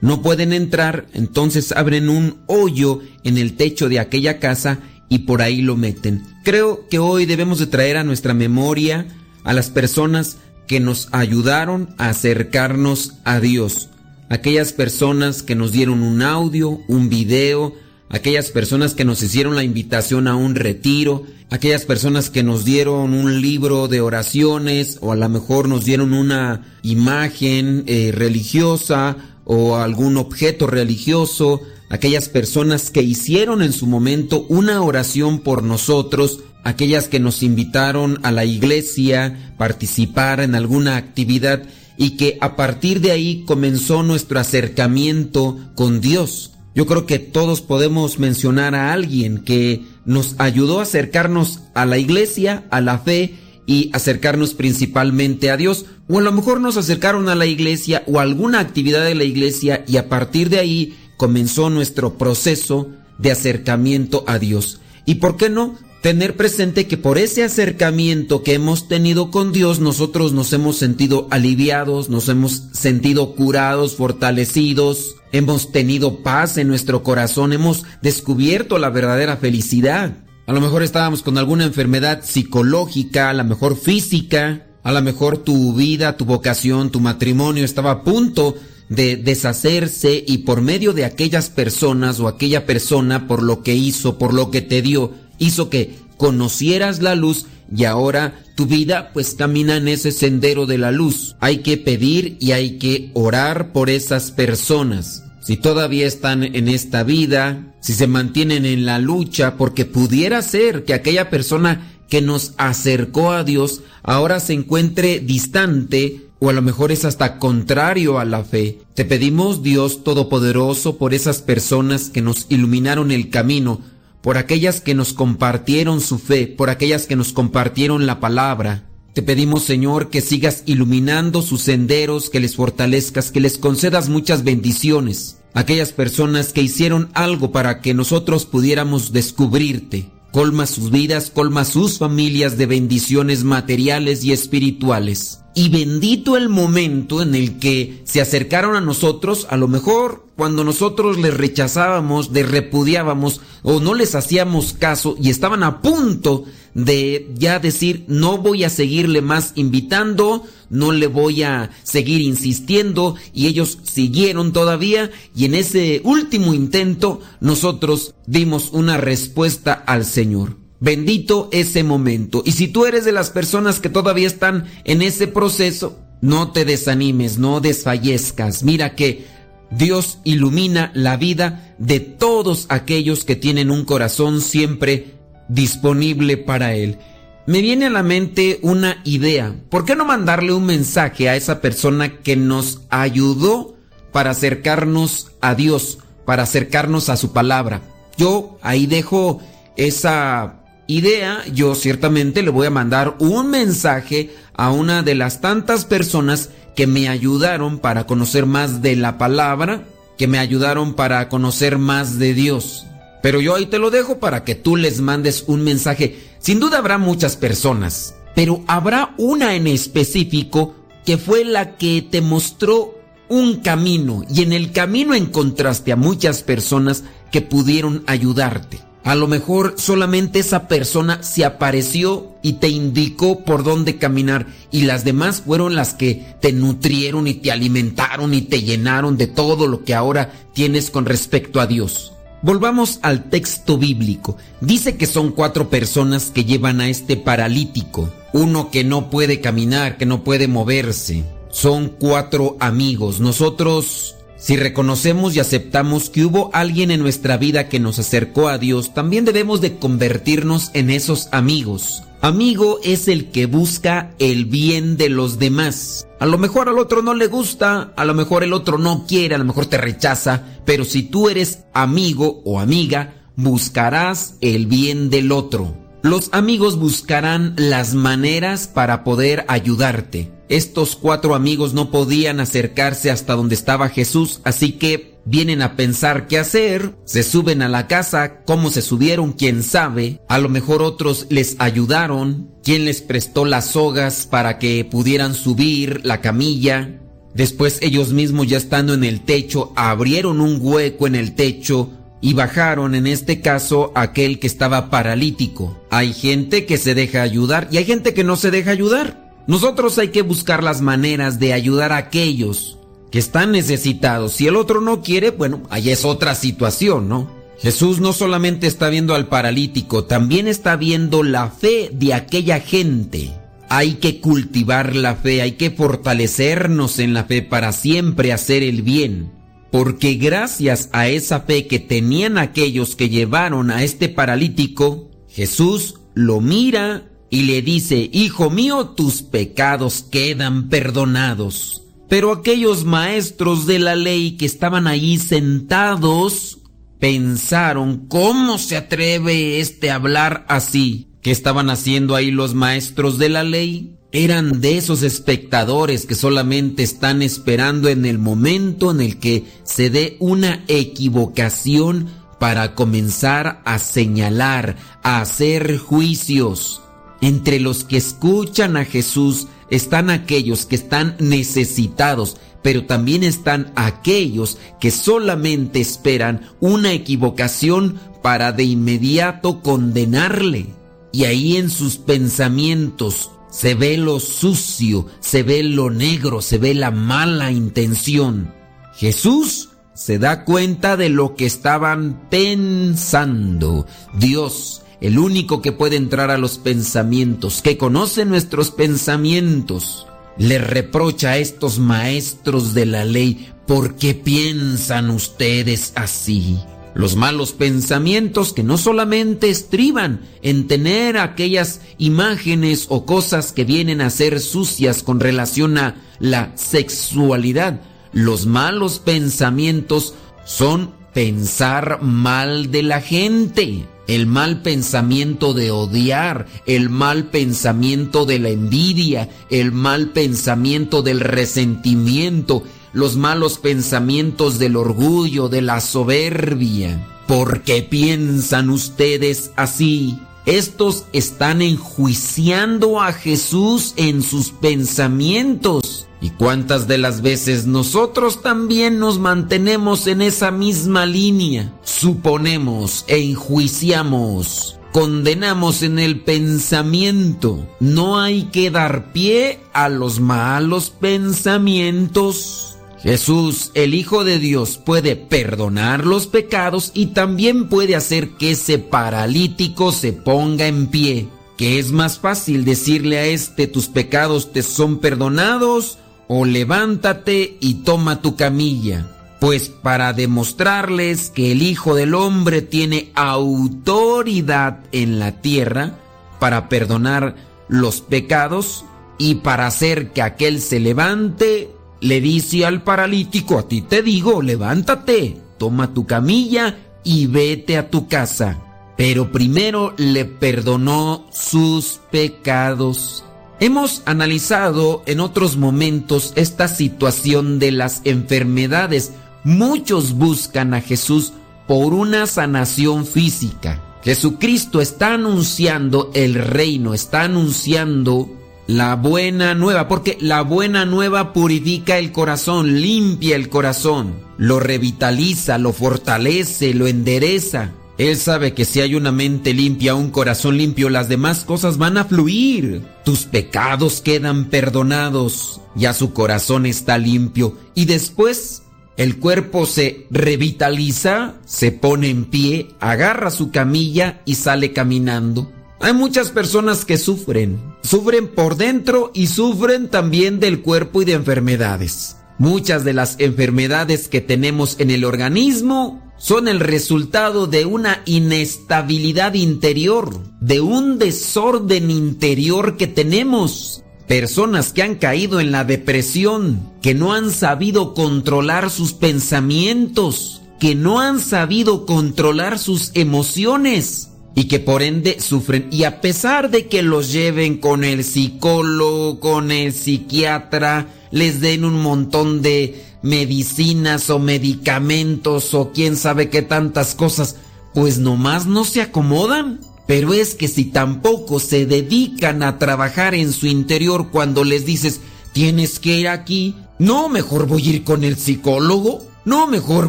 No 0.00 0.22
pueden 0.22 0.54
entrar, 0.54 1.06
entonces 1.12 1.70
abren 1.70 2.08
un 2.08 2.38
hoyo 2.46 3.00
en 3.24 3.36
el 3.36 3.58
techo 3.58 3.90
de 3.90 4.00
aquella 4.00 4.38
casa 4.38 4.78
y 5.10 5.18
por 5.18 5.42
ahí 5.42 5.60
lo 5.60 5.76
meten. 5.76 6.22
Creo 6.44 6.88
que 6.88 6.98
hoy 6.98 7.26
debemos 7.26 7.58
de 7.58 7.66
traer 7.66 7.98
a 7.98 8.04
nuestra 8.04 8.32
memoria 8.32 9.06
a 9.44 9.52
las 9.52 9.68
personas 9.68 10.38
que 10.70 10.78
nos 10.78 11.08
ayudaron 11.10 11.96
a 11.98 12.10
acercarnos 12.10 13.14
a 13.24 13.40
Dios. 13.40 13.88
Aquellas 14.28 14.72
personas 14.72 15.42
que 15.42 15.56
nos 15.56 15.72
dieron 15.72 16.00
un 16.04 16.22
audio, 16.22 16.80
un 16.86 17.08
video, 17.08 17.74
aquellas 18.08 18.52
personas 18.52 18.94
que 18.94 19.04
nos 19.04 19.20
hicieron 19.20 19.56
la 19.56 19.64
invitación 19.64 20.28
a 20.28 20.36
un 20.36 20.54
retiro, 20.54 21.26
aquellas 21.50 21.84
personas 21.86 22.30
que 22.30 22.44
nos 22.44 22.64
dieron 22.64 23.14
un 23.14 23.40
libro 23.40 23.88
de 23.88 24.00
oraciones 24.00 24.98
o 25.00 25.10
a 25.10 25.16
lo 25.16 25.28
mejor 25.28 25.68
nos 25.68 25.84
dieron 25.84 26.12
una 26.12 26.64
imagen 26.82 27.82
eh, 27.88 28.12
religiosa 28.14 29.16
o 29.42 29.74
algún 29.74 30.18
objeto 30.18 30.68
religioso, 30.68 31.62
aquellas 31.90 32.28
personas 32.28 32.90
que 32.90 33.02
hicieron 33.02 33.60
en 33.60 33.72
su 33.72 33.86
momento 33.86 34.46
una 34.48 34.80
oración 34.80 35.40
por 35.40 35.62
nosotros, 35.62 36.40
aquellas 36.64 37.08
que 37.08 37.20
nos 37.20 37.42
invitaron 37.42 38.18
a 38.22 38.30
la 38.30 38.44
iglesia, 38.44 39.54
participar 39.58 40.40
en 40.40 40.54
alguna 40.54 40.96
actividad 40.96 41.64
y 41.98 42.16
que 42.16 42.38
a 42.40 42.56
partir 42.56 43.00
de 43.00 43.10
ahí 43.10 43.44
comenzó 43.44 44.02
nuestro 44.02 44.40
acercamiento 44.40 45.58
con 45.74 46.00
Dios. 46.00 46.52
Yo 46.74 46.86
creo 46.86 47.04
que 47.04 47.18
todos 47.18 47.60
podemos 47.60 48.18
mencionar 48.18 48.74
a 48.74 48.92
alguien 48.92 49.38
que 49.38 49.84
nos 50.04 50.36
ayudó 50.38 50.78
a 50.78 50.84
acercarnos 50.84 51.60
a 51.74 51.84
la 51.84 51.98
iglesia, 51.98 52.64
a 52.70 52.80
la 52.80 53.00
fe 53.00 53.34
y 53.66 53.90
acercarnos 53.92 54.54
principalmente 54.54 55.50
a 55.50 55.56
Dios. 55.56 55.86
O 56.08 56.18
a 56.18 56.22
lo 56.22 56.32
mejor 56.32 56.60
nos 56.60 56.76
acercaron 56.76 57.28
a 57.28 57.34
la 57.34 57.46
iglesia 57.46 58.04
o 58.06 58.20
a 58.20 58.22
alguna 58.22 58.60
actividad 58.60 59.04
de 59.04 59.16
la 59.16 59.24
iglesia 59.24 59.84
y 59.86 59.96
a 59.96 60.08
partir 60.08 60.48
de 60.48 60.60
ahí 60.60 60.96
comenzó 61.20 61.68
nuestro 61.68 62.16
proceso 62.16 62.88
de 63.18 63.30
acercamiento 63.30 64.24
a 64.26 64.38
Dios. 64.38 64.80
¿Y 65.04 65.16
por 65.16 65.36
qué 65.36 65.50
no? 65.50 65.74
Tener 66.00 66.34
presente 66.34 66.86
que 66.86 66.96
por 66.96 67.18
ese 67.18 67.44
acercamiento 67.44 68.42
que 68.42 68.54
hemos 68.54 68.88
tenido 68.88 69.30
con 69.30 69.52
Dios 69.52 69.80
nosotros 69.80 70.32
nos 70.32 70.50
hemos 70.54 70.78
sentido 70.78 71.28
aliviados, 71.30 72.08
nos 72.08 72.30
hemos 72.30 72.62
sentido 72.72 73.34
curados, 73.34 73.96
fortalecidos, 73.96 75.16
hemos 75.30 75.72
tenido 75.72 76.22
paz 76.22 76.56
en 76.56 76.68
nuestro 76.68 77.02
corazón, 77.02 77.52
hemos 77.52 77.84
descubierto 78.00 78.78
la 78.78 78.88
verdadera 78.88 79.36
felicidad. 79.36 80.24
A 80.46 80.54
lo 80.54 80.62
mejor 80.62 80.82
estábamos 80.82 81.22
con 81.22 81.36
alguna 81.36 81.64
enfermedad 81.64 82.22
psicológica, 82.24 83.28
a 83.28 83.34
lo 83.34 83.44
mejor 83.44 83.76
física, 83.76 84.68
a 84.82 84.90
lo 84.90 85.02
mejor 85.02 85.36
tu 85.36 85.74
vida, 85.74 86.16
tu 86.16 86.24
vocación, 86.24 86.88
tu 86.88 86.98
matrimonio 86.98 87.62
estaba 87.62 87.90
a 87.90 88.04
punto 88.04 88.54
de 88.90 89.16
deshacerse 89.16 90.22
y 90.26 90.38
por 90.38 90.60
medio 90.60 90.92
de 90.92 91.06
aquellas 91.06 91.48
personas 91.48 92.20
o 92.20 92.28
aquella 92.28 92.66
persona 92.66 93.26
por 93.26 93.42
lo 93.42 93.62
que 93.62 93.74
hizo, 93.74 94.18
por 94.18 94.34
lo 94.34 94.50
que 94.50 94.60
te 94.60 94.82
dio, 94.82 95.12
hizo 95.38 95.70
que 95.70 95.94
conocieras 96.18 97.00
la 97.00 97.14
luz 97.14 97.46
y 97.74 97.84
ahora 97.84 98.42
tu 98.56 98.66
vida 98.66 99.10
pues 99.14 99.34
camina 99.34 99.76
en 99.76 99.88
ese 99.88 100.10
sendero 100.10 100.66
de 100.66 100.76
la 100.76 100.90
luz. 100.90 101.36
Hay 101.40 101.58
que 101.58 101.76
pedir 101.76 102.36
y 102.40 102.52
hay 102.52 102.78
que 102.78 103.10
orar 103.14 103.72
por 103.72 103.88
esas 103.90 104.32
personas. 104.32 105.24
Si 105.40 105.56
todavía 105.56 106.06
están 106.06 106.42
en 106.42 106.68
esta 106.68 107.04
vida, 107.04 107.72
si 107.80 107.94
se 107.94 108.08
mantienen 108.08 108.66
en 108.66 108.84
la 108.84 108.98
lucha, 108.98 109.56
porque 109.56 109.84
pudiera 109.84 110.42
ser 110.42 110.84
que 110.84 110.94
aquella 110.94 111.30
persona 111.30 111.92
que 112.08 112.20
nos 112.20 112.54
acercó 112.58 113.32
a 113.32 113.44
Dios 113.44 113.82
ahora 114.02 114.40
se 114.40 114.52
encuentre 114.52 115.20
distante 115.20 116.29
o 116.40 116.48
a 116.48 116.52
lo 116.52 116.62
mejor 116.62 116.90
es 116.90 117.04
hasta 117.04 117.38
contrario 117.38 118.18
a 118.18 118.24
la 118.24 118.42
fe. 118.42 118.80
Te 118.94 119.04
pedimos 119.04 119.62
Dios 119.62 120.02
Todopoderoso 120.02 120.96
por 120.96 121.12
esas 121.12 121.42
personas 121.42 122.08
que 122.08 122.22
nos 122.22 122.46
iluminaron 122.48 123.10
el 123.10 123.28
camino, 123.28 123.82
por 124.22 124.38
aquellas 124.38 124.80
que 124.80 124.94
nos 124.94 125.12
compartieron 125.12 126.00
su 126.00 126.18
fe, 126.18 126.46
por 126.46 126.70
aquellas 126.70 127.06
que 127.06 127.14
nos 127.14 127.32
compartieron 127.32 128.06
la 128.06 128.20
palabra. 128.20 128.86
Te 129.12 129.22
pedimos 129.22 129.64
Señor 129.64 130.08
que 130.08 130.22
sigas 130.22 130.62
iluminando 130.66 131.42
sus 131.42 131.62
senderos, 131.62 132.30
que 132.30 132.40
les 132.40 132.56
fortalezcas, 132.56 133.30
que 133.30 133.40
les 133.40 133.58
concedas 133.58 134.08
muchas 134.08 134.42
bendiciones. 134.42 135.38
Aquellas 135.52 135.92
personas 135.92 136.52
que 136.52 136.62
hicieron 136.62 137.10
algo 137.12 137.52
para 137.52 137.80
que 137.80 137.92
nosotros 137.92 138.46
pudiéramos 138.46 139.12
descubrirte. 139.12 140.10
Colma 140.32 140.66
sus 140.66 140.90
vidas, 140.90 141.30
colma 141.30 141.64
sus 141.64 141.98
familias 141.98 142.56
de 142.56 142.66
bendiciones 142.66 143.42
materiales 143.42 144.22
y 144.22 144.32
espirituales. 144.32 145.39
Y 145.54 145.68
bendito 145.68 146.36
el 146.36 146.48
momento 146.48 147.22
en 147.22 147.34
el 147.34 147.58
que 147.58 148.02
se 148.04 148.20
acercaron 148.20 148.76
a 148.76 148.80
nosotros, 148.80 149.48
a 149.50 149.56
lo 149.56 149.66
mejor 149.66 150.24
cuando 150.36 150.62
nosotros 150.62 151.18
les 151.18 151.34
rechazábamos, 151.34 152.30
les 152.30 152.48
repudiábamos 152.48 153.40
o 153.62 153.80
no 153.80 153.94
les 153.94 154.14
hacíamos 154.14 154.72
caso 154.72 155.16
y 155.20 155.28
estaban 155.28 155.64
a 155.64 155.82
punto 155.82 156.44
de 156.74 157.30
ya 157.34 157.58
decir 157.58 158.04
no 158.06 158.38
voy 158.38 158.64
a 158.64 158.70
seguirle 158.70 159.22
más 159.22 159.52
invitando, 159.56 160.44
no 160.70 160.92
le 160.92 161.08
voy 161.08 161.42
a 161.42 161.70
seguir 161.82 162.20
insistiendo 162.20 163.16
y 163.34 163.48
ellos 163.48 163.78
siguieron 163.82 164.52
todavía 164.52 165.10
y 165.34 165.46
en 165.46 165.54
ese 165.54 166.00
último 166.04 166.54
intento 166.54 167.20
nosotros 167.40 168.14
dimos 168.26 168.70
una 168.72 168.96
respuesta 168.96 169.72
al 169.72 170.04
Señor. 170.04 170.56
Bendito 170.80 171.50
ese 171.52 171.84
momento. 171.84 172.42
Y 172.44 172.52
si 172.52 172.68
tú 172.68 172.86
eres 172.86 173.04
de 173.04 173.12
las 173.12 173.30
personas 173.30 173.80
que 173.80 173.90
todavía 173.90 174.26
están 174.26 174.64
en 174.84 175.02
ese 175.02 175.28
proceso, 175.28 175.98
no 176.22 176.52
te 176.52 176.64
desanimes, 176.64 177.38
no 177.38 177.60
desfallezcas. 177.60 178.62
Mira 178.62 178.94
que 178.94 179.26
Dios 179.70 180.18
ilumina 180.24 180.90
la 180.94 181.16
vida 181.18 181.74
de 181.78 182.00
todos 182.00 182.66
aquellos 182.70 183.24
que 183.24 183.36
tienen 183.36 183.70
un 183.70 183.84
corazón 183.84 184.40
siempre 184.40 185.14
disponible 185.48 186.38
para 186.38 186.74
Él. 186.74 186.98
Me 187.46 187.60
viene 187.60 187.86
a 187.86 187.90
la 187.90 188.02
mente 188.02 188.58
una 188.62 189.00
idea. 189.04 189.54
¿Por 189.68 189.84
qué 189.84 189.96
no 189.96 190.04
mandarle 190.04 190.52
un 190.52 190.64
mensaje 190.64 191.28
a 191.28 191.36
esa 191.36 191.60
persona 191.60 192.18
que 192.18 192.36
nos 192.36 192.82
ayudó 192.90 193.76
para 194.12 194.30
acercarnos 194.30 195.32
a 195.40 195.54
Dios, 195.54 195.98
para 196.24 196.44
acercarnos 196.44 197.08
a 197.08 197.16
su 197.16 197.32
palabra? 197.32 197.82
Yo 198.16 198.58
ahí 198.62 198.86
dejo 198.86 199.40
esa 199.76 200.59
idea, 200.96 201.44
yo 201.52 201.74
ciertamente 201.74 202.42
le 202.42 202.50
voy 202.50 202.66
a 202.66 202.70
mandar 202.70 203.16
un 203.20 203.50
mensaje 203.50 204.30
a 204.54 204.70
una 204.70 205.02
de 205.02 205.14
las 205.14 205.40
tantas 205.40 205.84
personas 205.84 206.50
que 206.74 206.86
me 206.86 207.08
ayudaron 207.08 207.78
para 207.78 208.06
conocer 208.06 208.46
más 208.46 208.82
de 208.82 208.96
la 208.96 209.16
palabra, 209.16 209.84
que 210.18 210.26
me 210.26 210.38
ayudaron 210.38 210.94
para 210.94 211.28
conocer 211.28 211.78
más 211.78 212.18
de 212.18 212.34
Dios. 212.34 212.86
Pero 213.22 213.40
yo 213.40 213.54
ahí 213.54 213.66
te 213.66 213.78
lo 213.78 213.90
dejo 213.90 214.18
para 214.18 214.44
que 214.44 214.54
tú 214.54 214.76
les 214.76 215.00
mandes 215.00 215.44
un 215.46 215.62
mensaje. 215.62 216.18
Sin 216.38 216.58
duda 216.58 216.78
habrá 216.78 216.98
muchas 216.98 217.36
personas, 217.36 218.14
pero 218.34 218.62
habrá 218.66 219.14
una 219.16 219.54
en 219.54 219.66
específico 219.66 220.74
que 221.04 221.18
fue 221.18 221.44
la 221.44 221.76
que 221.76 222.02
te 222.02 222.20
mostró 222.20 222.98
un 223.28 223.60
camino 223.60 224.24
y 224.28 224.42
en 224.42 224.52
el 224.52 224.72
camino 224.72 225.14
encontraste 225.14 225.92
a 225.92 225.96
muchas 225.96 226.42
personas 226.42 227.04
que 227.30 227.42
pudieron 227.42 228.02
ayudarte. 228.06 228.89
A 229.02 229.14
lo 229.14 229.26
mejor 229.26 229.74
solamente 229.78 230.40
esa 230.40 230.68
persona 230.68 231.22
se 231.22 231.44
apareció 231.44 232.36
y 232.42 232.54
te 232.54 232.68
indicó 232.68 233.40
por 233.44 233.64
dónde 233.64 233.96
caminar 233.96 234.46
y 234.70 234.82
las 234.82 235.04
demás 235.04 235.42
fueron 235.46 235.74
las 235.74 235.94
que 235.94 236.34
te 236.40 236.52
nutrieron 236.52 237.26
y 237.26 237.34
te 237.34 237.50
alimentaron 237.50 238.34
y 238.34 238.42
te 238.42 238.62
llenaron 238.62 239.16
de 239.16 239.26
todo 239.26 239.66
lo 239.66 239.84
que 239.84 239.94
ahora 239.94 240.32
tienes 240.52 240.90
con 240.90 241.06
respecto 241.06 241.60
a 241.60 241.66
Dios. 241.66 242.12
Volvamos 242.42 243.00
al 243.02 243.24
texto 243.28 243.76
bíblico. 243.76 244.36
Dice 244.60 244.96
que 244.96 245.06
son 245.06 245.32
cuatro 245.32 245.68
personas 245.68 246.30
que 246.34 246.44
llevan 246.44 246.80
a 246.80 246.88
este 246.88 247.16
paralítico. 247.16 248.10
Uno 248.32 248.70
que 248.70 248.84
no 248.84 249.10
puede 249.10 249.40
caminar, 249.40 249.98
que 249.98 250.06
no 250.06 250.24
puede 250.24 250.48
moverse. 250.48 251.24
Son 251.50 251.88
cuatro 251.88 252.56
amigos. 252.60 253.20
Nosotros 253.20 254.16
si 254.40 254.56
reconocemos 254.56 255.36
y 255.36 255.40
aceptamos 255.40 256.08
que 256.08 256.24
hubo 256.24 256.50
alguien 256.54 256.90
en 256.90 257.00
nuestra 257.00 257.36
vida 257.36 257.68
que 257.68 257.78
nos 257.78 257.98
acercó 257.98 258.48
a 258.48 258.56
Dios, 258.56 258.94
también 258.94 259.26
debemos 259.26 259.60
de 259.60 259.76
convertirnos 259.76 260.70
en 260.72 260.88
esos 260.88 261.28
amigos. 261.30 262.02
Amigo 262.22 262.80
es 262.82 263.06
el 263.08 263.30
que 263.30 263.44
busca 263.44 264.14
el 264.18 264.46
bien 264.46 264.96
de 264.96 265.10
los 265.10 265.38
demás. 265.38 266.06
A 266.18 266.26
lo 266.26 266.38
mejor 266.38 266.70
al 266.70 266.78
otro 266.78 267.02
no 267.02 267.12
le 267.12 267.26
gusta, 267.26 267.92
a 267.94 268.04
lo 268.06 268.14
mejor 268.14 268.42
el 268.42 268.54
otro 268.54 268.78
no 268.78 269.04
quiere, 269.06 269.34
a 269.34 269.38
lo 269.38 269.44
mejor 269.44 269.66
te 269.66 269.76
rechaza, 269.76 270.44
pero 270.64 270.86
si 270.86 271.02
tú 271.02 271.28
eres 271.28 271.60
amigo 271.74 272.40
o 272.46 272.60
amiga, 272.60 273.14
buscarás 273.36 274.36
el 274.40 274.66
bien 274.66 275.10
del 275.10 275.32
otro. 275.32 275.74
Los 276.02 276.30
amigos 276.32 276.78
buscarán 276.78 277.52
las 277.56 277.92
maneras 277.92 278.68
para 278.68 279.04
poder 279.04 279.44
ayudarte. 279.48 280.39
Estos 280.50 280.96
cuatro 280.96 281.36
amigos 281.36 281.74
no 281.74 281.92
podían 281.92 282.40
acercarse 282.40 283.12
hasta 283.12 283.36
donde 283.36 283.54
estaba 283.54 283.88
Jesús, 283.88 284.40
así 284.42 284.72
que 284.72 285.14
vienen 285.24 285.62
a 285.62 285.76
pensar 285.76 286.26
qué 286.26 286.40
hacer, 286.40 286.96
se 287.04 287.22
suben 287.22 287.62
a 287.62 287.68
la 287.68 287.86
casa, 287.86 288.42
cómo 288.44 288.70
se 288.70 288.82
subieron, 288.82 289.32
quién 289.32 289.62
sabe, 289.62 290.20
a 290.28 290.38
lo 290.38 290.48
mejor 290.48 290.82
otros 290.82 291.28
les 291.30 291.54
ayudaron, 291.60 292.50
quién 292.64 292.84
les 292.84 293.00
prestó 293.00 293.44
las 293.44 293.66
sogas 293.66 294.26
para 294.26 294.58
que 294.58 294.84
pudieran 294.84 295.34
subir 295.34 296.00
la 296.02 296.20
camilla. 296.20 296.98
Después 297.32 297.78
ellos 297.80 298.12
mismos 298.12 298.48
ya 298.48 298.56
estando 298.56 298.92
en 298.92 299.04
el 299.04 299.20
techo, 299.20 299.72
abrieron 299.76 300.40
un 300.40 300.58
hueco 300.60 301.06
en 301.06 301.14
el 301.14 301.36
techo 301.36 301.90
y 302.20 302.34
bajaron 302.34 302.96
en 302.96 303.06
este 303.06 303.40
caso 303.40 303.92
aquel 303.94 304.40
que 304.40 304.48
estaba 304.48 304.90
paralítico. 304.90 305.80
Hay 305.92 306.12
gente 306.12 306.66
que 306.66 306.76
se 306.76 306.96
deja 306.96 307.22
ayudar 307.22 307.68
y 307.70 307.76
hay 307.76 307.84
gente 307.84 308.14
que 308.14 308.24
no 308.24 308.34
se 308.34 308.50
deja 308.50 308.72
ayudar. 308.72 309.29
Nosotros 309.46 309.98
hay 309.98 310.08
que 310.08 310.22
buscar 310.22 310.62
las 310.62 310.80
maneras 310.80 311.38
de 311.38 311.52
ayudar 311.52 311.92
a 311.92 311.98
aquellos 311.98 312.78
que 313.10 313.18
están 313.18 313.52
necesitados. 313.52 314.32
Si 314.32 314.46
el 314.46 314.56
otro 314.56 314.80
no 314.80 315.02
quiere, 315.02 315.30
bueno, 315.30 315.62
ahí 315.70 315.90
es 315.90 316.04
otra 316.04 316.34
situación, 316.34 317.08
¿no? 317.08 317.30
Jesús 317.60 318.00
no 318.00 318.12
solamente 318.12 318.66
está 318.66 318.88
viendo 318.88 319.14
al 319.14 319.28
paralítico, 319.28 320.04
también 320.04 320.48
está 320.48 320.76
viendo 320.76 321.22
la 321.22 321.50
fe 321.50 321.90
de 321.92 322.14
aquella 322.14 322.60
gente. 322.60 323.32
Hay 323.68 323.94
que 323.94 324.20
cultivar 324.20 324.96
la 324.96 325.14
fe, 325.14 325.42
hay 325.42 325.52
que 325.52 325.70
fortalecernos 325.70 326.98
en 326.98 327.12
la 327.12 327.24
fe 327.24 327.42
para 327.42 327.72
siempre 327.72 328.32
hacer 328.32 328.62
el 328.62 328.82
bien. 328.82 329.30
Porque 329.70 330.14
gracias 330.14 330.88
a 330.92 331.08
esa 331.08 331.40
fe 331.40 331.66
que 331.66 331.78
tenían 331.78 332.38
aquellos 332.38 332.96
que 332.96 333.08
llevaron 333.08 333.70
a 333.70 333.84
este 333.84 334.08
paralítico, 334.08 335.10
Jesús 335.28 336.00
lo 336.14 336.40
mira 336.40 337.09
y 337.30 337.42
le 337.42 337.62
dice, 337.62 338.10
Hijo 338.12 338.50
mío, 338.50 338.88
tus 338.96 339.22
pecados 339.22 340.04
quedan 340.10 340.68
perdonados. 340.68 341.82
Pero 342.08 342.32
aquellos 342.32 342.84
maestros 342.84 343.66
de 343.66 343.78
la 343.78 343.94
ley 343.94 344.32
que 344.32 344.44
estaban 344.44 344.88
ahí 344.88 345.16
sentados 345.16 346.58
pensaron, 346.98 348.08
¿cómo 348.08 348.58
se 348.58 348.76
atreve 348.76 349.60
este 349.60 349.90
a 349.90 349.94
hablar 349.94 350.44
así? 350.48 351.06
¿Qué 351.22 351.30
estaban 351.30 351.70
haciendo 351.70 352.16
ahí 352.16 352.32
los 352.32 352.54
maestros 352.54 353.16
de 353.18 353.28
la 353.28 353.44
ley? 353.44 353.96
Eran 354.10 354.60
de 354.60 354.76
esos 354.76 355.04
espectadores 355.04 356.04
que 356.04 356.16
solamente 356.16 356.82
están 356.82 357.22
esperando 357.22 357.88
en 357.88 358.04
el 358.04 358.18
momento 358.18 358.90
en 358.90 359.00
el 359.00 359.18
que 359.18 359.44
se 359.62 359.88
dé 359.88 360.16
una 360.18 360.64
equivocación 360.66 362.08
para 362.40 362.74
comenzar 362.74 363.62
a 363.64 363.78
señalar, 363.78 364.76
a 365.04 365.20
hacer 365.20 365.78
juicios. 365.78 366.82
Entre 367.20 367.60
los 367.60 367.84
que 367.84 367.98
escuchan 367.98 368.76
a 368.76 368.84
Jesús 368.84 369.48
están 369.68 370.10
aquellos 370.10 370.66
que 370.66 370.76
están 370.76 371.16
necesitados, 371.18 372.36
pero 372.62 372.86
también 372.86 373.24
están 373.24 373.72
aquellos 373.76 374.58
que 374.80 374.90
solamente 374.90 375.80
esperan 375.80 376.42
una 376.60 376.92
equivocación 376.92 378.00
para 378.22 378.52
de 378.52 378.64
inmediato 378.64 379.60
condenarle. 379.62 380.66
Y 381.12 381.24
ahí 381.24 381.56
en 381.56 381.70
sus 381.70 381.96
pensamientos 381.96 383.30
se 383.50 383.74
ve 383.74 383.96
lo 383.96 384.20
sucio, 384.20 385.06
se 385.20 385.42
ve 385.42 385.62
lo 385.62 385.90
negro, 385.90 386.40
se 386.40 386.58
ve 386.58 386.74
la 386.74 386.90
mala 386.90 387.50
intención. 387.50 388.54
Jesús 388.94 389.70
se 389.94 390.18
da 390.18 390.44
cuenta 390.44 390.96
de 390.96 391.08
lo 391.08 391.34
que 391.34 391.46
estaban 391.46 392.28
pensando. 392.30 393.86
Dios 394.14 394.79
el 395.00 395.18
único 395.18 395.62
que 395.62 395.72
puede 395.72 395.96
entrar 395.96 396.30
a 396.30 396.38
los 396.38 396.58
pensamientos, 396.58 397.62
que 397.62 397.78
conoce 397.78 398.24
nuestros 398.24 398.70
pensamientos, 398.70 400.06
le 400.36 400.58
reprocha 400.58 401.30
a 401.30 401.38
estos 401.38 401.78
maestros 401.78 402.74
de 402.74 402.86
la 402.86 403.04
ley, 403.04 403.50
¿por 403.66 403.96
qué 403.96 404.14
piensan 404.14 405.10
ustedes 405.10 405.92
así? 405.96 406.58
Los 406.94 407.14
malos 407.16 407.52
pensamientos 407.52 408.52
que 408.52 408.62
no 408.62 408.76
solamente 408.76 409.48
estriban 409.48 410.22
en 410.42 410.66
tener 410.66 411.18
aquellas 411.18 411.80
imágenes 411.98 412.86
o 412.88 413.06
cosas 413.06 413.52
que 413.52 413.64
vienen 413.64 414.00
a 414.00 414.10
ser 414.10 414.40
sucias 414.40 415.02
con 415.02 415.20
relación 415.20 415.78
a 415.78 415.96
la 416.18 416.52
sexualidad, 416.56 417.80
los 418.12 418.46
malos 418.46 418.98
pensamientos 418.98 420.14
son 420.44 420.92
pensar 421.14 422.02
mal 422.02 422.70
de 422.70 422.82
la 422.82 423.00
gente 423.00 423.86
el 424.10 424.26
mal 424.26 424.60
pensamiento 424.60 425.54
de 425.54 425.70
odiar, 425.70 426.46
el 426.66 426.90
mal 426.90 427.26
pensamiento 427.26 428.26
de 428.26 428.40
la 428.40 428.48
envidia, 428.48 429.28
el 429.50 429.70
mal 429.70 430.08
pensamiento 430.08 431.02
del 431.02 431.20
resentimiento, 431.20 432.64
los 432.92 433.14
malos 433.14 433.58
pensamientos 433.58 434.58
del 434.58 434.74
orgullo, 434.74 435.48
de 435.48 435.62
la 435.62 435.80
soberbia. 435.80 437.06
¿Por 437.28 437.62
qué 437.62 437.84
piensan 437.84 438.70
ustedes 438.70 439.52
así? 439.54 440.18
Estos 440.44 441.04
están 441.12 441.62
enjuiciando 441.62 443.00
a 443.00 443.12
Jesús 443.12 443.94
en 443.96 444.24
sus 444.24 444.50
pensamientos. 444.50 446.08
¿Y 446.22 446.30
cuántas 446.30 446.86
de 446.86 446.98
las 446.98 447.22
veces 447.22 447.66
nosotros 447.66 448.42
también 448.42 448.98
nos 448.98 449.18
mantenemos 449.18 450.06
en 450.06 450.20
esa 450.20 450.50
misma 450.50 451.06
línea? 451.06 451.72
Suponemos 451.82 453.06
e 453.08 453.18
enjuiciamos, 453.18 454.78
condenamos 454.92 455.82
en 455.82 455.98
el 455.98 456.20
pensamiento. 456.20 457.66
No 457.80 458.20
hay 458.20 458.44
que 458.44 458.70
dar 458.70 459.12
pie 459.12 459.60
a 459.72 459.88
los 459.88 460.20
malos 460.20 460.90
pensamientos. 460.90 462.76
Jesús, 463.02 463.70
el 463.72 463.94
Hijo 463.94 464.24
de 464.24 464.38
Dios, 464.38 464.76
puede 464.76 465.16
perdonar 465.16 466.04
los 466.04 466.26
pecados 466.26 466.90
y 466.92 467.06
también 467.06 467.70
puede 467.70 467.96
hacer 467.96 468.32
que 468.32 468.50
ese 468.50 468.78
paralítico 468.78 469.90
se 469.90 470.12
ponga 470.12 470.66
en 470.66 470.88
pie. 470.88 471.28
¿Qué 471.56 471.78
es 471.78 471.92
más 471.92 472.18
fácil 472.18 472.66
decirle 472.66 473.18
a 473.18 473.24
este 473.24 473.66
tus 473.66 473.88
pecados 473.88 474.52
te 474.52 474.62
son 474.62 474.98
perdonados 474.98 475.98
o 476.32 476.44
levántate 476.44 477.56
y 477.58 477.82
toma 477.82 478.22
tu 478.22 478.36
camilla. 478.36 479.04
Pues 479.40 479.68
para 479.68 480.12
demostrarles 480.12 481.28
que 481.28 481.50
el 481.50 481.60
Hijo 481.60 481.96
del 481.96 482.14
Hombre 482.14 482.62
tiene 482.62 483.10
autoridad 483.16 484.78
en 484.92 485.18
la 485.18 485.40
tierra 485.40 485.98
para 486.38 486.68
perdonar 486.68 487.34
los 487.66 488.00
pecados 488.00 488.84
y 489.18 489.36
para 489.36 489.66
hacer 489.66 490.12
que 490.12 490.22
aquel 490.22 490.60
se 490.60 490.78
levante, 490.78 491.72
le 492.00 492.20
dice 492.20 492.64
al 492.64 492.84
paralítico, 492.84 493.58
a 493.58 493.66
ti 493.66 493.82
te 493.82 494.00
digo, 494.00 494.40
levántate, 494.40 495.36
toma 495.58 495.92
tu 495.92 496.06
camilla 496.06 496.78
y 497.02 497.26
vete 497.26 497.76
a 497.76 497.90
tu 497.90 498.06
casa. 498.06 498.56
Pero 498.96 499.32
primero 499.32 499.94
le 499.96 500.26
perdonó 500.26 501.26
sus 501.32 502.00
pecados. 502.12 503.24
Hemos 503.62 504.02
analizado 504.06 505.02
en 505.04 505.20
otros 505.20 505.58
momentos 505.58 506.32
esta 506.34 506.66
situación 506.66 507.58
de 507.58 507.72
las 507.72 508.00
enfermedades. 508.04 509.12
Muchos 509.44 510.14
buscan 510.14 510.72
a 510.72 510.80
Jesús 510.80 511.34
por 511.68 511.92
una 511.92 512.26
sanación 512.26 513.04
física. 513.04 513.82
Jesucristo 514.02 514.80
está 514.80 515.12
anunciando 515.12 516.10
el 516.14 516.36
reino, 516.36 516.94
está 516.94 517.24
anunciando 517.24 518.30
la 518.66 518.96
buena 518.96 519.54
nueva, 519.54 519.88
porque 519.88 520.16
la 520.22 520.40
buena 520.40 520.86
nueva 520.86 521.34
purifica 521.34 521.98
el 521.98 522.12
corazón, 522.12 522.80
limpia 522.80 523.36
el 523.36 523.50
corazón, 523.50 524.14
lo 524.38 524.58
revitaliza, 524.58 525.58
lo 525.58 525.74
fortalece, 525.74 526.72
lo 526.72 526.86
endereza. 526.86 527.72
Él 528.00 528.16
sabe 528.16 528.54
que 528.54 528.64
si 528.64 528.80
hay 528.80 528.94
una 528.94 529.12
mente 529.12 529.52
limpia, 529.52 529.94
un 529.94 530.08
corazón 530.08 530.56
limpio, 530.56 530.88
las 530.88 531.10
demás 531.10 531.44
cosas 531.44 531.76
van 531.76 531.98
a 531.98 532.06
fluir. 532.06 532.82
Tus 533.04 533.24
pecados 533.24 534.00
quedan 534.00 534.46
perdonados, 534.46 535.60
ya 535.74 535.92
su 535.92 536.14
corazón 536.14 536.64
está 536.64 536.96
limpio 536.96 537.58
y 537.74 537.84
después 537.84 538.62
el 538.96 539.18
cuerpo 539.18 539.66
se 539.66 540.06
revitaliza, 540.10 541.34
se 541.44 541.72
pone 541.72 542.08
en 542.08 542.24
pie, 542.24 542.68
agarra 542.80 543.30
su 543.30 543.50
camilla 543.50 544.22
y 544.24 544.36
sale 544.36 544.72
caminando. 544.72 545.52
Hay 545.78 545.92
muchas 545.92 546.30
personas 546.30 546.86
que 546.86 546.96
sufren, 546.96 547.60
sufren 547.82 548.28
por 548.28 548.56
dentro 548.56 549.10
y 549.12 549.26
sufren 549.26 549.90
también 549.90 550.40
del 550.40 550.62
cuerpo 550.62 551.02
y 551.02 551.04
de 551.04 551.12
enfermedades. 551.12 552.16
Muchas 552.38 552.82
de 552.82 552.94
las 552.94 553.16
enfermedades 553.18 554.08
que 554.08 554.22
tenemos 554.22 554.76
en 554.80 554.90
el 554.90 555.04
organismo 555.04 556.09
son 556.20 556.48
el 556.48 556.60
resultado 556.60 557.46
de 557.46 557.64
una 557.64 558.02
inestabilidad 558.04 559.32
interior, 559.32 560.20
de 560.40 560.60
un 560.60 560.98
desorden 560.98 561.90
interior 561.90 562.76
que 562.76 562.86
tenemos. 562.86 563.82
Personas 564.06 564.74
que 564.74 564.82
han 564.82 564.96
caído 564.96 565.40
en 565.40 565.50
la 565.50 565.64
depresión, 565.64 566.60
que 566.82 566.94
no 566.94 567.14
han 567.14 567.30
sabido 567.30 567.94
controlar 567.94 568.68
sus 568.68 568.92
pensamientos, 568.92 570.42
que 570.58 570.74
no 570.74 571.00
han 571.00 571.20
sabido 571.20 571.86
controlar 571.86 572.58
sus 572.58 572.90
emociones 572.92 574.10
y 574.34 574.44
que 574.44 574.60
por 574.60 574.82
ende 574.82 575.20
sufren. 575.20 575.68
Y 575.70 575.84
a 575.84 576.02
pesar 576.02 576.50
de 576.50 576.66
que 576.66 576.82
los 576.82 577.12
lleven 577.12 577.56
con 577.56 577.82
el 577.82 578.04
psicólogo, 578.04 579.20
con 579.20 579.50
el 579.50 579.72
psiquiatra, 579.72 580.86
les 581.10 581.40
den 581.40 581.64
un 581.64 581.80
montón 581.80 582.42
de 582.42 582.89
medicinas 583.02 584.10
o 584.10 584.18
medicamentos 584.18 585.54
o 585.54 585.72
quién 585.72 585.96
sabe 585.96 586.28
qué 586.28 586.42
tantas 586.42 586.94
cosas, 586.94 587.36
pues 587.74 587.98
nomás 587.98 588.46
no 588.46 588.64
se 588.64 588.82
acomodan. 588.82 589.60
Pero 589.86 590.14
es 590.14 590.34
que 590.36 590.46
si 590.46 590.66
tampoco 590.66 591.40
se 591.40 591.66
dedican 591.66 592.44
a 592.44 592.58
trabajar 592.58 593.14
en 593.14 593.32
su 593.32 593.48
interior 593.48 594.10
cuando 594.10 594.44
les 594.44 594.64
dices, 594.64 595.00
tienes 595.32 595.80
que 595.80 595.98
ir 595.98 596.08
aquí, 596.08 596.54
no, 596.78 597.08
mejor 597.08 597.46
voy 597.46 597.66
a 597.66 597.70
ir 597.70 597.84
con 597.84 598.04
el 598.04 598.16
psicólogo, 598.16 599.04
no, 599.24 599.46
mejor 599.48 599.88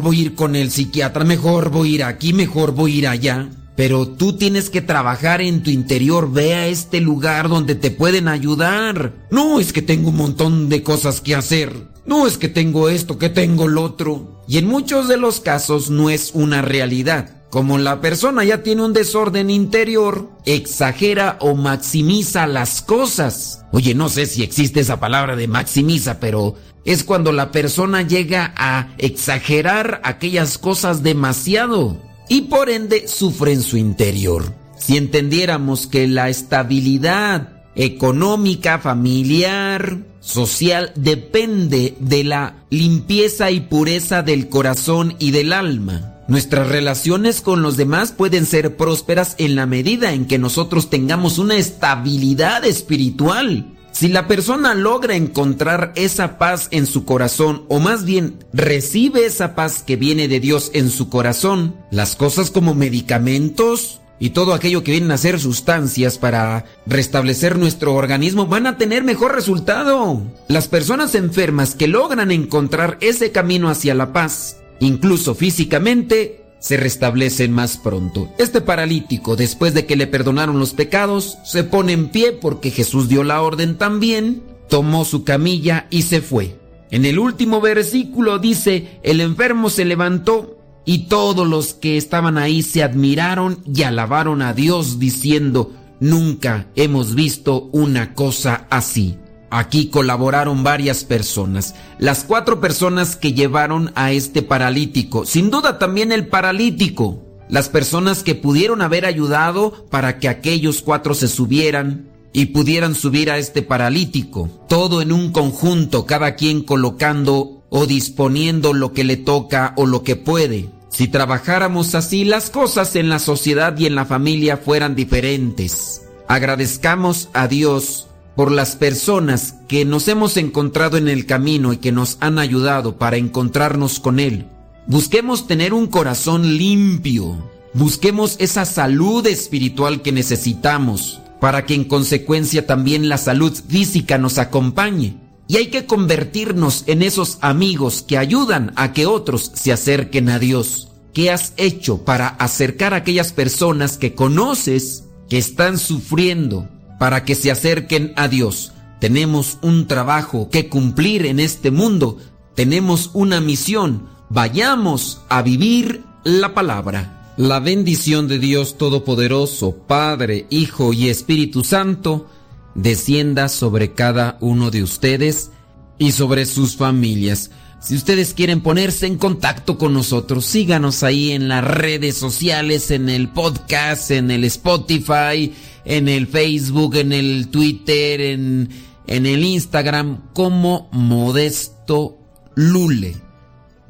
voy 0.00 0.18
a 0.18 0.22
ir 0.22 0.34
con 0.34 0.56
el 0.56 0.72
psiquiatra, 0.72 1.24
mejor 1.24 1.70
voy 1.70 1.92
a 1.92 1.94
ir 1.94 2.04
aquí, 2.04 2.32
mejor 2.32 2.72
voy 2.72 2.94
a 2.94 2.98
ir 2.98 3.08
allá. 3.08 3.48
Pero 3.76 4.06
tú 4.08 4.34
tienes 4.34 4.70
que 4.70 4.82
trabajar 4.82 5.40
en 5.40 5.62
tu 5.62 5.70
interior, 5.70 6.30
ve 6.30 6.54
a 6.54 6.66
este 6.66 7.00
lugar 7.00 7.48
donde 7.48 7.74
te 7.74 7.90
pueden 7.90 8.28
ayudar. 8.28 9.14
No 9.30 9.60
es 9.60 9.72
que 9.72 9.82
tengo 9.82 10.10
un 10.10 10.16
montón 10.16 10.68
de 10.68 10.82
cosas 10.82 11.20
que 11.20 11.34
hacer. 11.34 11.91
No 12.04 12.26
es 12.26 12.36
que 12.36 12.48
tengo 12.48 12.88
esto, 12.88 13.18
que 13.18 13.28
tengo 13.28 13.68
lo 13.68 13.82
otro. 13.82 14.42
Y 14.48 14.58
en 14.58 14.66
muchos 14.66 15.08
de 15.08 15.16
los 15.16 15.40
casos 15.40 15.90
no 15.90 16.10
es 16.10 16.32
una 16.34 16.62
realidad. 16.62 17.42
Como 17.50 17.76
la 17.76 18.00
persona 18.00 18.44
ya 18.44 18.62
tiene 18.62 18.82
un 18.82 18.94
desorden 18.94 19.50
interior, 19.50 20.30
exagera 20.46 21.36
o 21.40 21.54
maximiza 21.54 22.46
las 22.46 22.80
cosas. 22.80 23.66
Oye, 23.72 23.94
no 23.94 24.08
sé 24.08 24.26
si 24.26 24.42
existe 24.42 24.80
esa 24.80 24.98
palabra 24.98 25.36
de 25.36 25.48
maximiza, 25.48 26.18
pero 26.18 26.54
es 26.84 27.04
cuando 27.04 27.30
la 27.30 27.52
persona 27.52 28.02
llega 28.02 28.54
a 28.56 28.94
exagerar 28.98 30.00
aquellas 30.02 30.56
cosas 30.58 31.02
demasiado 31.02 32.00
y 32.28 32.42
por 32.42 32.70
ende 32.70 33.06
sufre 33.06 33.52
en 33.52 33.62
su 33.62 33.76
interior. 33.76 34.54
Si 34.78 34.96
entendiéramos 34.96 35.86
que 35.86 36.08
la 36.08 36.30
estabilidad 36.30 37.61
económica, 37.74 38.78
familiar, 38.78 39.98
social 40.20 40.92
depende 40.94 41.96
de 42.00 42.24
la 42.24 42.56
limpieza 42.70 43.50
y 43.50 43.60
pureza 43.60 44.22
del 44.22 44.48
corazón 44.48 45.16
y 45.18 45.30
del 45.30 45.52
alma. 45.52 46.12
Nuestras 46.28 46.68
relaciones 46.68 47.40
con 47.40 47.62
los 47.62 47.76
demás 47.76 48.12
pueden 48.12 48.46
ser 48.46 48.76
prósperas 48.76 49.34
en 49.38 49.56
la 49.56 49.66
medida 49.66 50.12
en 50.12 50.26
que 50.26 50.38
nosotros 50.38 50.88
tengamos 50.88 51.38
una 51.38 51.56
estabilidad 51.56 52.64
espiritual. 52.64 53.66
Si 53.90 54.08
la 54.08 54.26
persona 54.26 54.74
logra 54.74 55.16
encontrar 55.16 55.92
esa 55.96 56.38
paz 56.38 56.68
en 56.70 56.86
su 56.86 57.04
corazón, 57.04 57.64
o 57.68 57.78
más 57.78 58.04
bien 58.04 58.38
recibe 58.52 59.26
esa 59.26 59.54
paz 59.54 59.82
que 59.82 59.96
viene 59.96 60.28
de 60.28 60.40
Dios 60.40 60.70
en 60.74 60.88
su 60.90 61.10
corazón, 61.10 61.76
las 61.90 62.16
cosas 62.16 62.50
como 62.50 62.74
medicamentos 62.74 64.00
y 64.22 64.30
todo 64.30 64.54
aquello 64.54 64.84
que 64.84 64.92
vienen 64.92 65.10
a 65.10 65.18
ser 65.18 65.40
sustancias 65.40 66.16
para 66.16 66.64
restablecer 66.86 67.58
nuestro 67.58 67.96
organismo 67.96 68.46
van 68.46 68.68
a 68.68 68.78
tener 68.78 69.02
mejor 69.02 69.34
resultado. 69.34 70.22
Las 70.46 70.68
personas 70.68 71.16
enfermas 71.16 71.74
que 71.74 71.88
logran 71.88 72.30
encontrar 72.30 72.98
ese 73.00 73.32
camino 73.32 73.68
hacia 73.68 73.96
la 73.96 74.12
paz, 74.12 74.62
incluso 74.78 75.34
físicamente, 75.34 76.44
se 76.60 76.76
restablecen 76.76 77.50
más 77.50 77.76
pronto. 77.78 78.32
Este 78.38 78.60
paralítico, 78.60 79.34
después 79.34 79.74
de 79.74 79.86
que 79.86 79.96
le 79.96 80.06
perdonaron 80.06 80.60
los 80.60 80.72
pecados, 80.72 81.38
se 81.44 81.64
pone 81.64 81.92
en 81.92 82.08
pie 82.10 82.30
porque 82.30 82.70
Jesús 82.70 83.08
dio 83.08 83.24
la 83.24 83.42
orden 83.42 83.76
también, 83.76 84.44
tomó 84.68 85.04
su 85.04 85.24
camilla 85.24 85.88
y 85.90 86.02
se 86.02 86.20
fue. 86.20 86.56
En 86.92 87.06
el 87.06 87.18
último 87.18 87.60
versículo 87.60 88.38
dice, 88.38 89.00
el 89.02 89.20
enfermo 89.20 89.68
se 89.68 89.84
levantó 89.84 90.61
y 90.84 91.06
todos 91.06 91.46
los 91.46 91.74
que 91.74 91.96
estaban 91.96 92.38
ahí 92.38 92.62
se 92.62 92.82
admiraron 92.82 93.58
y 93.72 93.82
alabaron 93.82 94.42
a 94.42 94.52
Dios 94.52 94.98
diciendo, 94.98 95.72
nunca 96.00 96.66
hemos 96.74 97.14
visto 97.14 97.68
una 97.72 98.14
cosa 98.14 98.66
así. 98.70 99.16
Aquí 99.50 99.88
colaboraron 99.88 100.64
varias 100.64 101.04
personas. 101.04 101.74
Las 101.98 102.24
cuatro 102.24 102.58
personas 102.60 103.16
que 103.16 103.34
llevaron 103.34 103.92
a 103.94 104.10
este 104.12 104.40
paralítico. 104.40 105.26
Sin 105.26 105.50
duda 105.50 105.78
también 105.78 106.10
el 106.10 106.28
paralítico. 106.28 107.22
Las 107.50 107.68
personas 107.68 108.22
que 108.22 108.34
pudieron 108.34 108.80
haber 108.80 109.04
ayudado 109.04 109.86
para 109.90 110.18
que 110.18 110.30
aquellos 110.30 110.80
cuatro 110.80 111.12
se 111.12 111.28
subieran 111.28 112.08
y 112.32 112.46
pudieran 112.46 112.94
subir 112.94 113.30
a 113.30 113.36
este 113.36 113.60
paralítico. 113.60 114.48
Todo 114.70 115.02
en 115.02 115.12
un 115.12 115.32
conjunto, 115.32 116.06
cada 116.06 116.34
quien 116.34 116.62
colocando 116.62 117.61
o 117.74 117.86
disponiendo 117.86 118.74
lo 118.74 118.92
que 118.92 119.02
le 119.02 119.16
toca 119.16 119.72
o 119.78 119.86
lo 119.86 120.02
que 120.02 120.14
puede. 120.14 120.68
Si 120.90 121.08
trabajáramos 121.08 121.94
así, 121.94 122.22
las 122.22 122.50
cosas 122.50 122.96
en 122.96 123.08
la 123.08 123.18
sociedad 123.18 123.76
y 123.78 123.86
en 123.86 123.94
la 123.94 124.04
familia 124.04 124.58
fueran 124.58 124.94
diferentes. 124.94 126.02
Agradezcamos 126.28 127.30
a 127.32 127.48
Dios 127.48 128.08
por 128.36 128.52
las 128.52 128.76
personas 128.76 129.54
que 129.68 129.86
nos 129.86 130.06
hemos 130.08 130.36
encontrado 130.36 130.98
en 130.98 131.08
el 131.08 131.24
camino 131.24 131.72
y 131.72 131.78
que 131.78 131.92
nos 131.92 132.18
han 132.20 132.38
ayudado 132.38 132.98
para 132.98 133.16
encontrarnos 133.16 134.00
con 134.00 134.20
Él. 134.20 134.46
Busquemos 134.86 135.46
tener 135.46 135.72
un 135.72 135.86
corazón 135.86 136.58
limpio. 136.58 137.38
Busquemos 137.72 138.36
esa 138.38 138.66
salud 138.66 139.26
espiritual 139.26 140.02
que 140.02 140.12
necesitamos 140.12 141.22
para 141.40 141.64
que 141.64 141.72
en 141.72 141.84
consecuencia 141.84 142.66
también 142.66 143.08
la 143.08 143.16
salud 143.16 143.58
física 143.66 144.18
nos 144.18 144.36
acompañe. 144.36 145.16
Y 145.48 145.56
hay 145.56 145.66
que 145.66 145.86
convertirnos 145.86 146.84
en 146.86 147.02
esos 147.02 147.38
amigos 147.40 148.02
que 148.02 148.18
ayudan 148.18 148.72
a 148.76 148.92
que 148.92 149.06
otros 149.06 149.52
se 149.54 149.72
acerquen 149.72 150.28
a 150.28 150.38
Dios. 150.38 150.88
¿Qué 151.12 151.30
has 151.30 151.52
hecho 151.56 152.04
para 152.04 152.28
acercar 152.28 152.94
a 152.94 152.98
aquellas 152.98 153.32
personas 153.32 153.98
que 153.98 154.14
conoces 154.14 155.04
que 155.28 155.38
están 155.38 155.78
sufriendo 155.78 156.68
para 156.98 157.24
que 157.24 157.34
se 157.34 157.50
acerquen 157.50 158.12
a 158.16 158.28
Dios. 158.28 158.72
Tenemos 159.00 159.58
un 159.62 159.86
trabajo 159.86 160.50
que 160.50 160.68
cumplir 160.68 161.26
en 161.26 161.40
este 161.40 161.70
mundo. 161.70 162.18
Tenemos 162.54 163.10
una 163.12 163.40
misión. 163.40 164.08
Vayamos 164.28 165.22
a 165.28 165.42
vivir 165.42 166.04
la 166.22 166.54
palabra. 166.54 167.34
La 167.36 167.60
bendición 167.60 168.28
de 168.28 168.38
Dios 168.38 168.76
Todopoderoso, 168.76 169.78
Padre, 169.88 170.46
Hijo 170.50 170.92
y 170.92 171.08
Espíritu 171.08 171.64
Santo, 171.64 172.26
descienda 172.74 173.48
sobre 173.48 173.92
cada 173.92 174.38
uno 174.40 174.70
de 174.70 174.82
ustedes 174.82 175.50
y 175.98 176.12
sobre 176.12 176.46
sus 176.46 176.76
familias. 176.76 177.50
Si 177.80 177.96
ustedes 177.96 178.32
quieren 178.32 178.60
ponerse 178.60 179.06
en 179.06 179.18
contacto 179.18 179.76
con 179.76 179.92
nosotros, 179.92 180.46
síganos 180.46 181.02
ahí 181.02 181.32
en 181.32 181.48
las 181.48 181.64
redes 181.64 182.16
sociales, 182.16 182.92
en 182.92 183.08
el 183.08 183.28
podcast, 183.28 184.12
en 184.12 184.30
el 184.30 184.44
Spotify, 184.44 185.52
en 185.84 186.08
el 186.08 186.28
Facebook, 186.28 186.94
en 186.94 187.12
el 187.12 187.48
Twitter, 187.48 188.20
en, 188.20 188.68
en 189.08 189.26
el 189.26 189.44
Instagram, 189.44 190.22
como 190.32 190.88
Modesto 190.92 192.18
Lule. 192.54 193.31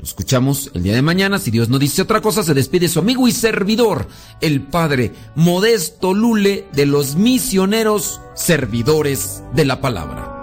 Nos 0.03 0.11
escuchamos 0.11 0.69
el 0.75 0.83
día 0.83 0.97
de 0.97 1.03
mañana. 1.03 1.39
Si 1.39 1.53
Dios 1.53 1.69
no 1.69 1.79
dice 1.79 2.03
otra 2.03 2.21
cosa, 2.21 2.43
se 2.43 2.55
despide 2.55 2.89
su 2.89 2.99
amigo 2.99 3.29
y 3.29 3.33
servidor, 3.33 4.09
el 4.41 4.61
Padre 4.61 5.13
Modesto 5.37 6.13
Lule 6.13 6.67
de 6.73 6.87
los 6.87 7.15
misioneros 7.15 8.21
servidores 8.35 9.45
de 9.55 9.65
la 9.65 9.81
palabra. 9.81 10.42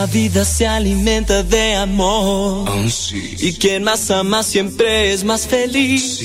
Nuestra 0.00 0.18
vida 0.18 0.44
se 0.46 0.66
alimenta 0.66 1.42
de 1.42 1.74
amor. 1.74 2.66
Y 3.38 3.52
quien 3.52 3.84
más 3.84 4.10
ama 4.10 4.42
siempre 4.42 5.12
es 5.12 5.24
más 5.24 5.46
feliz. 5.46 6.20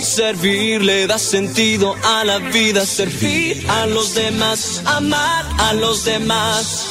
Servir 0.00 0.80
le 0.80 1.06
da 1.06 1.18
sentido 1.18 1.94
a 2.02 2.24
la 2.24 2.38
vida. 2.38 2.86
Servir 2.86 3.66
a 3.68 3.84
los 3.86 4.14
demás. 4.14 4.80
Amar 4.86 5.44
a 5.58 5.74
los 5.74 6.06
demás. 6.06 6.86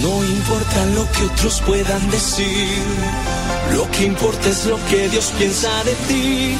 No 0.00 0.24
importa 0.24 0.86
lo 0.94 1.06
que 1.12 1.24
otros 1.24 1.60
puedan 1.66 2.10
decir. 2.10 2.82
Lo 3.74 3.90
que 3.90 4.04
importa 4.04 4.48
es 4.48 4.64
lo 4.64 4.78
que 4.86 5.06
Dios 5.10 5.34
piensa 5.36 5.84
de 5.84 5.94
ti. 6.08 6.56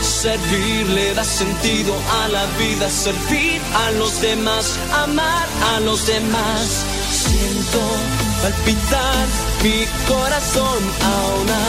Servir 0.00 0.86
le 0.94 1.12
da 1.12 1.24
sentido 1.24 1.94
a 2.22 2.28
la 2.28 2.46
vida, 2.56 2.88
servir 2.88 3.60
a 3.74 3.90
los 3.92 4.20
demás, 4.22 4.78
amar 4.92 5.46
a 5.74 5.80
los 5.80 6.06
demás. 6.06 6.86
Siento 7.28 7.80
palpitar 8.42 9.26
mi 9.62 9.86
corazón 10.06 10.80
a 11.02 11.14
una 11.42 11.62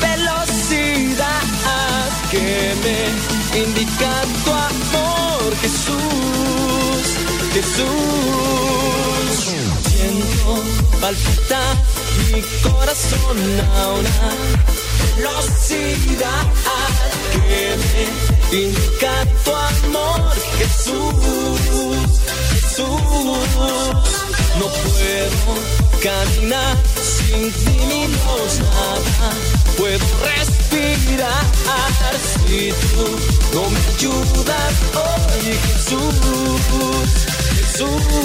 velocidad 0.00 1.48
que 2.30 2.74
me 2.82 2.98
indica 3.60 4.10
tu 4.44 4.50
amor, 4.50 5.56
Jesús, 5.62 7.04
Jesús. 7.54 9.36
Siento 9.88 10.50
palpitar 11.00 11.76
mi 12.32 12.40
corazón 12.62 13.36
a 13.76 13.88
una 13.88 14.18
velocidad 15.16 16.44
que 17.32 17.76
me 17.80 18.02
indica 18.66 19.12
tu 19.44 19.52
amor, 19.54 20.34
Jesús, 20.58 21.60
Jesús. 22.50 24.27
No 24.56 24.66
puedo 24.66 25.54
caminar 26.02 26.76
sin 27.02 27.52
ti 27.52 28.06
voz 28.24 28.60
nada. 28.60 29.30
Puedo 29.76 30.06
respirar 30.24 31.44
si 32.48 32.70
tú 32.70 33.04
no 33.54 33.62
me 33.70 33.78
ayudas 33.96 34.74
hoy, 34.94 35.44
Jesús, 35.66 36.14
Jesús. 37.56 38.18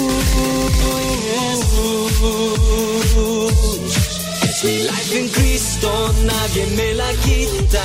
Es 4.42 4.64
mi 4.64 4.76
life 4.78 5.18
en 5.18 5.28
Cristo, 5.28 6.14
nadie 6.24 6.66
me 6.76 6.94
la 6.94 7.10
quita. 7.24 7.84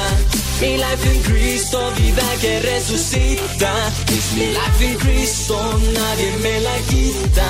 Mi 0.62 0.76
life 0.76 1.10
en 1.10 1.22
Cristo, 1.22 1.80
vida 1.96 2.22
que 2.42 2.60
resucita. 2.60 3.72
Es 4.08 4.34
mi 4.34 4.48
life 4.48 4.86
en 4.86 4.96
Cristo, 4.96 5.58
nadie 5.94 6.36
me 6.44 6.60
la 6.60 6.76
quita. 6.90 7.48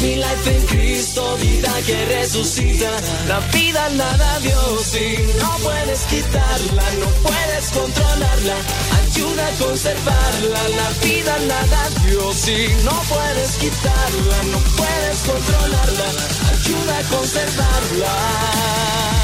Mi 0.00 0.14
life 0.14 0.56
en 0.56 0.66
Cristo, 0.66 1.36
vida 1.42 1.72
que 1.84 2.04
resucita. 2.04 2.90
La 3.26 3.40
vida 3.52 3.88
la 3.90 4.16
da 4.16 4.38
Dios 4.38 4.94
y 4.94 5.18
no 5.40 5.50
puedes 5.64 6.02
quitarla, 6.02 6.84
no 7.00 7.08
puedes 7.26 7.64
controlarla. 7.72 8.56
Ayuda 9.02 9.48
a 9.48 9.50
conservarla, 9.64 10.62
la 10.78 10.88
vida 11.04 11.36
la 11.50 11.60
da 11.66 11.90
Dios 12.06 12.48
y 12.48 12.68
no 12.84 12.94
puedes 13.08 13.50
quitarla, 13.56 14.42
no 14.52 14.58
puedes 14.76 15.18
controlarla. 15.26 16.08
Ayuda 16.54 16.98
a 16.98 17.02
conservarla. 17.16 19.23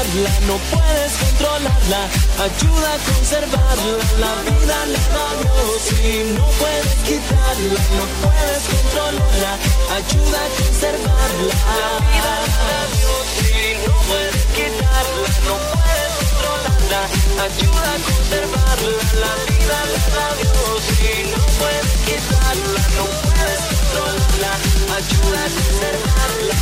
No 0.00 0.56
puedes 0.72 1.12
controlarla. 1.12 2.08
Ayuda 2.40 2.88
a 2.94 2.98
conservarla. 3.12 4.00
La 4.18 4.32
vida 4.48 4.78
la 4.86 5.02
da 5.12 5.28
Dios 5.40 5.82
y 6.00 6.32
no 6.32 6.46
puedes 6.56 6.92
quitarla, 7.04 7.80
no 7.98 8.04
puedes 8.22 8.62
controlarla. 8.72 9.52
Ayuda 10.00 10.38
a 10.40 10.48
conservarla. 10.56 11.54
La 11.80 11.92
vida 12.08 12.34
la 12.40 12.60
da 12.70 12.80
Dios 12.96 13.26
y 13.44 13.76
no 13.84 13.92
puedes 14.08 14.40
quitarla, 14.56 15.28
no 15.44 15.54
puedes 15.68 16.12
controlarla. 16.16 17.00
Ayuda 17.44 17.88
a 17.92 18.00
conservarla. 18.08 19.04
La 19.20 19.32
vida 19.52 19.78
la 19.92 20.04
da 20.16 20.28
Dios 20.40 20.80
y 20.96 21.28
no 21.28 21.40
puedes 21.60 21.92
quitarla, 22.08 22.82
no 22.96 23.04
puedes 23.20 23.62
controlarla. 23.68 24.52
Ayuda 24.96 25.40
a 25.44 25.50
conservarla. 25.60 26.56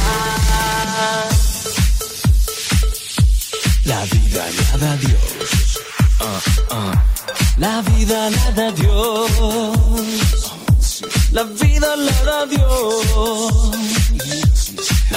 La 3.88 4.04
vida 4.04 4.44
la 4.58 4.76
da 4.76 4.96
Dios. 4.96 5.80
Ah, 6.20 6.40
ah. 6.70 6.92
La 7.56 7.80
vida 7.80 8.28
la 8.28 8.50
da 8.50 8.70
Dios. 8.70 9.30
La 11.32 11.44
vida 11.44 11.96
la 11.96 12.12
da 12.28 12.44
Dios. 12.44 13.70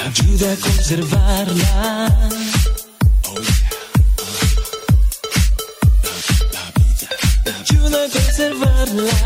Ayuda 0.06 0.54
a 0.54 0.56
conservarla. 0.56 2.08
Ayuda 7.60 7.98
a 8.06 8.10
conservarla. 8.16 9.18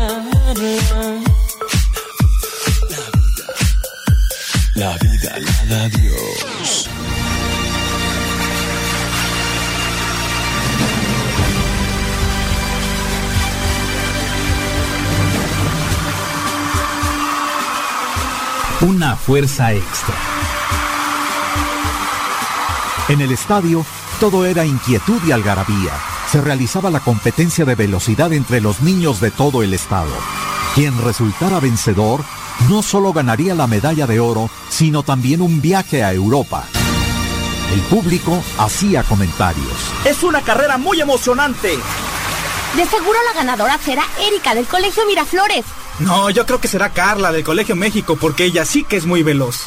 La 4.74 4.98
vida 4.98 5.38
la 5.38 5.64
da 5.70 5.88
Dios. 5.90 6.95
Una 18.86 19.16
fuerza 19.16 19.72
extra. 19.72 20.14
En 23.08 23.20
el 23.20 23.32
estadio, 23.32 23.84
todo 24.20 24.44
era 24.44 24.64
inquietud 24.64 25.20
y 25.26 25.32
algarabía. 25.32 25.90
Se 26.30 26.40
realizaba 26.40 26.88
la 26.90 27.00
competencia 27.00 27.64
de 27.64 27.74
velocidad 27.74 28.32
entre 28.32 28.60
los 28.60 28.82
niños 28.82 29.20
de 29.20 29.32
todo 29.32 29.64
el 29.64 29.74
estado. 29.74 30.12
Quien 30.76 31.02
resultara 31.02 31.58
vencedor 31.58 32.22
no 32.68 32.80
solo 32.80 33.12
ganaría 33.12 33.56
la 33.56 33.66
medalla 33.66 34.06
de 34.06 34.20
oro, 34.20 34.50
sino 34.68 35.02
también 35.02 35.42
un 35.42 35.60
viaje 35.60 36.04
a 36.04 36.12
Europa. 36.12 36.62
El 37.72 37.80
público 37.80 38.40
hacía 38.56 39.02
comentarios. 39.02 39.66
Es 40.04 40.22
una 40.22 40.42
carrera 40.42 40.78
muy 40.78 41.00
emocionante. 41.00 41.76
De 42.76 42.86
seguro 42.86 43.18
la 43.26 43.40
ganadora 43.40 43.78
será 43.78 44.04
Erika 44.20 44.54
del 44.54 44.66
Colegio 44.66 45.04
Miraflores. 45.06 45.64
No, 45.98 46.28
yo 46.28 46.44
creo 46.44 46.60
que 46.60 46.68
será 46.68 46.92
Carla 46.92 47.32
del 47.32 47.42
Colegio 47.42 47.74
México 47.74 48.16
porque 48.20 48.44
ella 48.44 48.64
sí 48.64 48.84
que 48.84 48.96
es 48.96 49.06
muy 49.06 49.22
veloz. 49.22 49.64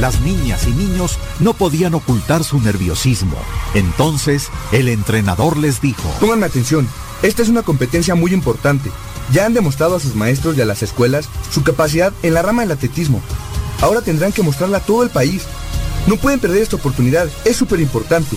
Las 0.00 0.20
niñas 0.20 0.66
y 0.66 0.72
niños 0.72 1.18
no 1.38 1.54
podían 1.54 1.94
ocultar 1.94 2.42
su 2.42 2.60
nerviosismo. 2.60 3.36
Entonces, 3.74 4.48
el 4.72 4.88
entrenador 4.88 5.56
les 5.56 5.80
dijo, 5.80 6.08
Pónganme 6.18 6.46
atención, 6.46 6.88
esta 7.22 7.42
es 7.42 7.48
una 7.48 7.62
competencia 7.62 8.16
muy 8.16 8.32
importante. 8.32 8.90
Ya 9.32 9.46
han 9.46 9.54
demostrado 9.54 9.94
a 9.94 10.00
sus 10.00 10.16
maestros 10.16 10.56
y 10.56 10.60
a 10.60 10.66
las 10.66 10.82
escuelas 10.82 11.28
su 11.52 11.62
capacidad 11.62 12.12
en 12.24 12.34
la 12.34 12.42
rama 12.42 12.62
del 12.62 12.72
atletismo. 12.72 13.22
Ahora 13.80 14.00
tendrán 14.00 14.32
que 14.32 14.42
mostrarla 14.42 14.78
a 14.78 14.84
todo 14.84 15.04
el 15.04 15.10
país. 15.10 15.44
No 16.08 16.16
pueden 16.16 16.40
perder 16.40 16.62
esta 16.62 16.76
oportunidad, 16.76 17.28
es 17.44 17.56
súper 17.56 17.78
importante. 17.78 18.36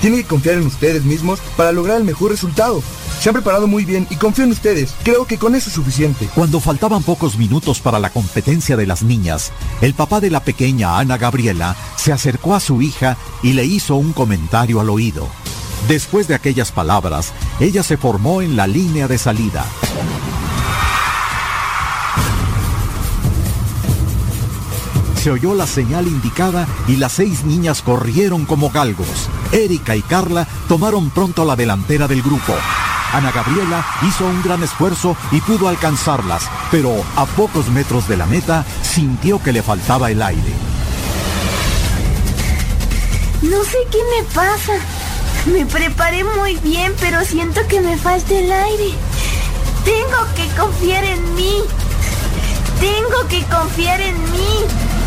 Tienen 0.00 0.20
que 0.22 0.28
confiar 0.28 0.56
en 0.56 0.66
ustedes 0.66 1.04
mismos 1.04 1.40
para 1.56 1.72
lograr 1.72 1.98
el 1.98 2.04
mejor 2.04 2.30
resultado. 2.30 2.82
Se 3.20 3.28
han 3.28 3.34
preparado 3.34 3.66
muy 3.66 3.84
bien 3.84 4.06
y 4.08 4.16
confío 4.16 4.44
en 4.44 4.52
ustedes. 4.52 4.94
Creo 5.02 5.26
que 5.26 5.36
con 5.36 5.54
eso 5.54 5.68
es 5.68 5.74
suficiente. 5.74 6.28
Cuando 6.34 6.58
faltaban 6.58 7.02
pocos 7.02 7.36
minutos 7.36 7.80
para 7.80 7.98
la 7.98 8.10
competencia 8.10 8.76
de 8.76 8.86
las 8.86 9.02
niñas, 9.02 9.52
el 9.82 9.92
papá 9.92 10.20
de 10.20 10.30
la 10.30 10.40
pequeña 10.40 10.98
Ana 10.98 11.18
Gabriela 11.18 11.76
se 11.96 12.12
acercó 12.12 12.54
a 12.54 12.60
su 12.60 12.80
hija 12.80 13.18
y 13.42 13.52
le 13.52 13.66
hizo 13.66 13.96
un 13.96 14.14
comentario 14.14 14.80
al 14.80 14.88
oído. 14.88 15.28
Después 15.86 16.28
de 16.28 16.34
aquellas 16.34 16.72
palabras, 16.72 17.32
ella 17.58 17.82
se 17.82 17.96
formó 17.96 18.40
en 18.40 18.56
la 18.56 18.66
línea 18.66 19.06
de 19.06 19.18
salida. 19.18 19.66
Se 25.22 25.30
oyó 25.30 25.54
la 25.54 25.66
señal 25.66 26.06
indicada 26.06 26.66
y 26.88 26.96
las 26.96 27.12
seis 27.12 27.44
niñas 27.44 27.82
corrieron 27.82 28.46
como 28.46 28.70
galgos. 28.70 29.28
Erika 29.52 29.94
y 29.94 30.00
Carla 30.00 30.46
tomaron 30.66 31.10
pronto 31.10 31.44
la 31.44 31.56
delantera 31.56 32.08
del 32.08 32.22
grupo. 32.22 32.54
Ana 33.12 33.30
Gabriela 33.30 33.84
hizo 34.08 34.24
un 34.24 34.40
gran 34.42 34.62
esfuerzo 34.62 35.14
y 35.30 35.42
pudo 35.42 35.68
alcanzarlas, 35.68 36.48
pero 36.70 36.94
a 37.16 37.26
pocos 37.26 37.68
metros 37.68 38.08
de 38.08 38.16
la 38.16 38.24
meta 38.24 38.64
sintió 38.80 39.42
que 39.42 39.52
le 39.52 39.62
faltaba 39.62 40.10
el 40.10 40.22
aire. 40.22 40.54
No 43.42 43.62
sé 43.62 43.76
qué 43.90 43.98
me 44.16 44.24
pasa. 44.32 44.72
Me 45.44 45.66
preparé 45.66 46.24
muy 46.24 46.56
bien, 46.56 46.94
pero 46.98 47.22
siento 47.26 47.60
que 47.68 47.82
me 47.82 47.98
falta 47.98 48.32
el 48.32 48.50
aire. 48.50 48.94
Tengo 49.84 50.34
que 50.34 50.48
confiar 50.58 51.04
en 51.04 51.34
mí. 51.34 51.56
Tengo 52.80 53.28
que 53.28 53.44
confiar 53.54 54.00
en 54.00 54.18
mí. 54.32 54.99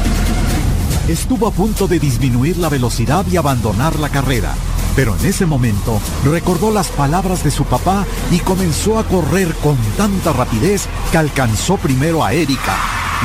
Estuvo 1.07 1.48
a 1.48 1.51
punto 1.51 1.90
de 1.90 1.99
disminuir 1.99 2.57
la 2.57 2.69
velocidad 2.69 3.25
y 3.30 3.35
abandonar 3.35 3.99
la 3.99 4.07
carrera, 4.07 4.56
pero 4.95 5.14
en 5.17 5.25
ese 5.25 5.45
momento 5.45 5.99
recordó 6.23 6.72
las 6.72 6.88
palabras 6.88 7.43
de 7.43 7.51
su 7.51 7.65
papá 7.65 8.06
y 8.32 8.40
comenzó 8.40 8.98
a 8.98 9.03
correr 9.03 9.53
con 9.56 9.75
tanta 9.98 10.32
rapidez 10.32 10.88
que 11.11 11.17
alcanzó 11.17 11.75
primero 11.75 12.23
a 12.23 12.32
Erika, 12.32 12.77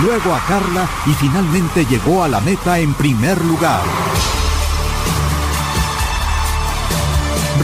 luego 0.02 0.34
a 0.34 0.44
Carla 0.46 0.88
y 1.06 1.10
finalmente 1.10 1.86
llegó 1.86 2.24
a 2.24 2.28
la 2.28 2.40
meta 2.40 2.80
en 2.80 2.94
primer 2.94 3.44
lugar. 3.44 3.82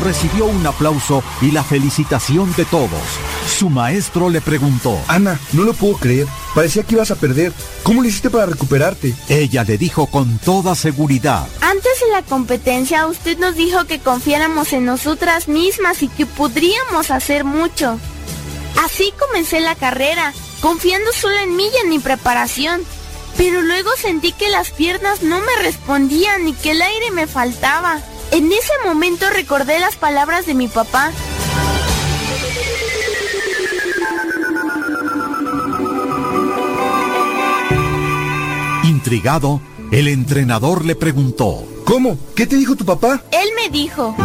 Recibió 0.05 0.45
un 0.45 0.65
aplauso 0.65 1.25
y 1.43 1.51
la 1.51 1.65
felicitación 1.65 2.53
de 2.57 2.65
todos. 2.67 3.34
Su 3.47 3.69
maestro 3.71 4.31
le 4.31 4.41
preguntó, 4.41 5.01
Ana, 5.07 5.39
no 5.53 5.63
lo 5.63 5.75
puedo 5.75 5.95
creer. 5.97 6.27
Parecía 6.55 6.83
que 6.83 6.95
ibas 6.95 7.11
a 7.11 7.17
perder. 7.17 7.53
¿Cómo 7.83 8.03
lo 8.03 8.09
hiciste 8.09 8.31
para 8.31 8.47
recuperarte? 8.47 9.15
Ella 9.29 9.65
le 9.65 9.79
dijo 9.79 10.07
con 10.07 10.39
toda 10.39 10.75
seguridad. 10.75 11.47
Antes 11.61 12.01
de 12.01 12.11
la 12.13 12.23
competencia, 12.23 13.07
usted 13.07 13.39
nos 13.39 13.55
dijo 13.57 13.85
que 13.87 14.01
confiáramos 14.01 14.73
en 14.73 14.85
nosotras 14.85 15.49
mismas 15.49 16.03
y 16.03 16.09
que 16.09 16.27
podríamos 16.27 17.11
hacer 17.11 17.45
mucho. 17.45 17.99
Así 18.85 19.13
comencé 19.19 19.61
la 19.61 19.75
carrera, 19.75 20.33
confiando 20.61 21.13
solo 21.13 21.37
en 21.39 21.55
mí 21.57 21.69
y 21.73 21.85
en 21.85 21.91
mi 21.91 21.99
preparación. 21.99 22.83
Pero 23.37 23.63
luego 23.63 23.91
sentí 23.97 24.33
que 24.33 24.49
las 24.49 24.71
piernas 24.71 25.23
no 25.23 25.41
me 25.41 25.63
respondían 25.63 26.49
y 26.49 26.55
que 26.55 26.73
el 26.73 26.83
aire 26.83 27.11
me 27.11 27.27
faltaba. 27.27 28.01
En 28.31 28.51
ese 28.51 28.73
momento 28.85 29.29
recordé 29.31 29.79
las 29.79 29.97
palabras 29.97 30.47
de 30.47 30.55
mi 30.55 30.69
papá. 30.69 31.13
Intrigado, 39.05 39.61
el 39.91 40.09
entrenador 40.09 40.83
le 40.83 40.97
preguntó, 40.97 41.63
¿Cómo? 41.85 42.17
¿Qué 42.35 42.47
te 42.47 42.57
dijo 42.57 42.75
tu 42.75 42.87
papá? 42.87 43.23
Él 43.33 43.51
me 43.55 43.69
dijo, 43.69 44.17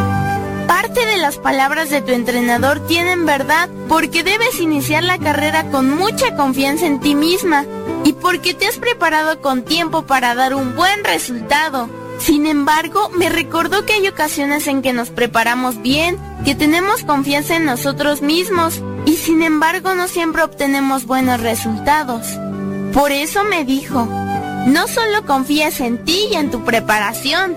parte 0.70 1.06
de 1.06 1.18
las 1.18 1.36
palabras 1.36 1.90
de 1.90 2.02
tu 2.02 2.14
entrenador 2.14 2.88
tienen 2.88 3.26
verdad 3.26 3.68
porque 3.90 4.24
debes 4.24 4.58
iniciar 4.62 5.04
la 5.04 5.18
carrera 5.18 5.70
con 5.70 5.94
mucha 5.94 6.34
confianza 6.38 6.86
en 6.86 7.02
ti 7.02 7.14
misma 7.14 7.66
y 8.06 8.14
porque 8.14 8.54
te 8.54 8.68
has 8.68 8.78
preparado 8.78 9.42
con 9.42 9.64
tiempo 9.64 10.04
para 10.04 10.34
dar 10.34 10.56
un 10.56 10.78
buen 10.78 11.04
resultado. 11.04 11.90
Sin 12.18 12.46
embargo, 12.46 13.10
me 13.18 13.28
recordó 13.28 13.86
que 13.86 13.92
hay 13.92 14.08
ocasiones 14.08 14.66
en 14.68 14.82
que 14.82 14.94
nos 14.94 15.10
preparamos 15.10 15.82
bien, 15.82 16.18
que 16.46 16.56
tenemos 16.56 17.04
confianza 17.04 17.58
en 17.58 17.66
nosotros 17.66 18.22
mismos 18.22 18.82
y 19.06 19.18
sin 19.18 19.44
embargo 19.44 19.94
no 19.94 20.08
siempre 20.08 20.42
obtenemos 20.42 21.06
buenos 21.06 21.42
resultados. 21.42 22.28
Por 22.94 23.12
eso 23.12 23.44
me 23.44 23.66
dijo, 23.66 24.08
no 24.68 24.88
solo 24.88 25.26
confíes 25.26 25.80
en 25.80 26.04
ti 26.04 26.28
y 26.32 26.36
en 26.36 26.52
tu 26.52 26.64
preparación, 26.64 27.56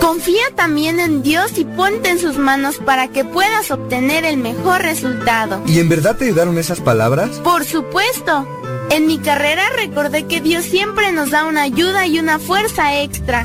confía 0.00 0.44
también 0.54 1.00
en 1.00 1.22
Dios 1.22 1.56
y 1.56 1.64
ponte 1.64 2.10
en 2.10 2.18
sus 2.18 2.36
manos 2.36 2.76
para 2.76 3.08
que 3.08 3.24
puedas 3.24 3.70
obtener 3.70 4.24
el 4.24 4.36
mejor 4.36 4.82
resultado. 4.82 5.62
¿Y 5.66 5.78
en 5.78 5.88
verdad 5.88 6.16
te 6.16 6.26
ayudaron 6.26 6.58
esas 6.58 6.80
palabras? 6.80 7.30
Por 7.38 7.64
supuesto. 7.64 8.46
En 8.90 9.06
mi 9.06 9.18
carrera 9.18 9.62
recordé 9.76 10.26
que 10.26 10.40
Dios 10.40 10.64
siempre 10.64 11.10
nos 11.10 11.30
da 11.30 11.46
una 11.46 11.62
ayuda 11.62 12.06
y 12.06 12.18
una 12.18 12.38
fuerza 12.38 13.00
extra. 13.00 13.44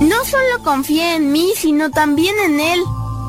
No 0.00 0.24
solo 0.24 0.62
confié 0.62 1.16
en 1.16 1.32
mí, 1.32 1.52
sino 1.56 1.90
también 1.90 2.34
en 2.38 2.60
Él. 2.60 2.80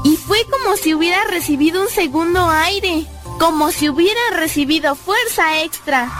Y 0.03 0.17
fue 0.17 0.37
como 0.49 0.77
si 0.77 0.93
hubiera 0.93 1.23
recibido 1.25 1.81
un 1.81 1.89
segundo 1.89 2.47
aire, 2.47 3.05
como 3.39 3.71
si 3.71 3.89
hubiera 3.89 4.19
recibido 4.35 4.95
fuerza 4.95 5.63
extra. 5.63 6.11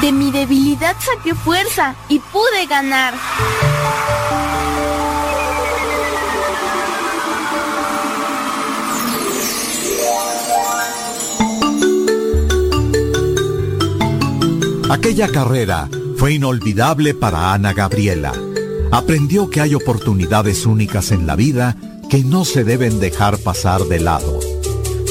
De 0.00 0.10
mi 0.10 0.30
debilidad 0.30 0.96
saqué 0.98 1.34
fuerza 1.34 1.94
y 2.08 2.18
pude 2.18 2.66
ganar. 2.66 3.14
Aquella 14.90 15.28
carrera 15.28 15.88
fue 16.16 16.34
inolvidable 16.34 17.14
para 17.14 17.52
Ana 17.52 17.72
Gabriela. 17.72 18.32
Aprendió 18.90 19.50
que 19.50 19.60
hay 19.60 19.74
oportunidades 19.74 20.64
únicas 20.64 21.12
en 21.12 21.26
la 21.26 21.36
vida 21.36 21.76
que 22.08 22.24
no 22.24 22.44
se 22.44 22.64
deben 22.64 22.98
dejar 23.00 23.38
pasar 23.38 23.82
de 23.82 24.00
lado. 24.00 24.38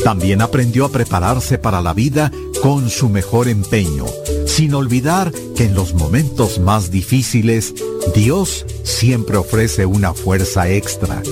También 0.04 0.42
aprendió 0.42 0.86
a 0.86 0.90
prepararse 0.90 1.58
para 1.58 1.82
la 1.82 1.94
vida 1.94 2.32
con 2.62 2.90
su 2.90 3.10
mejor 3.10 3.48
empeño, 3.48 4.06
sin 4.52 4.74
olvidar 4.74 5.32
que 5.56 5.64
en 5.64 5.76
los 5.76 5.94
momentos 5.94 6.60
más 6.60 6.92
difíciles, 6.92 7.74
Dios 8.14 8.66
siempre 8.84 9.38
ofrece 9.38 9.86
una 9.86 10.14
fuerza 10.14 10.70
extra. 10.70 11.24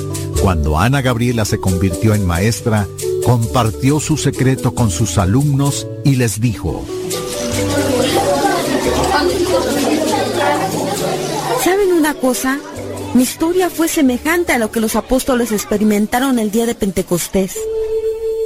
Cuando 0.41 0.79
Ana 0.79 1.01
Gabriela 1.01 1.43
se 1.43 1.59
convirtió 1.59 2.13
en 2.13 2.25
maestra, 2.25 2.87
compartió 3.25 3.99
su 3.99 4.15
secreto 4.15 4.73
con 4.73 4.89
sus 4.89 5.17
alumnos 5.17 5.85
y 6.05 6.15
les 6.15 6.39
dijo, 6.39 6.85
¿Saben 11.61 11.91
una 11.91 12.13
cosa? 12.13 12.57
Mi 13.13 13.23
historia 13.23 13.69
fue 13.69 13.89
semejante 13.89 14.53
a 14.53 14.59
lo 14.59 14.71
que 14.71 14.79
los 14.79 14.95
apóstoles 14.95 15.51
experimentaron 15.51 16.39
el 16.39 16.51
día 16.51 16.65
de 16.65 16.73
Pentecostés. 16.73 17.57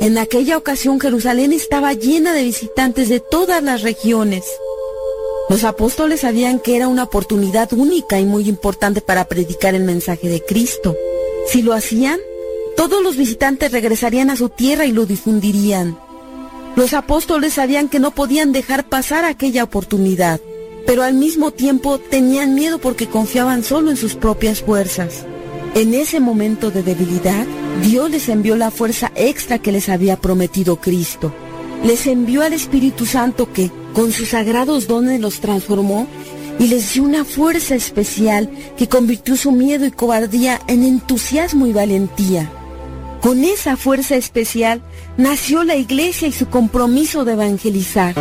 En 0.03 0.17
aquella 0.17 0.57
ocasión 0.57 0.99
Jerusalén 0.99 1.53
estaba 1.53 1.93
llena 1.93 2.33
de 2.33 2.43
visitantes 2.43 3.07
de 3.07 3.21
todas 3.21 3.63
las 3.63 3.83
regiones. 3.83 4.43
Los 5.47 5.63
apóstoles 5.63 6.19
sabían 6.19 6.59
que 6.59 6.75
era 6.75 6.89
una 6.89 7.03
oportunidad 7.03 7.71
única 7.71 8.19
y 8.19 8.25
muy 8.25 8.49
importante 8.49 8.99
para 8.99 9.29
predicar 9.29 9.75
el 9.75 9.85
mensaje 9.85 10.27
de 10.27 10.43
Cristo. 10.43 10.93
Si 11.47 11.61
lo 11.61 11.71
hacían, 11.71 12.19
todos 12.75 13.01
los 13.01 13.15
visitantes 13.15 13.71
regresarían 13.71 14.29
a 14.29 14.35
su 14.35 14.49
tierra 14.49 14.85
y 14.85 14.91
lo 14.91 15.05
difundirían. 15.05 15.97
Los 16.75 16.93
apóstoles 16.93 17.53
sabían 17.53 17.87
que 17.87 17.99
no 17.99 18.11
podían 18.11 18.51
dejar 18.51 18.89
pasar 18.89 19.23
aquella 19.23 19.63
oportunidad, 19.63 20.41
pero 20.85 21.03
al 21.03 21.13
mismo 21.13 21.51
tiempo 21.51 21.97
tenían 21.97 22.55
miedo 22.55 22.77
porque 22.77 23.07
confiaban 23.07 23.63
solo 23.63 23.89
en 23.89 23.95
sus 23.95 24.15
propias 24.15 24.63
fuerzas. 24.63 25.25
En 25.75 25.93
ese 25.93 26.19
momento 26.19 26.71
de 26.71 26.83
debilidad, 26.83 27.47
Dios 27.81 28.09
les 28.09 28.29
envió 28.29 28.55
la 28.55 28.71
fuerza 28.71 29.11
extra 29.15 29.59
que 29.59 29.71
les 29.71 29.89
había 29.89 30.17
prometido 30.17 30.77
Cristo. 30.77 31.33
Les 31.83 32.07
envió 32.07 32.43
al 32.43 32.53
Espíritu 32.53 33.05
Santo 33.05 33.51
que, 33.51 33.71
con 33.93 34.11
sus 34.11 34.29
sagrados 34.29 34.87
dones, 34.87 35.19
los 35.19 35.39
transformó 35.39 36.07
y 36.59 36.67
les 36.67 36.93
dio 36.93 37.03
una 37.03 37.25
fuerza 37.25 37.75
especial 37.75 38.49
que 38.77 38.87
convirtió 38.87 39.35
su 39.35 39.51
miedo 39.51 39.85
y 39.85 39.91
cobardía 39.91 40.59
en 40.67 40.83
entusiasmo 40.83 41.67
y 41.67 41.73
valentía. 41.73 42.49
Con 43.21 43.43
esa 43.43 43.77
fuerza 43.77 44.15
especial 44.15 44.81
nació 45.17 45.63
la 45.63 45.75
iglesia 45.75 46.27
y 46.27 46.33
su 46.33 46.49
compromiso 46.49 47.25
de 47.25 47.33
evangelizar. 47.33 48.13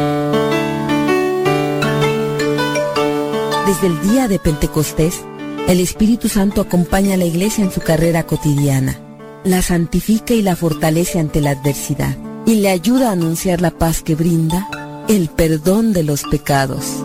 Desde 3.66 3.86
el 3.86 4.00
día 4.10 4.28
de 4.28 4.38
Pentecostés, 4.38 5.22
el 5.68 5.80
Espíritu 5.80 6.28
Santo 6.28 6.60
acompaña 6.60 7.14
a 7.14 7.16
la 7.16 7.24
iglesia 7.24 7.64
en 7.64 7.72
su 7.72 7.80
carrera 7.80 8.24
cotidiana, 8.24 8.98
la 9.44 9.62
santifica 9.62 10.34
y 10.34 10.42
la 10.42 10.56
fortalece 10.56 11.18
ante 11.18 11.40
la 11.40 11.50
adversidad 11.50 12.16
y 12.46 12.56
le 12.56 12.70
ayuda 12.70 13.08
a 13.08 13.12
anunciar 13.12 13.60
la 13.60 13.70
paz 13.70 14.02
que 14.02 14.14
brinda 14.14 14.68
el 15.08 15.28
perdón 15.28 15.92
de 15.92 16.02
los 16.02 16.22
pecados. 16.24 17.04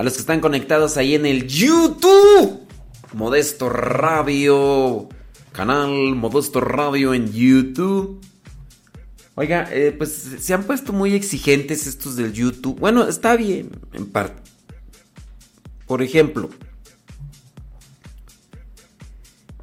A 0.00 0.02
los 0.02 0.14
que 0.14 0.20
están 0.20 0.40
conectados 0.40 0.96
ahí 0.96 1.14
en 1.14 1.26
el 1.26 1.46
YouTube. 1.46 2.66
Modesto 3.12 3.68
Radio. 3.68 5.10
Canal 5.52 6.14
Modesto 6.14 6.62
Radio 6.62 7.12
en 7.12 7.30
YouTube. 7.30 8.18
Oiga, 9.34 9.68
eh, 9.70 9.92
pues 9.92 10.36
se 10.40 10.54
han 10.54 10.64
puesto 10.64 10.94
muy 10.94 11.12
exigentes 11.12 11.86
estos 11.86 12.16
del 12.16 12.32
YouTube. 12.32 12.80
Bueno, 12.80 13.06
está 13.06 13.36
bien, 13.36 13.72
en 13.92 14.06
parte. 14.06 14.40
Por 15.86 16.00
ejemplo, 16.00 16.48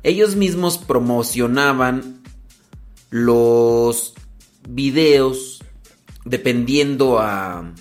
ellos 0.04 0.36
mismos 0.36 0.78
promocionaban 0.78 2.22
los 3.10 4.14
videos 4.70 5.64
dependiendo 6.26 7.18
a 7.18 7.74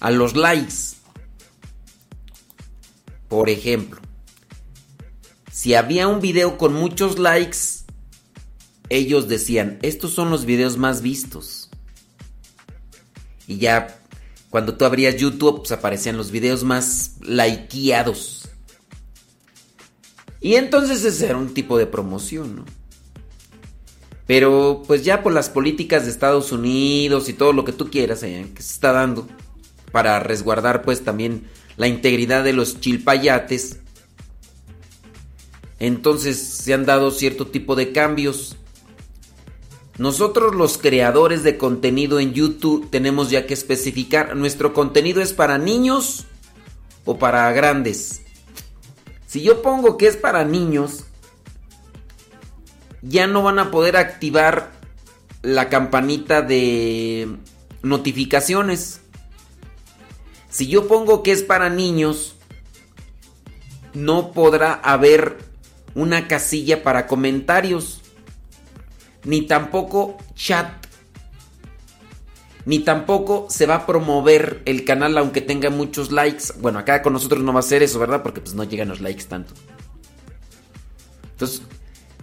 a 0.00 0.10
los 0.10 0.36
likes. 0.36 0.96
Por 3.28 3.50
ejemplo, 3.50 4.00
si 5.50 5.74
había 5.74 6.06
un 6.06 6.20
video 6.20 6.58
con 6.58 6.74
muchos 6.74 7.18
likes, 7.18 7.58
ellos 8.88 9.28
decían, 9.28 9.78
estos 9.82 10.12
son 10.12 10.30
los 10.30 10.44
videos 10.44 10.76
más 10.76 11.02
vistos. 11.02 11.70
Y 13.48 13.58
ya 13.58 14.00
cuando 14.50 14.76
tú 14.76 14.84
abrías 14.84 15.16
YouTube, 15.16 15.58
pues 15.58 15.72
aparecían 15.72 16.16
los 16.16 16.30
videos 16.30 16.62
más 16.62 17.16
likeados. 17.20 18.48
Y 20.40 20.54
entonces 20.54 21.04
ese 21.04 21.26
era 21.26 21.36
un 21.36 21.54
tipo 21.54 21.78
de 21.78 21.86
promoción, 21.86 22.56
¿no? 22.56 22.64
Pero 24.26 24.82
pues 24.86 25.04
ya 25.04 25.22
por 25.22 25.32
las 25.32 25.48
políticas 25.48 26.04
de 26.04 26.10
Estados 26.10 26.52
Unidos 26.52 27.28
y 27.28 27.32
todo 27.32 27.52
lo 27.52 27.64
que 27.64 27.72
tú 27.72 27.90
quieras 27.90 28.22
eh, 28.22 28.50
que 28.54 28.62
se 28.62 28.74
está 28.74 28.92
dando 28.92 29.28
para 29.96 30.20
resguardar 30.20 30.82
pues 30.82 31.04
también 31.04 31.48
la 31.78 31.88
integridad 31.88 32.44
de 32.44 32.52
los 32.52 32.80
chilpayates. 32.80 33.78
Entonces 35.78 36.36
se 36.38 36.74
han 36.74 36.84
dado 36.84 37.10
cierto 37.10 37.46
tipo 37.46 37.76
de 37.76 37.92
cambios. 37.92 38.58
Nosotros 39.96 40.54
los 40.54 40.76
creadores 40.76 41.44
de 41.44 41.56
contenido 41.56 42.20
en 42.20 42.34
YouTube 42.34 42.90
tenemos 42.90 43.30
ya 43.30 43.46
que 43.46 43.54
especificar, 43.54 44.36
¿nuestro 44.36 44.74
contenido 44.74 45.22
es 45.22 45.32
para 45.32 45.56
niños 45.56 46.26
o 47.06 47.18
para 47.18 47.50
grandes? 47.52 48.20
Si 49.26 49.40
yo 49.40 49.62
pongo 49.62 49.96
que 49.96 50.08
es 50.08 50.18
para 50.18 50.44
niños, 50.44 51.04
ya 53.00 53.26
no 53.26 53.42
van 53.42 53.58
a 53.58 53.70
poder 53.70 53.96
activar 53.96 54.72
la 55.40 55.70
campanita 55.70 56.42
de 56.42 57.38
notificaciones. 57.80 59.00
Si 60.56 60.66
yo 60.68 60.88
pongo 60.88 61.22
que 61.22 61.32
es 61.32 61.42
para 61.42 61.68
niños, 61.68 62.34
no 63.92 64.32
podrá 64.32 64.72
haber 64.72 65.36
una 65.94 66.28
casilla 66.28 66.82
para 66.82 67.06
comentarios, 67.06 68.00
ni 69.24 69.42
tampoco 69.42 70.16
chat. 70.34 70.86
ni 72.64 72.78
tampoco 72.78 73.48
se 73.50 73.66
va 73.66 73.74
a 73.74 73.86
promover 73.86 74.62
el 74.64 74.86
canal 74.86 75.18
aunque 75.18 75.42
tenga 75.42 75.68
muchos 75.68 76.10
likes. 76.10 76.44
Bueno, 76.58 76.78
acá 76.78 77.02
con 77.02 77.12
nosotros 77.12 77.42
no 77.42 77.52
va 77.52 77.60
a 77.60 77.62
ser 77.62 77.82
eso, 77.82 77.98
¿verdad? 77.98 78.22
Porque 78.22 78.40
pues 78.40 78.54
no 78.54 78.64
llegan 78.64 78.88
los 78.88 79.02
likes 79.02 79.24
tanto. 79.24 79.52
Entonces, 81.32 81.60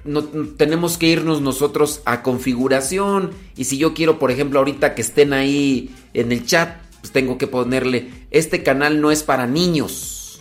no, 0.06 0.24
tenemos 0.24 0.98
que 0.98 1.06
irnos 1.06 1.40
nosotros 1.42 2.02
a 2.06 2.24
configuración. 2.24 3.30
Y 3.56 3.66
si 3.66 3.78
yo 3.78 3.94
quiero, 3.94 4.18
por 4.18 4.32
ejemplo, 4.32 4.58
ahorita 4.58 4.96
que 4.96 5.04
estén 5.04 5.34
ahí 5.34 5.96
en 6.16 6.32
el 6.32 6.48
chat, 6.48 6.83
pues 7.04 7.12
tengo 7.12 7.38
que 7.38 7.48
ponerle, 7.48 8.28
este 8.32 8.64
canal 8.64 9.02
no 9.02 9.12
es 9.12 9.24
para 9.24 9.46
niños. 9.46 10.40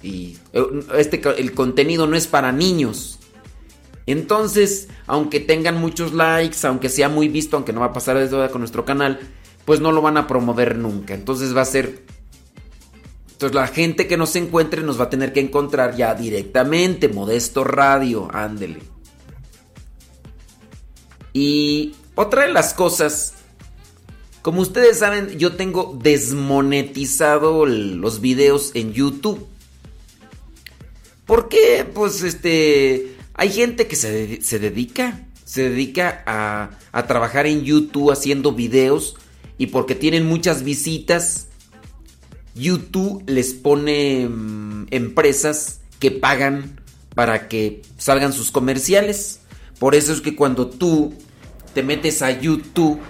Y 0.00 0.36
eh, 0.52 0.64
este, 0.96 1.20
el 1.40 1.54
contenido 1.54 2.06
no 2.06 2.14
es 2.14 2.28
para 2.28 2.52
niños. 2.52 3.18
Entonces, 4.06 4.86
aunque 5.08 5.40
tengan 5.40 5.80
muchos 5.80 6.12
likes, 6.12 6.64
aunque 6.68 6.88
sea 6.88 7.08
muy 7.08 7.26
visto, 7.26 7.56
aunque 7.56 7.72
no 7.72 7.80
va 7.80 7.86
a 7.86 7.92
pasar 7.92 8.16
eso 8.18 8.48
con 8.52 8.60
nuestro 8.60 8.84
canal, 8.84 9.18
pues 9.64 9.80
no 9.80 9.90
lo 9.90 10.02
van 10.02 10.16
a 10.16 10.28
promover 10.28 10.76
nunca. 10.78 11.14
Entonces 11.14 11.56
va 11.56 11.62
a 11.62 11.64
ser... 11.64 12.04
Entonces 13.32 13.56
la 13.56 13.66
gente 13.66 14.06
que 14.06 14.16
nos 14.16 14.36
encuentre 14.36 14.82
nos 14.82 15.00
va 15.00 15.06
a 15.06 15.10
tener 15.10 15.32
que 15.32 15.40
encontrar 15.40 15.96
ya 15.96 16.14
directamente. 16.14 17.08
Modesto 17.08 17.64
Radio, 17.64 18.28
ándele. 18.32 18.82
Y 21.32 21.96
otra 22.14 22.46
de 22.46 22.52
las 22.52 22.72
cosas, 22.72 23.33
como 24.44 24.60
ustedes 24.60 24.98
saben, 24.98 25.38
yo 25.38 25.56
tengo 25.56 25.98
desmonetizado 26.02 27.64
los 27.64 28.20
videos 28.20 28.72
en 28.74 28.92
YouTube. 28.92 29.46
¿Por 31.24 31.48
qué? 31.48 31.88
Pues 31.94 32.22
este 32.22 33.16
hay 33.32 33.48
gente 33.48 33.86
que 33.86 33.96
se, 33.96 34.42
se 34.42 34.58
dedica, 34.58 35.26
se 35.46 35.70
dedica 35.70 36.22
a, 36.26 36.72
a, 36.92 37.06
trabajar 37.06 37.46
en 37.46 37.64
YouTube 37.64 38.12
haciendo 38.12 38.52
videos 38.52 39.16
y 39.56 39.68
porque 39.68 39.94
tienen 39.94 40.26
muchas 40.26 40.62
visitas, 40.62 41.46
YouTube 42.54 43.22
les 43.26 43.54
pone 43.54 44.28
mm, 44.28 44.88
empresas 44.90 45.80
que 45.98 46.10
pagan 46.10 46.82
para 47.14 47.48
que 47.48 47.80
salgan 47.96 48.34
sus 48.34 48.50
comerciales. 48.50 49.40
Por 49.78 49.94
eso 49.94 50.12
es 50.12 50.20
que 50.20 50.36
cuando 50.36 50.66
tú 50.66 51.14
te 51.72 51.82
metes 51.82 52.20
a 52.20 52.30
YouTube, 52.30 53.00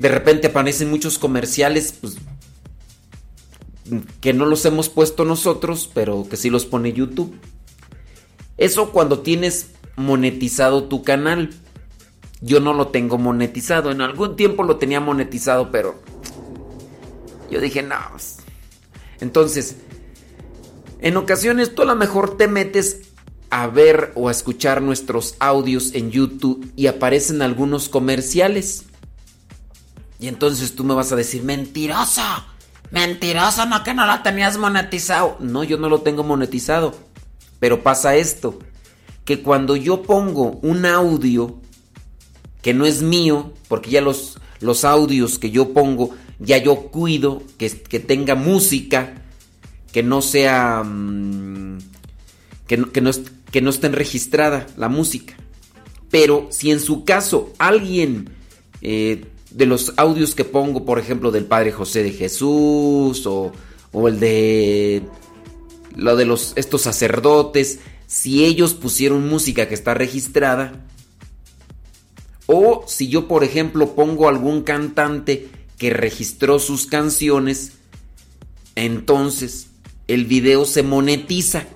de 0.00 0.08
repente 0.08 0.48
aparecen 0.48 0.90
muchos 0.90 1.18
comerciales, 1.18 1.92
pues, 1.92 2.16
que 4.20 4.32
no 4.32 4.44
los 4.46 4.64
hemos 4.64 4.88
puesto 4.88 5.24
nosotros, 5.24 5.90
pero 5.92 6.26
que 6.28 6.36
sí 6.36 6.50
los 6.50 6.66
pone 6.66 6.92
YouTube. 6.92 7.34
Eso 8.56 8.90
cuando 8.90 9.20
tienes 9.20 9.70
monetizado 9.96 10.84
tu 10.84 11.02
canal. 11.02 11.50
Yo 12.40 12.60
no 12.60 12.72
lo 12.72 12.88
tengo 12.88 13.18
monetizado. 13.18 13.90
En 13.90 14.00
algún 14.00 14.36
tiempo 14.36 14.62
lo 14.62 14.76
tenía 14.76 15.00
monetizado, 15.00 15.70
pero 15.70 16.00
yo 17.50 17.60
dije, 17.60 17.82
no. 17.82 17.96
Pues". 18.12 18.38
Entonces, 19.20 19.76
en 21.00 21.16
ocasiones 21.16 21.74
tú 21.74 21.82
a 21.82 21.86
lo 21.86 21.96
mejor 21.96 22.36
te 22.36 22.48
metes 22.48 23.08
a 23.50 23.66
ver 23.66 24.12
o 24.14 24.28
a 24.28 24.32
escuchar 24.32 24.82
nuestros 24.82 25.34
audios 25.38 25.94
en 25.94 26.10
YouTube 26.10 26.70
y 26.76 26.86
aparecen 26.86 27.42
algunos 27.42 27.88
comerciales. 27.88 28.84
Y 30.18 30.28
entonces 30.28 30.74
tú 30.74 30.84
me 30.84 30.94
vas 30.94 31.12
a 31.12 31.16
decir, 31.16 31.42
mentiroso, 31.44 32.22
mentiroso, 32.90 33.66
no 33.66 33.84
que 33.84 33.94
no 33.94 34.06
lo 34.06 34.20
tenías 34.22 34.58
monetizado. 34.58 35.36
No, 35.40 35.62
yo 35.64 35.78
no 35.78 35.88
lo 35.88 36.00
tengo 36.00 36.24
monetizado. 36.24 36.94
Pero 37.60 37.82
pasa 37.82 38.16
esto, 38.16 38.58
que 39.24 39.42
cuando 39.42 39.76
yo 39.76 40.02
pongo 40.02 40.58
un 40.62 40.86
audio 40.86 41.60
que 42.62 42.74
no 42.74 42.86
es 42.86 43.02
mío, 43.02 43.52
porque 43.68 43.90
ya 43.90 44.00
los, 44.00 44.38
los 44.60 44.84
audios 44.84 45.38
que 45.38 45.50
yo 45.50 45.72
pongo, 45.72 46.10
ya 46.38 46.58
yo 46.58 46.90
cuido 46.90 47.42
que, 47.56 47.70
que 47.70 48.00
tenga 48.00 48.34
música, 48.34 49.22
que 49.92 50.02
no 50.02 50.22
sea... 50.22 50.82
Mm, 50.84 51.78
que, 52.66 52.76
no, 52.76 52.92
que, 52.92 53.00
no, 53.00 53.10
que 53.50 53.60
no 53.62 53.70
esté 53.70 53.88
registrada 53.88 54.66
la 54.76 54.88
música. 54.88 55.34
Pero 56.10 56.48
si 56.50 56.70
en 56.70 56.80
su 56.80 57.04
caso 57.04 57.52
alguien 57.58 58.30
eh, 58.82 59.24
de 59.58 59.66
los 59.66 59.92
audios 59.96 60.36
que 60.36 60.44
pongo, 60.44 60.84
por 60.84 61.00
ejemplo, 61.00 61.32
del 61.32 61.44
Padre 61.44 61.72
José 61.72 62.04
de 62.04 62.12
Jesús 62.12 63.26
o, 63.26 63.50
o 63.90 64.06
el 64.08 64.20
de 64.20 65.02
lo 65.96 66.14
de 66.14 66.24
los, 66.24 66.52
estos 66.54 66.82
sacerdotes, 66.82 67.80
si 68.06 68.44
ellos 68.44 68.74
pusieron 68.74 69.28
música 69.28 69.66
que 69.66 69.74
está 69.74 69.94
registrada, 69.94 70.86
o 72.46 72.84
si 72.86 73.08
yo, 73.08 73.26
por 73.26 73.42
ejemplo, 73.42 73.96
pongo 73.96 74.28
algún 74.28 74.62
cantante 74.62 75.48
que 75.76 75.90
registró 75.90 76.60
sus 76.60 76.86
canciones, 76.86 77.72
entonces 78.76 79.66
el 80.06 80.24
video 80.24 80.66
se 80.66 80.84
monetiza 80.84 81.66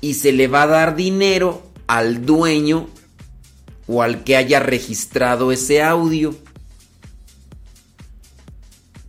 y 0.00 0.14
se 0.14 0.30
le 0.30 0.46
va 0.46 0.62
a 0.62 0.68
dar 0.68 0.94
dinero 0.94 1.62
al 1.88 2.24
dueño 2.24 2.86
o 3.88 4.02
al 4.02 4.22
que 4.22 4.36
haya 4.36 4.60
registrado 4.60 5.50
ese 5.50 5.82
audio. 5.82 6.34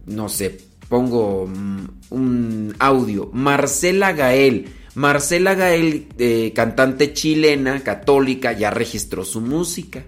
No 0.06 0.30
sé, 0.30 0.62
pongo 0.88 1.48
mm, 1.48 1.88
un 2.10 2.76
audio. 2.80 3.30
Marcela 3.34 4.14
Gael. 4.14 4.74
Marcela 4.96 5.54
Gael, 5.54 6.08
eh, 6.18 6.52
cantante 6.56 7.14
chilena, 7.14 7.84
católica, 7.84 8.54
ya 8.54 8.72
registró 8.72 9.24
su 9.24 9.40
música. 9.40 10.04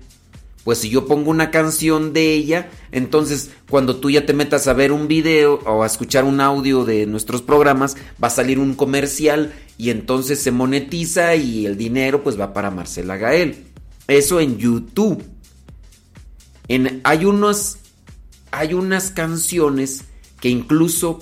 Pues 0.63 0.79
si 0.79 0.89
yo 0.89 1.07
pongo 1.07 1.31
una 1.31 1.49
canción 1.49 2.13
de 2.13 2.33
ella, 2.33 2.69
entonces 2.91 3.51
cuando 3.69 3.95
tú 3.97 4.09
ya 4.11 4.25
te 4.25 4.33
metas 4.33 4.67
a 4.67 4.73
ver 4.73 4.91
un 4.91 5.07
video 5.07 5.55
o 5.65 5.83
a 5.83 5.87
escuchar 5.87 6.23
un 6.23 6.39
audio 6.39 6.85
de 6.85 7.07
nuestros 7.07 7.41
programas, 7.41 7.95
va 8.23 8.27
a 8.27 8.31
salir 8.31 8.59
un 8.59 8.75
comercial 8.75 9.53
y 9.77 9.89
entonces 9.89 10.39
se 10.39 10.51
monetiza 10.51 11.35
y 11.35 11.65
el 11.65 11.77
dinero 11.77 12.21
pues 12.21 12.39
va 12.39 12.53
para 12.53 12.69
Marcela 12.69 13.17
Gael. 13.17 13.70
Eso 14.07 14.39
en 14.39 14.57
YouTube. 14.57 15.23
En, 16.67 17.01
hay, 17.03 17.25
unos, 17.25 17.77
hay 18.51 18.73
unas 18.73 19.11
canciones 19.11 20.05
que 20.39 20.49
incluso 20.49 21.19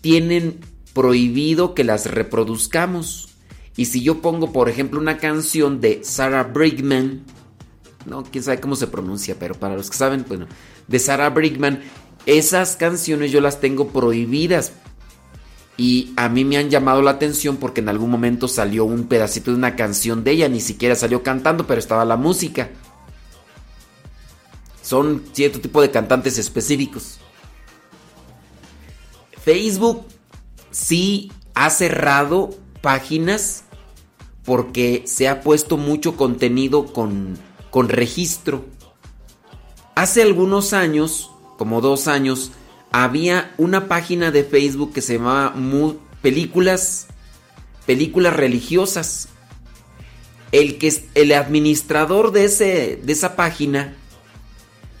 tienen 0.00 0.60
prohibido 0.94 1.74
que 1.74 1.84
las 1.84 2.10
reproduzcamos. 2.10 3.28
Y 3.76 3.86
si 3.86 4.02
yo 4.02 4.22
pongo, 4.22 4.52
por 4.52 4.68
ejemplo, 4.68 4.98
una 4.98 5.18
canción 5.18 5.80
de 5.80 6.02
Sarah 6.02 6.44
Brigman, 6.44 7.24
no, 8.06 8.24
quién 8.24 8.42
sabe 8.42 8.60
cómo 8.60 8.76
se 8.76 8.86
pronuncia, 8.86 9.36
pero 9.38 9.54
para 9.54 9.76
los 9.76 9.90
que 9.90 9.96
saben, 9.96 10.24
bueno, 10.26 10.46
de 10.88 10.98
Sarah 10.98 11.30
Brigman, 11.30 11.82
esas 12.24 12.76
canciones 12.76 13.30
yo 13.30 13.40
las 13.40 13.60
tengo 13.60 13.88
prohibidas. 13.88 14.72
Y 15.76 16.12
a 16.16 16.28
mí 16.28 16.44
me 16.44 16.56
han 16.56 16.70
llamado 16.70 17.02
la 17.02 17.12
atención 17.12 17.58
porque 17.58 17.80
en 17.80 17.88
algún 17.88 18.10
momento 18.10 18.48
salió 18.48 18.84
un 18.84 19.08
pedacito 19.08 19.50
de 19.50 19.58
una 19.58 19.76
canción 19.76 20.24
de 20.24 20.32
ella, 20.32 20.48
ni 20.48 20.60
siquiera 20.60 20.94
salió 20.94 21.22
cantando, 21.22 21.66
pero 21.66 21.78
estaba 21.78 22.04
la 22.04 22.16
música. 22.16 22.70
Son 24.82 25.22
cierto 25.32 25.60
tipo 25.60 25.82
de 25.82 25.90
cantantes 25.90 26.38
específicos. 26.38 27.18
Facebook 29.44 30.06
sí 30.70 31.30
ha 31.54 31.70
cerrado 31.70 32.50
páginas 32.80 33.64
porque 34.44 35.02
se 35.06 35.28
ha 35.28 35.40
puesto 35.40 35.76
mucho 35.76 36.16
contenido 36.16 36.86
con, 36.86 37.36
con 37.70 37.88
registro. 37.88 38.64
Hace 39.94 40.22
algunos 40.22 40.72
años, 40.72 41.30
como 41.58 41.80
dos 41.80 42.08
años, 42.08 42.52
había 43.04 43.54
una 43.58 43.88
página 43.88 44.30
de 44.30 44.44
Facebook 44.44 44.92
que 44.92 45.02
se 45.02 45.14
llamaba 45.18 45.54
Películas, 46.22 47.08
Películas 47.84 48.34
Religiosas. 48.34 49.28
El, 50.52 50.78
que, 50.78 50.92
el 51.14 51.32
administrador 51.32 52.32
de, 52.32 52.44
ese, 52.44 53.00
de 53.02 53.12
esa 53.12 53.36
página 53.36 53.94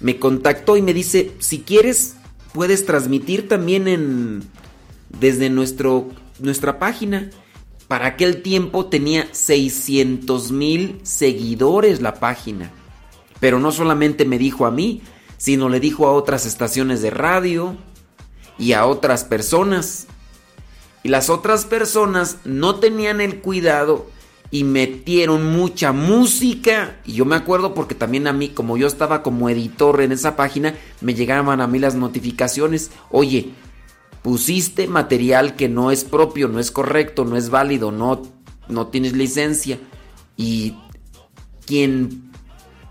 me 0.00 0.18
contactó 0.18 0.76
y 0.76 0.82
me 0.82 0.92
dice, 0.92 1.32
si 1.38 1.60
quieres 1.60 2.16
puedes 2.52 2.84
transmitir 2.84 3.48
también 3.48 3.88
en 3.88 4.42
desde 5.20 5.48
nuestro, 5.48 6.08
nuestra 6.38 6.78
página. 6.78 7.30
Para 7.88 8.06
aquel 8.06 8.42
tiempo 8.42 8.86
tenía 8.86 9.28
600 9.32 10.52
mil 10.52 10.98
seguidores 11.02 12.02
la 12.02 12.14
página. 12.14 12.72
Pero 13.40 13.60
no 13.60 13.72
solamente 13.72 14.24
me 14.24 14.38
dijo 14.38 14.66
a 14.66 14.70
mí, 14.70 15.02
sino 15.38 15.68
le 15.68 15.80
dijo 15.80 16.06
a 16.06 16.12
otras 16.12 16.46
estaciones 16.46 17.02
de 17.02 17.10
radio 17.10 17.76
y 18.58 18.72
a 18.72 18.86
otras 18.86 19.24
personas. 19.24 20.06
Y 21.02 21.08
las 21.08 21.30
otras 21.30 21.64
personas 21.64 22.38
no 22.44 22.76
tenían 22.76 23.20
el 23.20 23.40
cuidado 23.40 24.06
y 24.50 24.64
metieron 24.64 25.46
mucha 25.52 25.92
música. 25.92 26.96
Y 27.04 27.14
yo 27.14 27.24
me 27.24 27.36
acuerdo 27.36 27.74
porque 27.74 27.94
también 27.94 28.26
a 28.26 28.32
mí, 28.32 28.48
como 28.48 28.76
yo 28.76 28.86
estaba 28.86 29.22
como 29.22 29.48
editor 29.48 30.00
en 30.00 30.12
esa 30.12 30.36
página, 30.36 30.74
me 31.00 31.14
llegaban 31.14 31.60
a 31.60 31.66
mí 31.66 31.78
las 31.78 31.94
notificaciones. 31.94 32.90
Oye, 33.10 33.52
pusiste 34.22 34.88
material 34.88 35.56
que 35.56 35.68
no 35.68 35.90
es 35.90 36.04
propio, 36.04 36.48
no 36.48 36.58
es 36.58 36.70
correcto, 36.70 37.24
no 37.24 37.36
es 37.36 37.50
válido, 37.50 37.92
no, 37.92 38.22
no 38.68 38.88
tienes 38.88 39.12
licencia. 39.12 39.78
Y 40.36 40.76
quien 41.66 42.25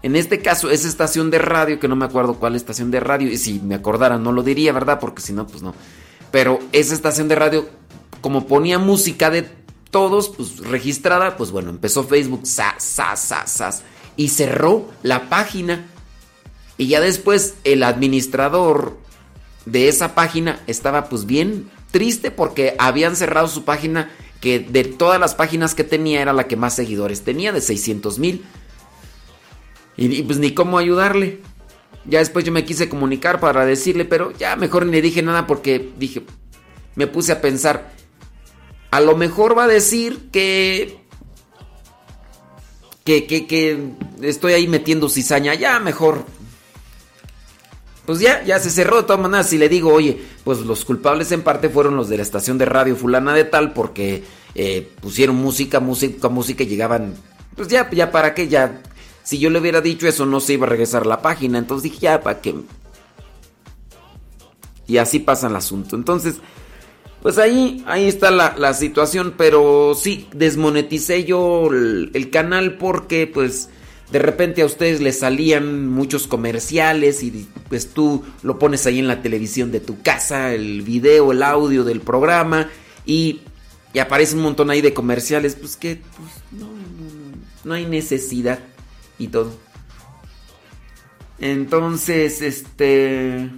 En 0.06 0.16
este 0.16 0.40
caso, 0.40 0.70
esa 0.70 0.88
estación 0.88 1.32
de 1.32 1.40
radio, 1.40 1.80
que 1.80 1.88
no 1.88 1.96
me 1.96 2.06
acuerdo 2.06 2.36
cuál 2.36 2.56
estación 2.56 2.92
de 2.92 3.00
radio, 3.00 3.28
y 3.28 3.38
si 3.38 3.60
me 3.60 3.74
acordara 3.74 4.20
no 4.20 4.32
lo 4.32 4.44
diría, 4.44 4.72
¿verdad? 4.72 5.00
Porque 5.00 5.24
si 5.24 5.34
no, 5.34 5.48
pues 5.48 5.64
no. 5.64 5.74
Pero 6.30 6.60
esa 6.74 6.94
estación 6.94 7.28
de 7.28 7.34
radio, 7.34 7.68
como 8.22 8.46
ponía 8.46 8.78
música 8.78 9.32
de 9.32 9.50
todos, 9.90 10.30
pues 10.30 10.60
registrada, 10.60 11.36
pues 11.38 11.50
bueno, 11.50 11.72
empezó 11.72 12.04
Facebook, 12.04 12.42
sa, 12.44 12.76
sa, 12.78 13.16
sa, 13.16 13.72
y 14.16 14.28
cerró 14.28 14.88
la 15.02 15.28
página. 15.28 15.88
Y 16.78 16.86
ya 16.86 17.02
después 17.02 17.56
el 17.64 17.82
administrador 17.82 19.00
de 19.66 19.88
esa 19.88 20.14
página 20.14 20.62
estaba 20.68 21.10
pues 21.10 21.26
bien 21.26 21.72
triste 21.90 22.30
porque 22.30 22.76
habían 22.78 23.16
cerrado 23.16 23.48
su 23.48 23.64
página 23.64 24.12
que 24.40 24.60
de 24.60 24.84
todas 24.84 25.20
las 25.20 25.34
páginas 25.34 25.74
que 25.74 25.84
tenía 25.84 26.22
era 26.22 26.32
la 26.32 26.48
que 26.48 26.58
más 26.58 26.76
seguidores 26.76 27.24
tenía, 27.24 27.52
de 27.52 27.62
600 27.62 28.20
mil. 28.20 28.46
Y, 29.98 30.24
pues 30.24 30.40
ni 30.40 30.54
cómo 30.54 30.78
ayudarle. 30.78 31.42
Ya 32.06 32.20
después 32.20 32.46
yo 32.46 32.52
me 32.52 32.66
quise 32.66 32.90
comunicar 32.90 33.40
para 33.40 33.66
decirle, 33.66 34.06
pero 34.06 34.32
ya 34.32 34.56
mejor 34.56 34.86
ni 34.86 34.92
le 34.94 35.02
dije 35.02 35.22
nada 35.22 35.48
porque 35.48 35.92
dije, 35.98 36.24
me 36.96 37.08
puse 37.08 37.32
a 37.32 37.42
pensar, 37.42 37.92
a 38.92 39.00
lo 39.00 39.16
mejor 39.16 39.58
va 39.58 39.64
a 39.64 39.68
decir 39.68 40.30
que... 40.32 41.04
Que, 43.04 43.28
que, 43.28 43.46
que 43.46 43.92
estoy 44.24 44.54
ahí 44.54 44.68
metiendo 44.68 45.10
cizaña, 45.10 45.54
ya 45.54 45.80
mejor 45.80 46.26
pues 48.06 48.20
ya, 48.20 48.44
ya 48.44 48.60
se 48.60 48.70
cerró 48.70 48.98
de 48.98 49.04
todas 49.04 49.22
maneras. 49.22 49.50
Si 49.50 49.58
le 49.58 49.68
digo, 49.68 49.92
oye, 49.92 50.20
pues 50.44 50.60
los 50.60 50.86
culpables 50.86 51.32
en 51.32 51.42
parte 51.42 51.70
fueron 51.70 51.96
los 51.96 52.08
de 52.08 52.18
la 52.18 52.24
estación 52.24 52.58
de 52.58 52.66
radio 52.66 52.96
fulana 52.96 53.34
de 53.34 53.44
tal 53.46 53.74
porque 53.74 54.24
eh, 54.54 54.88
pusieron 55.02 55.36
música, 55.38 55.80
música, 55.80 56.30
música 56.30 56.64
y 56.64 56.68
llegaban, 56.68 57.16
pues 57.56 57.68
ya, 57.68 57.90
ya 57.90 58.12
para 58.12 58.34
qué, 58.34 58.48
ya. 58.48 58.82
Si 59.26 59.38
yo 59.38 59.50
le 59.50 59.60
hubiera 59.60 59.82
dicho 59.82 60.08
eso 60.08 60.26
no 60.26 60.40
se 60.40 60.54
iba 60.54 60.66
a 60.66 60.70
regresar 60.70 61.06
la 61.06 61.22
página, 61.22 61.58
entonces 61.58 61.92
dije, 61.92 62.04
ya, 62.04 62.22
para 62.22 62.40
qué. 62.40 62.56
Y 64.88 64.98
así 64.98 65.20
pasa 65.20 65.48
el 65.48 65.56
asunto. 65.58 65.98
Entonces, 65.98 66.36
pues 67.22 67.38
ahí, 67.38 67.84
ahí 67.88 68.06
está 68.06 68.32
la, 68.32 68.74
situación, 68.74 69.34
pero 69.38 69.94
sí, 69.94 70.30
desmoneticé 70.34 71.26
yo 71.26 71.70
el 71.72 72.30
canal 72.32 72.78
porque 72.78 73.28
pues 73.28 73.70
de 74.12 74.20
repente 74.20 74.62
a 74.62 74.66
ustedes 74.66 75.02
les 75.02 75.20
salían 75.20 75.90
muchos 75.90 76.28
comerciales 76.28 77.24
y 77.24 77.48
pues 77.70 77.90
tú 77.90 78.24
lo 78.44 78.60
pones 78.60 78.86
ahí 78.86 79.00
en 79.00 79.08
la 79.08 79.22
televisión 79.22 79.72
de 79.72 79.80
tu 79.80 80.02
casa, 80.02 80.54
el 80.54 80.84
video, 80.84 81.32
el 81.32 81.42
audio 81.44 81.84
del 81.84 82.02
programa 82.02 82.70
y, 83.06 83.42
aparece 84.00 84.36
un 84.36 84.42
montón 84.42 84.70
ahí 84.70 84.82
de 84.82 84.94
comerciales, 84.94 85.56
pues 85.56 85.78
que 85.78 86.02
pues, 86.18 86.32
no, 86.52 86.68
no, 87.64 87.74
hay 87.74 87.86
necesidad 87.86 88.60
y 89.18 89.28
todo. 89.28 89.54
Entonces, 91.40 92.42
este... 92.42 93.50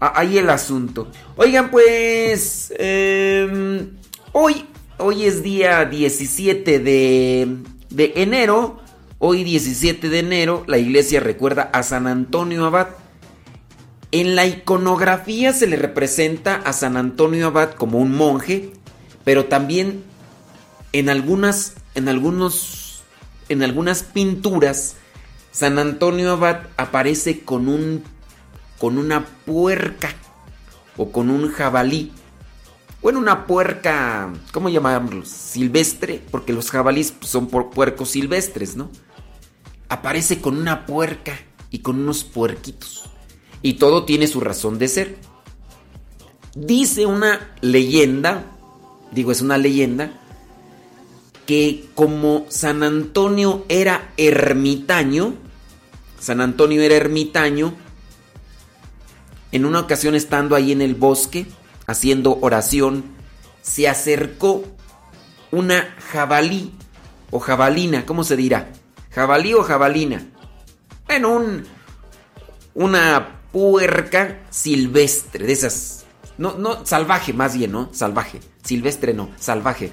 Ahí 0.00 0.38
el 0.38 0.48
asunto. 0.50 1.10
Oigan, 1.36 1.70
pues... 1.70 2.72
Em, 2.78 3.96
hoy, 4.32 4.66
hoy 4.98 5.24
es 5.24 5.42
día 5.42 5.84
17 5.84 6.78
de, 6.78 7.56
de 7.90 8.12
enero. 8.16 8.80
Hoy 9.18 9.42
17 9.42 10.08
de 10.08 10.18
enero 10.20 10.62
la 10.68 10.78
iglesia 10.78 11.18
recuerda 11.18 11.62
a 11.72 11.82
San 11.82 12.06
Antonio 12.06 12.66
Abad. 12.66 12.88
En 14.10 14.36
la 14.36 14.46
iconografía 14.46 15.52
se 15.52 15.66
le 15.66 15.76
representa 15.76 16.54
a 16.54 16.72
San 16.72 16.96
Antonio 16.96 17.48
Abad 17.48 17.72
como 17.72 17.98
un 17.98 18.14
monje, 18.14 18.70
pero 19.24 19.46
también 19.46 20.04
en 20.92 21.10
algunas 21.10 21.74
en 21.94 22.08
algunos 22.08 22.87
en 23.48 23.62
algunas 23.62 24.02
pinturas 24.02 24.96
San 25.52 25.78
Antonio 25.78 26.32
Abad 26.32 26.60
aparece 26.76 27.40
con 27.40 27.68
un 27.68 28.04
con 28.78 28.98
una 28.98 29.26
puerca 29.44 30.10
o 30.96 31.10
con 31.10 31.30
un 31.30 31.50
jabalí. 31.50 32.12
Bueno, 33.02 33.18
una 33.18 33.46
puerca, 33.46 34.32
¿cómo 34.52 34.68
llamarlos? 34.68 35.28
Silvestre, 35.28 36.22
porque 36.30 36.52
los 36.52 36.70
jabalíes 36.70 37.14
son 37.20 37.48
puercos 37.48 38.10
silvestres, 38.10 38.76
¿no? 38.76 38.90
aparece 39.88 40.40
con 40.40 40.56
una 40.56 40.86
puerca 40.86 41.38
y 41.70 41.80
con 41.80 41.98
unos 41.98 42.24
puerquitos. 42.24 43.04
Y 43.62 43.74
todo 43.74 44.04
tiene 44.04 44.26
su 44.26 44.40
razón 44.40 44.78
de 44.78 44.88
ser. 44.88 45.16
Dice 46.54 47.06
una 47.06 47.54
leyenda, 47.60 48.44
digo 49.12 49.32
es 49.32 49.40
una 49.40 49.58
leyenda, 49.58 50.12
que 51.48 51.88
como 51.94 52.44
San 52.50 52.82
Antonio 52.82 53.64
era 53.70 54.12
ermitaño, 54.18 55.32
San 56.20 56.42
Antonio 56.42 56.82
era 56.82 56.94
ermitaño, 56.96 57.72
en 59.50 59.64
una 59.64 59.80
ocasión 59.80 60.14
estando 60.14 60.54
ahí 60.54 60.72
en 60.72 60.82
el 60.82 60.94
bosque, 60.94 61.46
haciendo 61.86 62.38
oración, 62.42 63.02
se 63.62 63.88
acercó 63.88 64.62
una 65.50 65.96
jabalí 66.12 66.70
o 67.30 67.38
jabalina, 67.38 68.04
¿cómo 68.04 68.24
se 68.24 68.36
dirá? 68.36 68.68
¿Jabalí 69.10 69.54
o 69.54 69.62
jabalina? 69.62 70.26
Bueno, 71.06 71.30
un, 71.30 71.64
una 72.74 73.40
puerca 73.52 74.42
silvestre, 74.50 75.46
de 75.46 75.52
esas. 75.54 76.04
No, 76.36 76.58
no, 76.58 76.84
salvaje 76.84 77.32
más 77.32 77.56
bien, 77.56 77.72
¿no? 77.72 77.88
Salvaje. 77.94 78.38
Silvestre 78.62 79.14
no, 79.14 79.30
salvaje. 79.38 79.92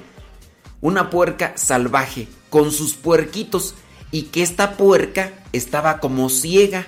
Una 0.85 1.09
puerca 1.09 1.53
salvaje 1.55 2.27
con 2.51 2.71
sus 2.71 2.93
puerquitos 2.93 3.73
y 4.11 4.25
que 4.25 4.43
esta 4.43 4.77
puerca 4.77 5.33
estaba 5.51 5.99
como 5.99 6.29
ciega. 6.29 6.85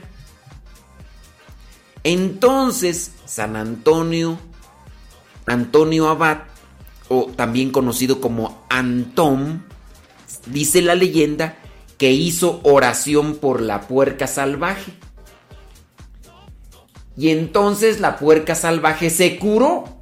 Entonces, 2.03 3.13
San 3.25 3.55
Antonio, 3.55 4.37
Antonio 5.47 6.09
Abad, 6.09 6.43
o 7.09 7.25
también 7.35 7.71
conocido 7.71 8.21
como 8.21 8.67
Antón, 8.69 9.65
dice 10.45 10.83
la 10.83 10.93
leyenda 10.93 11.57
que 11.97 12.11
hizo 12.11 12.59
oración 12.61 13.37
por 13.37 13.61
la 13.61 13.87
puerca 13.87 14.27
salvaje. 14.27 14.93
Y 17.17 17.29
entonces 17.29 17.99
la 17.99 18.19
puerca 18.19 18.53
salvaje 18.53 19.09
se 19.09 19.39
curó. 19.39 19.96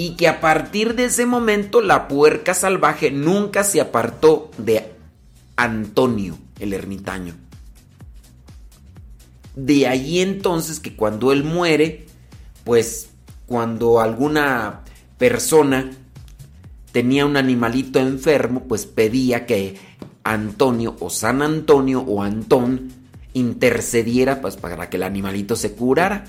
Y 0.00 0.12
que 0.12 0.28
a 0.28 0.40
partir 0.40 0.94
de 0.94 1.04
ese 1.04 1.26
momento 1.26 1.82
la 1.82 2.08
puerca 2.08 2.54
salvaje 2.54 3.10
nunca 3.10 3.64
se 3.64 3.82
apartó 3.82 4.50
de 4.56 4.94
Antonio, 5.56 6.38
el 6.58 6.72
ermitaño. 6.72 7.34
De 9.54 9.86
ahí 9.86 10.20
entonces 10.20 10.80
que 10.80 10.96
cuando 10.96 11.32
él 11.32 11.44
muere, 11.44 12.06
pues 12.64 13.10
cuando 13.44 14.00
alguna 14.00 14.84
persona 15.18 15.90
tenía 16.92 17.26
un 17.26 17.36
animalito 17.36 17.98
enfermo, 17.98 18.64
pues 18.66 18.86
pedía 18.86 19.44
que 19.44 19.76
Antonio 20.24 20.96
o 21.00 21.10
San 21.10 21.42
Antonio 21.42 22.00
o 22.00 22.22
Antón 22.22 22.90
intercediera 23.34 24.40
pues 24.40 24.56
para 24.56 24.88
que 24.88 24.96
el 24.96 25.02
animalito 25.02 25.56
se 25.56 25.72
curara. 25.72 26.24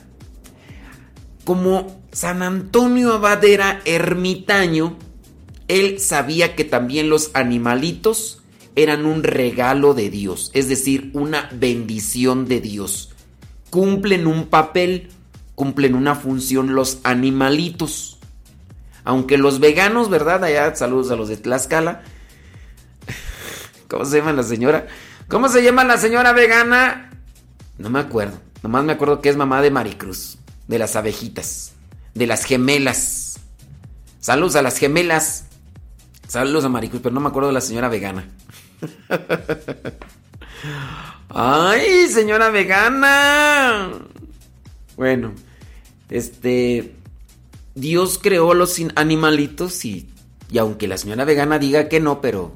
Como 1.46 2.01
San 2.12 2.42
Antonio 2.44 3.14
Abad 3.14 3.44
era 3.44 3.82
ermitaño, 3.86 4.98
él 5.68 6.00
sabía 6.00 6.56
que 6.56 6.66
también 6.66 7.10
los 7.10 7.32
animalitos 7.34 8.42
eran 8.76 9.06
un 9.06 9.24
regalo 9.24 9.94
de 9.94 10.10
Dios, 10.10 10.52
es 10.54 10.68
decir, 10.68 11.12
una 11.14 11.50
bendición 11.54 12.48
de 12.48 12.60
Dios. 12.60 13.14
Cumplen 13.70 14.28
un 14.28 14.48
papel, 14.48 15.10
cumplen 15.56 15.96
una 15.96 16.16
función 16.16 16.76
los 16.76 17.00
animalitos. 17.04 18.20
Aunque 19.04 19.38
los 19.38 19.60
veganos, 19.60 20.10
¿verdad? 20.10 20.44
Allá 20.44 20.76
saludos 20.76 21.12
a 21.12 21.16
los 21.16 21.30
de 21.30 21.38
Tlaxcala 21.38 22.04
¿Cómo 23.92 24.06
se 24.06 24.18
llama 24.18 24.32
la 24.32 24.44
señora? 24.44 24.88
¿Cómo 25.28 25.50
se 25.50 25.64
llama 25.64 25.84
la 25.84 25.98
señora 25.98 26.32
vegana? 26.32 27.12
No 27.78 27.90
me 27.90 28.00
acuerdo. 28.00 28.38
Nomás 28.64 28.86
me 28.86 28.94
acuerdo 28.94 29.20
que 29.20 29.28
es 29.28 29.36
mamá 29.36 29.62
de 29.62 29.70
Maricruz. 29.70 30.38
De 30.68 30.80
las 30.80 30.96
abejitas. 30.96 31.74
De 32.14 32.28
las 32.28 32.46
gemelas. 32.46 33.40
Saludos 34.20 34.56
a 34.56 34.62
las 34.62 34.78
gemelas. 34.78 35.46
Saludos 36.28 36.66
a 36.66 36.70
Maricruz, 36.70 37.02
pero 37.02 37.14
no 37.14 37.22
me 37.22 37.30
acuerdo 37.30 37.50
de 37.50 37.54
la 37.54 37.62
señora 37.62 37.90
vegana. 37.90 38.30
¡Ay, 41.30 42.08
señora 42.08 42.50
vegana! 42.50 43.92
Bueno, 44.96 45.34
este. 46.10 46.96
Dios 47.74 48.20
creó 48.22 48.54
los 48.54 48.78
animalitos 48.96 49.86
y, 49.86 50.10
y 50.52 50.58
aunque 50.58 50.88
la 50.88 50.98
señora 50.98 51.24
vegana 51.24 51.58
diga 51.58 51.88
que 51.88 52.02
no, 52.02 52.20
pero 52.20 52.54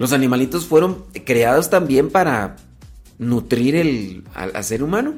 los 0.00 0.12
animalitos 0.12 0.64
fueron 0.64 1.04
creados 1.26 1.68
también 1.68 2.08
para 2.08 2.56
nutrir 3.18 3.76
el, 3.76 4.24
al, 4.34 4.64
ser 4.64 4.82
humano. 4.82 5.16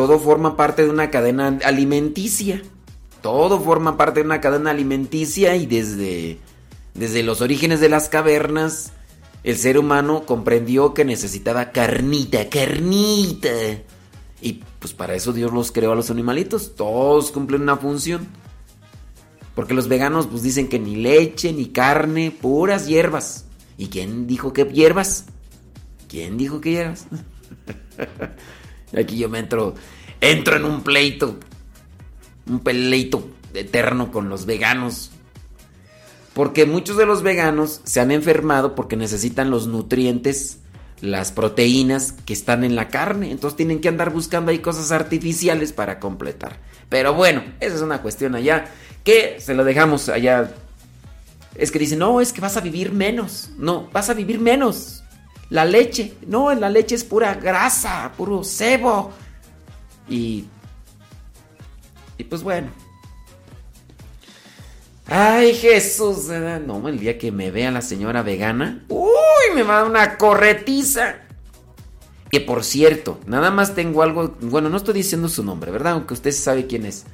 Todo 0.00 0.18
forma 0.18 0.56
parte 0.56 0.84
de 0.84 0.88
una 0.88 1.10
cadena 1.10 1.58
alimenticia. 1.62 2.62
Todo 3.20 3.60
forma 3.60 3.98
parte 3.98 4.20
de 4.20 4.24
una 4.26 4.40
cadena 4.40 4.70
alimenticia 4.70 5.56
y 5.56 5.66
desde, 5.66 6.38
desde 6.94 7.22
los 7.22 7.42
orígenes 7.42 7.80
de 7.80 7.90
las 7.90 8.08
cavernas 8.08 8.92
el 9.44 9.58
ser 9.58 9.76
humano 9.78 10.24
comprendió 10.24 10.94
que 10.94 11.04
necesitaba 11.04 11.70
carnita, 11.70 12.48
carnita. 12.48 13.50
Y 14.40 14.62
pues 14.78 14.94
para 14.94 15.14
eso 15.14 15.34
Dios 15.34 15.52
los 15.52 15.70
creó 15.70 15.92
a 15.92 15.96
los 15.96 16.10
animalitos. 16.10 16.74
Todos 16.76 17.30
cumplen 17.30 17.60
una 17.60 17.76
función. 17.76 18.26
Porque 19.54 19.74
los 19.74 19.86
veganos 19.86 20.28
pues 20.28 20.42
dicen 20.42 20.68
que 20.68 20.78
ni 20.78 20.96
leche, 20.96 21.52
ni 21.52 21.66
carne, 21.66 22.30
puras 22.30 22.86
hierbas. 22.86 23.44
¿Y 23.76 23.88
quién 23.88 24.26
dijo 24.26 24.54
que 24.54 24.64
hierbas? 24.64 25.26
¿Quién 26.08 26.38
dijo 26.38 26.58
que 26.62 26.70
hierbas? 26.70 27.04
Aquí 28.96 29.18
yo 29.18 29.28
me 29.28 29.38
entro, 29.38 29.74
entro 30.20 30.56
en 30.56 30.64
un 30.64 30.82
pleito, 30.82 31.38
un 32.46 32.60
pleito 32.60 33.28
eterno 33.54 34.10
con 34.10 34.28
los 34.28 34.46
veganos. 34.46 35.10
Porque 36.34 36.64
muchos 36.64 36.96
de 36.96 37.06
los 37.06 37.22
veganos 37.22 37.80
se 37.84 38.00
han 38.00 38.10
enfermado 38.10 38.74
porque 38.74 38.96
necesitan 38.96 39.50
los 39.50 39.66
nutrientes, 39.66 40.58
las 41.00 41.32
proteínas 41.32 42.12
que 42.12 42.32
están 42.32 42.64
en 42.64 42.76
la 42.76 42.88
carne. 42.88 43.30
Entonces 43.30 43.56
tienen 43.56 43.80
que 43.80 43.88
andar 43.88 44.12
buscando 44.12 44.50
ahí 44.50 44.60
cosas 44.60 44.92
artificiales 44.92 45.72
para 45.72 45.98
completar. 45.98 46.58
Pero 46.88 47.14
bueno, 47.14 47.42
esa 47.60 47.76
es 47.76 47.82
una 47.82 48.02
cuestión 48.02 48.34
allá 48.34 48.70
que 49.04 49.40
se 49.40 49.54
lo 49.54 49.64
dejamos 49.64 50.08
allá. 50.08 50.54
Es 51.56 51.70
que 51.70 51.78
dicen, 51.78 51.98
no, 51.98 52.20
es 52.20 52.32
que 52.32 52.40
vas 52.40 52.56
a 52.56 52.60
vivir 52.60 52.92
menos. 52.92 53.50
No, 53.58 53.88
vas 53.92 54.08
a 54.10 54.14
vivir 54.14 54.40
menos. 54.40 54.99
La 55.50 55.64
leche, 55.64 56.14
no, 56.26 56.54
la 56.54 56.70
leche 56.70 56.94
es 56.94 57.04
pura 57.04 57.34
grasa, 57.34 58.12
puro 58.16 58.44
cebo. 58.44 59.12
Y. 60.08 60.46
Y 62.16 62.24
pues 62.24 62.42
bueno. 62.42 62.68
Ay, 65.06 65.54
Jesús. 65.54 66.28
No, 66.64 66.88
el 66.88 67.00
día 67.00 67.18
que 67.18 67.32
me 67.32 67.50
vea 67.50 67.72
la 67.72 67.82
señora 67.82 68.22
vegana. 68.22 68.84
Uy, 68.88 69.54
me 69.56 69.64
va 69.64 69.74
a 69.74 69.80
dar 69.80 69.90
una 69.90 70.16
corretiza. 70.16 71.16
Que 72.30 72.40
por 72.40 72.62
cierto, 72.62 73.18
nada 73.26 73.50
más 73.50 73.74
tengo 73.74 74.04
algo. 74.04 74.36
Bueno, 74.40 74.68
no 74.68 74.76
estoy 74.76 74.94
diciendo 74.94 75.28
su 75.28 75.42
nombre, 75.42 75.72
¿verdad? 75.72 75.94
Aunque 75.94 76.14
usted 76.14 76.30
sabe 76.30 76.68
quién 76.68 76.86
es. 76.86 77.06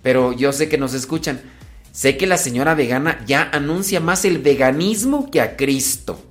Pero 0.00 0.32
yo 0.32 0.52
sé 0.52 0.68
que 0.68 0.78
nos 0.78 0.94
escuchan. 0.94 1.40
Sé 1.90 2.16
que 2.16 2.28
la 2.28 2.36
señora 2.36 2.76
vegana 2.76 3.24
ya 3.26 3.50
anuncia 3.52 3.98
más 3.98 4.24
el 4.24 4.38
veganismo 4.38 5.28
que 5.32 5.40
a 5.40 5.56
Cristo. 5.56 6.22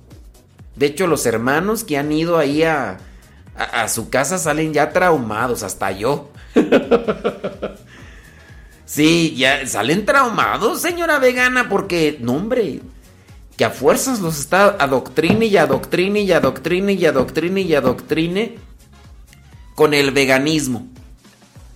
De 0.78 0.86
hecho, 0.86 1.08
los 1.08 1.26
hermanos 1.26 1.82
que 1.82 1.98
han 1.98 2.12
ido 2.12 2.38
ahí 2.38 2.62
a, 2.62 2.98
su 3.88 4.08
casa 4.10 4.38
salen 4.38 4.72
ya 4.72 4.92
traumados, 4.92 5.64
hasta 5.64 5.90
yo. 5.90 6.30
sí, 8.84 9.34
ya 9.36 9.66
salen 9.66 10.06
traumados, 10.06 10.80
señora 10.80 11.18
vegana, 11.18 11.68
porque, 11.68 12.18
no 12.20 12.34
hombre, 12.34 12.80
que 13.56 13.64
a 13.64 13.70
fuerzas 13.70 14.20
los 14.20 14.38
está 14.38 14.76
adoctrine 14.78 15.46
y 15.46 15.56
adoctrine 15.56 16.20
y 16.20 16.30
adoctrine 16.30 16.92
y 16.92 17.04
adoctrine 17.06 17.60
y 17.62 17.74
adoctrine 17.74 18.58
con 19.74 19.94
el 19.94 20.12
veganismo. 20.12 20.86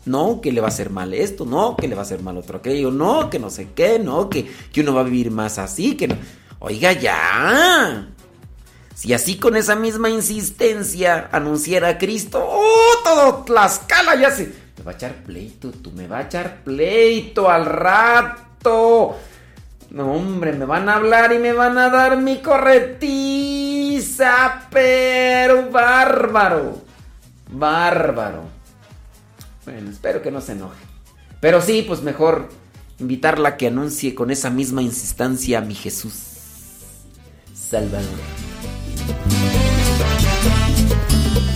No, 0.05 0.41
que 0.41 0.53
le 0.53 0.61
va 0.61 0.69
a 0.69 0.71
hacer 0.71 0.91
mal 0.91 1.13
esto, 1.13 1.45
no, 1.45 1.77
que 1.77 1.89
le 1.89 1.97
va 1.97 2.03
a 2.03 2.05
hacer 2.05 2.23
mal 2.23 2.37
otro 2.37 2.59
aquello, 2.59 2.93
no, 2.93 3.31
que 3.31 3.41
no 3.41 3.51
sé 3.51 3.69
qué, 3.75 3.99
no, 3.99 4.29
que, 4.29 4.49
que 4.73 4.81
uno 4.81 4.95
va 4.95 5.01
a 5.01 5.05
vivir 5.05 5.33
más 5.33 5.59
así, 5.59 5.97
que 5.97 6.07
no. 6.07 6.17
Oiga, 6.61 6.93
ya. 6.93 8.12
Si 8.95 9.13
así 9.13 9.37
con 9.37 9.57
esa 9.57 9.75
misma 9.75 10.11
insistencia 10.11 11.29
anunciara 11.33 11.89
a 11.89 11.99
Cristo, 11.99 12.45
¡oh! 12.47 13.03
Todo 13.03 13.45
Tlaxcala 13.45 14.15
ya 14.17 14.31
se. 14.31 14.53
Me 14.79 14.85
va 14.85 14.93
a 14.93 14.95
echar 14.95 15.15
pleito, 15.25 15.71
tú 15.71 15.91
me 15.93 16.07
va 16.07 16.19
a 16.19 16.23
echar 16.23 16.63
pleito 16.63 17.51
al 17.51 17.67
rato. 17.67 19.17
No, 19.91 20.13
hombre, 20.13 20.53
me 20.53 20.65
van 20.65 20.89
a 20.89 20.95
hablar 20.95 21.33
y 21.33 21.39
me 21.39 21.53
van 21.53 21.77
a 21.79 21.91
dar 21.91 22.17
mi 22.17 22.39
corretiza, 22.39 22.99
pero 24.71 25.71
bárbaro. 25.71 26.81
Bárbaro. 27.51 28.45
Bueno, 29.65 29.91
espero 29.91 30.23
que 30.23 30.31
no 30.31 30.41
se 30.41 30.53
enoje. 30.53 30.81
Pero 31.41 31.61
sí, 31.61 31.85
pues 31.87 32.03
mejor 32.03 32.49
invitarla 32.99 33.51
a 33.51 33.57
que 33.57 33.67
anuncie 33.67 34.15
con 34.15 34.31
esa 34.31 34.49
misma 34.49 34.81
insistencia 34.81 35.59
a 35.59 35.63
mi 35.63 35.75
Jesús 35.75 36.15
Salvador. 37.55 38.52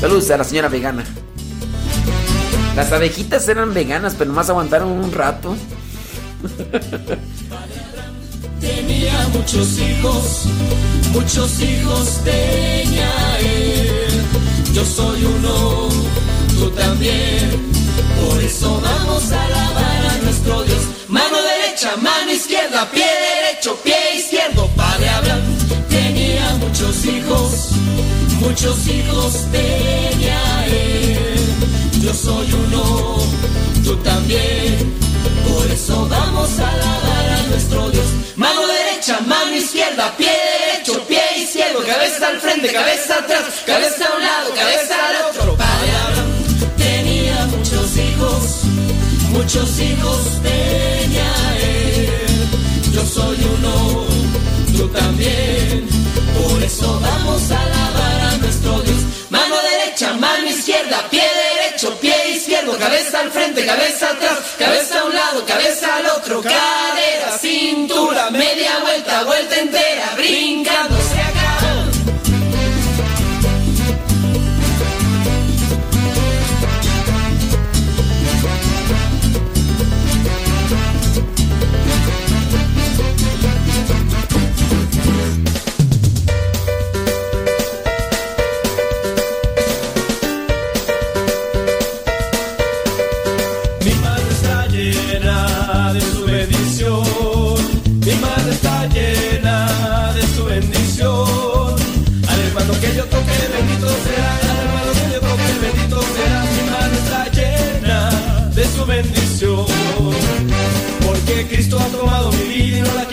Saludos 0.01 0.31
a 0.31 0.37
la 0.37 0.45
señora 0.45 0.69
vegana. 0.69 1.05
Las 2.77 2.93
abejitas 2.93 3.49
eran 3.49 3.73
veganas, 3.73 4.15
pero 4.17 4.29
nomás 4.29 4.51
aguantaron 4.51 4.89
un 4.89 5.11
rato. 5.11 5.57
Tenía 8.61 9.29
muchos 9.33 9.79
hijos, 9.79 10.45
muchos 11.13 11.61
hijos 11.61 12.21
tenía 12.23 13.39
él. 13.41 14.23
Yo 14.75 14.85
soy 14.85 15.25
uno, 15.25 15.89
tú 16.59 16.71
también. 16.71 17.51
Por 18.29 18.43
eso 18.43 18.81
vamos 18.81 19.33
a 19.33 19.45
alabar 19.45 20.07
a 20.07 20.19
nuestro 20.23 20.63
Dios. 20.65 20.83
Mano 21.09 21.37
derecha, 21.41 21.97
mano 21.97 22.31
izquierda, 22.31 22.87
pie 22.91 23.07
derecho, 23.07 23.77
pie 23.83 24.16
muchos 28.47 28.87
hijos 28.87 29.33
tenía 29.51 30.67
él. 30.67 31.39
Yo 32.01 32.15
soy 32.15 32.53
uno, 32.53 33.17
tú 33.85 33.97
también. 33.97 34.95
Por 35.49 35.71
eso 35.71 36.07
vamos 36.09 36.59
a 36.59 36.69
alabar 36.69 37.27
a 37.39 37.43
nuestro 37.49 37.91
Dios. 37.91 38.07
Mano 38.37 38.63
derecha, 38.67 39.21
mano 39.27 39.55
izquierda, 39.55 40.15
pie 40.17 40.31
derecho, 40.53 41.05
pie 41.07 41.23
izquierdo, 41.39 41.81
cabeza 41.85 42.29
al 42.29 42.41
frente, 42.41 42.73
cabeza 42.73 43.15
atrás, 43.19 43.43
cabeza 43.67 44.05
a 44.07 44.17
un 44.17 44.23
lado, 44.23 44.55
cabeza 44.55 44.95
al 45.09 45.17
otro. 45.31 45.57
Padre 45.57 45.91
Abraham 46.05 46.33
tenía 46.77 47.47
muchos 47.47 47.97
hijos, 47.97 48.43
muchos 49.31 49.81
hijos 49.81 50.21
tenía 50.43 51.33
él. 51.59 52.93
Yo 52.93 53.05
soy 53.05 53.39
uno, 53.59 54.05
tú 54.77 54.89
también. 54.89 55.89
Por 56.43 56.63
eso 56.63 57.01
vamos 57.01 57.51
a 57.51 57.66
izquierda, 60.45 61.09
pie 61.11 61.23
derecho, 61.23 61.99
pie 62.01 62.31
izquierdo, 62.31 62.77
cabeza 62.79 63.21
al 63.21 63.31
frente, 63.31 63.65
cabeza 63.65 64.11
atrás, 64.11 64.39
cabeza 64.59 65.01
a 65.01 65.05
un 65.05 65.15
lado, 65.15 65.45
cabeza 65.47 65.97
al 65.97 66.07
otro, 66.07 66.43
cadera, 66.43 67.39
cintura, 67.39 68.06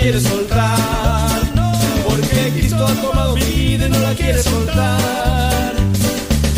quiere 0.04 0.20
soltar. 0.20 1.42
Porque 2.06 2.52
Cristo 2.58 2.86
ha 2.86 2.94
tomado 2.96 3.36
mi 3.36 3.46
vida 3.46 3.88
y 3.88 3.90
no 3.90 4.00
la 4.00 4.14
quiere 4.14 4.44
soltar. 4.44 5.74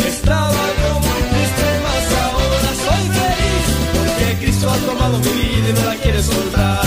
Estaba 0.04 0.62
yo 0.80 0.90
muy 1.06 1.22
triste, 1.32 1.66
mas 1.86 2.06
ahora 2.24 2.70
soy 2.84 3.04
feliz. 3.20 3.66
Porque 3.96 4.26
Cristo 4.40 4.68
ha 4.68 4.78
tomado 4.90 5.18
mi 5.18 5.32
vida 5.42 5.68
y 5.70 5.72
no 5.74 5.84
la 5.90 5.96
quiere 6.02 6.22
soltar. 6.22 6.80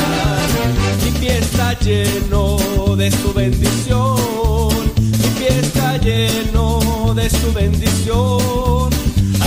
Mi 1.03 1.11
pie 1.19 1.37
está 1.37 1.79
lleno 1.79 2.57
de 2.97 3.09
su 3.09 3.33
bendición. 3.33 4.73
Mi 5.21 5.29
pie 5.37 5.59
está 5.61 5.97
lleno 5.97 7.13
de 7.15 7.29
su 7.29 7.53
bendición. 7.53 8.89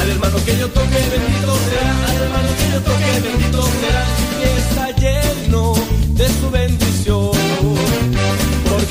Al 0.00 0.08
hermano 0.08 0.38
que 0.46 0.56
yo 0.56 0.66
toque, 0.70 1.00
bendito 1.14 1.52
será. 1.68 1.94
Al 2.08 2.22
hermano 2.24 2.48
que 2.58 2.66
yo 2.72 2.80
toque, 2.80 3.12
bendito 3.28 3.62
será. 3.80 4.02
Mi 4.18 4.26
pie 4.38 4.50
está 4.64 4.86
lleno 4.96 5.21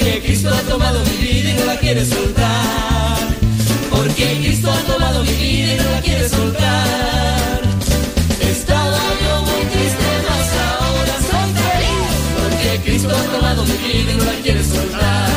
Porque 0.01 0.19
Cristo 0.23 0.49
ha 0.49 0.61
tomado 0.61 0.99
mi 1.05 1.27
vida 1.27 1.51
y 1.51 1.53
no 1.53 1.65
la 1.65 1.77
quiere 1.77 2.03
soltar. 2.03 3.37
Porque 3.91 4.39
Cristo 4.41 4.71
ha 4.71 4.79
tomado 4.91 5.23
mi 5.23 5.31
vida 5.33 5.75
y 5.75 5.77
no 5.77 5.91
la 5.91 6.01
quiere 6.01 6.27
soltar. 6.27 7.61
Estaba 8.41 8.97
yo 8.97 9.41
muy 9.43 9.63
triste, 9.69 10.07
mas 10.27 10.47
ahora 10.81 11.15
soy 11.29 11.49
feliz. 11.61 12.13
Porque 12.41 12.81
Cristo 12.83 13.09
ha 13.15 13.37
tomado 13.37 13.63
mi 13.63 13.77
vida 13.77 14.11
y 14.11 14.17
no 14.17 14.23
la 14.23 14.33
quiere 14.41 14.63
soltar. 14.63 15.29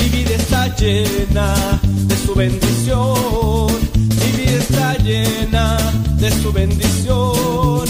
Mi 0.00 0.08
vida 0.16 0.30
está 0.30 0.74
llena 0.76 1.78
de 1.84 2.16
su 2.16 2.34
bendición. 2.34 3.66
Mi 3.92 4.32
vida 4.32 4.58
está 4.60 4.94
llena 4.96 5.76
de 6.16 6.30
su 6.30 6.50
bendición. 6.54 7.84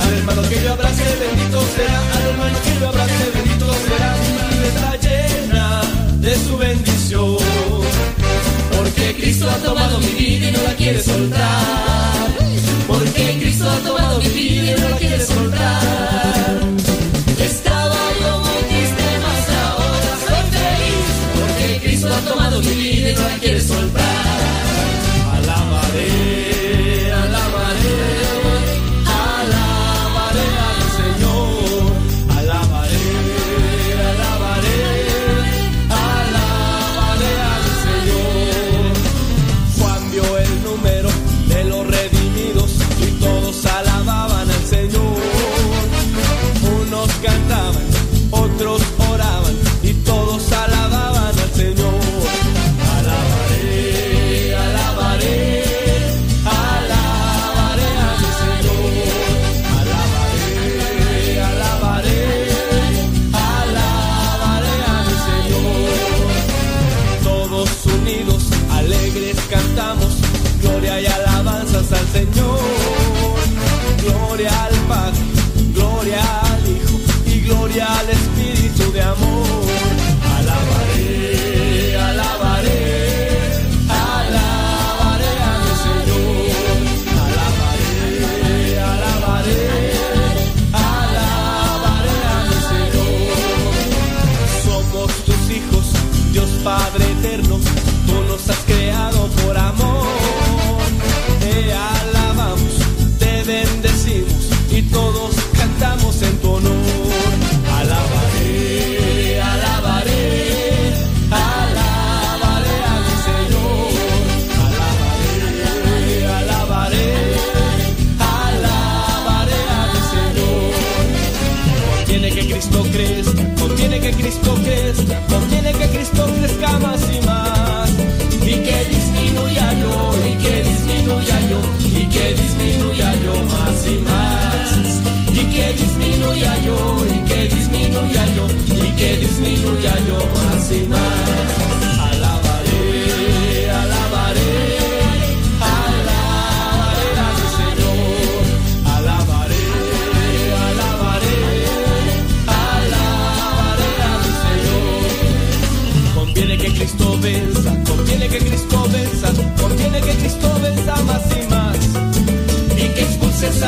Al 0.00 0.12
hermano 0.12 0.42
que 0.48 0.60
yo 0.60 0.72
abrace, 0.72 1.04
bendito 1.22 1.62
será. 1.76 2.00
Al 2.16 2.26
hermano 2.30 2.58
que 2.64 2.80
yo 2.80 2.88
abrace, 2.88 3.09
Porque 8.76 9.14
Cristo 9.18 9.48
ha 9.50 9.56
tomado 9.56 9.98
mi 9.98 10.08
vida 10.08 10.48
y 10.48 10.52
no 10.52 10.62
la 10.62 10.74
quiere 10.74 11.02
soltar. 11.02 12.28
Porque 12.88 13.38
Cristo 13.40 13.70
ha 13.70 13.76
tomado 13.88 14.18
mi 14.18 14.28
vida 14.28 14.76
y 14.76 14.80
no 14.80 14.88
la 14.88 14.96
quiere 14.96 15.24
soltar. 15.24 16.60
Estaba 17.38 17.96
yo 18.20 18.38
muy 18.38 18.62
triste, 18.70 19.04
mas 19.24 19.42
ahora 19.64 20.12
soy 20.26 20.44
feliz. 20.56 21.06
Porque 21.38 21.80
Cristo 21.82 22.08
ha 22.08 22.20
tomado 22.30 22.60
mi 22.60 22.74
vida 22.74 23.10
y 23.10 23.14
no 23.14 23.22
la 23.22 23.36
quiere 23.38 23.60
soltar. 23.60 24.26
Alabaré, 25.34 26.59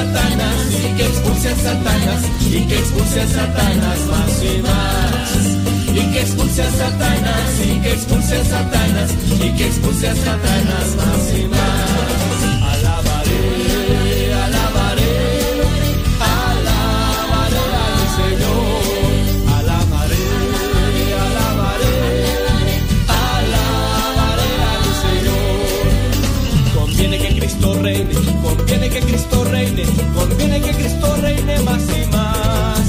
Satanás, 0.02 0.56
y 0.72 0.97
que 0.97 1.05
expulse 1.06 1.48
a 1.48 1.56
Satanás, 1.56 2.22
y 2.40 2.66
que 2.66 2.78
expulse 2.78 3.20
a 3.20 3.28
Satanás 3.28 3.98
más 4.10 4.42
y 4.42 4.62
más. 4.62 5.94
Y 5.94 6.12
que 6.12 6.20
expulse 6.20 6.62
a 6.62 6.70
Satanás, 6.70 7.50
y 7.64 7.81
que 7.81 7.92
expulse 7.92 8.36
a 8.36 8.44
Satanás, 8.44 9.10
y 9.39 9.50
que 9.56 9.66
expulse 9.66 10.08
a 10.08 10.14
Satanás 10.16 10.97
más 10.97 11.39
y 11.39 11.47
más. 11.47 12.32
Conviene 28.73 28.89
que 28.89 29.07
Cristo 29.07 29.44
reine, 29.44 29.84
conviene 30.15 30.60
que 30.62 30.70
Cristo 30.70 31.17
reine 31.20 31.60
más 31.60 31.83
y 31.83 32.07
más. 32.10 32.81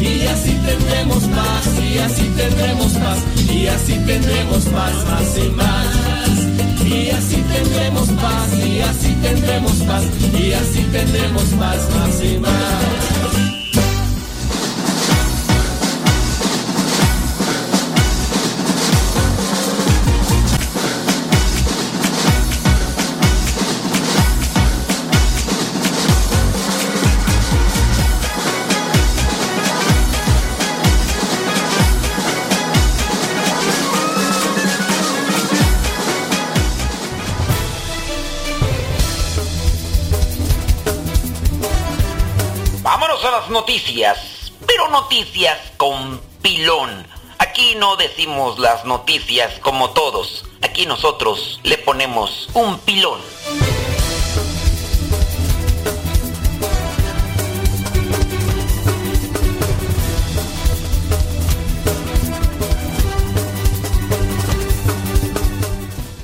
Y 0.00 0.26
así 0.26 0.52
tendremos 0.64 1.24
paz, 1.24 1.66
y 1.78 1.98
así 1.98 2.22
tendremos 2.36 2.92
paz, 2.92 3.18
y 3.52 3.66
así 3.66 3.94
tendremos 4.06 4.64
paz 4.64 4.94
más 5.04 5.38
y 5.38 5.50
más. 5.50 6.86
Y 6.86 7.10
así 7.10 7.36
tendremos 7.52 8.08
paz, 8.08 8.48
y 8.64 8.80
así 8.80 9.14
tendremos 9.22 9.72
paz, 9.72 10.04
y 10.32 10.52
así 10.52 10.82
tendremos 10.90 11.44
paz 11.44 11.88
más 11.94 12.24
y 12.24 12.38
más. 12.38 13.45
Pero 44.66 44.88
noticias 44.88 45.58
con 45.78 46.20
pilón. 46.42 47.06
Aquí 47.38 47.74
no 47.76 47.96
decimos 47.96 48.58
las 48.58 48.84
noticias 48.84 49.58
como 49.60 49.90
todos. 49.90 50.44
Aquí 50.60 50.84
nosotros 50.84 51.60
le 51.62 51.78
ponemos 51.78 52.50
un 52.52 52.78
pilón. 52.80 53.20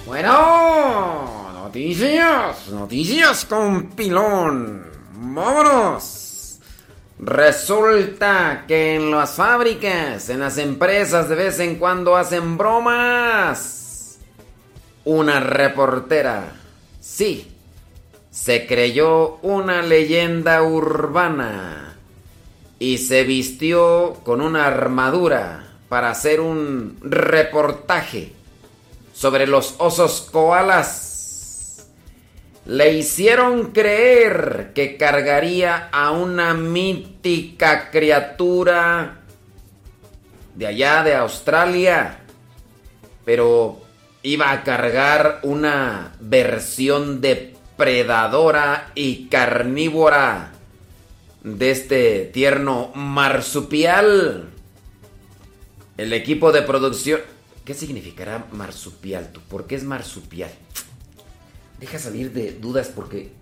Bueno, 0.06 1.52
noticias, 1.54 2.68
noticias 2.68 3.46
con 3.46 3.86
pilón. 3.92 4.92
Vámonos. 5.14 6.01
Resulta 7.32 8.66
que 8.68 8.94
en 8.94 9.10
las 9.10 9.36
fábricas, 9.36 10.28
en 10.28 10.40
las 10.40 10.58
empresas, 10.58 11.30
de 11.30 11.34
vez 11.34 11.60
en 11.60 11.76
cuando 11.76 12.14
hacen 12.14 12.58
bromas. 12.58 14.18
Una 15.06 15.40
reportera, 15.40 16.52
sí, 17.00 17.50
se 18.30 18.66
creyó 18.66 19.36
una 19.40 19.80
leyenda 19.80 20.62
urbana 20.62 21.96
y 22.78 22.98
se 22.98 23.24
vistió 23.24 24.18
con 24.24 24.42
una 24.42 24.66
armadura 24.66 25.72
para 25.88 26.10
hacer 26.10 26.38
un 26.38 26.98
reportaje. 27.00 28.34
sobre 29.14 29.46
los 29.46 29.76
osos 29.78 30.28
koalas. 30.30 31.11
Le 32.64 32.92
hicieron 32.92 33.72
creer 33.72 34.70
que 34.74 34.96
cargaría 34.96 35.88
a 35.90 36.12
una 36.12 36.54
mítica 36.54 37.90
criatura 37.90 39.22
de 40.54 40.66
allá 40.66 41.02
de 41.02 41.14
Australia, 41.16 42.20
pero 43.24 43.80
iba 44.22 44.52
a 44.52 44.62
cargar 44.62 45.40
una 45.42 46.14
versión 46.20 47.20
depredadora 47.20 48.92
y 48.94 49.26
carnívora 49.26 50.52
de 51.42 51.70
este 51.72 52.30
tierno 52.32 52.92
marsupial. 52.94 54.50
El 55.96 56.12
equipo 56.12 56.52
de 56.52 56.62
producción... 56.62 57.20
¿Qué 57.64 57.74
significará 57.74 58.46
marsupial 58.50 59.30
tú? 59.32 59.40
¿Por 59.40 59.66
qué 59.68 59.76
es 59.76 59.84
marsupial? 59.84 60.50
Deja 61.82 61.98
salir 61.98 62.32
de 62.32 62.52
dudas 62.52 62.92
porque 62.94 63.32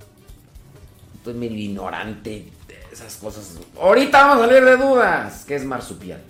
estoy 1.14 1.34
medio 1.34 1.58
ignorante 1.58 2.46
de 2.66 2.78
esas 2.90 3.16
cosas. 3.16 3.58
Ahorita 3.78 4.26
vamos 4.26 4.42
a 4.42 4.48
salir 4.48 4.64
de 4.64 4.78
dudas. 4.78 5.44
¿Qué 5.46 5.56
es 5.56 5.64
marsupial? 5.66 6.22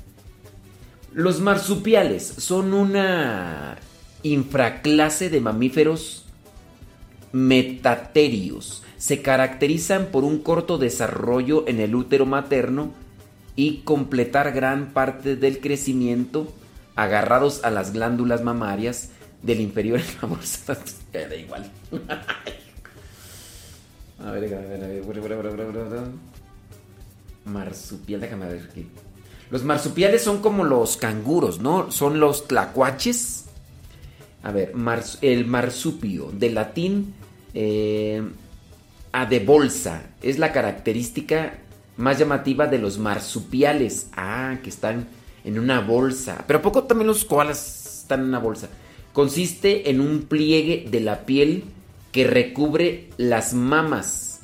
Los 1.13 1.39
marsupiales 1.39 2.27
son 2.27 2.75
una 2.75 3.79
infraclase 4.25 5.31
de 5.31 5.41
mamíferos 5.41 6.25
metaterios. 7.31 8.83
Se 8.99 9.23
caracterizan 9.23 10.07
por 10.07 10.25
un 10.25 10.41
corto 10.41 10.79
desarrollo 10.79 11.63
en 11.69 11.79
el 11.79 11.95
útero 11.95 12.27
materno 12.27 12.91
y 13.55 13.83
completar 13.83 14.51
gran 14.51 14.93
parte 14.93 15.37
del 15.37 15.61
crecimiento 15.61 16.53
agarrados 16.97 17.63
a 17.63 17.71
las 17.71 17.93
glándulas 17.93 18.43
mamarias 18.43 19.11
del 19.45 19.61
inferior 19.61 20.01
bolsa. 21.13 21.29
da 21.29 21.37
igual. 21.37 21.71
a 24.19 24.31
ver, 24.33 24.55
a 24.55 24.61
ver, 24.61 24.85
a 24.85 24.87
ver. 24.89 25.03
Marsupial, 27.45 28.21
déjame 28.21 28.47
ver 28.47 28.69
aquí. 28.71 28.87
Los 29.51 29.65
marsupiales 29.65 30.23
son 30.23 30.41
como 30.41 30.65
los 30.65 30.97
canguros, 30.97 31.61
¿no? 31.61 31.91
Son 31.91 32.21
los 32.21 32.47
tlacuaches. 32.47 33.47
A 34.43 34.53
ver, 34.53 34.73
el 35.21 35.47
marsupio, 35.47 36.31
de 36.33 36.51
latín 36.51 37.15
eh, 37.53 38.23
a 39.13 39.27
de 39.27 39.41
bolsa, 39.41 40.03
es 40.23 40.39
la 40.39 40.53
característica 40.53 41.59
más 41.97 42.19
llamativa 42.19 42.67
de 42.67 42.79
los 42.79 42.99
marsupiales. 42.99 44.09
Ah, 44.17 44.59
que 44.63 44.71
están 44.71 45.09
en 45.45 45.59
una 45.59 45.81
bolsa. 45.81 46.45
Pero 46.47 46.61
¿a 46.61 46.63
poco 46.63 46.85
también 46.85 47.09
los 47.09 47.25
koalas 47.25 48.03
están 48.03 48.21
en 48.21 48.27
una 48.27 48.39
bolsa? 48.39 48.69
Consiste 49.13 49.91
en 49.91 50.01
un 50.01 50.23
pliegue 50.23 50.87
de 50.91 51.01
la 51.01 51.27
piel 51.27 51.65
que 52.13 52.25
recubre 52.25 53.11
las 53.17 53.55
mamas 53.55 54.41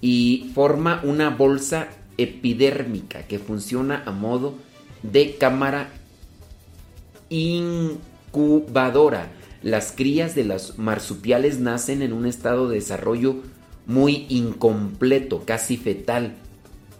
y 0.00 0.50
forma 0.54 1.00
una 1.04 1.30
bolsa 1.30 1.88
epidérmica 2.18 3.26
que 3.26 3.38
funciona 3.38 4.02
a 4.06 4.10
modo 4.10 4.54
de 5.02 5.36
cámara 5.36 5.90
incubadora. 7.28 9.30
Las 9.62 9.92
crías 9.92 10.34
de 10.34 10.44
los 10.44 10.78
marsupiales 10.78 11.60
nacen 11.60 12.02
en 12.02 12.12
un 12.12 12.26
estado 12.26 12.68
de 12.68 12.76
desarrollo 12.76 13.36
muy 13.86 14.26
incompleto, 14.28 15.44
casi 15.44 15.76
fetal. 15.76 16.34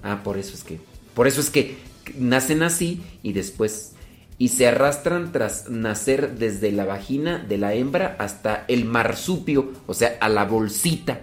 Ah, 0.02 0.22
por 0.22 0.38
eso 0.38 0.54
es 0.54 0.64
que 0.64 0.80
por 1.14 1.26
eso 1.26 1.40
es 1.40 1.50
que 1.50 1.76
nacen 2.18 2.62
así 2.62 3.02
y 3.22 3.32
después 3.32 3.92
y 4.40 4.48
se 4.48 4.66
arrastran 4.66 5.32
tras 5.32 5.68
nacer 5.68 6.38
desde 6.38 6.72
la 6.72 6.86
vagina 6.86 7.44
de 7.46 7.58
la 7.58 7.74
hembra 7.74 8.16
hasta 8.18 8.64
el 8.68 8.86
marsupio, 8.86 9.70
o 9.86 9.92
sea, 9.92 10.16
a 10.18 10.30
la 10.30 10.46
bolsita 10.46 11.20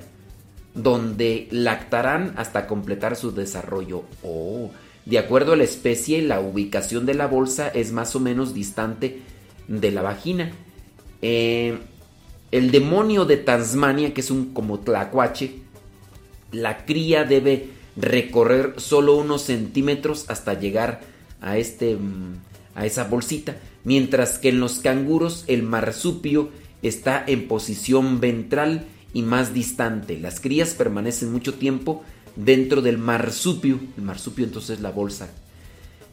donde 0.75 1.47
lactarán 1.49 2.35
hasta 2.37 2.67
completar 2.67 3.15
su 3.15 3.31
desarrollo. 3.31 4.03
Oh, 4.21 4.69
de 5.07 5.17
acuerdo 5.17 5.53
a 5.53 5.55
la 5.55 5.63
especie, 5.63 6.21
la 6.21 6.39
ubicación 6.39 7.07
de 7.07 7.15
la 7.15 7.25
bolsa 7.25 7.69
es 7.69 7.91
más 7.91 8.15
o 8.15 8.19
menos 8.19 8.53
distante 8.53 9.21
de 9.67 9.91
la 9.91 10.03
vagina. 10.03 10.51
Eh, 11.23 11.75
el 12.51 12.69
demonio 12.69 13.25
de 13.25 13.37
Tasmania, 13.37 14.13
que 14.13 14.21
es 14.21 14.29
un 14.29 14.53
como 14.53 14.81
tlacuache, 14.81 15.55
la 16.51 16.85
cría 16.85 17.23
debe 17.23 17.69
recorrer 17.95 18.75
solo 18.77 19.15
unos 19.15 19.41
centímetros 19.41 20.29
hasta 20.29 20.53
llegar 20.53 21.01
a, 21.41 21.57
este, 21.57 21.95
mm, 21.95 22.46
a 22.77 22.85
esa 22.85 23.05
bolsita, 23.05 23.57
mientras 23.83 24.37
que 24.37 24.49
en 24.49 24.59
los 24.59 24.79
canguros 24.79 25.43
el 25.47 25.63
marsupio 25.63 26.49
está 26.83 27.23
en 27.25 27.47
posición 27.47 28.21
ventral 28.21 28.85
y 29.13 29.23
más 29.23 29.51
distante. 29.51 30.19
Las 30.19 30.39
crías 30.39 30.75
permanecen 30.75 31.31
mucho 31.31 31.55
tiempo 31.55 32.03
dentro 32.35 32.83
del 32.83 32.99
marsupio, 32.99 33.79
el 33.97 34.03
marsupio 34.03 34.45
entonces 34.45 34.79
la 34.79 34.91
bolsa, 34.91 35.29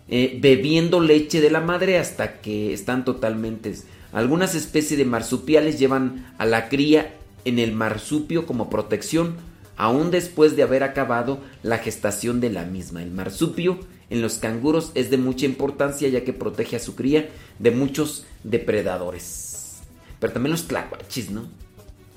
eh, 0.09 0.39
bebiendo 0.41 1.01
leche 1.01 1.43
de 1.43 1.51
la 1.51 1.61
madre 1.61 1.99
hasta 1.99 2.41
que 2.41 2.73
están 2.73 3.05
totalmente... 3.05 3.75
Algunas 4.13 4.55
especies 4.55 4.97
de 4.97 5.05
marsupiales 5.05 5.79
llevan 5.79 6.33
a 6.39 6.47
la 6.47 6.69
cría 6.69 7.15
en 7.45 7.59
el 7.59 7.73
marsupio 7.73 8.47
como 8.47 8.71
protección, 8.71 9.35
aún 9.77 10.13
después 10.13 10.55
de 10.55 10.63
haber 10.63 10.85
acabado 10.85 11.41
la 11.65 11.79
gestación 11.79 12.41
de 12.41 12.51
la 12.51 12.65
misma. 12.65 13.03
El 13.03 13.11
marsupio 13.11 13.81
en 14.11 14.23
los 14.23 14.39
canguros 14.39 14.93
es 14.95 15.11
de 15.11 15.17
mucha 15.17 15.47
importancia 15.47 16.09
ya 16.09 16.25
que 16.25 16.33
protege 16.33 16.77
a 16.77 16.81
su 16.81 16.95
cría 16.95 17.31
de 17.59 17.71
muchos 17.71 18.27
depredadores. 18.43 19.83
Pero 20.21 20.33
también 20.33 20.53
los 20.53 20.67
tlacuachis, 20.69 21.31
¿no? 21.31 21.49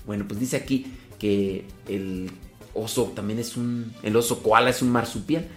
Bueno, 0.06 0.25
pues 0.27 0.40
dice 0.40 0.57
aquí 0.57 0.85
que 1.19 1.66
el 1.88 2.32
oso 2.74 3.11
también 3.16 3.40
es 3.40 3.57
un. 3.57 3.93
El 4.03 4.16
oso 4.16 4.41
koala 4.41 4.69
es 4.69 4.82
un 4.82 4.91
marsupial. 4.91 5.48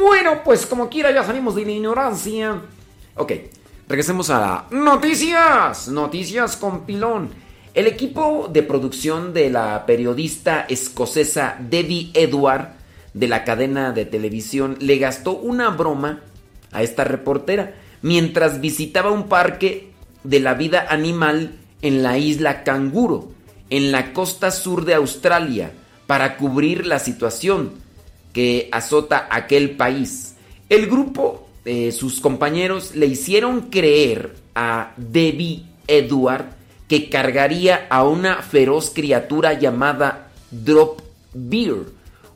Bueno, 0.00 0.42
pues 0.44 0.66
como 0.66 0.88
quiera, 0.88 1.12
ya 1.12 1.24
salimos 1.24 1.54
de 1.54 1.64
la 1.64 1.70
ignorancia. 1.70 2.60
Ok, 3.14 3.32
regresemos 3.88 4.30
a 4.30 4.66
noticias. 4.70 5.88
Noticias 5.88 6.56
con 6.56 6.84
pilón. 6.84 7.30
El 7.74 7.86
equipo 7.86 8.48
de 8.52 8.62
producción 8.62 9.32
de 9.32 9.50
la 9.50 9.86
periodista 9.86 10.66
escocesa 10.68 11.56
Debbie 11.60 12.10
Edward 12.12 12.77
de 13.14 13.28
la 13.28 13.44
cadena 13.44 13.92
de 13.92 14.04
televisión 14.04 14.76
le 14.80 14.98
gastó 14.98 15.32
una 15.32 15.70
broma 15.70 16.20
a 16.72 16.82
esta 16.82 17.04
reportera 17.04 17.74
mientras 18.02 18.60
visitaba 18.60 19.10
un 19.10 19.28
parque 19.28 19.90
de 20.24 20.40
la 20.40 20.54
vida 20.54 20.86
animal 20.88 21.52
en 21.82 22.02
la 22.02 22.18
isla 22.18 22.64
Canguro 22.64 23.38
en 23.70 23.92
la 23.92 24.12
costa 24.12 24.50
sur 24.50 24.84
de 24.84 24.94
Australia 24.94 25.72
para 26.06 26.36
cubrir 26.36 26.86
la 26.86 26.98
situación 26.98 27.72
que 28.32 28.68
azota 28.72 29.28
aquel 29.30 29.72
país. 29.72 30.36
El 30.68 30.86
grupo, 30.86 31.48
eh, 31.64 31.92
sus 31.92 32.20
compañeros, 32.20 32.94
le 32.94 33.06
hicieron 33.06 33.62
creer 33.62 34.34
a 34.54 34.92
Debbie 34.96 35.64
Edward 35.86 36.46
que 36.88 37.10
cargaría 37.10 37.86
a 37.90 38.04
una 38.04 38.42
feroz 38.42 38.90
criatura 38.94 39.52
llamada 39.54 40.30
Drop 40.50 41.02
Beer, 41.34 41.84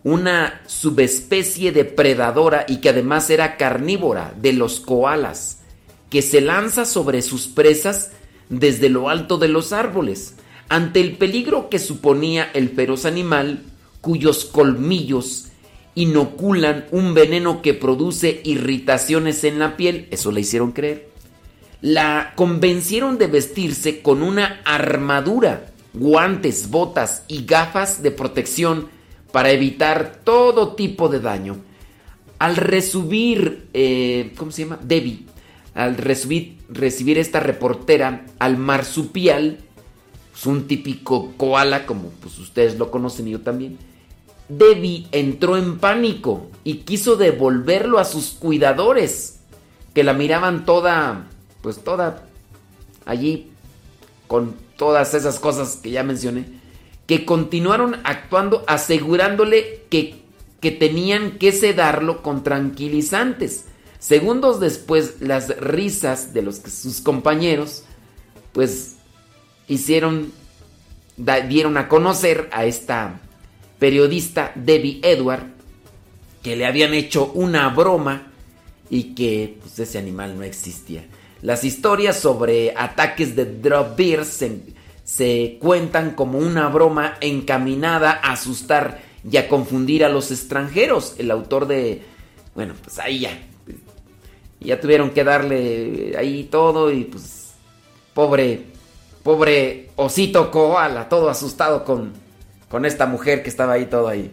una 0.05 0.63
subespecie 0.67 1.73
depredadora 1.73 2.65
y 2.69 2.79
que 2.79 2.89
además 2.89 3.31
era 3.31 3.57
carnívora 3.57 4.35
de 4.41 4.53
los 4.53 4.81
koalas, 4.81 5.61
que 6.11 6.23
se 6.23 6.41
lanza 6.41 6.85
sobre 6.85 7.23
sus 7.23 7.47
presas 7.47 8.11
desde 8.49 8.89
lo 8.89 9.09
alto 9.09 9.39
de 9.39 9.49
los 9.49 9.73
árboles 9.73 10.35
ante 10.73 11.03
el 11.03 11.19
peligro 11.19 11.69
que 11.69 11.79
suponía 11.79 12.51
el 12.55 12.71
feroz 12.71 13.05
animal, 13.05 13.63
cuyos 14.01 14.47
colmillos 14.47 15.49
inoculan 15.95 16.87
un 16.91 17.13
veneno 17.13 17.61
que 17.61 17.75
produce 17.75 18.41
irritaciones 18.45 19.45
en 19.45 19.59
la 19.59 19.77
piel, 19.77 20.09
eso 20.11 20.33
le 20.33 20.41
hicieron 20.41 20.73
creer, 20.73 21.11
la 21.83 22.33
convencieron 22.37 23.19
de 23.19 23.27
vestirse 23.27 24.01
con 24.01 24.23
una 24.23 24.63
armadura, 24.65 25.67
guantes, 25.93 26.71
botas 26.71 27.25
y 27.29 27.45
gafas 27.45 28.03
de 28.03 28.11
protección 28.11 28.89
para 29.33 29.51
evitar 29.51 30.21
todo 30.25 30.75
tipo 30.75 31.09
de 31.09 31.21
daño. 31.21 31.57
Al 32.39 32.57
recibir, 32.57 33.69
eh, 33.73 34.33
¿cómo 34.37 34.53
se 34.53 34.65
llama? 34.65 34.79
Debbie, 34.83 35.27
al 35.75 35.97
recibir, 35.97 37.19
esta 37.19 37.41
reportera 37.41 38.27
al 38.39 38.59
marsupial, 38.59 39.59
un 40.45 40.67
típico 40.67 41.33
koala, 41.37 41.87
como 41.87 42.09
pues 42.21 42.39
ustedes 42.39 42.77
lo 42.77 42.91
conocen 42.91 43.29
y 43.29 43.33
yo 43.33 43.41
también. 43.41 43.79
Debbie 44.49 45.07
entró 45.13 45.57
en 45.57 45.79
pánico 45.79 46.49
y 46.65 46.79
quiso 46.79 47.17
devolverlo 47.17 47.99
a 47.99 48.05
sus 48.05 48.31
cuidadores, 48.31 49.39
que 49.95 50.03
la 50.03 50.15
miraban 50.15 50.65
toda, 50.65 51.29
pues 51.63 51.83
toda 51.85 52.25
allí, 53.07 53.51
con 54.27 54.55
todas 54.77 55.15
esas 55.15 55.39
cosas 55.39 55.77
que 55.77 55.91
ya 55.91 56.03
mencioné, 56.03 56.45
que 57.07 57.25
continuaron 57.25 57.97
actuando 58.05 58.65
asegurándole 58.67 59.85
que, 59.91 60.23
que 60.61 60.71
tenían 60.71 61.39
que 61.39 61.53
sedarlo 61.53 62.23
con 62.23 62.45
tranquilizantes. 62.45 63.67
Segundos 63.99 64.61
después, 64.61 65.21
las 65.21 65.57
risas 65.59 66.35
de 66.35 66.43
los, 66.43 66.57
sus 66.57 67.01
compañeros 67.01 67.85
pues 68.53 68.97
hicieron, 69.69 70.33
dieron 71.49 71.77
a 71.77 71.89
conocer 71.89 72.49
a 72.53 72.65
esta 72.65 73.21
periodista 73.79 74.53
Debbie 74.55 75.01
Edward 75.03 75.47
que 76.43 76.57
le 76.57 76.67
habían 76.67 76.95
hecho 76.95 77.31
una 77.33 77.69
broma 77.71 78.33
y 78.91 79.15
que 79.15 79.59
pues, 79.61 79.79
ese 79.79 79.99
animal 79.99 80.37
no 80.37 80.45
existía. 80.45 81.05
Las 81.41 81.65
historias 81.65 82.19
sobre 82.19 82.75
ataques 82.77 83.35
de 83.35 83.45
drop 83.45 83.97
bears 83.97 84.29
se, 84.29 84.61
se 85.05 85.59
cuentan 85.61 86.13
como 86.13 86.39
una 86.39 86.69
broma 86.69 87.17
encaminada 87.21 88.21
a 88.23 88.33
asustar 88.33 89.03
y 89.29 89.37
a 89.37 89.49
confundir 89.49 90.05
a 90.05 90.09
los 90.09 90.31
extranjeros. 90.31 91.15
El 91.19 91.31
autor 91.31 91.67
de... 91.67 92.03
Bueno, 92.55 92.75
pues 92.83 92.99
ahí 92.99 93.21
ya. 93.21 93.39
Ya 94.61 94.81
tuvieron 94.81 95.11
que 95.11 95.25
darle 95.25 96.15
ahí 96.19 96.45
todo 96.45 96.93
y 96.93 97.05
pues... 97.05 97.53
Pobre... 98.15 98.73
Pobre 99.23 99.91
osito 99.95 100.51
koala, 100.51 101.09
todo 101.09 101.31
asustado 101.31 101.85
con, 101.85 102.13
con 102.69 102.85
esta 102.85 103.07
mujer 103.07 103.45
que 103.45 103.51
estaba 103.51 103.75
ahí 103.75 103.87
todo 103.87 104.09
ahí. 104.09 104.33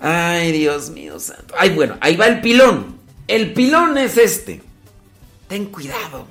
Ay, 0.00 0.50
Dios 0.50 0.90
mío 0.90 1.20
santo. 1.20 1.54
Ay, 1.56 1.70
bueno, 1.70 1.96
ahí 2.00 2.16
va 2.16 2.26
el 2.26 2.40
pilón. 2.40 2.98
El 3.28 3.52
pilón 3.52 3.96
es 3.96 4.16
este. 4.16 4.60
Ten 5.46 5.66
cuidado. 5.66 6.26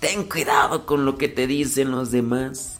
Ten 0.00 0.24
cuidado 0.24 0.86
con 0.86 1.04
lo 1.04 1.16
que 1.16 1.28
te 1.28 1.46
dicen 1.46 1.90
los 1.90 2.10
demás. 2.10 2.78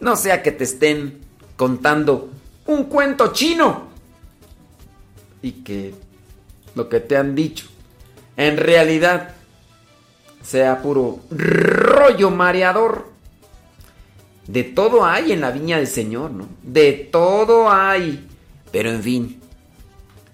No 0.00 0.16
sea 0.16 0.42
que 0.42 0.52
te 0.52 0.64
estén 0.64 1.20
contando 1.56 2.30
un 2.66 2.84
cuento 2.84 3.32
chino. 3.32 3.88
Y 5.42 5.52
que 5.52 5.94
lo 6.74 6.88
que 6.88 7.00
te 7.00 7.16
han 7.16 7.34
dicho 7.34 7.66
en 8.36 8.56
realidad 8.56 9.34
sea 10.42 10.82
puro 10.82 11.20
rollo 11.30 12.30
mareador. 12.30 13.10
De 14.46 14.64
todo 14.64 15.04
hay 15.04 15.32
en 15.32 15.40
la 15.40 15.50
viña 15.50 15.78
del 15.78 15.86
Señor, 15.86 16.32
¿no? 16.32 16.48
De 16.62 16.92
todo 16.92 17.70
hay. 17.70 18.26
Pero 18.72 18.90
en 18.90 19.02
fin, 19.02 19.40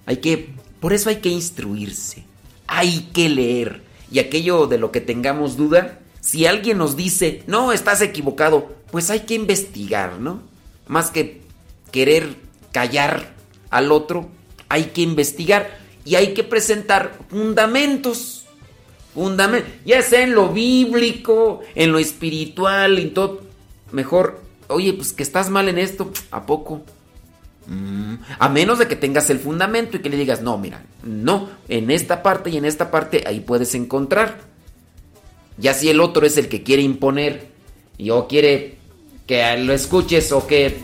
hay 0.07 0.19
que, 0.19 0.55
por 0.81 0.93
eso 0.93 1.11
hay 1.11 1.17
que 1.17 1.29
instruirse, 1.29 2.25
hay 2.67 3.11
que 3.13 3.29
leer. 3.29 3.83
Y 4.11 4.19
aquello 4.19 4.67
de 4.67 4.79
lo 4.79 4.91
que 4.91 5.01
tengamos 5.01 5.57
duda, 5.57 6.01
si 6.21 6.47
alguien 6.47 6.79
nos 6.79 6.97
dice, 6.97 7.43
no, 7.47 7.73
estás 7.73 8.01
equivocado, 8.01 8.71
pues 8.91 9.11
hay 9.11 9.21
que 9.21 9.35
investigar, 9.35 10.19
¿no? 10.19 10.43
Más 10.87 11.11
que 11.11 11.43
querer 11.93 12.37
callar 12.73 13.35
al 13.71 13.93
otro, 13.93 14.29
hay 14.69 14.85
que 14.87 15.03
investigar 15.03 15.79
y 16.05 16.15
hay 16.15 16.35
que 16.35 16.45
presentar 16.45 17.19
fundamentos. 17.29 18.47
Fundamentos, 19.15 19.71
ya 19.85 20.01
sea 20.03 20.23
en 20.23 20.35
lo 20.35 20.51
bíblico, 20.51 21.61
en 21.75 21.93
lo 21.93 21.99
espiritual, 21.99 22.99
y 22.99 23.07
todo. 23.07 23.43
Mejor, 23.91 24.41
oye, 24.69 24.93
pues 24.93 25.13
que 25.13 25.23
estás 25.23 25.51
mal 25.51 25.69
en 25.69 25.79
esto, 25.79 26.13
¿a 26.31 26.47
poco? 26.47 26.83
A 28.39 28.49
menos 28.49 28.79
de 28.79 28.89
que 28.89 28.97
tengas 28.97 29.29
el 29.31 29.39
fundamento 29.39 29.97
y 29.97 30.01
que 30.01 30.09
le 30.09 30.17
digas, 30.17 30.41
no, 30.41 30.57
mira, 30.57 30.83
no, 31.03 31.51
en 31.69 31.91
esta 31.91 32.23
parte 32.23 32.51
y 32.51 32.57
en 32.57 32.65
esta 32.65 32.91
parte 32.91 33.25
ahí 33.27 33.41
puedes 33.41 33.75
encontrar. 33.75 34.39
Ya 35.59 35.75
si 35.75 35.91
el 35.91 36.01
otro 36.01 36.25
es 36.25 36.39
el 36.39 36.49
que 36.49 36.63
quiere 36.63 36.83
imponer 36.83 37.49
y 37.99 38.11
o 38.11 38.27
quiere 38.27 38.79
que 39.27 39.57
lo 39.59 39.73
escuches 39.73 40.33
o 40.33 40.47
que... 40.47 40.79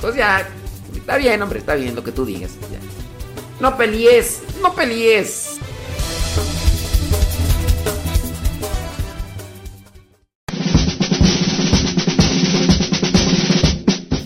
Pues 0.00 0.14
ya, 0.14 0.48
está 0.94 1.16
bien, 1.18 1.42
hombre, 1.42 1.58
está 1.58 1.74
bien 1.74 1.94
lo 1.94 2.02
que 2.02 2.12
tú 2.12 2.24
digas. 2.24 2.52
No 3.60 3.76
pelees, 3.76 4.42
no 4.62 4.74
pelees. 4.74 5.55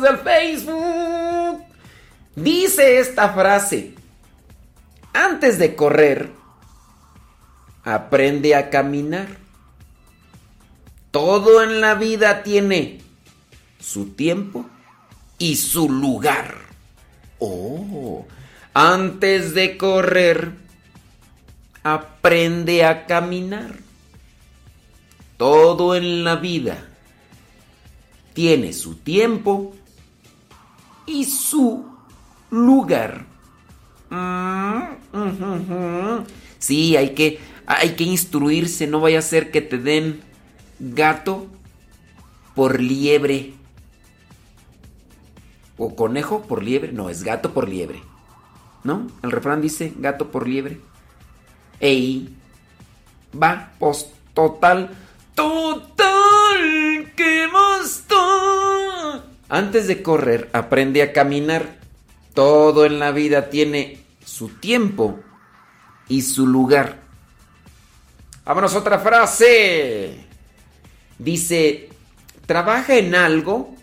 Del 0.00 0.18
Facebook. 0.18 1.64
Dice 2.34 3.00
esta 3.00 3.30
frase. 3.30 3.94
Antes 5.12 5.58
de 5.58 5.74
correr, 5.74 6.30
aprende 7.84 8.54
a 8.54 8.70
caminar. 8.70 9.28
Todo 11.10 11.62
en 11.62 11.80
la 11.80 11.94
vida 11.94 12.42
tiene 12.42 13.00
su 13.80 14.10
tiempo 14.10 14.66
y 15.38 15.56
su 15.56 15.90
lugar. 15.90 16.54
Oh, 17.40 18.26
antes 18.74 19.54
de 19.54 19.76
correr, 19.76 20.52
aprende 21.82 22.84
a 22.84 23.06
caminar. 23.06 23.74
Todo 25.36 25.96
en 25.96 26.22
la 26.22 26.36
vida 26.36 26.86
tiene 28.34 28.72
su 28.72 28.96
tiempo 28.96 29.74
y 31.10 31.24
su 31.24 31.84
lugar. 32.50 33.26
Sí, 36.58 36.96
hay 36.96 37.14
que, 37.14 37.40
hay 37.66 37.90
que 37.90 38.04
instruirse, 38.04 38.86
no 38.86 39.00
vaya 39.00 39.18
a 39.18 39.22
ser 39.22 39.50
que 39.50 39.60
te 39.60 39.78
den 39.78 40.20
gato 40.78 41.46
por 42.54 42.80
liebre. 42.80 43.54
O 45.76 45.96
conejo 45.96 46.42
por 46.42 46.62
liebre, 46.62 46.92
no, 46.92 47.08
es 47.08 47.22
gato 47.24 47.52
por 47.52 47.68
liebre. 47.68 48.02
¿No? 48.84 49.06
El 49.22 49.30
refrán 49.30 49.60
dice 49.60 49.92
gato 49.96 50.30
por 50.30 50.46
liebre. 50.48 50.80
Ey, 51.80 52.34
va, 53.34 53.72
pues 53.78 54.10
total, 54.34 54.90
total, 55.34 57.12
¿qué 57.16 57.48
más 57.52 57.62
da? 57.62 57.69
Antes 59.50 59.88
de 59.88 60.00
correr, 60.00 60.48
aprende 60.52 61.02
a 61.02 61.12
caminar. 61.12 61.80
Todo 62.34 62.86
en 62.86 63.00
la 63.00 63.10
vida 63.10 63.50
tiene 63.50 63.98
su 64.24 64.48
tiempo 64.48 65.18
y 66.08 66.22
su 66.22 66.46
lugar. 66.46 67.00
Vámonos 68.44 68.76
otra 68.76 69.00
frase. 69.00 70.24
Dice, 71.18 71.88
trabaja 72.46 72.94
en 72.94 73.16
algo 73.16 73.74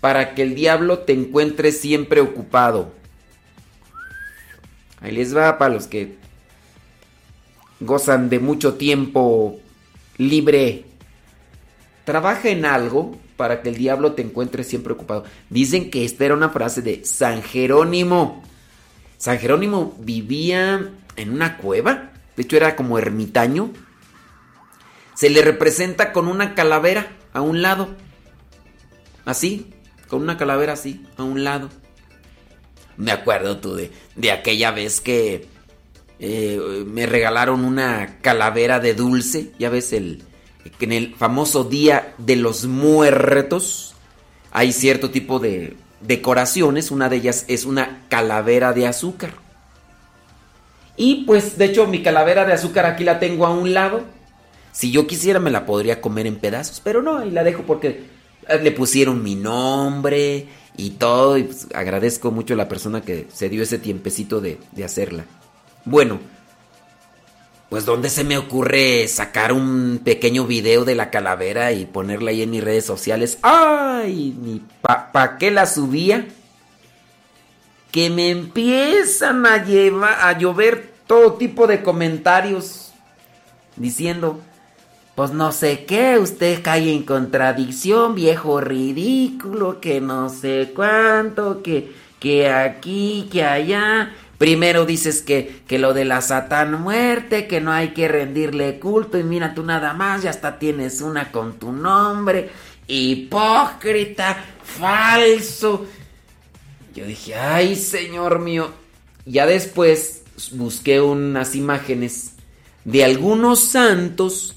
para 0.00 0.34
que 0.34 0.42
el 0.42 0.54
diablo 0.54 1.00
te 1.00 1.12
encuentre 1.12 1.72
siempre 1.72 2.22
ocupado. 2.22 2.94
Ahí 5.02 5.12
les 5.12 5.36
va 5.36 5.58
para 5.58 5.74
los 5.74 5.86
que 5.88 6.16
gozan 7.80 8.30
de 8.30 8.38
mucho 8.38 8.74
tiempo 8.74 9.60
libre. 10.16 10.86
Trabaja 12.06 12.48
en 12.48 12.64
algo 12.64 13.18
para 13.40 13.62
que 13.62 13.70
el 13.70 13.76
diablo 13.76 14.12
te 14.12 14.20
encuentre 14.20 14.64
siempre 14.64 14.92
ocupado. 14.92 15.24
Dicen 15.48 15.90
que 15.90 16.04
esta 16.04 16.26
era 16.26 16.34
una 16.34 16.50
frase 16.50 16.82
de 16.82 17.06
San 17.06 17.42
Jerónimo. 17.42 18.42
San 19.16 19.38
Jerónimo 19.38 19.96
vivía 19.98 20.90
en 21.16 21.32
una 21.32 21.56
cueva. 21.56 22.12
De 22.36 22.42
hecho 22.42 22.58
era 22.58 22.76
como 22.76 22.98
ermitaño. 22.98 23.70
Se 25.14 25.30
le 25.30 25.40
representa 25.40 26.12
con 26.12 26.28
una 26.28 26.54
calavera 26.54 27.16
a 27.32 27.40
un 27.40 27.62
lado. 27.62 27.88
Así, 29.24 29.72
con 30.08 30.20
una 30.20 30.36
calavera 30.36 30.74
así, 30.74 31.06
a 31.16 31.22
un 31.22 31.42
lado. 31.42 31.70
Me 32.98 33.10
acuerdo 33.10 33.56
tú 33.56 33.74
de, 33.74 33.90
de 34.16 34.32
aquella 34.32 34.70
vez 34.70 35.00
que 35.00 35.48
eh, 36.18 36.84
me 36.86 37.06
regalaron 37.06 37.64
una 37.64 38.18
calavera 38.20 38.80
de 38.80 38.92
dulce. 38.92 39.52
Ya 39.58 39.70
ves, 39.70 39.94
el, 39.94 40.24
que 40.78 40.84
en 40.84 40.92
el 40.92 41.14
famoso 41.14 41.64
Día 41.64 42.14
de 42.18 42.36
los 42.36 42.66
Muertos 42.66 43.94
hay 44.52 44.72
cierto 44.72 45.10
tipo 45.10 45.38
de 45.38 45.76
decoraciones. 46.00 46.90
Una 46.90 47.08
de 47.08 47.16
ellas 47.16 47.44
es 47.48 47.64
una 47.64 48.06
calavera 48.08 48.72
de 48.72 48.86
azúcar. 48.86 49.32
Y 50.96 51.24
pues, 51.24 51.56
de 51.56 51.66
hecho, 51.66 51.86
mi 51.86 52.02
calavera 52.02 52.44
de 52.44 52.52
azúcar 52.52 52.86
aquí 52.86 53.04
la 53.04 53.18
tengo 53.20 53.46
a 53.46 53.50
un 53.50 53.72
lado. 53.72 54.02
Si 54.72 54.90
yo 54.90 55.06
quisiera 55.06 55.40
me 55.40 55.50
la 55.50 55.66
podría 55.66 56.00
comer 56.00 56.26
en 56.26 56.36
pedazos, 56.36 56.80
pero 56.84 57.02
no, 57.02 57.18
ahí 57.18 57.30
la 57.30 57.42
dejo 57.42 57.62
porque 57.62 58.04
le 58.62 58.70
pusieron 58.70 59.22
mi 59.22 59.34
nombre 59.34 60.46
y 60.76 60.90
todo. 60.90 61.38
Y 61.38 61.44
pues, 61.44 61.68
agradezco 61.74 62.30
mucho 62.30 62.54
a 62.54 62.58
la 62.58 62.68
persona 62.68 63.00
que 63.00 63.26
se 63.32 63.48
dio 63.48 63.62
ese 63.62 63.78
tiempecito 63.78 64.40
de, 64.40 64.58
de 64.72 64.84
hacerla. 64.84 65.24
Bueno, 65.84 66.20
pues 67.70 67.86
¿dónde 67.86 68.10
se 68.10 68.24
me 68.24 68.36
ocurre 68.36 69.06
sacar 69.06 69.52
un 69.52 70.00
pequeño 70.04 70.44
video 70.44 70.84
de 70.84 70.96
la 70.96 71.08
calavera 71.08 71.70
y 71.70 71.86
ponerla 71.86 72.32
ahí 72.32 72.42
en 72.42 72.50
mis 72.50 72.64
redes 72.64 72.84
sociales? 72.84 73.38
¡Ay! 73.42 74.36
Ni 74.42 74.60
pa, 74.82 75.12
pa 75.12 75.38
qué 75.38 75.52
la 75.52 75.66
subía? 75.66 76.26
Que 77.92 78.10
me 78.10 78.30
empiezan 78.30 79.46
a 79.46 79.64
llevar 79.64 80.18
a 80.20 80.36
llover 80.36 80.92
todo 81.06 81.34
tipo 81.34 81.68
de 81.68 81.80
comentarios 81.80 82.92
diciendo, 83.76 84.40
pues 85.14 85.30
no 85.30 85.52
sé 85.52 85.84
qué, 85.84 86.18
usted 86.18 86.62
cae 86.62 86.92
en 86.92 87.04
contradicción, 87.04 88.16
viejo 88.16 88.60
ridículo, 88.60 89.80
que 89.80 90.00
no 90.00 90.28
sé 90.28 90.72
cuánto, 90.74 91.62
que, 91.62 91.92
que 92.18 92.50
aquí, 92.50 93.28
que 93.30 93.44
allá. 93.44 94.12
Primero 94.40 94.86
dices 94.86 95.20
que, 95.20 95.60
que 95.68 95.78
lo 95.78 95.92
de 95.92 96.06
la 96.06 96.22
satán 96.22 96.80
muerte, 96.80 97.46
que 97.46 97.60
no 97.60 97.72
hay 97.72 97.88
que 97.88 98.08
rendirle 98.08 98.80
culto 98.80 99.18
y 99.18 99.22
mira 99.22 99.52
tú 99.52 99.62
nada 99.62 99.92
más, 99.92 100.22
ya 100.22 100.30
hasta 100.30 100.58
tienes 100.58 101.02
una 101.02 101.30
con 101.30 101.58
tu 101.58 101.72
nombre. 101.72 102.48
Hipócrita, 102.86 104.42
falso. 104.64 105.84
Yo 106.94 107.04
dije, 107.04 107.34
ay 107.34 107.76
Señor 107.76 108.38
mío. 108.38 108.70
Ya 109.26 109.44
después 109.44 110.22
busqué 110.52 111.02
unas 111.02 111.54
imágenes 111.54 112.32
de 112.86 113.04
algunos 113.04 113.60
santos 113.60 114.56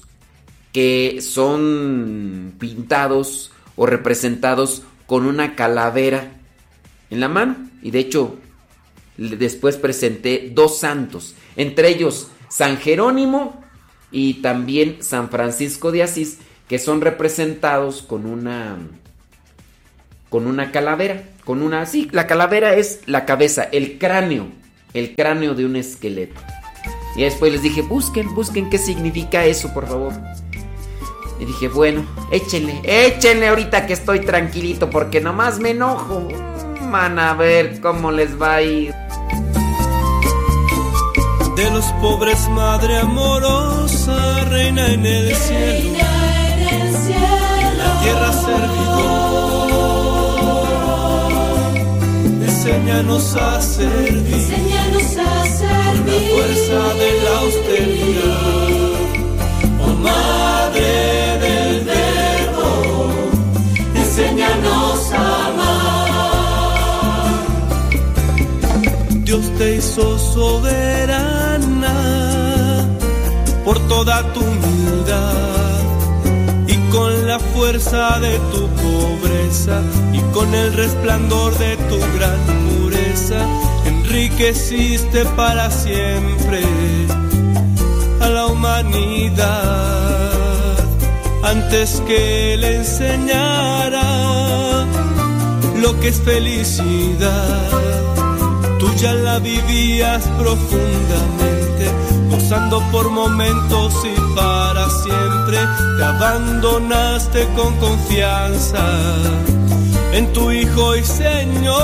que 0.72 1.18
son 1.20 2.54
pintados 2.58 3.52
o 3.76 3.84
representados 3.84 4.82
con 5.06 5.26
una 5.26 5.54
calavera 5.54 6.32
en 7.10 7.20
la 7.20 7.28
mano. 7.28 7.68
Y 7.82 7.90
de 7.90 7.98
hecho, 7.98 8.38
después 9.16 9.76
presenté 9.76 10.50
dos 10.52 10.78
santos, 10.78 11.34
entre 11.56 11.88
ellos 11.88 12.28
San 12.48 12.78
Jerónimo 12.78 13.62
y 14.10 14.34
también 14.34 14.98
San 15.00 15.28
Francisco 15.28 15.92
de 15.92 16.02
Asís, 16.02 16.38
que 16.68 16.78
son 16.78 17.00
representados 17.00 18.02
con 18.02 18.26
una 18.26 18.78
con 20.28 20.48
una 20.48 20.72
calavera, 20.72 21.22
con 21.44 21.62
una 21.62 21.86
sí, 21.86 22.08
la 22.10 22.26
calavera 22.26 22.74
es 22.74 23.02
la 23.06 23.24
cabeza, 23.24 23.68
el 23.70 23.98
cráneo, 23.98 24.48
el 24.92 25.14
cráneo 25.14 25.54
de 25.54 25.64
un 25.64 25.76
esqueleto. 25.76 26.40
Y 27.16 27.22
después 27.22 27.52
les 27.52 27.62
dije, 27.62 27.82
busquen, 27.82 28.34
busquen 28.34 28.68
qué 28.68 28.78
significa 28.78 29.44
eso, 29.44 29.72
por 29.72 29.86
favor. 29.86 30.12
Y 31.38 31.44
dije, 31.44 31.68
bueno, 31.68 32.04
échenle, 32.32 32.80
échenle 32.84 33.48
ahorita 33.48 33.86
que 33.86 33.92
estoy 33.92 34.20
tranquilito 34.20 34.90
porque 34.90 35.20
nomás 35.20 35.60
me 35.60 35.70
enojo. 35.70 36.26
Van 36.94 37.18
a 37.18 37.34
ver 37.34 37.80
cómo 37.80 38.12
les 38.12 38.40
va 38.40 38.54
a 38.54 38.62
ir. 38.62 38.94
De 41.56 41.70
los 41.72 41.86
pobres, 42.00 42.48
madre 42.50 43.00
amorosa, 43.00 44.44
reina 44.44 44.86
en 44.86 45.04
el 45.04 45.34
cielo. 45.34 45.98
En 46.70 46.92
la 47.78 48.00
tierra 48.00 48.32
servidor. 48.32 49.24
Enséñanos 52.46 53.34
a 53.34 53.60
servir. 53.60 54.34
Enséñanos 54.34 55.16
a 55.16 55.44
servir. 55.46 55.96
Con 55.96 56.06
la 56.06 56.18
fuerza 56.30 56.80
de 57.00 57.08
la 57.24 57.32
austeridad. 57.40 58.92
Oh 59.82 59.94
madre 60.00 60.92
del 61.42 61.74
verbo, 61.86 62.70
enséñanos 63.96 65.12
a 65.12 65.33
Dios 69.34 69.50
te 69.58 69.76
hizo 69.78 70.16
soberana 70.16 71.92
por 73.64 73.80
toda 73.88 74.22
tu 74.32 74.38
humildad 74.38 75.82
y 76.68 76.76
con 76.92 77.26
la 77.26 77.40
fuerza 77.40 78.20
de 78.20 78.38
tu 78.52 78.68
pobreza 78.68 79.82
y 80.12 80.20
con 80.32 80.54
el 80.54 80.72
resplandor 80.74 81.58
de 81.58 81.76
tu 81.76 81.98
gran 82.16 82.38
pureza 82.68 83.44
enriqueciste 83.86 85.24
para 85.36 85.68
siempre 85.68 86.62
a 88.20 88.28
la 88.28 88.46
humanidad 88.46 89.48
antes 91.42 92.00
que 92.06 92.56
le 92.56 92.76
enseñara 92.76 94.04
lo 95.82 95.98
que 95.98 96.06
es 96.10 96.20
felicidad. 96.20 97.84
Ya 98.96 99.12
la 99.12 99.38
vivías 99.38 100.22
profundamente, 100.38 101.90
gozando 102.30 102.80
por 102.90 103.10
momentos 103.10 103.92
y 104.04 104.14
para 104.34 104.88
siempre. 104.88 105.58
Te 105.98 106.04
abandonaste 106.04 107.46
con 107.56 107.74
confianza 107.76 108.84
en 110.12 110.32
tu 110.32 110.50
Hijo 110.52 110.96
y 110.96 111.04
Señor. 111.04 111.74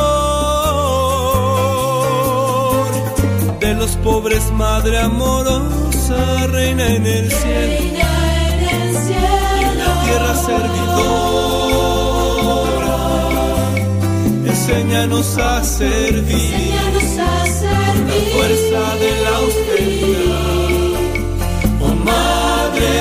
De 3.58 3.74
los 3.74 3.90
pobres, 3.96 4.50
Madre 4.52 5.00
amorosa, 5.00 6.46
reina 6.46 6.86
en 6.94 7.06
el 7.06 7.30
cielo. 7.30 8.00
Y 9.60 9.64
en 9.64 9.78
la 9.78 10.02
tierra 10.04 10.34
servidora. 10.36 11.10
Enséñanos 14.46 15.36
a 15.38 15.62
servir. 15.64 16.69
Fuerza 18.32 18.82
de 18.96 19.10
la 19.22 19.32
austeridad. 19.36 20.90
Oh 21.80 21.94
Madre 21.94 22.92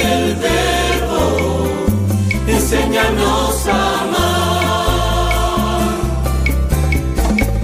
del 0.00 0.24
Verbo, 0.36 1.22
enséñanos 2.46 3.66
a 3.66 3.70
amar. 4.02 4.24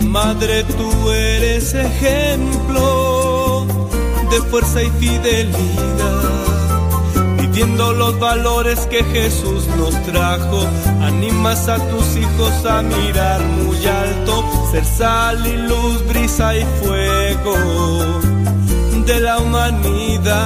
Madre, 0.02 0.64
tú 0.64 1.10
eres 1.10 1.74
ejemplo 1.74 3.66
de 4.30 4.38
fuerza 4.48 4.82
y 4.82 4.90
fidelidad. 4.98 6.49
Viviendo 7.60 7.92
los 7.92 8.18
valores 8.18 8.86
que 8.86 9.04
Jesús 9.04 9.66
nos 9.76 9.92
trajo, 10.04 10.66
animas 11.02 11.68
a 11.68 11.76
tus 11.90 12.16
hijos 12.16 12.64
a 12.64 12.80
mirar 12.80 13.42
muy 13.42 13.76
alto, 13.84 14.42
ser 14.72 14.82
sal 14.82 15.46
y 15.46 15.58
luz, 15.68 16.02
brisa 16.06 16.56
y 16.56 16.64
fuego 16.82 17.54
de 19.04 19.20
la 19.20 19.40
humanidad. 19.40 20.40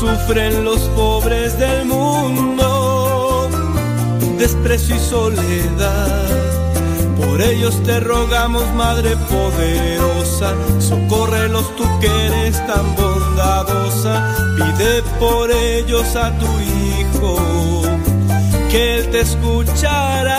Sufren 0.00 0.64
los 0.64 0.80
pobres 0.96 1.58
del 1.58 1.84
mundo, 1.84 3.50
desprecio 4.38 4.96
y 4.96 4.98
soledad. 4.98 6.57
Por 7.18 7.42
ellos 7.42 7.82
te 7.82 7.98
rogamos, 7.98 8.64
Madre 8.74 9.16
poderosa, 9.16 10.54
socórrelos 10.78 11.74
tú 11.76 11.84
que 12.00 12.06
eres 12.06 12.64
tan 12.66 12.94
bondadosa. 12.94 14.36
Pide 14.56 15.02
por 15.18 15.50
ellos 15.50 16.14
a 16.14 16.30
tu 16.38 16.46
Hijo, 16.60 17.36
que 18.70 18.98
Él 18.98 19.10
te 19.10 19.20
escuchará. 19.20 20.38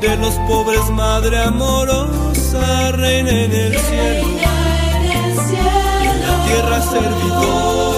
De 0.00 0.16
los 0.16 0.34
pobres, 0.48 0.88
Madre 0.90 1.42
amorosa, 1.42 2.92
reina 2.92 3.30
en 3.30 3.52
el 3.52 3.78
cielo, 3.78 4.28
y 6.02 6.06
en 6.06 6.20
la 6.20 6.46
tierra 6.46 6.82
servidora. 6.82 7.97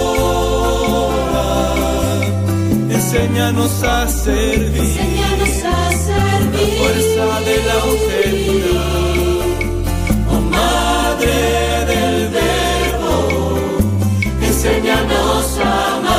Enséñanos 3.13 3.83
a 3.83 4.07
servir. 4.07 4.71
Con 4.71 5.15
la 5.17 6.67
fuerza 6.77 7.25
de 7.41 7.55
la 7.65 7.73
austeridad. 7.83 9.49
Oh 10.29 10.39
Madre 10.39 11.35
del 11.87 12.29
Verbo, 12.29 13.59
enséñanos 14.41 15.59
a 15.59 15.97
amar. 15.97 16.10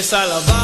Si 0.00 0.10
tú 0.10 0.16
quieres 0.16 0.57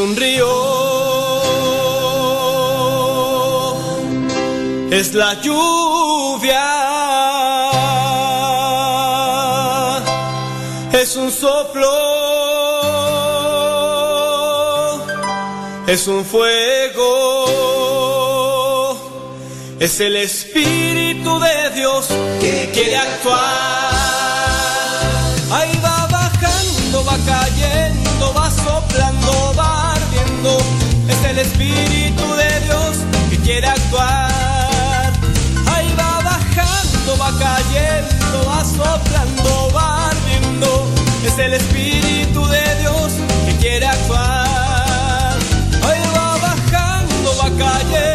un 0.00 0.16
río, 0.16 0.48
es 4.90 5.14
la 5.14 5.34
lluvia, 5.42 6.66
es 10.92 11.16
un 11.16 11.30
soplo, 11.30 11.90
es 15.86 16.06
un 16.08 16.24
fuego, 16.24 17.44
es 19.78 20.00
el 20.00 20.16
Espíritu 20.16 21.38
de 21.38 21.70
Dios 21.74 22.06
que 22.40 22.70
quiere 22.72 22.96
actuar. 22.96 23.90
Ahí 25.52 25.78
va 25.84 26.06
bajando, 26.10 27.04
va 27.04 27.18
cayendo, 27.26 27.99
Es 30.42 31.22
el 31.28 31.38
Espíritu 31.38 32.34
de 32.34 32.60
Dios 32.60 32.96
que 33.28 33.36
quiere 33.36 33.66
actuar. 33.66 35.12
Ahí 35.70 35.94
va 35.98 36.20
bajando, 36.22 37.18
va 37.18 37.30
cayendo, 37.38 38.46
va 38.48 38.64
soplando, 38.64 39.70
va 39.76 40.08
ardiendo. 40.08 40.86
Es 41.26 41.38
el 41.38 41.52
Espíritu 41.52 42.46
de 42.46 42.74
Dios 42.80 43.12
que 43.44 43.56
quiere 43.58 43.86
actuar. 43.86 45.36
Ahí 45.82 46.00
va 46.16 46.38
bajando, 46.38 47.36
va 47.36 47.50
cayendo, 47.58 48.09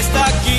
está 0.00 0.24
aquí. 0.28 0.49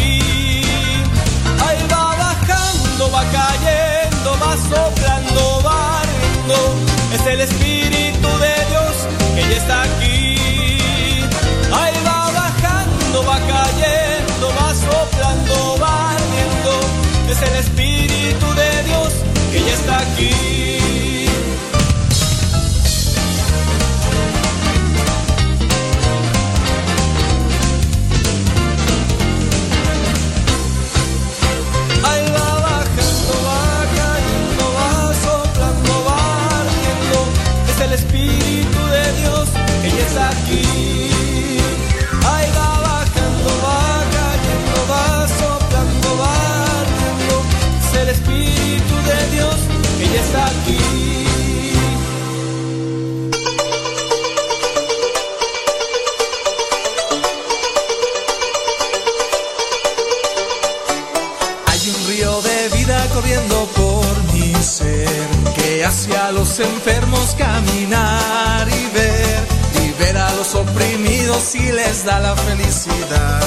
Y 71.56 71.72
les 71.72 72.06
da 72.06 72.20
la 72.20 72.36
felicidad. 72.36 73.42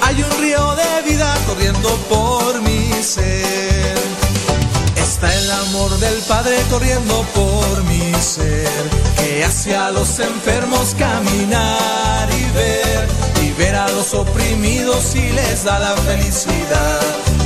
Hay 0.00 0.22
un 0.22 0.30
río 0.40 0.76
de 0.76 1.10
vida 1.10 1.34
corriendo 1.48 1.88
por 2.08 2.62
mi 2.62 2.92
ser. 3.02 3.96
Está 4.96 5.34
el 5.34 5.50
amor 5.50 5.90
del 5.98 6.18
Padre 6.28 6.56
corriendo 6.70 7.26
por 7.34 7.82
mi 7.84 8.14
ser 8.20 8.68
que 9.18 9.44
hace 9.44 9.74
a 9.74 9.90
los 9.90 10.20
enfermos 10.20 10.94
caminar 10.96 12.28
y 12.30 12.44
ver 12.54 13.08
y 13.42 13.50
ver 13.58 13.74
a 13.74 13.88
los 13.88 14.14
oprimidos 14.14 15.16
y 15.16 15.32
les 15.32 15.64
da 15.64 15.80
la 15.80 15.96
felicidad. 15.96 17.00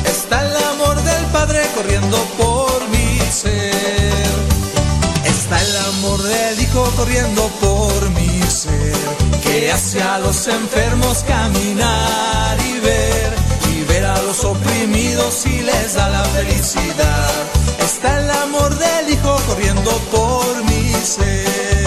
Está 0.04 0.42
el 0.42 0.56
amor 0.74 1.02
del 1.02 1.24
Padre 1.32 1.62
corriendo 1.74 2.18
por 2.36 2.86
mi 2.90 3.18
ser. 3.32 4.30
Está 5.24 5.58
el 5.62 5.76
amor 5.94 6.22
del 6.22 6.60
Hijo 6.60 6.84
corriendo 6.96 7.48
por 7.62 7.89
que 9.70 9.74
hace 9.74 10.00
los 10.20 10.48
enfermos 10.48 11.22
caminar 11.28 12.58
y 12.60 12.80
ver, 12.80 13.32
y 13.72 13.84
ver 13.84 14.04
a 14.04 14.20
los 14.22 14.42
oprimidos 14.42 15.46
y 15.46 15.62
les 15.62 15.94
da 15.94 16.08
la 16.08 16.24
felicidad. 16.24 17.30
Está 17.78 18.18
el 18.18 18.30
amor 18.30 18.76
del 18.76 19.10
Hijo 19.10 19.36
corriendo 19.46 19.92
por 20.10 20.64
mi 20.64 20.92
ser. 21.04 21.86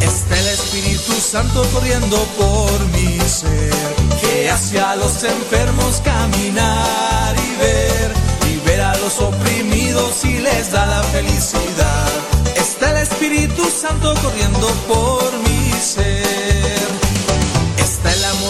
Está 0.00 0.36
el 0.40 0.48
Espíritu 0.48 1.12
Santo 1.12 1.64
corriendo 1.72 2.16
por 2.36 2.80
mi 2.88 3.20
ser, 3.20 3.94
que 4.20 4.50
hace 4.50 4.80
los 4.96 5.22
enfermos 5.22 6.02
caminar 6.04 7.36
y 7.36 7.56
ver, 7.56 8.12
y 8.50 8.56
ver 8.66 8.80
a 8.80 8.96
los 8.96 9.20
oprimidos 9.20 10.24
y 10.24 10.38
les 10.38 10.72
da 10.72 10.86
la 10.86 11.04
felicidad. 11.04 12.10
Está 12.56 12.90
el 12.90 12.96
Espíritu 12.96 13.62
Santo 13.70 14.12
corriendo 14.22 14.66
por 14.88 15.32
mi 15.46 15.70
ser. 15.80 16.53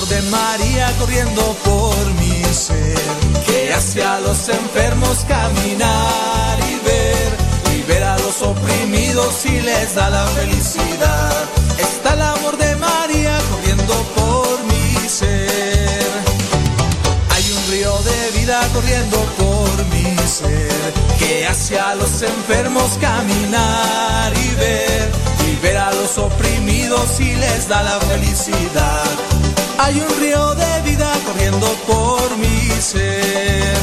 De 0.08 0.20
María 0.22 0.92
corriendo 0.98 1.56
por 1.64 1.96
mi 2.20 2.44
ser, 2.52 2.98
que 3.46 3.72
hace 3.72 4.04
a 4.04 4.20
los 4.20 4.48
enfermos 4.50 5.24
caminar 5.26 6.58
y 6.68 6.74
ver, 6.84 7.86
ver 7.88 8.04
a 8.04 8.18
los 8.18 8.42
oprimidos 8.42 9.46
y 9.46 9.62
les 9.62 9.94
da 9.94 10.10
la 10.10 10.26
felicidad. 10.26 11.44
Está 11.78 12.12
el 12.14 12.22
amor 12.22 12.58
de 12.58 12.76
María 12.76 13.38
corriendo 13.50 13.94
por 14.14 14.62
mi 14.64 15.08
ser. 15.08 16.10
Hay 17.30 17.50
un 17.50 17.72
río 17.72 17.98
de 18.02 18.38
vida 18.38 18.60
corriendo 18.74 19.18
por 19.38 19.86
mi 19.86 20.16
ser, 20.28 20.92
que 21.18 21.46
hace 21.46 21.80
a 21.80 21.94
los 21.94 22.20
enfermos 22.20 22.98
caminar 23.00 24.32
y 24.36 24.54
ver, 24.56 25.10
ver 25.62 25.78
a 25.78 25.92
los 25.94 26.18
oprimidos 26.18 27.18
y 27.20 27.34
les 27.36 27.68
da 27.68 27.82
la 27.82 27.98
felicidad. 28.00 29.33
Hay 29.78 30.00
un 30.00 30.20
río 30.20 30.54
de 30.54 30.90
vida 30.90 31.12
corriendo 31.26 31.66
por 31.86 32.36
mi 32.38 32.70
ser. 32.80 33.74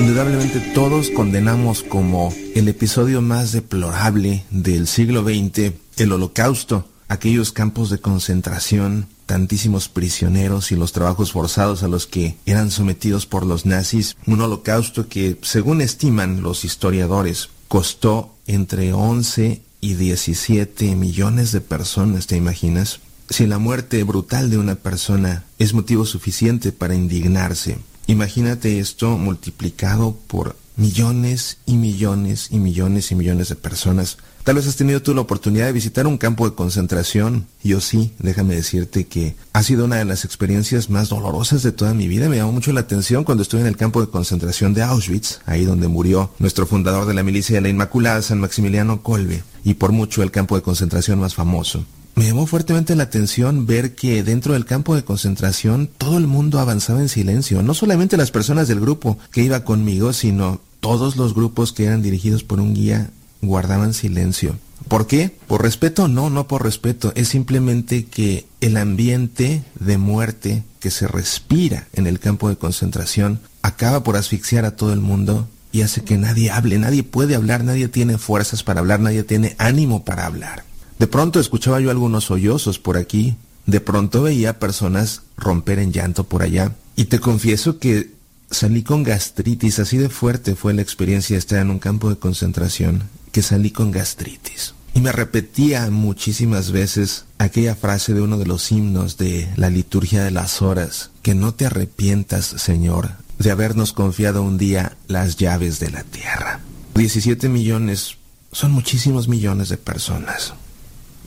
Indudablemente 0.00 0.60
todos 0.74 1.10
condenamos 1.10 1.82
como 1.82 2.32
el 2.54 2.68
episodio 2.68 3.20
más 3.20 3.52
deplorable 3.52 4.44
del 4.50 4.86
siglo 4.86 5.22
XX 5.22 5.72
el 5.96 6.12
holocausto, 6.12 6.88
aquellos 7.08 7.52
campos 7.52 7.90
de 7.90 7.98
concentración, 7.98 9.08
tantísimos 9.26 9.88
prisioneros 9.88 10.72
y 10.72 10.76
los 10.76 10.92
trabajos 10.92 11.32
forzados 11.32 11.82
a 11.82 11.88
los 11.88 12.06
que 12.06 12.36
eran 12.46 12.70
sometidos 12.70 13.26
por 13.26 13.44
los 13.44 13.66
nazis, 13.66 14.16
un 14.26 14.40
holocausto 14.40 15.08
que, 15.08 15.38
según 15.42 15.80
estiman 15.80 16.42
los 16.42 16.64
historiadores, 16.64 17.50
costó 17.68 18.34
entre 18.46 18.92
11 18.92 19.62
y 19.80 19.94
17 19.94 20.96
millones 20.96 21.52
de 21.52 21.60
personas, 21.60 22.26
¿te 22.26 22.36
imaginas? 22.36 23.00
Si 23.30 23.46
la 23.46 23.58
muerte 23.58 24.02
brutal 24.04 24.50
de 24.50 24.58
una 24.58 24.74
persona 24.74 25.44
es 25.58 25.74
motivo 25.74 26.06
suficiente 26.06 26.72
para 26.72 26.94
indignarse, 26.94 27.78
imagínate 28.06 28.80
esto 28.80 29.18
multiplicado 29.18 30.16
por 30.26 30.56
millones 30.76 31.58
y 31.66 31.74
millones 31.76 32.48
y 32.50 32.58
millones 32.58 33.12
y 33.12 33.14
millones 33.14 33.50
de 33.50 33.56
personas. 33.56 34.16
Tal 34.48 34.54
vez 34.54 34.66
has 34.66 34.76
tenido 34.76 35.02
tú 35.02 35.12
la 35.12 35.20
oportunidad 35.20 35.66
de 35.66 35.72
visitar 35.72 36.06
un 36.06 36.16
campo 36.16 36.48
de 36.48 36.56
concentración. 36.56 37.46
Yo 37.62 37.82
sí, 37.82 38.14
déjame 38.18 38.54
decirte 38.54 39.04
que 39.06 39.36
ha 39.52 39.62
sido 39.62 39.84
una 39.84 39.96
de 39.96 40.06
las 40.06 40.24
experiencias 40.24 40.88
más 40.88 41.10
dolorosas 41.10 41.62
de 41.62 41.70
toda 41.70 41.92
mi 41.92 42.08
vida. 42.08 42.30
Me 42.30 42.38
llamó 42.38 42.52
mucho 42.52 42.72
la 42.72 42.80
atención 42.80 43.24
cuando 43.24 43.42
estuve 43.42 43.60
en 43.60 43.66
el 43.66 43.76
campo 43.76 44.00
de 44.00 44.08
concentración 44.08 44.72
de 44.72 44.82
Auschwitz, 44.82 45.40
ahí 45.44 45.66
donde 45.66 45.88
murió 45.88 46.30
nuestro 46.38 46.66
fundador 46.66 47.04
de 47.04 47.12
la 47.12 47.22
milicia 47.22 47.56
de 47.56 47.60
la 47.60 47.68
Inmaculada, 47.68 48.22
San 48.22 48.40
Maximiliano 48.40 49.02
Kolbe, 49.02 49.42
y 49.64 49.74
por 49.74 49.92
mucho 49.92 50.22
el 50.22 50.30
campo 50.30 50.56
de 50.56 50.62
concentración 50.62 51.20
más 51.20 51.34
famoso. 51.34 51.84
Me 52.14 52.24
llamó 52.24 52.46
fuertemente 52.46 52.96
la 52.96 53.02
atención 53.02 53.66
ver 53.66 53.96
que 53.96 54.22
dentro 54.22 54.54
del 54.54 54.64
campo 54.64 54.94
de 54.94 55.04
concentración 55.04 55.90
todo 55.98 56.16
el 56.16 56.26
mundo 56.26 56.58
avanzaba 56.58 57.02
en 57.02 57.10
silencio, 57.10 57.62
no 57.62 57.74
solamente 57.74 58.16
las 58.16 58.30
personas 58.30 58.66
del 58.66 58.80
grupo 58.80 59.18
que 59.30 59.42
iba 59.42 59.64
conmigo, 59.64 60.14
sino 60.14 60.62
todos 60.80 61.16
los 61.16 61.34
grupos 61.34 61.74
que 61.74 61.84
eran 61.84 62.00
dirigidos 62.00 62.44
por 62.44 62.60
un 62.60 62.72
guía 62.72 63.10
guardaban 63.42 63.94
silencio. 63.94 64.58
¿Por 64.88 65.06
qué? 65.06 65.36
¿Por 65.46 65.62
respeto? 65.62 66.08
No, 66.08 66.30
no 66.30 66.48
por 66.48 66.64
respeto. 66.64 67.12
Es 67.14 67.28
simplemente 67.28 68.06
que 68.06 68.46
el 68.60 68.76
ambiente 68.76 69.62
de 69.78 69.98
muerte 69.98 70.62
que 70.80 70.90
se 70.90 71.08
respira 71.08 71.88
en 71.92 72.06
el 72.06 72.20
campo 72.20 72.48
de 72.48 72.56
concentración 72.56 73.40
acaba 73.62 74.02
por 74.02 74.16
asfixiar 74.16 74.64
a 74.64 74.76
todo 74.76 74.92
el 74.92 75.00
mundo 75.00 75.48
y 75.72 75.82
hace 75.82 76.02
que 76.02 76.16
nadie 76.16 76.50
hable, 76.50 76.78
nadie 76.78 77.02
puede 77.02 77.34
hablar, 77.34 77.64
nadie 77.64 77.88
tiene 77.88 78.18
fuerzas 78.18 78.62
para 78.62 78.80
hablar, 78.80 79.00
nadie 79.00 79.22
tiene 79.22 79.54
ánimo 79.58 80.04
para 80.04 80.26
hablar. 80.26 80.64
De 80.98 81.06
pronto 81.06 81.40
escuchaba 81.40 81.80
yo 81.80 81.90
algunos 81.90 82.24
sollozos 82.24 82.78
por 82.78 82.96
aquí, 82.96 83.36
de 83.66 83.80
pronto 83.80 84.22
veía 84.22 84.58
personas 84.58 85.22
romper 85.36 85.78
en 85.78 85.92
llanto 85.92 86.24
por 86.24 86.42
allá, 86.42 86.74
y 86.96 87.04
te 87.04 87.20
confieso 87.20 87.78
que 87.78 88.12
salí 88.50 88.82
con 88.82 89.02
gastritis, 89.02 89.78
así 89.78 89.98
de 89.98 90.08
fuerte 90.08 90.54
fue 90.54 90.72
la 90.72 90.82
experiencia 90.82 91.34
de 91.34 91.40
estar 91.40 91.60
en 91.60 91.70
un 91.70 91.78
campo 91.78 92.08
de 92.08 92.16
concentración, 92.16 93.02
que 93.32 93.42
salí 93.42 93.70
con 93.70 93.90
gastritis. 93.90 94.74
Y 94.94 95.00
me 95.00 95.12
repetía 95.12 95.90
muchísimas 95.90 96.72
veces 96.72 97.26
aquella 97.38 97.74
frase 97.74 98.14
de 98.14 98.20
uno 98.20 98.38
de 98.38 98.46
los 98.46 98.72
himnos 98.72 99.16
de 99.16 99.48
la 99.56 99.70
liturgia 99.70 100.24
de 100.24 100.30
las 100.30 100.60
horas, 100.62 101.10
que 101.22 101.34
no 101.34 101.54
te 101.54 101.66
arrepientas, 101.66 102.46
Señor, 102.46 103.12
de 103.38 103.50
habernos 103.50 103.92
confiado 103.92 104.42
un 104.42 104.58
día 104.58 104.96
las 105.06 105.36
llaves 105.36 105.78
de 105.78 105.90
la 105.90 106.02
tierra. 106.02 106.60
17 106.94 107.48
millones 107.48 108.16
son 108.50 108.72
muchísimos 108.72 109.28
millones 109.28 109.68
de 109.68 109.76
personas 109.76 110.54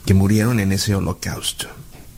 que 0.04 0.14
murieron 0.14 0.60
en 0.60 0.72
ese 0.72 0.94
holocausto. 0.94 1.68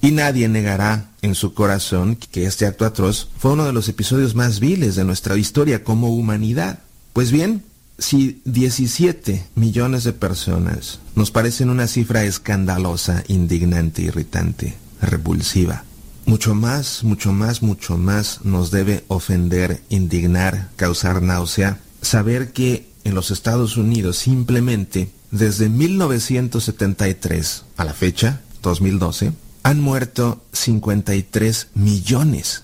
Y 0.01 0.11
nadie 0.11 0.49
negará 0.49 1.11
en 1.23 1.35
su 1.35 1.55
corazón 1.55 2.17
que 2.17 2.47
este 2.47 2.67
acto 2.67 2.85
atroz 2.85 3.29
fue 3.39 3.53
uno 3.53 3.65
de 3.65 3.73
los 3.73 3.89
episodios 3.89 4.35
más 4.35 4.61
viles 4.61 4.97
de 4.97 5.05
nuestra 5.05 5.37
historia 5.37 5.85
como 5.85 6.15
humanidad. 6.15 6.81
Pues 7.13 7.31
bien, 7.31 7.63
si 7.99 8.43
17 8.45 9.47
millones 9.55 10.05
de 10.05 10.13
personas 10.13 11.01
nos 11.15 11.31
parecen 11.31 11.71
una 11.71 11.87
cifra 11.87 12.25
escandalosa, 12.25 13.25
indignante, 13.29 14.03
irritante, 14.03 14.77
repulsiva, 15.01 15.85
mucho 16.27 16.55
más, 16.55 17.05
mucho 17.05 17.33
más, 17.33 17.63
mucho 17.63 17.97
más 17.99 18.41
nos 18.45 18.71
debe 18.71 19.05
ofender, 19.09 19.83
indignar, 19.91 20.71
causar 20.77 21.23
náusea, 21.23 21.79
saber 22.01 22.53
que 22.53 22.89
en 23.05 23.15
los 23.15 23.31
Estados 23.31 23.77
Unidos 23.77 24.17
simplemente 24.17 25.11
desde 25.31 25.69
1973 25.69 27.65
a 27.77 27.85
la 27.85 27.93
fecha, 27.93 28.41
2012, 28.63 29.33
han 29.65 29.81
muerto 29.81 30.43
53 30.53 31.69
millones 31.75 32.63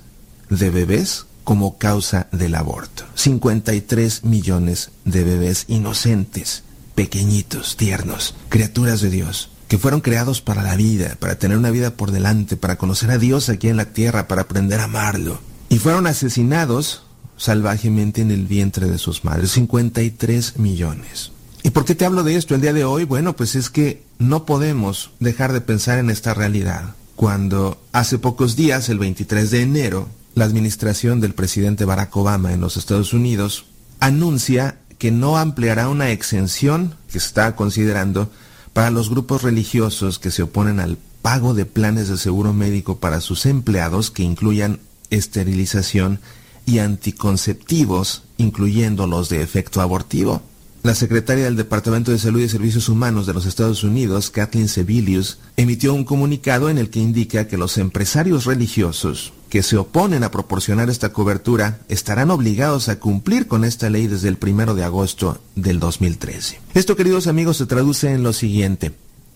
de 0.48 0.70
bebés 0.70 1.26
como 1.44 1.78
causa 1.78 2.28
del 2.32 2.54
aborto. 2.54 3.04
53 3.14 4.24
millones 4.24 4.90
de 5.04 5.24
bebés 5.24 5.64
inocentes, 5.68 6.62
pequeñitos, 6.94 7.76
tiernos, 7.76 8.34
criaturas 8.48 9.00
de 9.00 9.10
Dios, 9.10 9.50
que 9.68 9.78
fueron 9.78 10.00
creados 10.00 10.40
para 10.40 10.62
la 10.62 10.76
vida, 10.76 11.16
para 11.20 11.38
tener 11.38 11.56
una 11.56 11.70
vida 11.70 11.92
por 11.92 12.10
delante, 12.10 12.56
para 12.56 12.76
conocer 12.76 13.10
a 13.10 13.18
Dios 13.18 13.48
aquí 13.48 13.68
en 13.68 13.76
la 13.76 13.92
tierra, 13.92 14.28
para 14.28 14.42
aprender 14.42 14.80
a 14.80 14.84
amarlo. 14.84 15.40
Y 15.68 15.78
fueron 15.78 16.06
asesinados 16.06 17.04
salvajemente 17.36 18.20
en 18.20 18.30
el 18.30 18.46
vientre 18.46 18.86
de 18.86 18.98
sus 18.98 19.24
madres. 19.24 19.52
53 19.52 20.58
millones. 20.58 21.32
¿Y 21.62 21.70
por 21.70 21.84
qué 21.84 21.94
te 21.94 22.04
hablo 22.04 22.22
de 22.22 22.36
esto 22.36 22.54
el 22.54 22.60
día 22.60 22.72
de 22.72 22.84
hoy? 22.84 23.04
Bueno, 23.04 23.36
pues 23.36 23.54
es 23.54 23.70
que 23.70 24.02
no 24.18 24.44
podemos 24.44 25.10
dejar 25.20 25.52
de 25.52 25.60
pensar 25.60 25.98
en 25.98 26.10
esta 26.10 26.34
realidad. 26.34 26.94
Cuando 27.16 27.82
hace 27.92 28.18
pocos 28.18 28.56
días, 28.56 28.88
el 28.88 28.98
23 28.98 29.50
de 29.50 29.62
enero, 29.62 30.08
la 30.34 30.44
administración 30.44 31.20
del 31.20 31.34
presidente 31.34 31.84
Barack 31.84 32.16
Obama 32.16 32.52
en 32.52 32.60
los 32.60 32.76
Estados 32.76 33.12
Unidos 33.12 33.66
anuncia 33.98 34.78
que 34.98 35.10
no 35.10 35.38
ampliará 35.38 35.88
una 35.88 36.10
exención 36.10 36.94
que 37.10 37.18
está 37.18 37.56
considerando 37.56 38.30
para 38.72 38.90
los 38.90 39.10
grupos 39.10 39.42
religiosos 39.42 40.18
que 40.18 40.30
se 40.30 40.42
oponen 40.42 40.78
al 40.78 40.98
pago 41.22 41.54
de 41.54 41.66
planes 41.66 42.08
de 42.08 42.16
seguro 42.16 42.52
médico 42.52 42.98
para 42.98 43.20
sus 43.20 43.46
empleados 43.46 44.10
que 44.10 44.22
incluyan 44.22 44.80
esterilización 45.10 46.20
y 46.66 46.78
anticonceptivos, 46.78 48.22
incluyendo 48.36 49.06
los 49.06 49.28
de 49.28 49.42
efecto 49.42 49.80
abortivo. 49.80 50.42
La 50.82 50.94
secretaria 50.94 51.44
del 51.44 51.56
Departamento 51.56 52.10
de 52.10 52.18
Salud 52.18 52.40
y 52.40 52.48
Servicios 52.48 52.88
Humanos 52.88 53.26
de 53.26 53.34
los 53.34 53.44
Estados 53.44 53.84
Unidos, 53.84 54.30
Kathleen 54.30 54.66
Sebelius, 54.66 55.38
emitió 55.58 55.92
un 55.92 56.04
comunicado 56.04 56.70
en 56.70 56.78
el 56.78 56.88
que 56.88 57.00
indica 57.00 57.46
que 57.46 57.58
los 57.58 57.76
empresarios 57.76 58.46
religiosos 58.46 59.34
que 59.50 59.62
se 59.62 59.76
oponen 59.76 60.24
a 60.24 60.30
proporcionar 60.30 60.88
esta 60.88 61.12
cobertura 61.12 61.80
estarán 61.90 62.30
obligados 62.30 62.88
a 62.88 62.98
cumplir 62.98 63.46
con 63.46 63.64
esta 63.64 63.90
ley 63.90 64.06
desde 64.06 64.28
el 64.28 64.38
primero 64.38 64.74
de 64.74 64.84
agosto 64.84 65.42
del 65.54 65.80
2013. 65.80 66.60
Esto, 66.72 66.96
queridos 66.96 67.26
amigos, 67.26 67.58
se 67.58 67.66
traduce 67.66 68.12
en 68.12 68.22
lo 68.22 68.32
siguiente. 68.32 68.92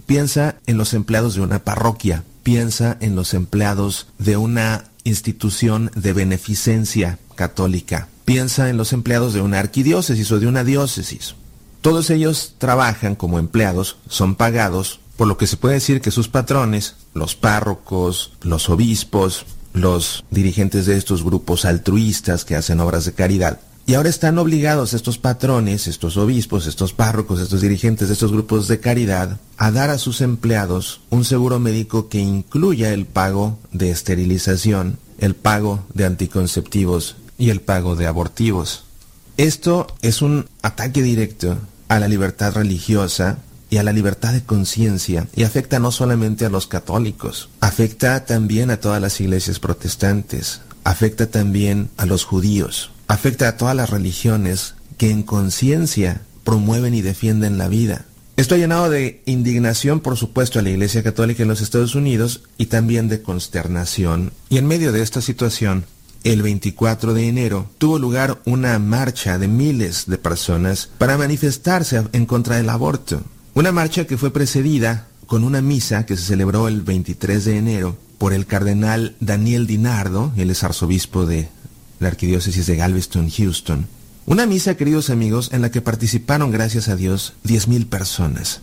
Piensa 0.07 0.57
en 0.67 0.79
los 0.79 0.95
empleados 0.95 1.35
de 1.35 1.43
una 1.43 1.59
parroquia, 1.59 2.25
piensa 2.43 2.97
en 3.01 3.17
los 3.17 3.35
empleados 3.35 4.07
de 4.19 4.39
una 4.39 4.85
institución 5.05 5.91
de 5.95 6.15
beneficencia 6.15 7.19
católica, 7.35 8.09
Piensa 8.25 8.71
en 8.71 8.77
los 8.77 8.93
empleados 8.93 9.35
de 9.35 9.43
una 9.43 9.59
arquidiócesis 9.59 10.31
o 10.33 10.41
de 10.41 10.47
una 10.47 10.65
diócesis. 10.65 11.35
Todos 11.81 12.09
ellos 12.11 12.55
trabajan 12.59 13.15
como 13.15 13.39
empleados, 13.39 13.97
son 14.09 14.35
pagados, 14.35 15.01
por 15.17 15.29
lo 15.29 15.37
que 15.37 15.47
se 15.47 15.57
puede 15.57 15.75
decir 15.75 16.01
que 16.01 16.11
sus 16.11 16.29
patrones, 16.29 16.97
los 17.13 17.35
párrocos, 17.35 18.33
los 18.43 18.71
obispos, 18.71 19.45
los 19.75 20.25
dirigentes 20.31 20.87
de 20.87 20.97
estos 20.97 21.23
grupos 21.23 21.65
altruistas 21.65 22.45
que 22.45 22.57
hacen 22.57 22.81
obras 22.81 23.05
de 23.05 23.13
caridad, 23.13 23.61
y 23.87 23.95
ahora 23.95 24.09
están 24.09 24.39
obligados 24.39 24.95
estos 24.95 25.19
patrones, 25.19 25.89
estos 25.89 26.17
obispos, 26.17 26.67
estos 26.67 26.95
párrocos, 26.95 27.39
estos 27.41 27.61
dirigentes 27.61 28.09
de 28.09 28.15
estos 28.15 28.33
grupos 28.33 28.67
de 28.67 28.81
caridad 28.81 29.39
a 29.59 29.71
dar 29.71 29.91
a 29.91 29.99
sus 29.99 30.23
empleados 30.23 31.03
un 31.11 31.25
seguro 31.25 31.61
médico 31.61 32.09
que 32.09 32.19
incluya 32.19 32.95
el 32.95 33.05
pago 33.05 33.59
de 33.73 33.91
esterilización, 33.91 34.99
el 35.19 35.35
pago 35.35 35.85
de 35.93 36.07
anticonceptivos 36.07 37.17
y 37.39 37.51
el 37.51 37.61
pago 37.61 37.97
de 37.97 38.07
abortivos. 38.07 38.85
Esto 39.37 39.87
es 40.03 40.23
un 40.23 40.47
ataque 40.63 41.03
directo 41.03 41.59
a 41.89 41.99
la 41.99 42.09
libertad 42.09 42.55
religiosa 42.55 43.39
y 43.71 43.79
a 43.79 43.83
la 43.83 43.93
libertad 43.93 44.33
de 44.33 44.45
conciencia 44.45 45.27
y 45.35 45.43
afecta 45.43 45.81
no 45.81 45.91
solamente 45.91 46.45
a 46.45 46.51
los 46.51 46.67
católicos, 46.67 47.49
afecta 47.61 48.25
también 48.25 48.71
a 48.71 48.79
todas 48.79 49.03
las 49.03 49.21
iglesias 49.21 49.59
protestantes, 49.59 50.61
afecta 50.85 51.27
también 51.27 51.91
a 51.97 52.07
los 52.07 52.25
judíos, 52.25 52.91
afecta 53.09 53.49
a 53.49 53.57
todas 53.57 53.75
las 53.75 53.91
religiones 53.91 54.75
que 54.97 55.11
en 55.11 55.25
conciencia 55.25 56.23
promueven 56.45 56.95
y 56.95 57.03
defienden 57.03 57.59
la 57.59 57.69
vida. 57.69 58.05
Esto 58.37 58.55
ha 58.55 58.59
llenado 58.59 58.91
de 58.91 59.23
indignación, 59.27 60.01
por 60.01 60.17
supuesto, 60.17 60.59
a 60.59 60.63
la 60.63 60.71
Iglesia 60.71 61.03
Católica 61.03 61.43
en 61.43 61.49
los 61.49 61.61
Estados 61.61 61.95
Unidos 61.95 62.43
y 62.59 62.67
también 62.67 63.09
de 63.09 63.23
consternación. 63.23 64.33
Y 64.51 64.59
en 64.59 64.67
medio 64.67 64.91
de 64.91 65.03
esta 65.03 65.21
situación, 65.21 65.85
el 66.25 66.43
24 66.43 67.15
de 67.15 67.29
enero 67.29 67.71
tuvo 67.79 67.99
lugar 67.99 68.41
una 68.47 68.79
marcha 68.79 69.39
de 69.39 69.47
miles 69.47 70.07
de 70.07 70.19
personas 70.19 70.89
para 70.99 71.19
manifestarse 71.19 72.03
en 72.13 72.27
contra 72.27 72.57
del 72.57 72.71
aborto. 72.71 73.23
Una 73.55 73.73
marcha 73.73 74.07
que 74.07 74.17
fue 74.17 74.33
precedida 74.33 75.07
con 75.27 75.45
una 75.45 75.63
misa 75.63 76.07
que 76.07 76.17
se 76.17 76.25
celebró 76.25 76.67
el 76.67 76.83
23 76.83 77.45
de 77.45 77.59
enero 77.59 77.97
por 78.19 78.33
el 78.33 78.47
cardenal 78.47 79.17
Daniel 79.21 79.67
Dinardo, 79.67 80.33
él 80.37 80.51
es 80.51 80.65
arzobispo 80.65 81.27
de 81.27 81.49
la 82.01 82.09
arquidiócesis 82.09 82.67
de 82.67 82.77
Galveston, 82.77 83.31
Houston. 83.31 83.87
Una 84.27 84.47
misa, 84.47 84.77
queridos 84.77 85.11
amigos, 85.11 85.51
en 85.53 85.61
la 85.61 85.71
que 85.71 85.83
participaron, 85.83 86.51
gracias 86.51 86.89
a 86.89 86.97
Dios, 86.97 87.35
10.000 87.45 87.87
personas. 87.87 88.63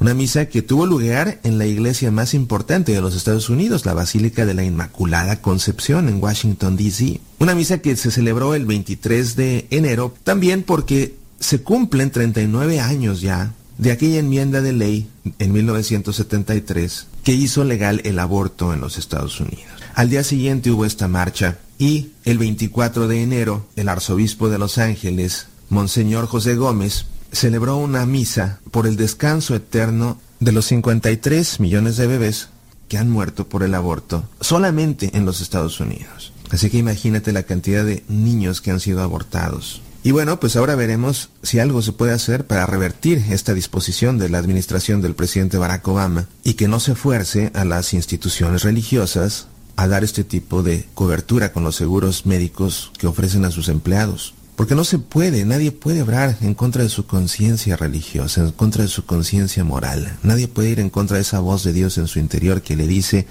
Una 0.00 0.14
misa 0.14 0.46
que 0.46 0.62
tuvo 0.62 0.86
lugar 0.86 1.40
en 1.42 1.58
la 1.58 1.66
iglesia 1.66 2.10
más 2.10 2.34
importante 2.34 2.92
de 2.92 3.00
los 3.00 3.16
Estados 3.16 3.50
Unidos, 3.50 3.84
la 3.84 3.94
Basílica 3.94 4.46
de 4.46 4.54
la 4.54 4.64
Inmaculada 4.64 5.40
Concepción 5.40 6.08
en 6.08 6.22
Washington, 6.22 6.76
D.C. 6.76 7.20
Una 7.38 7.54
misa 7.54 7.78
que 7.78 7.96
se 7.96 8.10
celebró 8.10 8.54
el 8.54 8.66
23 8.66 9.36
de 9.36 9.66
enero, 9.70 10.14
también 10.24 10.62
porque 10.62 11.16
se 11.40 11.62
cumplen 11.62 12.10
39 12.10 12.80
años 12.80 13.20
ya 13.20 13.52
de 13.78 13.92
aquella 13.92 14.18
enmienda 14.18 14.60
de 14.60 14.72
ley 14.72 15.08
en 15.38 15.52
1973 15.52 17.06
que 17.22 17.32
hizo 17.32 17.64
legal 17.64 18.00
el 18.04 18.18
aborto 18.18 18.72
en 18.72 18.80
los 18.80 18.98
Estados 18.98 19.40
Unidos. 19.40 19.66
Al 19.94 20.10
día 20.10 20.24
siguiente 20.24 20.70
hubo 20.70 20.84
esta 20.84 21.08
marcha 21.08 21.58
y 21.78 22.10
el 22.24 22.38
24 22.38 23.08
de 23.08 23.22
enero 23.22 23.66
el 23.76 23.88
arzobispo 23.88 24.48
de 24.48 24.58
Los 24.58 24.78
Ángeles, 24.78 25.46
Monseñor 25.68 26.26
José 26.26 26.56
Gómez, 26.56 27.06
celebró 27.32 27.76
una 27.76 28.06
misa 28.06 28.60
por 28.70 28.86
el 28.86 28.96
descanso 28.96 29.54
eterno 29.54 30.18
de 30.40 30.52
los 30.52 30.66
53 30.66 31.60
millones 31.60 31.96
de 31.96 32.06
bebés 32.06 32.48
que 32.88 32.98
han 32.98 33.10
muerto 33.10 33.48
por 33.48 33.62
el 33.62 33.74
aborto 33.74 34.28
solamente 34.40 35.10
en 35.14 35.26
los 35.26 35.40
Estados 35.40 35.80
Unidos. 35.80 36.32
Así 36.50 36.70
que 36.70 36.78
imagínate 36.78 37.32
la 37.32 37.42
cantidad 37.42 37.84
de 37.84 38.04
niños 38.08 38.60
que 38.60 38.70
han 38.70 38.80
sido 38.80 39.02
abortados. 39.02 39.82
Y 40.02 40.12
bueno, 40.12 40.40
pues 40.40 40.56
ahora 40.56 40.74
veremos 40.74 41.28
si 41.42 41.58
algo 41.58 41.82
se 41.82 41.92
puede 41.92 42.12
hacer 42.12 42.46
para 42.46 42.66
revertir 42.66 43.22
esta 43.30 43.52
disposición 43.52 44.16
de 44.16 44.28
la 44.28 44.38
administración 44.38 45.02
del 45.02 45.14
presidente 45.14 45.58
Barack 45.58 45.86
Obama 45.88 46.28
y 46.44 46.54
que 46.54 46.68
no 46.68 46.80
se 46.80 46.94
fuerce 46.94 47.50
a 47.54 47.64
las 47.64 47.92
instituciones 47.92 48.62
religiosas 48.62 49.48
a 49.76 49.86
dar 49.86 50.04
este 50.04 50.24
tipo 50.24 50.62
de 50.62 50.86
cobertura 50.94 51.52
con 51.52 51.62
los 51.62 51.76
seguros 51.76 52.26
médicos 52.26 52.90
que 52.98 53.06
ofrecen 53.06 53.44
a 53.44 53.50
sus 53.50 53.68
empleados. 53.68 54.34
Porque 54.58 54.74
no 54.74 54.82
se 54.82 54.98
puede, 54.98 55.44
nadie 55.44 55.70
puede 55.70 56.02
obrar 56.02 56.36
en 56.40 56.52
contra 56.52 56.82
de 56.82 56.88
su 56.88 57.06
conciencia 57.06 57.76
religiosa, 57.76 58.40
en 58.40 58.50
contra 58.50 58.82
de 58.82 58.88
su 58.88 59.06
conciencia 59.06 59.62
moral. 59.62 60.18
Nadie 60.24 60.48
puede 60.48 60.70
ir 60.70 60.80
en 60.80 60.90
contra 60.90 61.14
de 61.14 61.22
esa 61.22 61.38
voz 61.38 61.62
de 61.62 61.72
Dios 61.72 61.96
en 61.96 62.08
su 62.08 62.18
interior 62.18 62.60
que 62.60 62.74
le 62.74 62.88
dice 62.88 63.28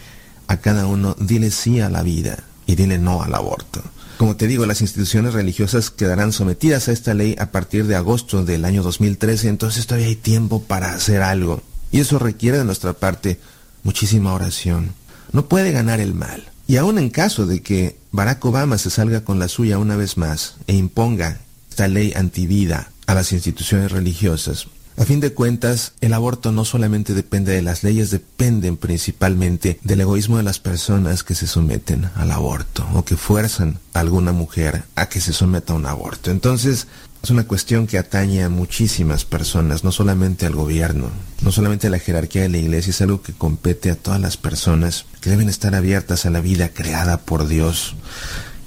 a 0.47 0.55
cada 0.55 0.85
uno, 0.87 1.17
dile 1.19 1.51
sí 1.51 1.81
a 1.81 1.89
la 1.89 2.01
vida 2.01 2.45
y 2.65 2.75
dile 2.75 2.97
no 2.97 3.23
al 3.23 3.35
aborto. 3.35 3.83
Como 4.17 4.37
te 4.37 4.47
digo, 4.47 4.65
las 4.65 4.79
instituciones 4.79 5.33
religiosas 5.33 5.89
quedarán 5.89 6.31
sometidas 6.31 6.87
a 6.87 6.93
esta 6.93 7.13
ley 7.13 7.35
a 7.37 7.51
partir 7.51 7.87
de 7.87 7.97
agosto 7.97 8.45
del 8.45 8.63
año 8.63 8.81
2013, 8.81 9.49
entonces 9.49 9.85
todavía 9.85 10.07
hay 10.07 10.15
tiempo 10.15 10.63
para 10.63 10.93
hacer 10.93 11.23
algo. 11.23 11.61
Y 11.91 11.99
eso 11.99 12.19
requiere 12.19 12.57
de 12.57 12.63
nuestra 12.63 12.93
parte 12.93 13.37
muchísima 13.83 14.33
oración. 14.33 14.93
No 15.33 15.49
puede 15.49 15.73
ganar 15.73 15.99
el 15.99 16.13
mal. 16.13 16.45
Y 16.67 16.75
aún 16.77 16.97
en 16.99 17.09
caso 17.09 17.45
de 17.45 17.61
que 17.61 17.97
Barack 18.11 18.43
Obama 18.43 18.77
se 18.77 18.89
salga 18.89 19.21
con 19.21 19.39
la 19.39 19.47
suya 19.47 19.77
una 19.77 19.95
vez 19.95 20.17
más 20.17 20.55
e 20.67 20.75
imponga 20.75 21.39
esta 21.69 21.87
ley 21.87 22.13
antivida 22.15 22.91
a 23.05 23.13
las 23.13 23.31
instituciones 23.31 23.91
religiosas, 23.91 24.67
a 24.99 25.05
fin 25.05 25.19
de 25.19 25.31
cuentas, 25.31 25.93
el 26.01 26.11
aborto 26.11 26.51
no 26.51 26.65
solamente 26.65 27.13
depende 27.13 27.53
de 27.53 27.61
las 27.61 27.83
leyes, 27.83 28.09
dependen 28.09 28.77
principalmente 28.77 29.79
del 29.83 30.01
egoísmo 30.01 30.37
de 30.37 30.43
las 30.43 30.57
personas 30.57 31.23
que 31.23 31.35
se 31.35 31.45
someten 31.45 32.09
al 32.15 32.31
aborto 32.31 32.83
o 32.95 33.05
que 33.05 33.15
fuerzan 33.15 33.77
a 33.93 33.99
alguna 33.99 34.31
mujer 34.31 34.85
a 34.95 35.07
que 35.07 35.21
se 35.21 35.33
someta 35.33 35.73
a 35.73 35.75
un 35.75 35.85
aborto. 35.85 36.31
Entonces, 36.31 36.87
es 37.23 37.29
una 37.29 37.47
cuestión 37.47 37.87
que 37.87 37.97
atañe 37.97 38.43
a 38.43 38.49
muchísimas 38.49 39.25
personas, 39.25 39.83
no 39.83 39.91
solamente 39.91 40.45
al 40.45 40.55
gobierno, 40.55 41.09
no 41.41 41.51
solamente 41.51 41.87
a 41.87 41.89
la 41.89 41.99
jerarquía 41.99 42.43
de 42.43 42.49
la 42.49 42.57
iglesia, 42.57 42.91
es 42.91 43.01
algo 43.01 43.21
que 43.21 43.33
compete 43.33 43.91
a 43.91 43.95
todas 43.95 44.21
las 44.21 44.37
personas 44.37 45.05
que 45.21 45.29
deben 45.29 45.49
estar 45.49 45.75
abiertas 45.75 46.25
a 46.25 46.29
la 46.29 46.41
vida 46.41 46.69
creada 46.69 47.17
por 47.17 47.47
Dios. 47.47 47.95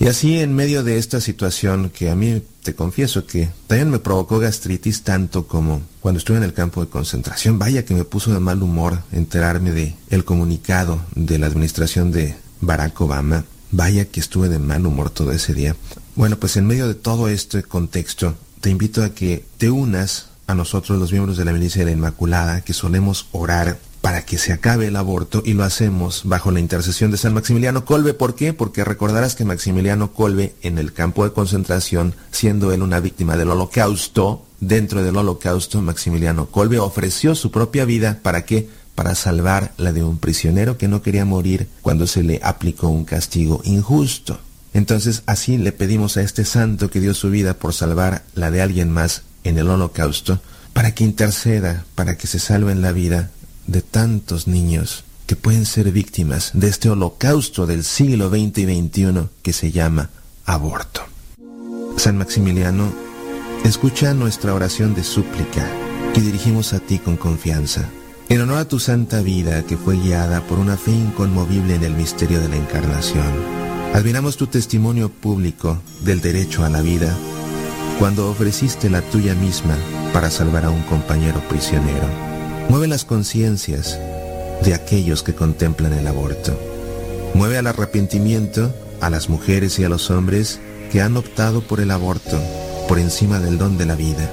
Y 0.01 0.09
así 0.09 0.39
en 0.41 0.55
medio 0.55 0.83
de 0.83 0.97
esta 0.97 1.21
situación 1.21 1.91
que 1.91 2.11
a 2.11 2.17
mí 2.17 2.43
te 2.63 2.75
confieso 2.75 3.27
que 3.27 3.51
también 3.67 3.91
me 3.91 3.99
provocó 3.99 4.39
gastritis 4.39 5.03
tanto 5.03 5.47
como 5.47 5.83
cuando 6.01 6.19
estuve 6.19 6.39
en 6.39 6.43
el 6.43 6.55
campo 6.55 6.83
de 6.83 6.91
concentración, 6.91 7.59
vaya 7.59 7.85
que 7.85 7.95
me 7.95 8.05
puso 8.05 8.33
de 8.33 8.41
mal 8.41 8.63
humor 8.63 9.03
enterarme 9.13 9.73
de 9.73 9.95
el 10.09 10.25
comunicado 10.25 11.01
de 11.15 11.39
la 11.39 11.47
administración 11.47 12.13
de 12.13 12.35
Barack 12.63 12.99
Obama, 13.01 13.45
vaya 13.73 14.07
que 14.07 14.21
estuve 14.21 14.49
de 14.49 14.59
mal 14.59 14.87
humor 14.87 15.11
todo 15.11 15.33
ese 15.33 15.53
día. 15.53 15.77
Bueno, 16.21 16.37
pues 16.37 16.59
en 16.59 16.67
medio 16.67 16.87
de 16.87 16.95
todo 16.95 17.31
este 17.31 17.63
contexto, 17.63 18.35
te 18.61 18.69
invito 18.69 19.03
a 19.03 19.09
que 19.09 19.43
te 19.57 19.71
unas 19.71 20.29
a 20.47 20.55
nosotros 20.55 20.99
los 20.99 21.13
miembros 21.13 21.39
de 21.39 21.47
la 21.47 21.53
Milicia 21.55 21.79
de 21.79 21.87
la 21.87 21.97
Inmaculada, 21.97 22.61
que 22.61 22.75
solemos 22.75 23.29
orar 23.33 23.79
para 24.03 24.27
que 24.27 24.37
se 24.37 24.53
acabe 24.53 24.89
el 24.89 24.97
aborto 24.97 25.43
y 25.47 25.55
lo 25.55 25.65
hacemos 25.65 26.21
bajo 26.27 26.51
la 26.51 26.61
intercesión 26.61 27.11
de 27.11 27.17
San 27.17 27.33
Maximiliano 27.33 27.87
Colbe. 27.87 28.13
¿Por 28.13 28.35
qué? 28.35 28.53
Porque 28.53 28.85
recordarás 28.85 29.35
que 29.35 29.47
Maximiliano 29.47 30.13
Colbe 30.13 30.55
en 30.61 30.77
el 30.77 30.93
campo 30.93 31.25
de 31.25 31.33
concentración, 31.33 32.15
siendo 32.33 32.71
él 32.71 32.83
una 32.83 33.01
víctima 33.01 33.39
del 33.39 33.49
holocausto, 33.49 34.45
dentro 34.61 35.03
del 35.03 35.17
holocausto 35.17 35.81
Maximiliano 35.81 36.51
Colbe 36.51 36.81
ofreció 36.81 37.35
su 37.35 37.51
propia 37.51 37.87
vida 37.87 38.21
para 38.23 38.45
qué? 38.45 38.69
Para 38.95 39.15
salvar 39.15 39.73
la 39.79 39.95
de 39.95 40.05
un 40.05 40.19
prisionero 40.19 40.77
que 40.77 40.87
no 40.87 41.01
quería 41.01 41.25
morir 41.25 41.67
cuando 41.81 42.07
se 42.07 42.23
le 42.23 42.41
aplicó 42.43 42.89
un 42.89 43.07
castigo 43.07 43.63
injusto. 43.65 44.39
Entonces 44.73 45.23
así 45.27 45.59
le 45.59 45.73
pedimos 45.73 46.17
a 46.17 46.23
este 46.23 46.45
santo 46.45 46.91
que 46.91 47.01
dio 47.01 47.15
su 47.15 47.31
vida 47.31 47.55
por 47.55 47.75
salvar 47.75 48.23
la 48.35 48.51
de 48.51 48.63
alguien 48.63 48.91
más 48.91 49.23
en 49.45 49.59
el 49.59 49.69
holocausto, 49.69 50.41
para 50.73 50.95
que 50.95 51.05
interceda, 51.05 51.85
para 51.95 52.17
que 52.17 52.27
se 52.27 52.39
salven 52.39 52.83
la 52.83 52.93
vida 52.93 53.31
de 53.67 53.83
tantos 53.83 54.47
niños 54.47 55.05
que 55.27 55.37
pueden 55.37 55.67
ser 55.67 55.93
víctimas 55.93 56.51
de 56.55 56.69
este 56.69 56.91
holocausto 56.91 57.67
del 57.67 57.85
siglo 57.85 58.31
XX 58.31 58.59
y 58.59 58.89
XXI 58.89 59.29
que 59.43 59.53
se 59.53 59.71
llama 59.71 60.11
aborto. 60.45 61.03
San 61.97 62.19
Maximiliano, 62.19 62.93
escucha 63.65 64.15
nuestra 64.15 64.55
oración 64.55 64.95
de 64.95 65.05
súplica 65.05 65.67
que 66.15 66.21
dirigimos 66.21 66.73
a 66.73 66.81
ti 66.81 66.99
con 66.99 67.17
confianza. 67.17 67.89
En 68.29 68.41
honor 68.41 68.59
a 68.59 68.65
tu 68.69 68.79
santa 68.79 69.21
vida 69.23 69.65
que 69.65 69.77
fue 69.77 69.97
guiada 69.97 70.41
por 70.41 70.59
una 70.59 70.77
fe 70.77 70.93
inconmovible 70.93 71.75
en 71.75 71.85
el 71.85 71.95
misterio 71.95 72.41
de 72.41 72.49
la 72.49 72.57
encarnación, 72.57 73.70
admiramos 73.95 74.37
tu 74.37 74.47
testimonio 74.47 75.09
público 75.09 75.81
del 76.03 76.21
derecho 76.21 76.65
a 76.65 76.69
la 76.69 76.81
vida 76.81 77.17
cuando 77.99 78.31
ofreciste 78.31 78.89
la 78.89 79.03
tuya 79.03 79.35
misma 79.35 79.77
para 80.13 80.31
salvar 80.31 80.65
a 80.65 80.71
un 80.71 80.83
compañero 80.83 81.41
prisionero. 81.49 82.07
Mueve 82.69 82.89
las 82.89 83.05
conciencias 83.05 83.99
de 84.65 84.75
aquellos 84.75 85.23
que 85.23 85.35
contemplan 85.35 85.93
el 85.93 86.07
aborto. 86.07 86.59
Mueve 87.35 87.59
al 87.59 87.67
arrepentimiento 87.67 88.75
a 89.01 89.11
las 89.11 89.29
mujeres 89.29 89.79
y 89.79 89.85
a 89.85 89.89
los 89.89 90.11
hombres 90.11 90.61
que 90.91 91.03
han 91.03 91.17
optado 91.17 91.61
por 91.63 91.81
el 91.81 91.91
aborto 91.91 92.41
por 92.89 92.99
encima 92.99 93.39
del 93.39 93.59
don 93.59 93.77
de 93.77 93.87
la 93.87 93.97
vida. 93.97 94.31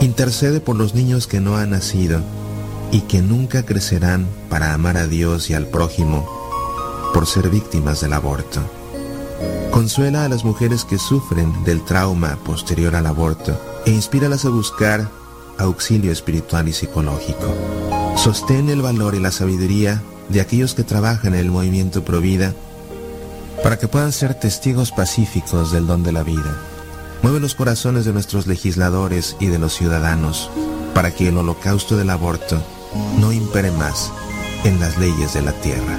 Intercede 0.00 0.60
por 0.60 0.76
los 0.76 0.94
niños 0.94 1.26
que 1.26 1.40
no 1.40 1.56
han 1.56 1.70
nacido 1.70 2.20
y 2.90 3.02
que 3.02 3.22
nunca 3.22 3.64
crecerán 3.64 4.26
para 4.48 4.72
amar 4.72 4.96
a 4.96 5.06
Dios 5.06 5.50
y 5.50 5.54
al 5.54 5.66
prójimo 5.66 6.28
por 7.12 7.26
ser 7.26 7.50
víctimas 7.50 8.00
del 8.00 8.12
aborto. 8.12 8.60
Consuela 9.70 10.24
a 10.24 10.28
las 10.28 10.44
mujeres 10.44 10.84
que 10.84 10.98
sufren 10.98 11.64
del 11.64 11.84
trauma 11.84 12.36
posterior 12.44 12.94
al 12.94 13.06
aborto 13.06 13.58
e 13.84 13.90
inspíralas 13.90 14.44
a 14.44 14.48
buscar 14.48 15.10
auxilio 15.58 16.12
espiritual 16.12 16.68
y 16.68 16.72
psicológico. 16.72 17.54
Sostén 18.16 18.68
el 18.68 18.82
valor 18.82 19.14
y 19.14 19.20
la 19.20 19.30
sabiduría 19.30 20.02
de 20.28 20.40
aquellos 20.40 20.74
que 20.74 20.84
trabajan 20.84 21.34
en 21.34 21.40
el 21.40 21.50
movimiento 21.50 22.04
Provida 22.04 22.54
para 23.62 23.78
que 23.78 23.88
puedan 23.88 24.12
ser 24.12 24.34
testigos 24.34 24.92
pacíficos 24.92 25.72
del 25.72 25.86
don 25.86 26.02
de 26.02 26.12
la 26.12 26.22
vida. 26.22 26.60
Mueve 27.22 27.40
los 27.40 27.54
corazones 27.54 28.04
de 28.04 28.12
nuestros 28.12 28.46
legisladores 28.46 29.36
y 29.40 29.46
de 29.46 29.58
los 29.58 29.74
ciudadanos 29.74 30.50
para 30.94 31.10
que 31.10 31.28
el 31.28 31.36
holocausto 31.38 31.96
del 31.96 32.10
aborto 32.10 32.62
no 33.18 33.32
impere 33.32 33.70
más 33.70 34.12
en 34.64 34.78
las 34.80 34.98
leyes 34.98 35.34
de 35.34 35.42
la 35.42 35.52
tierra. 35.52 35.98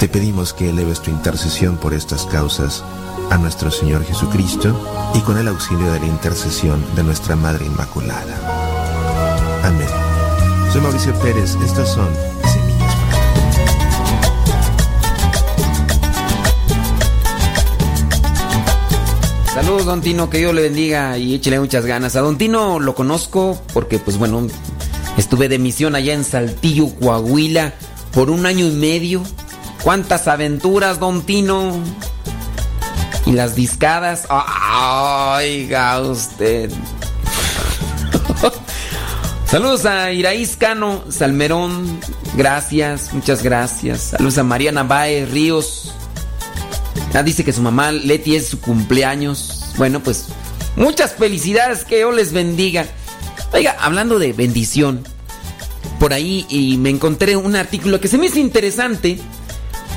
Te 0.00 0.08
pedimos 0.08 0.54
que 0.54 0.70
eleves 0.70 1.02
tu 1.02 1.10
intercesión 1.10 1.76
por 1.76 1.92
estas 1.92 2.24
causas 2.24 2.82
a 3.30 3.36
nuestro 3.36 3.70
Señor 3.70 4.02
Jesucristo 4.02 4.74
y 5.14 5.20
con 5.20 5.36
el 5.36 5.46
auxilio 5.46 5.92
de 5.92 6.00
la 6.00 6.06
intercesión 6.06 6.82
de 6.96 7.02
nuestra 7.02 7.36
Madre 7.36 7.66
Inmaculada. 7.66 9.60
Amén. 9.62 9.86
Soy 10.72 10.80
Mauricio 10.80 11.12
Pérez. 11.20 11.54
Estas 11.62 11.90
son 11.90 12.08
Semillas 12.50 12.94
para 19.52 19.52
Saludos, 19.52 19.84
Don 19.84 20.00
Tino, 20.00 20.30
que 20.30 20.38
Dios 20.38 20.54
le 20.54 20.62
bendiga 20.62 21.18
y 21.18 21.34
échele 21.34 21.60
muchas 21.60 21.84
ganas. 21.84 22.16
A 22.16 22.22
Don 22.22 22.38
Tino 22.38 22.80
lo 22.80 22.94
conozco 22.94 23.60
porque, 23.74 23.98
pues 23.98 24.16
bueno, 24.16 24.46
estuve 25.18 25.50
de 25.50 25.58
misión 25.58 25.94
allá 25.94 26.14
en 26.14 26.24
Saltillo, 26.24 26.88
Coahuila, 26.98 27.74
por 28.14 28.30
un 28.30 28.46
año 28.46 28.66
y 28.66 28.72
medio. 28.72 29.22
¿Cuántas 29.82 30.28
aventuras, 30.28 31.00
Don 31.00 31.22
Tino? 31.22 31.72
Y 33.26 33.32
las 33.32 33.54
discadas. 33.54 34.26
Oiga 34.30 36.00
usted. 36.00 36.70
Saludos 39.46 39.84
a 39.84 40.12
Iraíz 40.12 40.56
Cano, 40.56 41.02
Salmerón, 41.08 41.98
gracias, 42.36 43.12
muchas 43.12 43.42
gracias. 43.42 44.00
Saludos 44.16 44.38
a 44.38 44.44
Mariana 44.44 44.84
Baez 44.84 45.28
Ríos. 45.30 45.92
Ah, 47.14 47.24
dice 47.24 47.42
que 47.42 47.52
su 47.52 47.60
mamá 47.60 47.90
Leti 47.90 48.36
es 48.36 48.46
su 48.48 48.60
cumpleaños. 48.60 49.72
Bueno, 49.76 50.00
pues 50.00 50.26
muchas 50.76 51.14
felicidades, 51.14 51.84
que 51.84 51.96
Dios 51.96 52.14
les 52.14 52.32
bendiga. 52.32 52.86
Oiga, 53.52 53.76
hablando 53.80 54.20
de 54.20 54.32
bendición, 54.32 55.02
por 55.98 56.12
ahí 56.12 56.46
y 56.48 56.76
me 56.76 56.90
encontré 56.90 57.36
un 57.36 57.56
artículo 57.56 58.00
que 58.00 58.06
se 58.06 58.18
me 58.18 58.26
hizo 58.26 58.38
interesante 58.38 59.18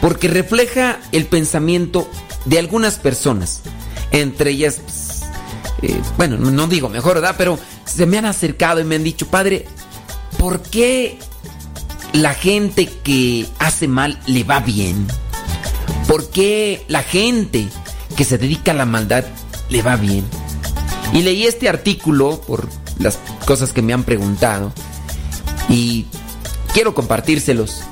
porque 0.03 0.27
refleja 0.27 0.99
el 1.14 1.27
pensamiento 1.27 2.09
de 2.43 2.59
algunas 2.59 2.95
personas. 2.95 3.61
Entre 4.11 4.51
ellas, 4.51 4.82
pues, 4.83 5.22
eh, 5.82 6.01
bueno, 6.17 6.35
no 6.35 6.67
digo 6.67 6.90
mejor, 6.90 7.14
¿verdad? 7.15 7.35
Pero 7.38 7.57
se 7.85 8.06
me 8.06 8.17
han 8.17 8.25
acercado 8.25 8.82
y 8.82 8.83
me 8.83 8.95
han 8.95 9.06
dicho, 9.06 9.27
padre, 9.27 9.65
¿por 10.38 10.61
qué 10.61 11.19
la 12.11 12.33
gente 12.33 12.90
que 13.01 13.48
hace 13.59 13.88
mal 13.88 14.19
le 14.25 14.43
va 14.43 14.59
bien? 14.59 15.07
¿Por 16.06 16.30
qué 16.30 16.83
la 16.90 17.01
gente 17.01 17.69
que 18.17 18.25
se 18.25 18.38
dedica 18.38 18.73
a 18.73 18.75
la 18.75 18.85
maldad 18.85 19.23
le 19.69 19.82
va 19.83 19.95
bien? 19.95 20.25
Y 21.14 21.22
leí 21.22 21.45
este 21.45 21.69
artículo 21.69 22.41
por 22.41 22.67
las 22.99 23.19
cosas 23.45 23.72
que 23.72 23.82
me 23.82 23.93
han 23.93 24.03
preguntado 24.03 24.73
y 25.69 26.07
quiero 26.73 26.93
compartírselos. 26.93 27.83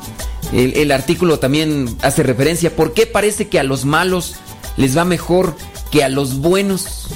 El, 0.51 0.91
artículo 0.91 1.39
también 1.39 1.95
hace 2.01 2.23
referencia 2.23 2.75
por 2.75 2.93
qué 2.93 3.05
parece 3.05 3.47
que 3.47 3.59
a 3.59 3.63
los 3.63 3.85
malos 3.85 4.35
les 4.75 4.97
va 4.97 5.05
mejor 5.05 5.55
que 5.91 6.03
a 6.03 6.09
los 6.09 6.39
buenos. 6.39 7.07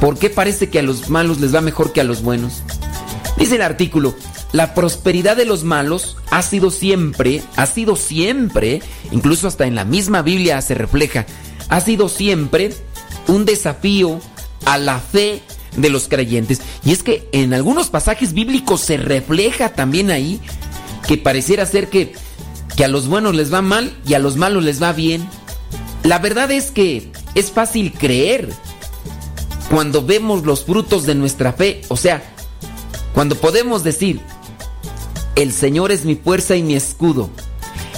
¿Por 0.00 0.18
qué 0.18 0.30
parece 0.30 0.68
que 0.68 0.78
a 0.78 0.82
los 0.82 1.08
malos 1.08 1.40
les 1.40 1.54
va 1.54 1.60
mejor 1.60 1.92
que 1.92 2.00
a 2.00 2.04
los 2.04 2.22
buenos? 2.22 2.62
Dice 3.36 3.56
el 3.56 3.62
artículo, 3.62 4.14
la 4.52 4.74
prosperidad 4.74 5.36
de 5.36 5.44
los 5.44 5.64
malos 5.64 6.16
ha 6.30 6.42
sido 6.42 6.70
siempre, 6.70 7.42
ha 7.56 7.66
sido 7.66 7.96
siempre, 7.96 8.80
incluso 9.10 9.48
hasta 9.48 9.66
en 9.66 9.74
la 9.74 9.84
misma 9.84 10.22
Biblia 10.22 10.60
se 10.62 10.74
refleja, 10.74 11.26
ha 11.68 11.80
sido 11.80 12.08
siempre 12.08 12.72
un 13.26 13.44
desafío 13.44 14.20
a 14.64 14.78
la 14.78 15.00
fe 15.00 15.42
de 15.76 15.90
los 15.90 16.08
creyentes. 16.08 16.60
Y 16.84 16.92
es 16.92 17.02
que 17.02 17.28
en 17.32 17.54
algunos 17.54 17.90
pasajes 17.90 18.32
bíblicos 18.32 18.80
se 18.80 18.96
refleja 18.96 19.70
también 19.70 20.10
ahí 20.10 20.40
que 21.06 21.16
pareciera 21.16 21.66
ser 21.66 21.88
que, 21.88 22.14
que 22.76 22.84
a 22.84 22.88
los 22.88 23.08
buenos 23.08 23.34
les 23.34 23.52
va 23.52 23.62
mal 23.62 23.96
y 24.06 24.14
a 24.14 24.18
los 24.18 24.36
malos 24.36 24.62
les 24.62 24.82
va 24.82 24.92
bien. 24.92 25.26
La 26.02 26.18
verdad 26.18 26.50
es 26.50 26.70
que 26.70 27.10
es 27.34 27.50
fácil 27.50 27.92
creer 27.92 28.50
cuando 29.70 30.04
vemos 30.04 30.44
los 30.44 30.64
frutos 30.64 31.04
de 31.06 31.14
nuestra 31.14 31.52
fe, 31.52 31.80
o 31.88 31.96
sea, 31.96 32.22
cuando 33.14 33.34
podemos 33.36 33.82
decir, 33.82 34.20
el 35.34 35.52
Señor 35.52 35.90
es 35.90 36.04
mi 36.04 36.14
fuerza 36.14 36.54
y 36.54 36.62
mi 36.62 36.74
escudo, 36.74 37.30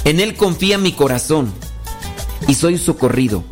en 0.05 0.21
Él 0.21 0.35
confía 0.37 0.79
mi 0.79 0.93
corazón 0.93 1.53
y 2.47 2.55
soy 2.55 2.79
socorrido. 2.79 3.45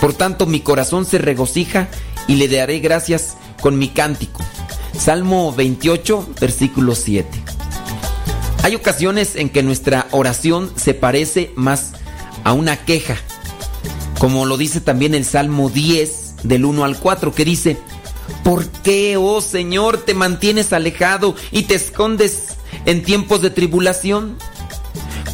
Por 0.00 0.14
tanto, 0.14 0.46
mi 0.46 0.60
corazón 0.60 1.06
se 1.06 1.18
regocija 1.18 1.88
y 2.26 2.36
le 2.36 2.48
daré 2.48 2.80
gracias 2.80 3.36
con 3.60 3.78
mi 3.78 3.88
cántico. 3.88 4.42
Salmo 4.98 5.52
28, 5.52 6.26
versículo 6.40 6.94
7. 6.94 7.53
Hay 8.64 8.74
ocasiones 8.74 9.36
en 9.36 9.50
que 9.50 9.62
nuestra 9.62 10.06
oración 10.10 10.72
se 10.74 10.94
parece 10.94 11.52
más 11.54 11.92
a 12.44 12.54
una 12.54 12.78
queja, 12.78 13.18
como 14.18 14.46
lo 14.46 14.56
dice 14.56 14.80
también 14.80 15.14
el 15.14 15.26
Salmo 15.26 15.68
10, 15.68 16.36
del 16.44 16.64
1 16.64 16.82
al 16.82 16.98
4, 16.98 17.34
que 17.34 17.44
dice, 17.44 17.76
¿por 18.42 18.66
qué, 18.66 19.18
oh 19.18 19.42
Señor, 19.42 19.98
te 19.98 20.14
mantienes 20.14 20.72
alejado 20.72 21.34
y 21.50 21.64
te 21.64 21.74
escondes 21.74 22.56
en 22.86 23.02
tiempos 23.02 23.42
de 23.42 23.50
tribulación? 23.50 24.38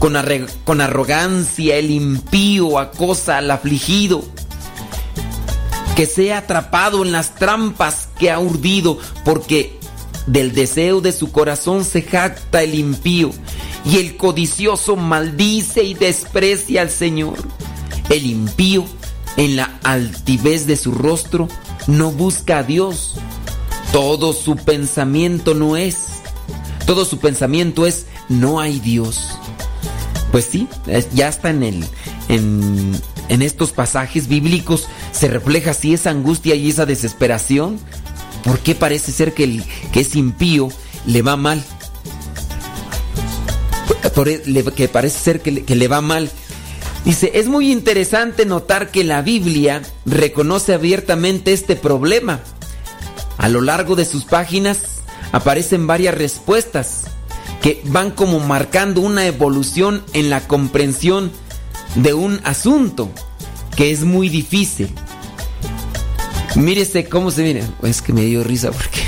Con, 0.00 0.16
con 0.64 0.80
arrogancia 0.80 1.76
el 1.76 1.92
impío 1.92 2.80
acosa 2.80 3.38
al 3.38 3.52
afligido, 3.52 4.24
que 5.94 6.06
sea 6.06 6.38
atrapado 6.38 7.04
en 7.04 7.12
las 7.12 7.36
trampas 7.36 8.08
que 8.18 8.32
ha 8.32 8.40
urdido, 8.40 8.98
porque 9.24 9.78
del 10.26 10.52
deseo 10.52 11.00
de 11.00 11.12
su 11.12 11.32
corazón 11.32 11.84
se 11.84 12.02
jacta 12.02 12.62
el 12.62 12.74
impío, 12.74 13.30
y 13.84 13.98
el 13.98 14.16
codicioso 14.16 14.96
maldice 14.96 15.84
y 15.84 15.94
desprecia 15.94 16.82
al 16.82 16.90
Señor. 16.90 17.38
El 18.08 18.26
impío 18.26 18.84
en 19.36 19.56
la 19.56 19.78
altivez 19.82 20.66
de 20.66 20.76
su 20.76 20.92
rostro, 20.92 21.48
no 21.86 22.10
busca 22.12 22.58
a 22.58 22.62
Dios. 22.62 23.14
Todo 23.92 24.32
su 24.32 24.56
pensamiento 24.56 25.54
no 25.54 25.76
es. 25.76 26.08
Todo 26.86 27.04
su 27.04 27.18
pensamiento 27.18 27.86
es 27.86 28.06
no 28.28 28.60
hay 28.60 28.80
Dios. 28.80 29.38
Pues 30.30 30.44
sí, 30.44 30.68
ya 31.12 31.28
está 31.28 31.50
en 31.50 31.62
el 31.62 31.84
en, 32.28 33.00
en 33.28 33.42
estos 33.42 33.72
pasajes 33.72 34.28
bíblicos 34.28 34.86
se 35.12 35.28
refleja 35.28 35.72
así 35.72 35.92
esa 35.92 36.10
angustia 36.10 36.54
y 36.54 36.70
esa 36.70 36.86
desesperación. 36.86 37.78
¿Por 38.44 38.60
qué 38.60 38.74
parece 38.74 39.12
ser 39.12 39.34
que 39.34 39.44
el 39.44 39.64
que 39.92 40.00
es 40.00 40.16
impío 40.16 40.68
le 41.06 41.22
va 41.22 41.36
mal? 41.36 41.62
Por, 44.14 44.28
e, 44.28 44.42
que 44.76 44.88
parece 44.88 45.18
ser 45.18 45.40
que 45.40 45.64
que 45.64 45.76
le 45.76 45.88
va 45.88 46.00
mal 46.00 46.30
Dice, 47.04 47.32
es 47.34 47.48
muy 47.48 47.72
interesante 47.72 48.44
notar 48.44 48.90
que 48.90 49.04
la 49.04 49.22
Biblia 49.22 49.80
reconoce 50.04 50.74
abiertamente 50.74 51.52
este 51.52 51.74
problema. 51.74 52.40
A 53.38 53.48
lo 53.48 53.62
largo 53.62 53.96
de 53.96 54.04
sus 54.04 54.24
páginas 54.24 55.02
aparecen 55.32 55.86
varias 55.86 56.14
respuestas 56.14 57.04
que 57.62 57.80
van 57.86 58.10
como 58.10 58.38
marcando 58.40 59.00
una 59.00 59.26
evolución 59.26 60.02
en 60.12 60.28
la 60.28 60.46
comprensión 60.46 61.32
de 61.94 62.12
un 62.12 62.40
asunto 62.44 63.10
que 63.76 63.92
es 63.92 64.04
muy 64.04 64.28
difícil. 64.28 64.94
Mírese 66.60 67.04
cómo 67.04 67.30
se 67.30 67.42
viene. 67.42 67.62
Es 67.82 68.02
que 68.02 68.12
me 68.12 68.22
dio 68.22 68.44
risa 68.44 68.70
porque 68.70 69.00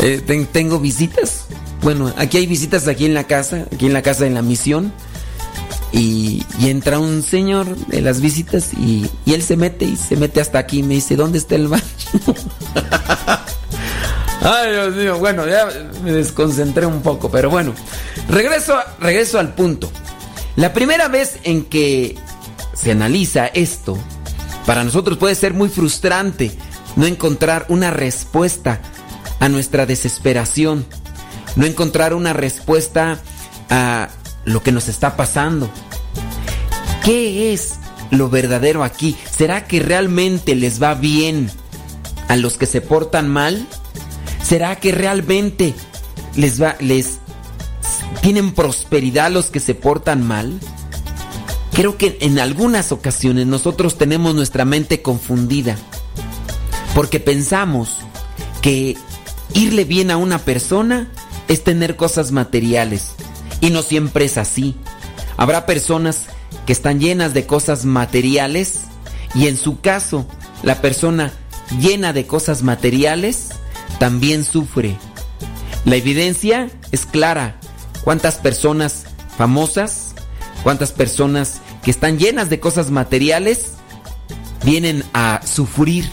eh, 0.04 0.46
tengo 0.52 0.78
visitas 0.78 1.48
bueno, 1.82 2.12
aquí 2.16 2.38
hay 2.38 2.46
visitas 2.46 2.88
aquí 2.88 3.06
en 3.06 3.14
la 3.14 3.24
casa, 3.24 3.66
aquí 3.72 3.86
en 3.86 3.92
la 3.92 4.02
casa 4.02 4.24
de 4.24 4.30
la 4.30 4.42
misión. 4.42 4.92
Y, 5.90 6.44
entra 6.60 6.98
un 6.98 7.22
señor 7.22 7.74
de 7.86 8.02
las 8.02 8.20
visitas 8.20 8.74
y, 8.74 9.08
él 9.26 9.42
se 9.42 9.56
mete 9.56 9.86
y 9.86 9.96
se 9.96 10.16
mete 10.16 10.40
hasta 10.40 10.58
aquí 10.58 10.80
y 10.80 10.82
me 10.82 10.94
dice, 10.94 11.16
¿dónde 11.16 11.38
está 11.38 11.54
el 11.54 11.68
baño? 11.68 11.82
Ay, 14.42 14.72
Dios 14.72 14.94
mío, 14.94 15.18
bueno, 15.18 15.46
ya 15.48 15.68
me 16.04 16.12
desconcentré 16.12 16.84
un 16.86 17.00
poco, 17.00 17.30
pero 17.30 17.48
bueno, 17.50 17.74
regreso, 18.28 18.76
regreso 19.00 19.38
al 19.38 19.54
punto. 19.54 19.90
La 20.56 20.72
primera 20.72 21.08
vez 21.08 21.38
en 21.44 21.64
que 21.64 22.16
se 22.74 22.92
analiza 22.92 23.46
esto, 23.46 23.98
para 24.68 24.84
nosotros 24.84 25.16
puede 25.16 25.34
ser 25.34 25.54
muy 25.54 25.70
frustrante 25.70 26.52
no 26.94 27.06
encontrar 27.06 27.64
una 27.70 27.90
respuesta 27.90 28.82
a 29.40 29.48
nuestra 29.48 29.86
desesperación 29.86 30.84
no 31.56 31.64
encontrar 31.64 32.12
una 32.12 32.34
respuesta 32.34 33.18
a 33.70 34.10
lo 34.44 34.62
que 34.62 34.70
nos 34.70 34.88
está 34.88 35.16
pasando. 35.16 35.70
¿Qué 37.02 37.52
es 37.52 37.76
lo 38.10 38.30
verdadero 38.30 38.84
aquí? 38.84 39.16
¿Será 39.30 39.66
que 39.66 39.80
realmente 39.80 40.54
les 40.54 40.82
va 40.82 40.94
bien 40.94 41.50
a 42.28 42.36
los 42.36 42.58
que 42.58 42.66
se 42.66 42.80
portan 42.80 43.28
mal? 43.28 43.66
¿Será 44.42 44.76
que 44.76 44.92
realmente 44.92 45.74
les 46.36 46.60
les 46.80 47.18
tienen 48.20 48.52
prosperidad 48.52 49.30
los 49.30 49.46
que 49.46 49.60
se 49.60 49.74
portan 49.74 50.26
mal? 50.26 50.60
Creo 51.78 51.96
que 51.96 52.18
en 52.22 52.40
algunas 52.40 52.90
ocasiones 52.90 53.46
nosotros 53.46 53.98
tenemos 53.98 54.34
nuestra 54.34 54.64
mente 54.64 55.00
confundida 55.00 55.76
porque 56.92 57.20
pensamos 57.20 57.98
que 58.62 58.96
irle 59.54 59.84
bien 59.84 60.10
a 60.10 60.16
una 60.16 60.40
persona 60.40 61.08
es 61.46 61.62
tener 61.62 61.94
cosas 61.94 62.32
materiales. 62.32 63.12
Y 63.60 63.70
no 63.70 63.82
siempre 63.82 64.24
es 64.24 64.38
así. 64.38 64.74
Habrá 65.36 65.66
personas 65.66 66.24
que 66.66 66.72
están 66.72 66.98
llenas 66.98 67.32
de 67.32 67.46
cosas 67.46 67.84
materiales 67.84 68.80
y 69.36 69.46
en 69.46 69.56
su 69.56 69.80
caso, 69.80 70.26
la 70.64 70.82
persona 70.82 71.32
llena 71.80 72.12
de 72.12 72.26
cosas 72.26 72.64
materiales 72.64 73.50
también 74.00 74.42
sufre. 74.42 74.96
La 75.84 75.94
evidencia 75.94 76.70
es 76.90 77.06
clara. 77.06 77.60
¿Cuántas 78.02 78.34
personas 78.34 79.04
famosas, 79.36 80.16
cuántas 80.64 80.90
personas 80.90 81.60
que 81.82 81.90
están 81.90 82.18
llenas 82.18 82.50
de 82.50 82.60
cosas 82.60 82.90
materiales 82.90 83.72
vienen 84.64 85.04
a 85.12 85.40
sufrir? 85.44 86.06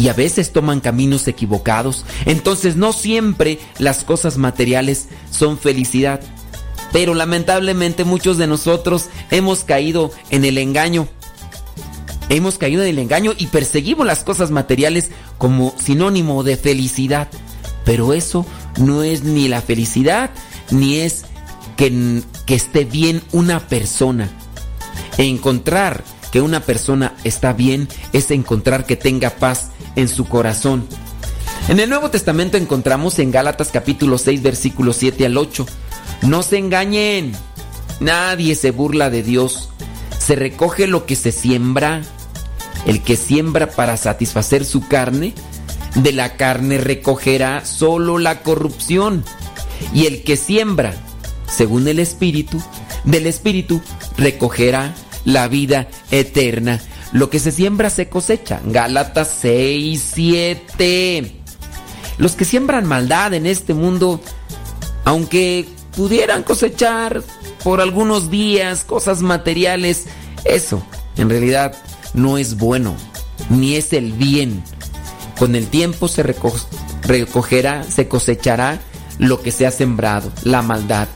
y 0.00 0.08
a 0.08 0.14
veces 0.14 0.50
toman 0.50 0.80
caminos 0.80 1.28
equivocados. 1.28 2.06
Entonces 2.24 2.76
no 2.76 2.94
siempre 2.94 3.58
las 3.78 4.02
cosas 4.02 4.38
materiales 4.38 5.08
son 5.30 5.58
felicidad. 5.58 6.20
Pero 6.90 7.12
lamentablemente 7.12 8.04
muchos 8.04 8.38
de 8.38 8.46
nosotros 8.46 9.10
hemos 9.30 9.62
caído 9.62 10.10
en 10.30 10.46
el 10.46 10.56
engaño. 10.56 11.06
Hemos 12.30 12.56
caído 12.56 12.82
en 12.82 12.88
el 12.88 12.98
engaño 12.98 13.34
y 13.36 13.48
perseguimos 13.48 14.06
las 14.06 14.24
cosas 14.24 14.50
materiales 14.50 15.10
como 15.36 15.74
sinónimo 15.78 16.44
de 16.44 16.56
felicidad. 16.56 17.28
Pero 17.84 18.14
eso 18.14 18.46
no 18.78 19.02
es 19.02 19.22
ni 19.22 19.48
la 19.48 19.60
felicidad, 19.60 20.30
ni 20.70 21.00
es 21.00 21.26
que, 21.76 22.22
que 22.46 22.54
esté 22.54 22.86
bien 22.86 23.20
una 23.32 23.60
persona. 23.68 24.30
Encontrar 25.20 26.02
que 26.32 26.40
una 26.40 26.60
persona 26.60 27.14
está 27.24 27.52
bien 27.52 27.88
es 28.14 28.30
encontrar 28.30 28.86
que 28.86 28.96
tenga 28.96 29.28
paz 29.28 29.68
en 29.94 30.08
su 30.08 30.24
corazón. 30.24 30.86
En 31.68 31.78
el 31.78 31.90
Nuevo 31.90 32.08
Testamento 32.08 32.56
encontramos 32.56 33.18
en 33.18 33.30
Gálatas 33.30 33.68
capítulo 33.70 34.16
6 34.16 34.40
versículos 34.40 34.96
7 34.96 35.26
al 35.26 35.36
8. 35.36 35.66
No 36.22 36.42
se 36.42 36.56
engañen, 36.56 37.32
nadie 38.00 38.54
se 38.54 38.70
burla 38.70 39.10
de 39.10 39.22
Dios. 39.22 39.68
Se 40.18 40.36
recoge 40.36 40.86
lo 40.86 41.04
que 41.04 41.16
se 41.16 41.32
siembra. 41.32 42.00
El 42.86 43.02
que 43.02 43.16
siembra 43.16 43.68
para 43.68 43.98
satisfacer 43.98 44.64
su 44.64 44.88
carne, 44.88 45.34
de 45.96 46.12
la 46.12 46.38
carne 46.38 46.78
recogerá 46.78 47.66
solo 47.66 48.16
la 48.16 48.40
corrupción. 48.42 49.22
Y 49.92 50.06
el 50.06 50.24
que 50.24 50.38
siembra, 50.38 50.94
según 51.46 51.86
el 51.88 51.98
Espíritu, 51.98 52.62
del 53.04 53.26
Espíritu 53.26 53.82
recogerá 54.16 54.94
la 55.24 55.48
vida 55.48 55.88
eterna. 56.10 56.80
Lo 57.12 57.30
que 57.30 57.38
se 57.38 57.50
siembra 57.50 57.90
se 57.90 58.08
cosecha. 58.08 58.60
Gálatas 58.64 59.34
6, 59.40 60.10
7. 60.14 61.32
Los 62.18 62.36
que 62.36 62.44
siembran 62.44 62.86
maldad 62.86 63.34
en 63.34 63.46
este 63.46 63.74
mundo, 63.74 64.20
aunque 65.04 65.66
pudieran 65.96 66.42
cosechar 66.42 67.22
por 67.64 67.80
algunos 67.80 68.30
días 68.30 68.84
cosas 68.84 69.22
materiales, 69.22 70.06
eso 70.44 70.82
en 71.16 71.28
realidad 71.28 71.74
no 72.14 72.38
es 72.38 72.56
bueno, 72.56 72.94
ni 73.48 73.76
es 73.76 73.92
el 73.92 74.12
bien. 74.12 74.62
Con 75.38 75.54
el 75.54 75.66
tiempo 75.68 76.08
se 76.08 76.22
recogerá, 76.22 77.82
se 77.84 78.08
cosechará 78.08 78.78
lo 79.18 79.42
que 79.42 79.50
se 79.50 79.66
ha 79.66 79.70
sembrado, 79.70 80.30
la 80.44 80.62
maldad. 80.62 81.08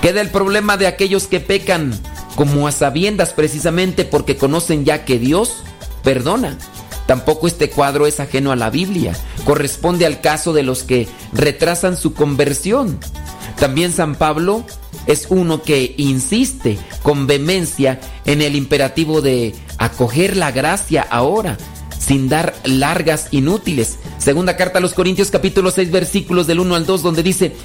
Queda 0.00 0.22
el 0.22 0.30
problema 0.30 0.76
de 0.78 0.86
aquellos 0.86 1.26
que 1.26 1.40
pecan 1.40 1.92
como 2.36 2.68
a 2.68 2.72
sabiendas 2.72 3.32
precisamente 3.32 4.04
porque 4.04 4.36
conocen 4.36 4.84
ya 4.84 5.04
que 5.04 5.18
Dios 5.18 5.62
perdona. 6.02 6.56
Tampoco 7.06 7.48
este 7.48 7.70
cuadro 7.70 8.06
es 8.06 8.20
ajeno 8.20 8.52
a 8.52 8.56
la 8.56 8.70
Biblia, 8.70 9.16
corresponde 9.44 10.06
al 10.06 10.20
caso 10.20 10.52
de 10.52 10.62
los 10.62 10.84
que 10.84 11.08
retrasan 11.32 11.96
su 11.96 12.14
conversión. 12.14 13.00
También 13.58 13.92
San 13.92 14.14
Pablo 14.14 14.64
es 15.06 15.26
uno 15.28 15.62
que 15.62 15.94
insiste 15.98 16.78
con 17.02 17.26
vehemencia 17.26 18.00
en 18.24 18.42
el 18.42 18.54
imperativo 18.54 19.22
de 19.22 19.54
acoger 19.78 20.36
la 20.36 20.52
gracia 20.52 21.02
ahora, 21.02 21.58
sin 21.98 22.28
dar 22.28 22.54
largas 22.64 23.28
inútiles. 23.32 23.98
Segunda 24.18 24.56
carta 24.56 24.78
a 24.78 24.80
los 24.80 24.94
Corintios 24.94 25.30
capítulo 25.30 25.70
6 25.70 25.90
versículos 25.90 26.46
del 26.46 26.60
1 26.60 26.74
al 26.76 26.86
2 26.86 27.02
donde 27.02 27.22
dice, 27.22 27.56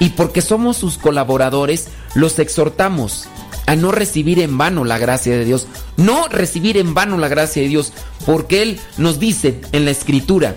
y 0.00 0.10
porque 0.10 0.40
somos 0.40 0.76
sus 0.76 0.98
colaboradores, 0.98 1.88
los 2.14 2.38
exhortamos 2.38 3.28
a 3.66 3.76
no 3.76 3.92
recibir 3.92 4.40
en 4.40 4.58
vano 4.58 4.84
la 4.84 4.98
gracia 4.98 5.36
de 5.36 5.44
Dios. 5.44 5.66
No 5.96 6.28
recibir 6.28 6.76
en 6.76 6.94
vano 6.94 7.18
la 7.18 7.28
gracia 7.28 7.62
de 7.62 7.68
Dios, 7.68 7.92
porque 8.26 8.62
Él 8.62 8.80
nos 8.98 9.18
dice 9.18 9.60
en 9.72 9.84
la 9.84 9.90
Escritura, 9.90 10.56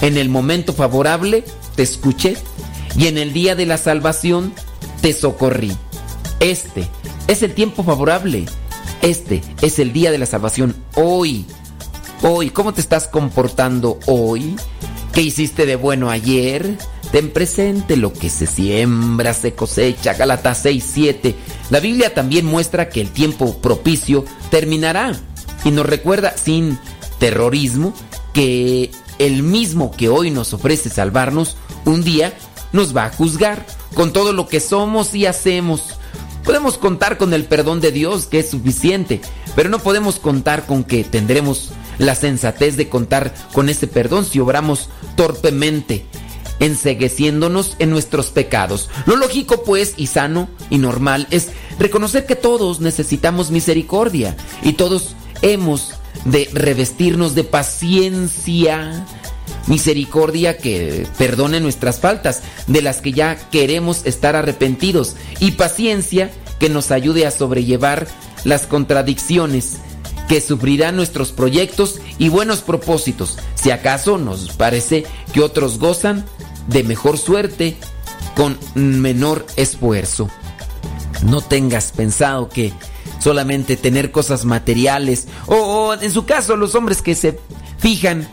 en 0.00 0.16
el 0.16 0.28
momento 0.28 0.72
favorable 0.72 1.44
te 1.74 1.82
escuché 1.82 2.36
y 2.96 3.06
en 3.06 3.18
el 3.18 3.32
día 3.32 3.54
de 3.54 3.66
la 3.66 3.78
salvación 3.78 4.52
te 5.00 5.12
socorrí. 5.12 5.72
Este 6.40 6.88
es 7.28 7.42
el 7.42 7.54
tiempo 7.54 7.82
favorable. 7.82 8.46
Este 9.02 9.42
es 9.62 9.78
el 9.78 9.92
día 9.92 10.10
de 10.10 10.18
la 10.18 10.26
salvación. 10.26 10.74
Hoy, 10.94 11.46
hoy, 12.22 12.50
¿cómo 12.50 12.72
te 12.72 12.80
estás 12.80 13.08
comportando 13.08 13.98
hoy? 14.06 14.56
¿Qué 15.12 15.22
hiciste 15.22 15.66
de 15.66 15.76
bueno 15.76 16.10
ayer? 16.10 16.76
Ten 17.12 17.30
presente 17.30 17.96
lo 17.96 18.12
que 18.12 18.28
se 18.28 18.46
siembra, 18.46 19.32
se 19.32 19.54
cosecha. 19.54 20.14
Gálatas 20.14 20.58
6, 20.62 20.84
7. 20.92 21.34
La 21.70 21.80
Biblia 21.80 22.14
también 22.14 22.46
muestra 22.46 22.88
que 22.88 23.00
el 23.00 23.10
tiempo 23.10 23.58
propicio 23.58 24.24
terminará 24.50 25.12
y 25.64 25.70
nos 25.70 25.86
recuerda 25.86 26.36
sin 26.36 26.78
terrorismo 27.18 27.94
que 28.32 28.90
el 29.18 29.42
mismo 29.42 29.90
que 29.92 30.08
hoy 30.08 30.30
nos 30.30 30.52
ofrece 30.52 30.90
salvarnos, 30.90 31.56
un 31.84 32.04
día 32.04 32.34
nos 32.72 32.94
va 32.94 33.06
a 33.06 33.12
juzgar 33.12 33.64
con 33.94 34.12
todo 34.12 34.32
lo 34.32 34.48
que 34.48 34.60
somos 34.60 35.14
y 35.14 35.26
hacemos. 35.26 35.94
Podemos 36.44 36.78
contar 36.78 37.18
con 37.18 37.32
el 37.32 37.44
perdón 37.44 37.80
de 37.80 37.90
Dios, 37.92 38.26
que 38.26 38.40
es 38.40 38.50
suficiente, 38.50 39.20
pero 39.56 39.68
no 39.68 39.78
podemos 39.78 40.18
contar 40.18 40.66
con 40.66 40.84
que 40.84 41.02
tendremos 41.02 41.70
la 41.98 42.14
sensatez 42.14 42.76
de 42.76 42.88
contar 42.88 43.34
con 43.52 43.68
ese 43.68 43.86
perdón 43.86 44.24
si 44.24 44.38
obramos 44.38 44.90
torpemente 45.16 46.04
ensegueciéndonos 46.60 47.76
en 47.78 47.90
nuestros 47.90 48.26
pecados. 48.26 48.88
Lo 49.06 49.16
lógico, 49.16 49.62
pues, 49.64 49.94
y 49.96 50.06
sano 50.06 50.48
y 50.70 50.78
normal 50.78 51.26
es 51.30 51.50
reconocer 51.78 52.26
que 52.26 52.36
todos 52.36 52.80
necesitamos 52.80 53.50
misericordia 53.50 54.36
y 54.62 54.74
todos 54.74 55.14
hemos 55.42 55.94
de 56.24 56.48
revestirnos 56.52 57.34
de 57.34 57.44
paciencia, 57.44 59.06
misericordia 59.66 60.58
que 60.58 61.06
perdone 61.18 61.60
nuestras 61.60 62.00
faltas, 62.00 62.42
de 62.66 62.82
las 62.82 63.00
que 63.00 63.12
ya 63.12 63.36
queremos 63.50 64.06
estar 64.06 64.36
arrepentidos, 64.36 65.16
y 65.40 65.52
paciencia 65.52 66.30
que 66.58 66.68
nos 66.68 66.90
ayude 66.90 67.26
a 67.26 67.30
sobrellevar 67.30 68.06
las 68.44 68.66
contradicciones 68.66 69.78
que 70.28 70.40
sufrirán 70.40 70.96
nuestros 70.96 71.32
proyectos 71.32 72.00
y 72.18 72.28
buenos 72.28 72.60
propósitos, 72.60 73.38
si 73.54 73.70
acaso 73.70 74.18
nos 74.18 74.50
parece 74.50 75.04
que 75.32 75.40
otros 75.40 75.78
gozan 75.78 76.24
de 76.66 76.84
mejor 76.84 77.18
suerte 77.18 77.76
con 78.34 78.58
menor 78.74 79.46
esfuerzo. 79.56 80.28
No 81.24 81.40
tengas 81.40 81.92
pensado 81.92 82.48
que 82.48 82.72
solamente 83.18 83.76
tener 83.76 84.12
cosas 84.12 84.44
materiales 84.44 85.26
o, 85.46 85.94
en 85.94 86.12
su 86.12 86.26
caso 86.26 86.56
los 86.56 86.74
hombres 86.74 87.02
que 87.02 87.14
se 87.14 87.40
fijan 87.78 88.28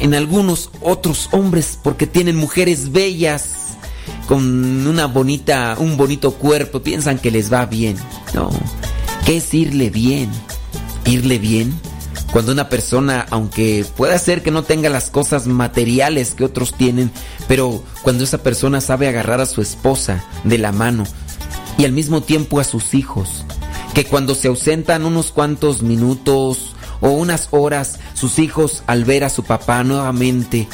en 0.00 0.14
algunos 0.14 0.70
otros 0.80 1.28
hombres 1.32 1.78
porque 1.82 2.06
tienen 2.06 2.36
mujeres 2.36 2.92
bellas 2.92 3.76
con 4.26 4.86
una 4.86 5.06
bonita 5.06 5.76
un 5.78 5.96
bonito 5.96 6.32
cuerpo 6.32 6.82
piensan 6.82 7.18
que 7.18 7.30
les 7.30 7.52
va 7.52 7.66
bien. 7.66 7.96
No, 8.34 8.50
¿qué 9.24 9.36
es 9.36 9.52
irle 9.54 9.90
bien? 9.90 10.30
Irle 11.04 11.38
bien 11.38 11.78
cuando 12.36 12.52
una 12.52 12.68
persona, 12.68 13.24
aunque 13.30 13.86
pueda 13.96 14.18
ser 14.18 14.42
que 14.42 14.50
no 14.50 14.62
tenga 14.62 14.90
las 14.90 15.08
cosas 15.08 15.46
materiales 15.46 16.34
que 16.34 16.44
otros 16.44 16.74
tienen, 16.74 17.10
pero 17.48 17.82
cuando 18.02 18.24
esa 18.24 18.42
persona 18.42 18.82
sabe 18.82 19.08
agarrar 19.08 19.40
a 19.40 19.46
su 19.46 19.62
esposa 19.62 20.22
de 20.44 20.58
la 20.58 20.70
mano 20.70 21.04
y 21.78 21.86
al 21.86 21.92
mismo 21.92 22.22
tiempo 22.22 22.60
a 22.60 22.64
sus 22.64 22.92
hijos, 22.92 23.46
que 23.94 24.04
cuando 24.04 24.34
se 24.34 24.48
ausentan 24.48 25.06
unos 25.06 25.32
cuantos 25.32 25.80
minutos 25.80 26.76
o 27.00 27.08
unas 27.08 27.48
horas, 27.52 28.00
sus 28.12 28.38
hijos 28.38 28.82
al 28.86 29.06
ver 29.06 29.24
a 29.24 29.30
su 29.30 29.42
papá 29.42 29.82
nuevamente 29.82 30.68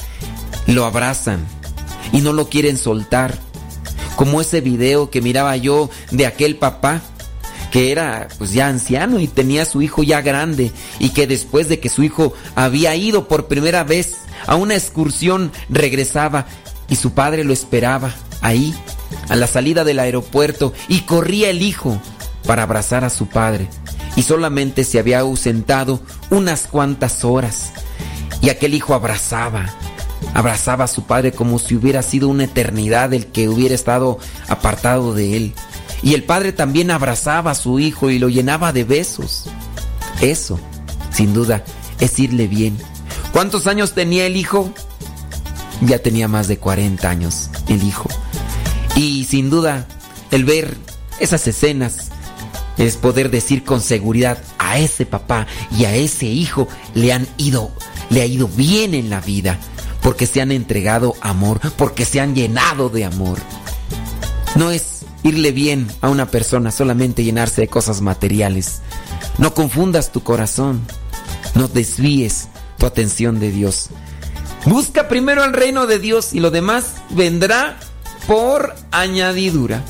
lo 0.67 0.85
abrazan 0.85 1.47
y 2.11 2.23
no 2.23 2.33
lo 2.33 2.49
quieren 2.49 2.77
soltar. 2.77 3.39
Como 4.17 4.41
ese 4.41 4.63
video 4.63 5.11
que 5.11 5.23
miraba 5.23 5.57
yo 5.57 5.91
de 6.11 6.27
aquel 6.27 6.57
papá 6.57 7.03
que 7.73 7.91
era 7.91 8.29
pues 8.37 8.53
ya 8.53 8.69
anciano 8.69 9.19
y 9.19 9.27
tenía 9.27 9.65
su 9.65 9.81
hijo 9.81 10.03
ya 10.03 10.21
grande 10.21 10.71
y 10.99 11.09
que 11.09 11.27
después 11.27 11.71
de 11.71 11.81
que 11.81 11.89
su 11.89 12.03
hijo 12.03 12.35
había 12.55 12.95
ido 12.95 13.27
por 13.27 13.49
primera 13.49 13.83
vez 13.83 14.19
a 14.47 14.57
una 14.57 14.75
excursión 14.75 15.51
regresaba 15.71 16.47
y 16.91 16.97
su 16.97 17.15
padre 17.15 17.45
lo 17.45 17.55
esperaba 17.55 18.15
ahí 18.43 18.75
a 19.31 19.37
la 19.37 19.47
salida 19.47 19.85
del 19.85 20.01
aeropuerto 20.01 20.75
y 20.87 21.01
corría 21.01 21.49
el 21.49 21.63
hijo 21.63 21.99
para 22.47 22.65
abrazar 22.65 23.05
a 23.05 23.11
su 23.11 23.27
padre. 23.27 23.69
Y 24.17 24.23
solamente 24.23 24.85
se 24.85 24.99
había 24.99 25.21
ausentado 25.21 26.03
unas 26.29 26.67
cuantas 26.67 27.25
horas 27.25 27.73
y 28.43 28.51
aquel 28.51 28.75
hijo 28.75 28.93
abrazaba 28.93 29.75
abrazaba 30.35 30.85
a 30.85 30.89
su 30.89 31.05
padre 31.05 31.33
como 31.33 31.59
si 31.59 31.75
hubiera 31.75 32.03
sido 32.03 32.29
una 32.29 32.45
eternidad 32.45 33.13
el 33.15 33.27
que 33.27 33.49
hubiera 33.49 33.75
estado 33.75 34.19
apartado 34.49 35.15
de 35.15 35.37
él 35.37 35.55
y 36.03 36.15
el 36.15 36.25
padre 36.25 36.53
también 36.53 36.91
abrazaba 36.91 37.53
a 37.53 37.55
su 37.55 37.79
hijo 37.79 38.11
y 38.11 38.19
lo 38.19 38.29
llenaba 38.29 38.73
de 38.73 38.85
besos. 38.85 39.45
Eso, 40.21 40.59
sin 41.13 41.33
duda, 41.33 41.65
es 42.01 42.19
irle 42.19 42.49
bien. 42.49 42.77
¿Cuántos 43.33 43.67
años 43.67 43.95
tenía 43.95 44.27
el 44.27 44.37
hijo? 44.37 44.73
Ya 45.81 45.99
tenía 45.99 46.29
más 46.29 46.49
de 46.49 46.59
40 46.59 47.09
años 47.09 47.51
el 47.69 47.83
hijo. 47.83 48.09
Y 48.97 49.25
sin 49.25 49.51
duda, 49.51 49.87
el 50.31 50.45
ver 50.45 50.77
esas 51.21 51.47
escenas 51.47 52.11
es 52.79 52.97
poder 52.97 53.31
decir 53.31 53.65
con 53.65 53.81
seguridad 53.81 54.39
a 54.59 54.79
ese 54.79 55.07
papá 55.07 55.47
y 55.77 55.85
a 55.85 55.95
ese 55.95 56.27
hijo 56.27 56.69
le 56.95 57.13
han 57.13 57.29
ido 57.37 57.71
le 58.13 58.23
ha 58.23 58.27
ido 58.27 58.49
bien 58.49 58.95
en 58.95 59.11
la 59.11 59.21
vida 59.21 59.59
porque 60.03 60.27
se 60.27 60.41
han 60.41 60.53
entregado 60.53 61.15
amor, 61.21 61.61
porque 61.77 62.05
se 62.05 62.21
han 62.21 62.35
llenado 62.35 62.89
de 62.89 63.05
amor. 63.05 63.39
No 64.57 64.71
es 64.71 65.02
irle 65.23 65.53
bien 65.53 65.89
a 66.01 66.09
una 66.09 66.27
persona 66.27 66.71
solamente 66.71 67.25
llenarse 67.25 67.61
de 67.63 67.69
cosas 67.69 68.01
materiales. 68.01 68.81
No 69.39 69.55
confundas 69.55 70.13
tu 70.13 70.23
corazón. 70.23 70.81
No 71.55 71.69
desvíes 71.69 72.49
tu 72.79 72.87
atención 72.87 73.39
de 73.41 73.51
Dios. 73.51 73.91
Busca 74.67 75.09
primero 75.09 75.45
el 75.45 75.53
reino 75.53 75.87
de 75.87 75.99
Dios 75.99 76.33
y 76.33 76.41
lo 76.41 76.51
demás 76.51 76.95
vendrá 77.11 77.79
por 78.27 78.75
añadidura. 78.91 79.83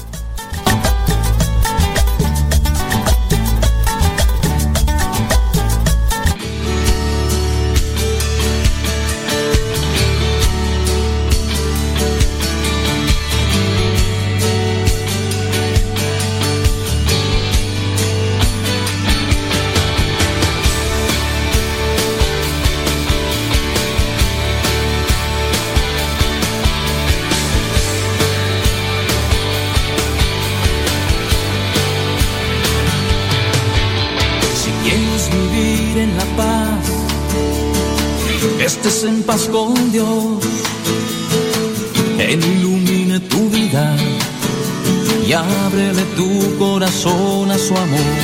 Estés 38.82 39.04
en 39.04 39.22
paz 39.22 39.48
con 39.52 39.92
Dios, 39.92 40.42
Él 42.18 42.44
ilumine 42.44 43.20
tu 43.20 43.48
vida 43.48 43.96
y 45.26 45.32
ábrele 45.32 46.02
tu 46.16 46.58
corazón 46.58 47.50
a 47.50 47.58
su 47.58 47.76
amor. 47.76 48.16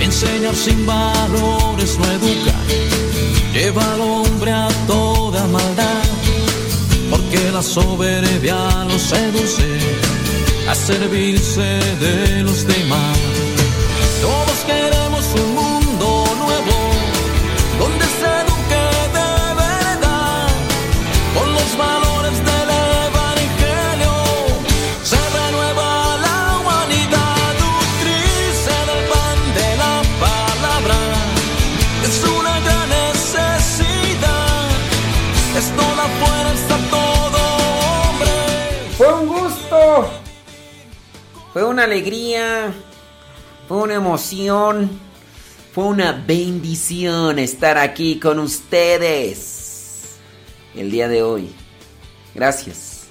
Enseñar 0.00 0.56
sin 0.56 0.84
valores 0.84 1.98
no 1.98 2.04
educa, 2.18 2.54
lleva 3.52 3.94
al 3.94 4.00
hombre 4.00 4.50
a 4.50 4.68
toda 4.88 5.46
maldad, 5.46 6.02
porque 7.10 7.50
la 7.52 7.62
soberbia 7.62 8.56
lo 8.88 8.98
seduce 8.98 9.68
a 10.68 10.74
servirse 10.74 11.78
de 12.00 12.42
los 12.42 12.66
demás. 12.66 13.18
Todos 14.20 14.58
queremos 14.66 14.83
Fue 38.96 39.12
un 39.12 39.26
gusto. 39.26 40.08
Fue 41.52 41.64
una 41.64 41.82
alegría. 41.82 42.72
Fue 43.66 43.78
una 43.78 43.94
emoción. 43.94 44.88
Fue 45.72 45.84
una 45.84 46.12
bendición 46.12 47.40
estar 47.40 47.76
aquí 47.76 48.20
con 48.20 48.38
ustedes 48.38 50.14
el 50.76 50.92
día 50.92 51.08
de 51.08 51.24
hoy. 51.24 51.50
Gracias. 52.36 53.08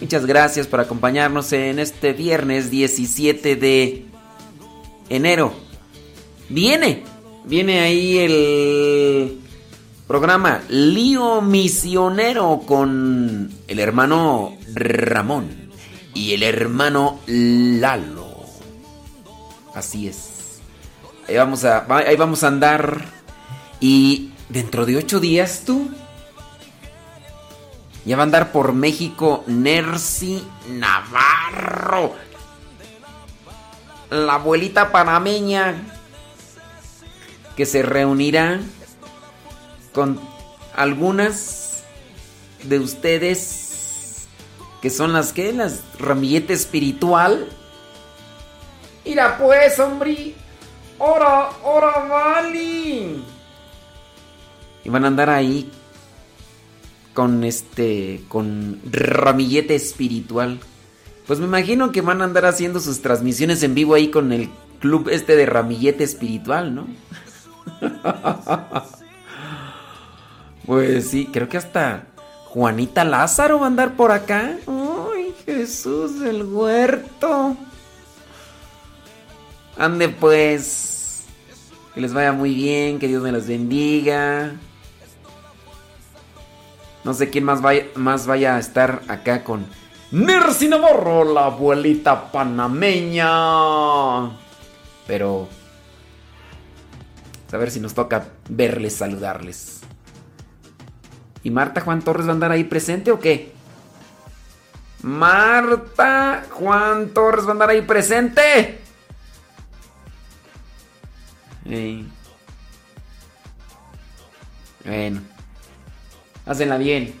Muchas 0.00 0.26
gracias 0.26 0.66
por 0.66 0.80
acompañarnos 0.80 1.52
en 1.52 1.78
este 1.78 2.12
viernes 2.12 2.68
17 2.70 3.54
de 3.54 4.06
enero. 5.08 5.52
Viene. 6.48 7.04
Viene 7.44 7.78
ahí 7.78 8.18
el 8.18 9.40
programa 10.10 10.60
Lío 10.68 11.40
Misionero 11.40 12.62
con 12.66 13.48
el 13.68 13.78
hermano 13.78 14.58
Ramón 14.74 15.70
y 16.14 16.34
el 16.34 16.42
hermano 16.42 17.20
Lalo. 17.28 18.26
Así 19.72 20.08
es. 20.08 20.58
Ahí 21.28 21.36
vamos 21.36 21.64
a, 21.64 21.86
ahí 21.94 22.16
vamos 22.16 22.42
a 22.42 22.48
andar. 22.48 23.04
Y 23.78 24.32
dentro 24.48 24.84
de 24.84 24.96
ocho 24.96 25.20
días 25.20 25.62
tú. 25.64 25.88
Ya 28.04 28.16
va 28.16 28.24
a 28.24 28.26
andar 28.26 28.50
por 28.50 28.72
México 28.72 29.44
Nercy 29.46 30.42
Navarro. 30.70 32.16
La 34.10 34.34
abuelita 34.34 34.90
panameña. 34.90 35.76
Que 37.54 37.64
se 37.64 37.82
reunirá 37.82 38.58
con 39.92 40.20
algunas 40.74 41.84
de 42.64 42.78
ustedes. 42.78 44.28
Que 44.82 44.90
son 44.90 45.12
las 45.12 45.32
que? 45.32 45.52
Las 45.52 45.82
ramillete 45.98 46.52
espiritual. 46.52 47.46
Mira 49.04 49.36
pues, 49.38 49.78
hombre. 49.78 50.34
Ora, 50.98 51.50
ora, 51.64 51.98
vali. 52.04 53.22
Y 54.84 54.88
van 54.88 55.04
a 55.04 55.08
andar 55.08 55.30
ahí 55.30 55.70
con 57.14 57.44
este, 57.44 58.22
con 58.28 58.80
ramillete 58.84 59.74
espiritual. 59.74 60.60
Pues 61.26 61.38
me 61.38 61.46
imagino 61.46 61.92
que 61.92 62.00
van 62.00 62.22
a 62.22 62.24
andar 62.24 62.46
haciendo 62.46 62.80
sus 62.80 63.02
transmisiones 63.02 63.62
en 63.62 63.74
vivo 63.74 63.94
ahí 63.94 64.08
con 64.08 64.32
el 64.32 64.48
club 64.80 65.08
este 65.10 65.36
de 65.36 65.46
ramillete 65.46 66.04
espiritual, 66.04 66.74
¿no? 66.74 66.86
pues 70.66 71.10
sí, 71.10 71.28
creo 71.32 71.48
que 71.48 71.56
hasta 71.56 72.04
Juanita 72.46 73.04
Lázaro 73.04 73.58
va 73.58 73.64
a 73.64 73.68
andar 73.68 73.96
por 73.96 74.12
acá. 74.12 74.56
Ay, 74.66 75.34
Jesús 75.44 76.20
del 76.20 76.44
huerto. 76.44 77.56
Ande 79.78 80.08
pues. 80.08 81.24
Que 81.94 82.00
les 82.00 82.12
vaya 82.12 82.32
muy 82.32 82.54
bien, 82.54 82.98
que 82.98 83.08
Dios 83.08 83.22
me 83.22 83.32
los 83.32 83.46
bendiga. 83.46 84.52
No 87.02 87.14
sé 87.14 87.30
quién 87.30 87.44
más 87.44 87.62
vaya, 87.62 87.86
más 87.94 88.26
vaya 88.26 88.56
a 88.56 88.58
estar 88.58 89.02
acá 89.08 89.42
con 89.42 89.66
Nercy 90.10 90.68
Navarro, 90.68 91.24
la 91.24 91.46
abuelita 91.46 92.30
panameña. 92.30 93.28
Pero 95.06 95.48
a 97.52 97.56
ver 97.56 97.70
si 97.70 97.80
nos 97.80 97.94
toca 97.94 98.26
verles, 98.48 98.96
saludarles. 98.96 99.79
¿Y 101.42 101.50
Marta 101.50 101.80
Juan 101.80 102.02
Torres 102.02 102.26
va 102.26 102.30
a 102.30 102.34
andar 102.34 102.52
ahí 102.52 102.64
presente 102.64 103.10
o 103.10 103.18
qué? 103.18 103.52
Marta 105.02 106.44
Juan 106.50 107.10
Torres 107.10 107.44
va 107.44 107.48
a 107.48 107.52
andar 107.52 107.70
ahí 107.70 107.82
presente. 107.82 108.78
Bueno. 114.84 115.20
Hácenla 116.46 116.78
bien. 116.78 117.14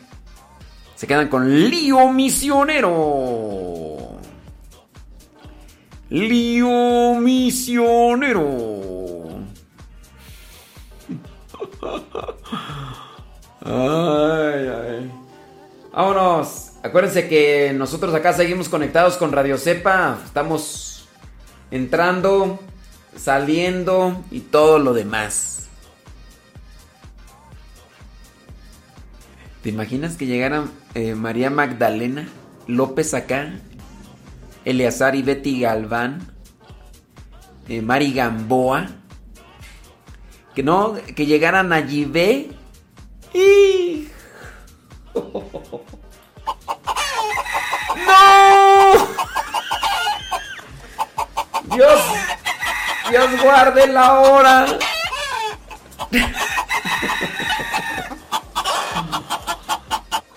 Se 0.96 1.06
quedan 1.06 1.28
con 1.28 1.70
Lío 1.70 2.12
Misionero. 2.12 4.18
Lío 6.10 7.14
Misionero. 7.14 8.40
Ay, 13.64 14.68
ay. 14.68 15.10
Vámonos. 15.92 16.72
Acuérdense 16.82 17.28
que 17.28 17.72
nosotros 17.74 18.14
acá 18.14 18.32
seguimos 18.32 18.68
conectados 18.68 19.16
con 19.16 19.32
Radio 19.32 19.58
Cepa. 19.58 20.18
Estamos 20.24 21.08
entrando, 21.70 22.58
saliendo 23.16 24.24
y 24.30 24.40
todo 24.40 24.78
lo 24.78 24.94
demás. 24.94 25.68
¿Te 29.62 29.68
imaginas 29.68 30.16
que 30.16 30.24
llegara 30.24 30.64
eh, 30.94 31.14
María 31.14 31.50
Magdalena 31.50 32.28
López 32.66 33.12
acá? 33.12 33.52
Eleazar 34.64 35.14
y 35.16 35.22
Betty 35.22 35.60
Galván. 35.60 36.32
eh, 37.68 37.82
Mari 37.82 38.12
Gamboa. 38.14 38.88
Que 40.54 40.62
no, 40.62 40.94
que 41.14 41.26
llegaran 41.26 41.72
ve. 42.06 42.50
Y 43.32 44.08
¡No! 48.06 48.92
Dios, 51.74 52.00
Dios 53.10 53.42
guarde 53.42 53.86
la 53.88 54.20
hora. 54.20 54.66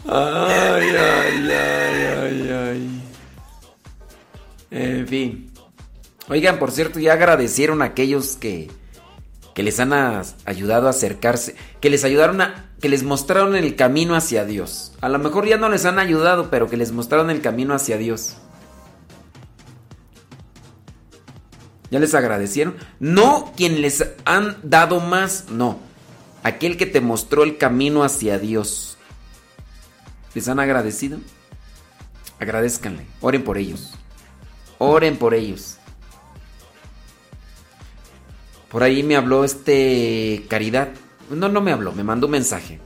Ay, 0.05 0.89
ay, 0.95 1.51
ay, 1.51 2.07
ay, 2.21 2.49
ay. 2.51 3.03
En 4.71 5.07
fin. 5.07 5.51
Oigan, 6.29 6.59
por 6.59 6.71
cierto, 6.71 6.99
ya 6.99 7.13
agradecieron 7.13 7.81
a 7.81 7.85
aquellos 7.85 8.35
que, 8.35 8.69
que 9.53 9.63
les 9.63 9.79
han 9.79 9.93
ayudado 10.45 10.87
a 10.87 10.91
acercarse, 10.91 11.55
que 11.79 11.89
les 11.89 12.03
ayudaron 12.03 12.41
a, 12.41 12.72
que 12.83 12.89
les 12.89 13.03
mostraron 13.03 13.55
el 13.55 13.77
camino 13.77 14.13
hacia 14.13 14.43
Dios. 14.43 14.91
A 14.99 15.07
lo 15.07 15.17
mejor 15.17 15.47
ya 15.47 15.55
no 15.55 15.69
les 15.69 15.85
han 15.85 15.99
ayudado, 15.99 16.49
pero 16.49 16.69
que 16.69 16.75
les 16.75 16.91
mostraron 16.91 17.29
el 17.29 17.39
camino 17.39 17.73
hacia 17.73 17.97
Dios. 17.97 18.35
¿Ya 21.91 21.99
les 22.01 22.13
agradecieron? 22.13 22.75
No 22.99 23.53
quien 23.55 23.81
les 23.81 24.05
han 24.25 24.57
dado 24.63 24.99
más, 24.99 25.45
no. 25.49 25.79
Aquel 26.43 26.75
que 26.75 26.85
te 26.85 26.99
mostró 26.99 27.43
el 27.43 27.57
camino 27.57 28.03
hacia 28.03 28.37
Dios. 28.37 28.97
¿Les 30.35 30.49
han 30.49 30.59
agradecido? 30.59 31.19
Agradezcanle. 32.41 33.05
Oren 33.21 33.45
por 33.45 33.57
ellos. 33.57 33.93
Oren 34.77 35.15
por 35.15 35.33
ellos. 35.33 35.77
Por 38.67 38.83
ahí 38.83 39.03
me 39.03 39.15
habló 39.15 39.45
este 39.45 40.45
Caridad. 40.49 40.89
No, 41.29 41.49
no 41.49 41.61
me 41.61 41.71
habló, 41.71 41.91
me 41.93 42.03
mandó 42.03 42.27
un 42.27 42.31
mensaje. 42.31 42.79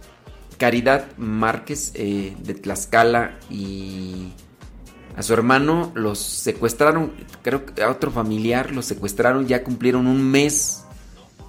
Caridad 0.57 1.05
Márquez 1.17 1.91
eh, 1.95 2.35
de 2.39 2.53
Tlaxcala 2.55 3.37
y 3.49 4.33
a 5.15 5.23
su 5.23 5.33
hermano 5.33 5.91
los 5.95 6.19
secuestraron, 6.19 7.11
creo 7.41 7.65
que 7.65 7.81
a 7.81 7.89
otro 7.89 8.11
familiar 8.11 8.71
los 8.71 8.85
secuestraron, 8.85 9.47
ya 9.47 9.63
cumplieron 9.63 10.07
un 10.07 10.23
mes 10.23 10.83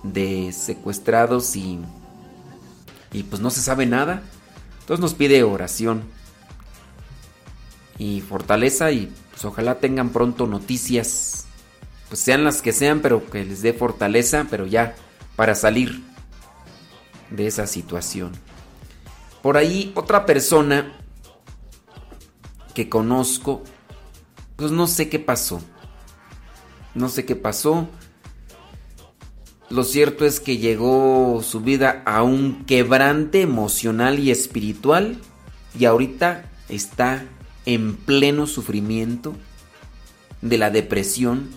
de 0.02 0.52
secuestrados 0.52 1.56
y, 1.56 1.78
y 3.12 3.22
pues 3.24 3.40
no 3.42 3.50
se 3.50 3.60
sabe 3.60 3.86
nada. 3.86 4.22
Entonces 4.80 5.00
nos 5.02 5.14
pide 5.14 5.42
oración 5.42 6.02
y 7.98 8.20
fortaleza 8.22 8.90
y 8.90 9.12
pues 9.30 9.44
ojalá 9.44 9.80
tengan 9.80 10.10
pronto 10.10 10.46
noticias, 10.46 11.46
pues 12.08 12.20
sean 12.20 12.44
las 12.44 12.62
que 12.62 12.72
sean, 12.72 13.00
pero 13.00 13.28
que 13.28 13.44
les 13.44 13.60
dé 13.60 13.74
fortaleza, 13.74 14.46
pero 14.50 14.66
ya 14.66 14.94
para 15.36 15.54
salir 15.54 16.02
de 17.30 17.46
esa 17.46 17.66
situación. 17.66 18.32
Por 19.42 19.56
ahí 19.56 19.92
otra 19.94 20.26
persona 20.26 20.92
que 22.74 22.88
conozco, 22.88 23.62
pues 24.56 24.70
no 24.70 24.86
sé 24.86 25.08
qué 25.08 25.18
pasó. 25.18 25.60
No 26.94 27.08
sé 27.08 27.24
qué 27.24 27.36
pasó. 27.36 27.88
Lo 29.70 29.84
cierto 29.84 30.24
es 30.24 30.40
que 30.40 30.56
llegó 30.56 31.42
su 31.42 31.60
vida 31.60 32.02
a 32.06 32.22
un 32.22 32.64
quebrante 32.64 33.42
emocional 33.42 34.18
y 34.18 34.30
espiritual 34.30 35.18
y 35.78 35.84
ahorita 35.84 36.50
está 36.68 37.24
en 37.66 37.96
pleno 37.96 38.46
sufrimiento 38.46 39.34
de 40.40 40.56
la 40.56 40.70
depresión. 40.70 41.50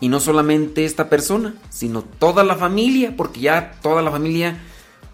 Y 0.00 0.08
no 0.08 0.20
solamente 0.20 0.84
esta 0.84 1.08
persona, 1.08 1.54
sino 1.70 2.02
toda 2.02 2.44
la 2.44 2.56
familia, 2.56 3.14
porque 3.16 3.40
ya 3.40 3.78
toda 3.82 4.02
la 4.02 4.10
familia 4.10 4.58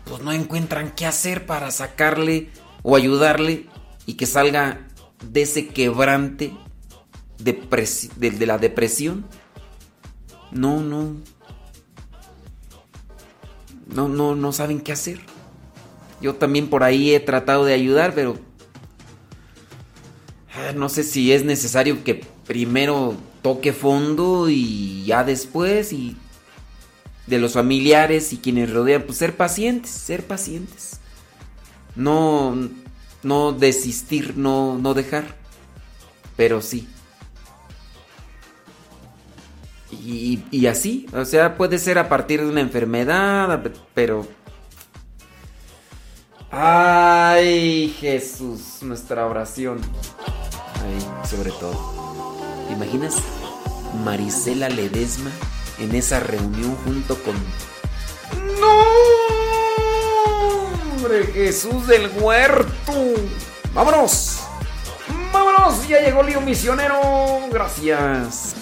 pues 0.05 0.23
no 0.23 0.33
encuentran 0.33 0.93
qué 0.97 1.07
hacer 1.07 1.47
para 1.47 1.71
sacarle 1.71 2.51
o 2.83 2.97
ayudarle 2.97 3.67
y 4.07 4.15
que 4.15 4.27
salga 4.27 4.89
de 5.31 5.43
ese 5.43 5.69
quebrante 5.69 6.53
de, 7.39 8.47
la 8.47 8.59
depresión. 8.59 9.25
No, 10.51 10.81
no. 10.81 11.17
No, 13.87 14.09
no, 14.09 14.35
no 14.35 14.53
saben 14.53 14.81
qué 14.81 14.93
hacer. 14.93 15.21
Yo 16.21 16.35
también 16.37 16.69
por 16.69 16.83
ahí 16.83 17.15
he 17.15 17.21
tratado 17.21 17.65
de 17.65 17.75
ayudar, 17.75 18.15
pero 18.15 18.39
ah, 20.55 20.73
no 20.75 20.89
sé 20.89 21.03
si 21.03 21.33
es 21.33 21.45
necesario 21.45 22.03
que 22.05 22.25
primero 22.47 23.17
toque 23.43 23.73
fondo 23.73 24.49
y 24.49 25.05
ya 25.05 25.25
después 25.25 25.93
y 25.93 26.17
de 27.27 27.39
los 27.39 27.53
familiares 27.53 28.33
y 28.33 28.39
quienes 28.39 28.73
rodean, 28.73 29.03
pues 29.03 29.19
ser 29.19 29.37
pacientes, 29.37 29.91
ser 29.91 30.27
pacientes. 30.27 31.01
No 31.95 32.57
no 33.23 33.53
desistir, 33.53 34.37
no, 34.37 34.79
no 34.79 34.95
dejar. 34.95 35.25
Pero 36.37 36.61
sí. 36.61 36.89
Y, 39.91 40.67
así, 40.67 41.07
o 41.15 41.25
sea, 41.25 41.57
puede 41.57 41.79
ser 41.79 41.99
a 41.99 42.09
partir 42.09 42.41
de 42.41 42.49
una 42.49 42.61
enfermedad, 42.61 43.63
pero... 43.95 44.27
Ay, 46.51 47.95
Jesús, 48.01 48.79
nuestra 48.83 49.27
oración. 49.27 49.81
Sobre 51.29 51.51
todo. 51.53 52.32
¿Te 52.73 52.77
imaginas 52.77 53.17
Marisela 54.03 54.71
Ledesma 54.71 55.31
en 55.79 55.95
esa 55.95 56.21
reunión 56.21 56.75
junto 56.87 57.23
con... 57.23 57.35
¡No! 58.59 58.83
Jesús 61.35 61.87
del 61.87 62.09
huerto. 62.19 62.95
Vámonos. 63.75 64.39
Vámonos. 65.31 65.87
Ya 65.87 66.01
llegó 66.01 66.23
Lío 66.23 66.41
Misionero. 66.41 67.41
Gracias. 67.51 68.55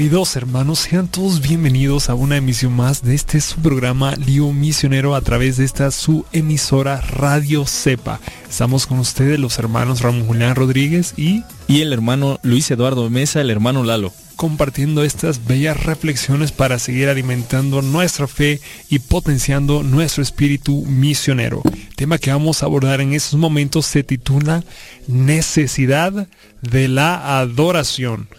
Queridos 0.00 0.34
hermanos, 0.34 0.78
sean 0.78 1.08
todos 1.08 1.42
bienvenidos 1.42 2.08
a 2.08 2.14
una 2.14 2.38
emisión 2.38 2.72
más 2.72 3.02
de 3.02 3.14
este 3.14 3.38
su 3.38 3.60
programa 3.60 4.16
Lío 4.16 4.50
Misionero 4.50 5.14
a 5.14 5.20
través 5.20 5.58
de 5.58 5.66
esta 5.66 5.90
su 5.90 6.24
emisora 6.32 7.02
Radio 7.02 7.66
Cepa. 7.66 8.18
Estamos 8.48 8.86
con 8.86 8.98
ustedes 8.98 9.38
los 9.38 9.58
hermanos 9.58 10.00
Ramón 10.00 10.26
Julián 10.26 10.54
Rodríguez 10.54 11.12
y... 11.18 11.42
Y 11.68 11.82
el 11.82 11.92
hermano 11.92 12.40
Luis 12.42 12.70
Eduardo 12.70 13.10
Mesa, 13.10 13.42
el 13.42 13.50
hermano 13.50 13.84
Lalo. 13.84 14.10
Compartiendo 14.36 15.04
estas 15.04 15.46
bellas 15.46 15.84
reflexiones 15.84 16.50
para 16.50 16.78
seguir 16.78 17.10
alimentando 17.10 17.82
nuestra 17.82 18.26
fe 18.26 18.58
y 18.88 19.00
potenciando 19.00 19.82
nuestro 19.82 20.22
espíritu 20.22 20.82
misionero. 20.86 21.60
El 21.66 21.94
tema 21.94 22.16
que 22.16 22.32
vamos 22.32 22.62
a 22.62 22.66
abordar 22.66 23.02
en 23.02 23.12
estos 23.12 23.38
momentos 23.38 23.84
se 23.84 24.02
titula 24.02 24.64
Necesidad 25.06 26.26
de 26.62 26.88
la 26.88 27.38
adoración 27.38 28.30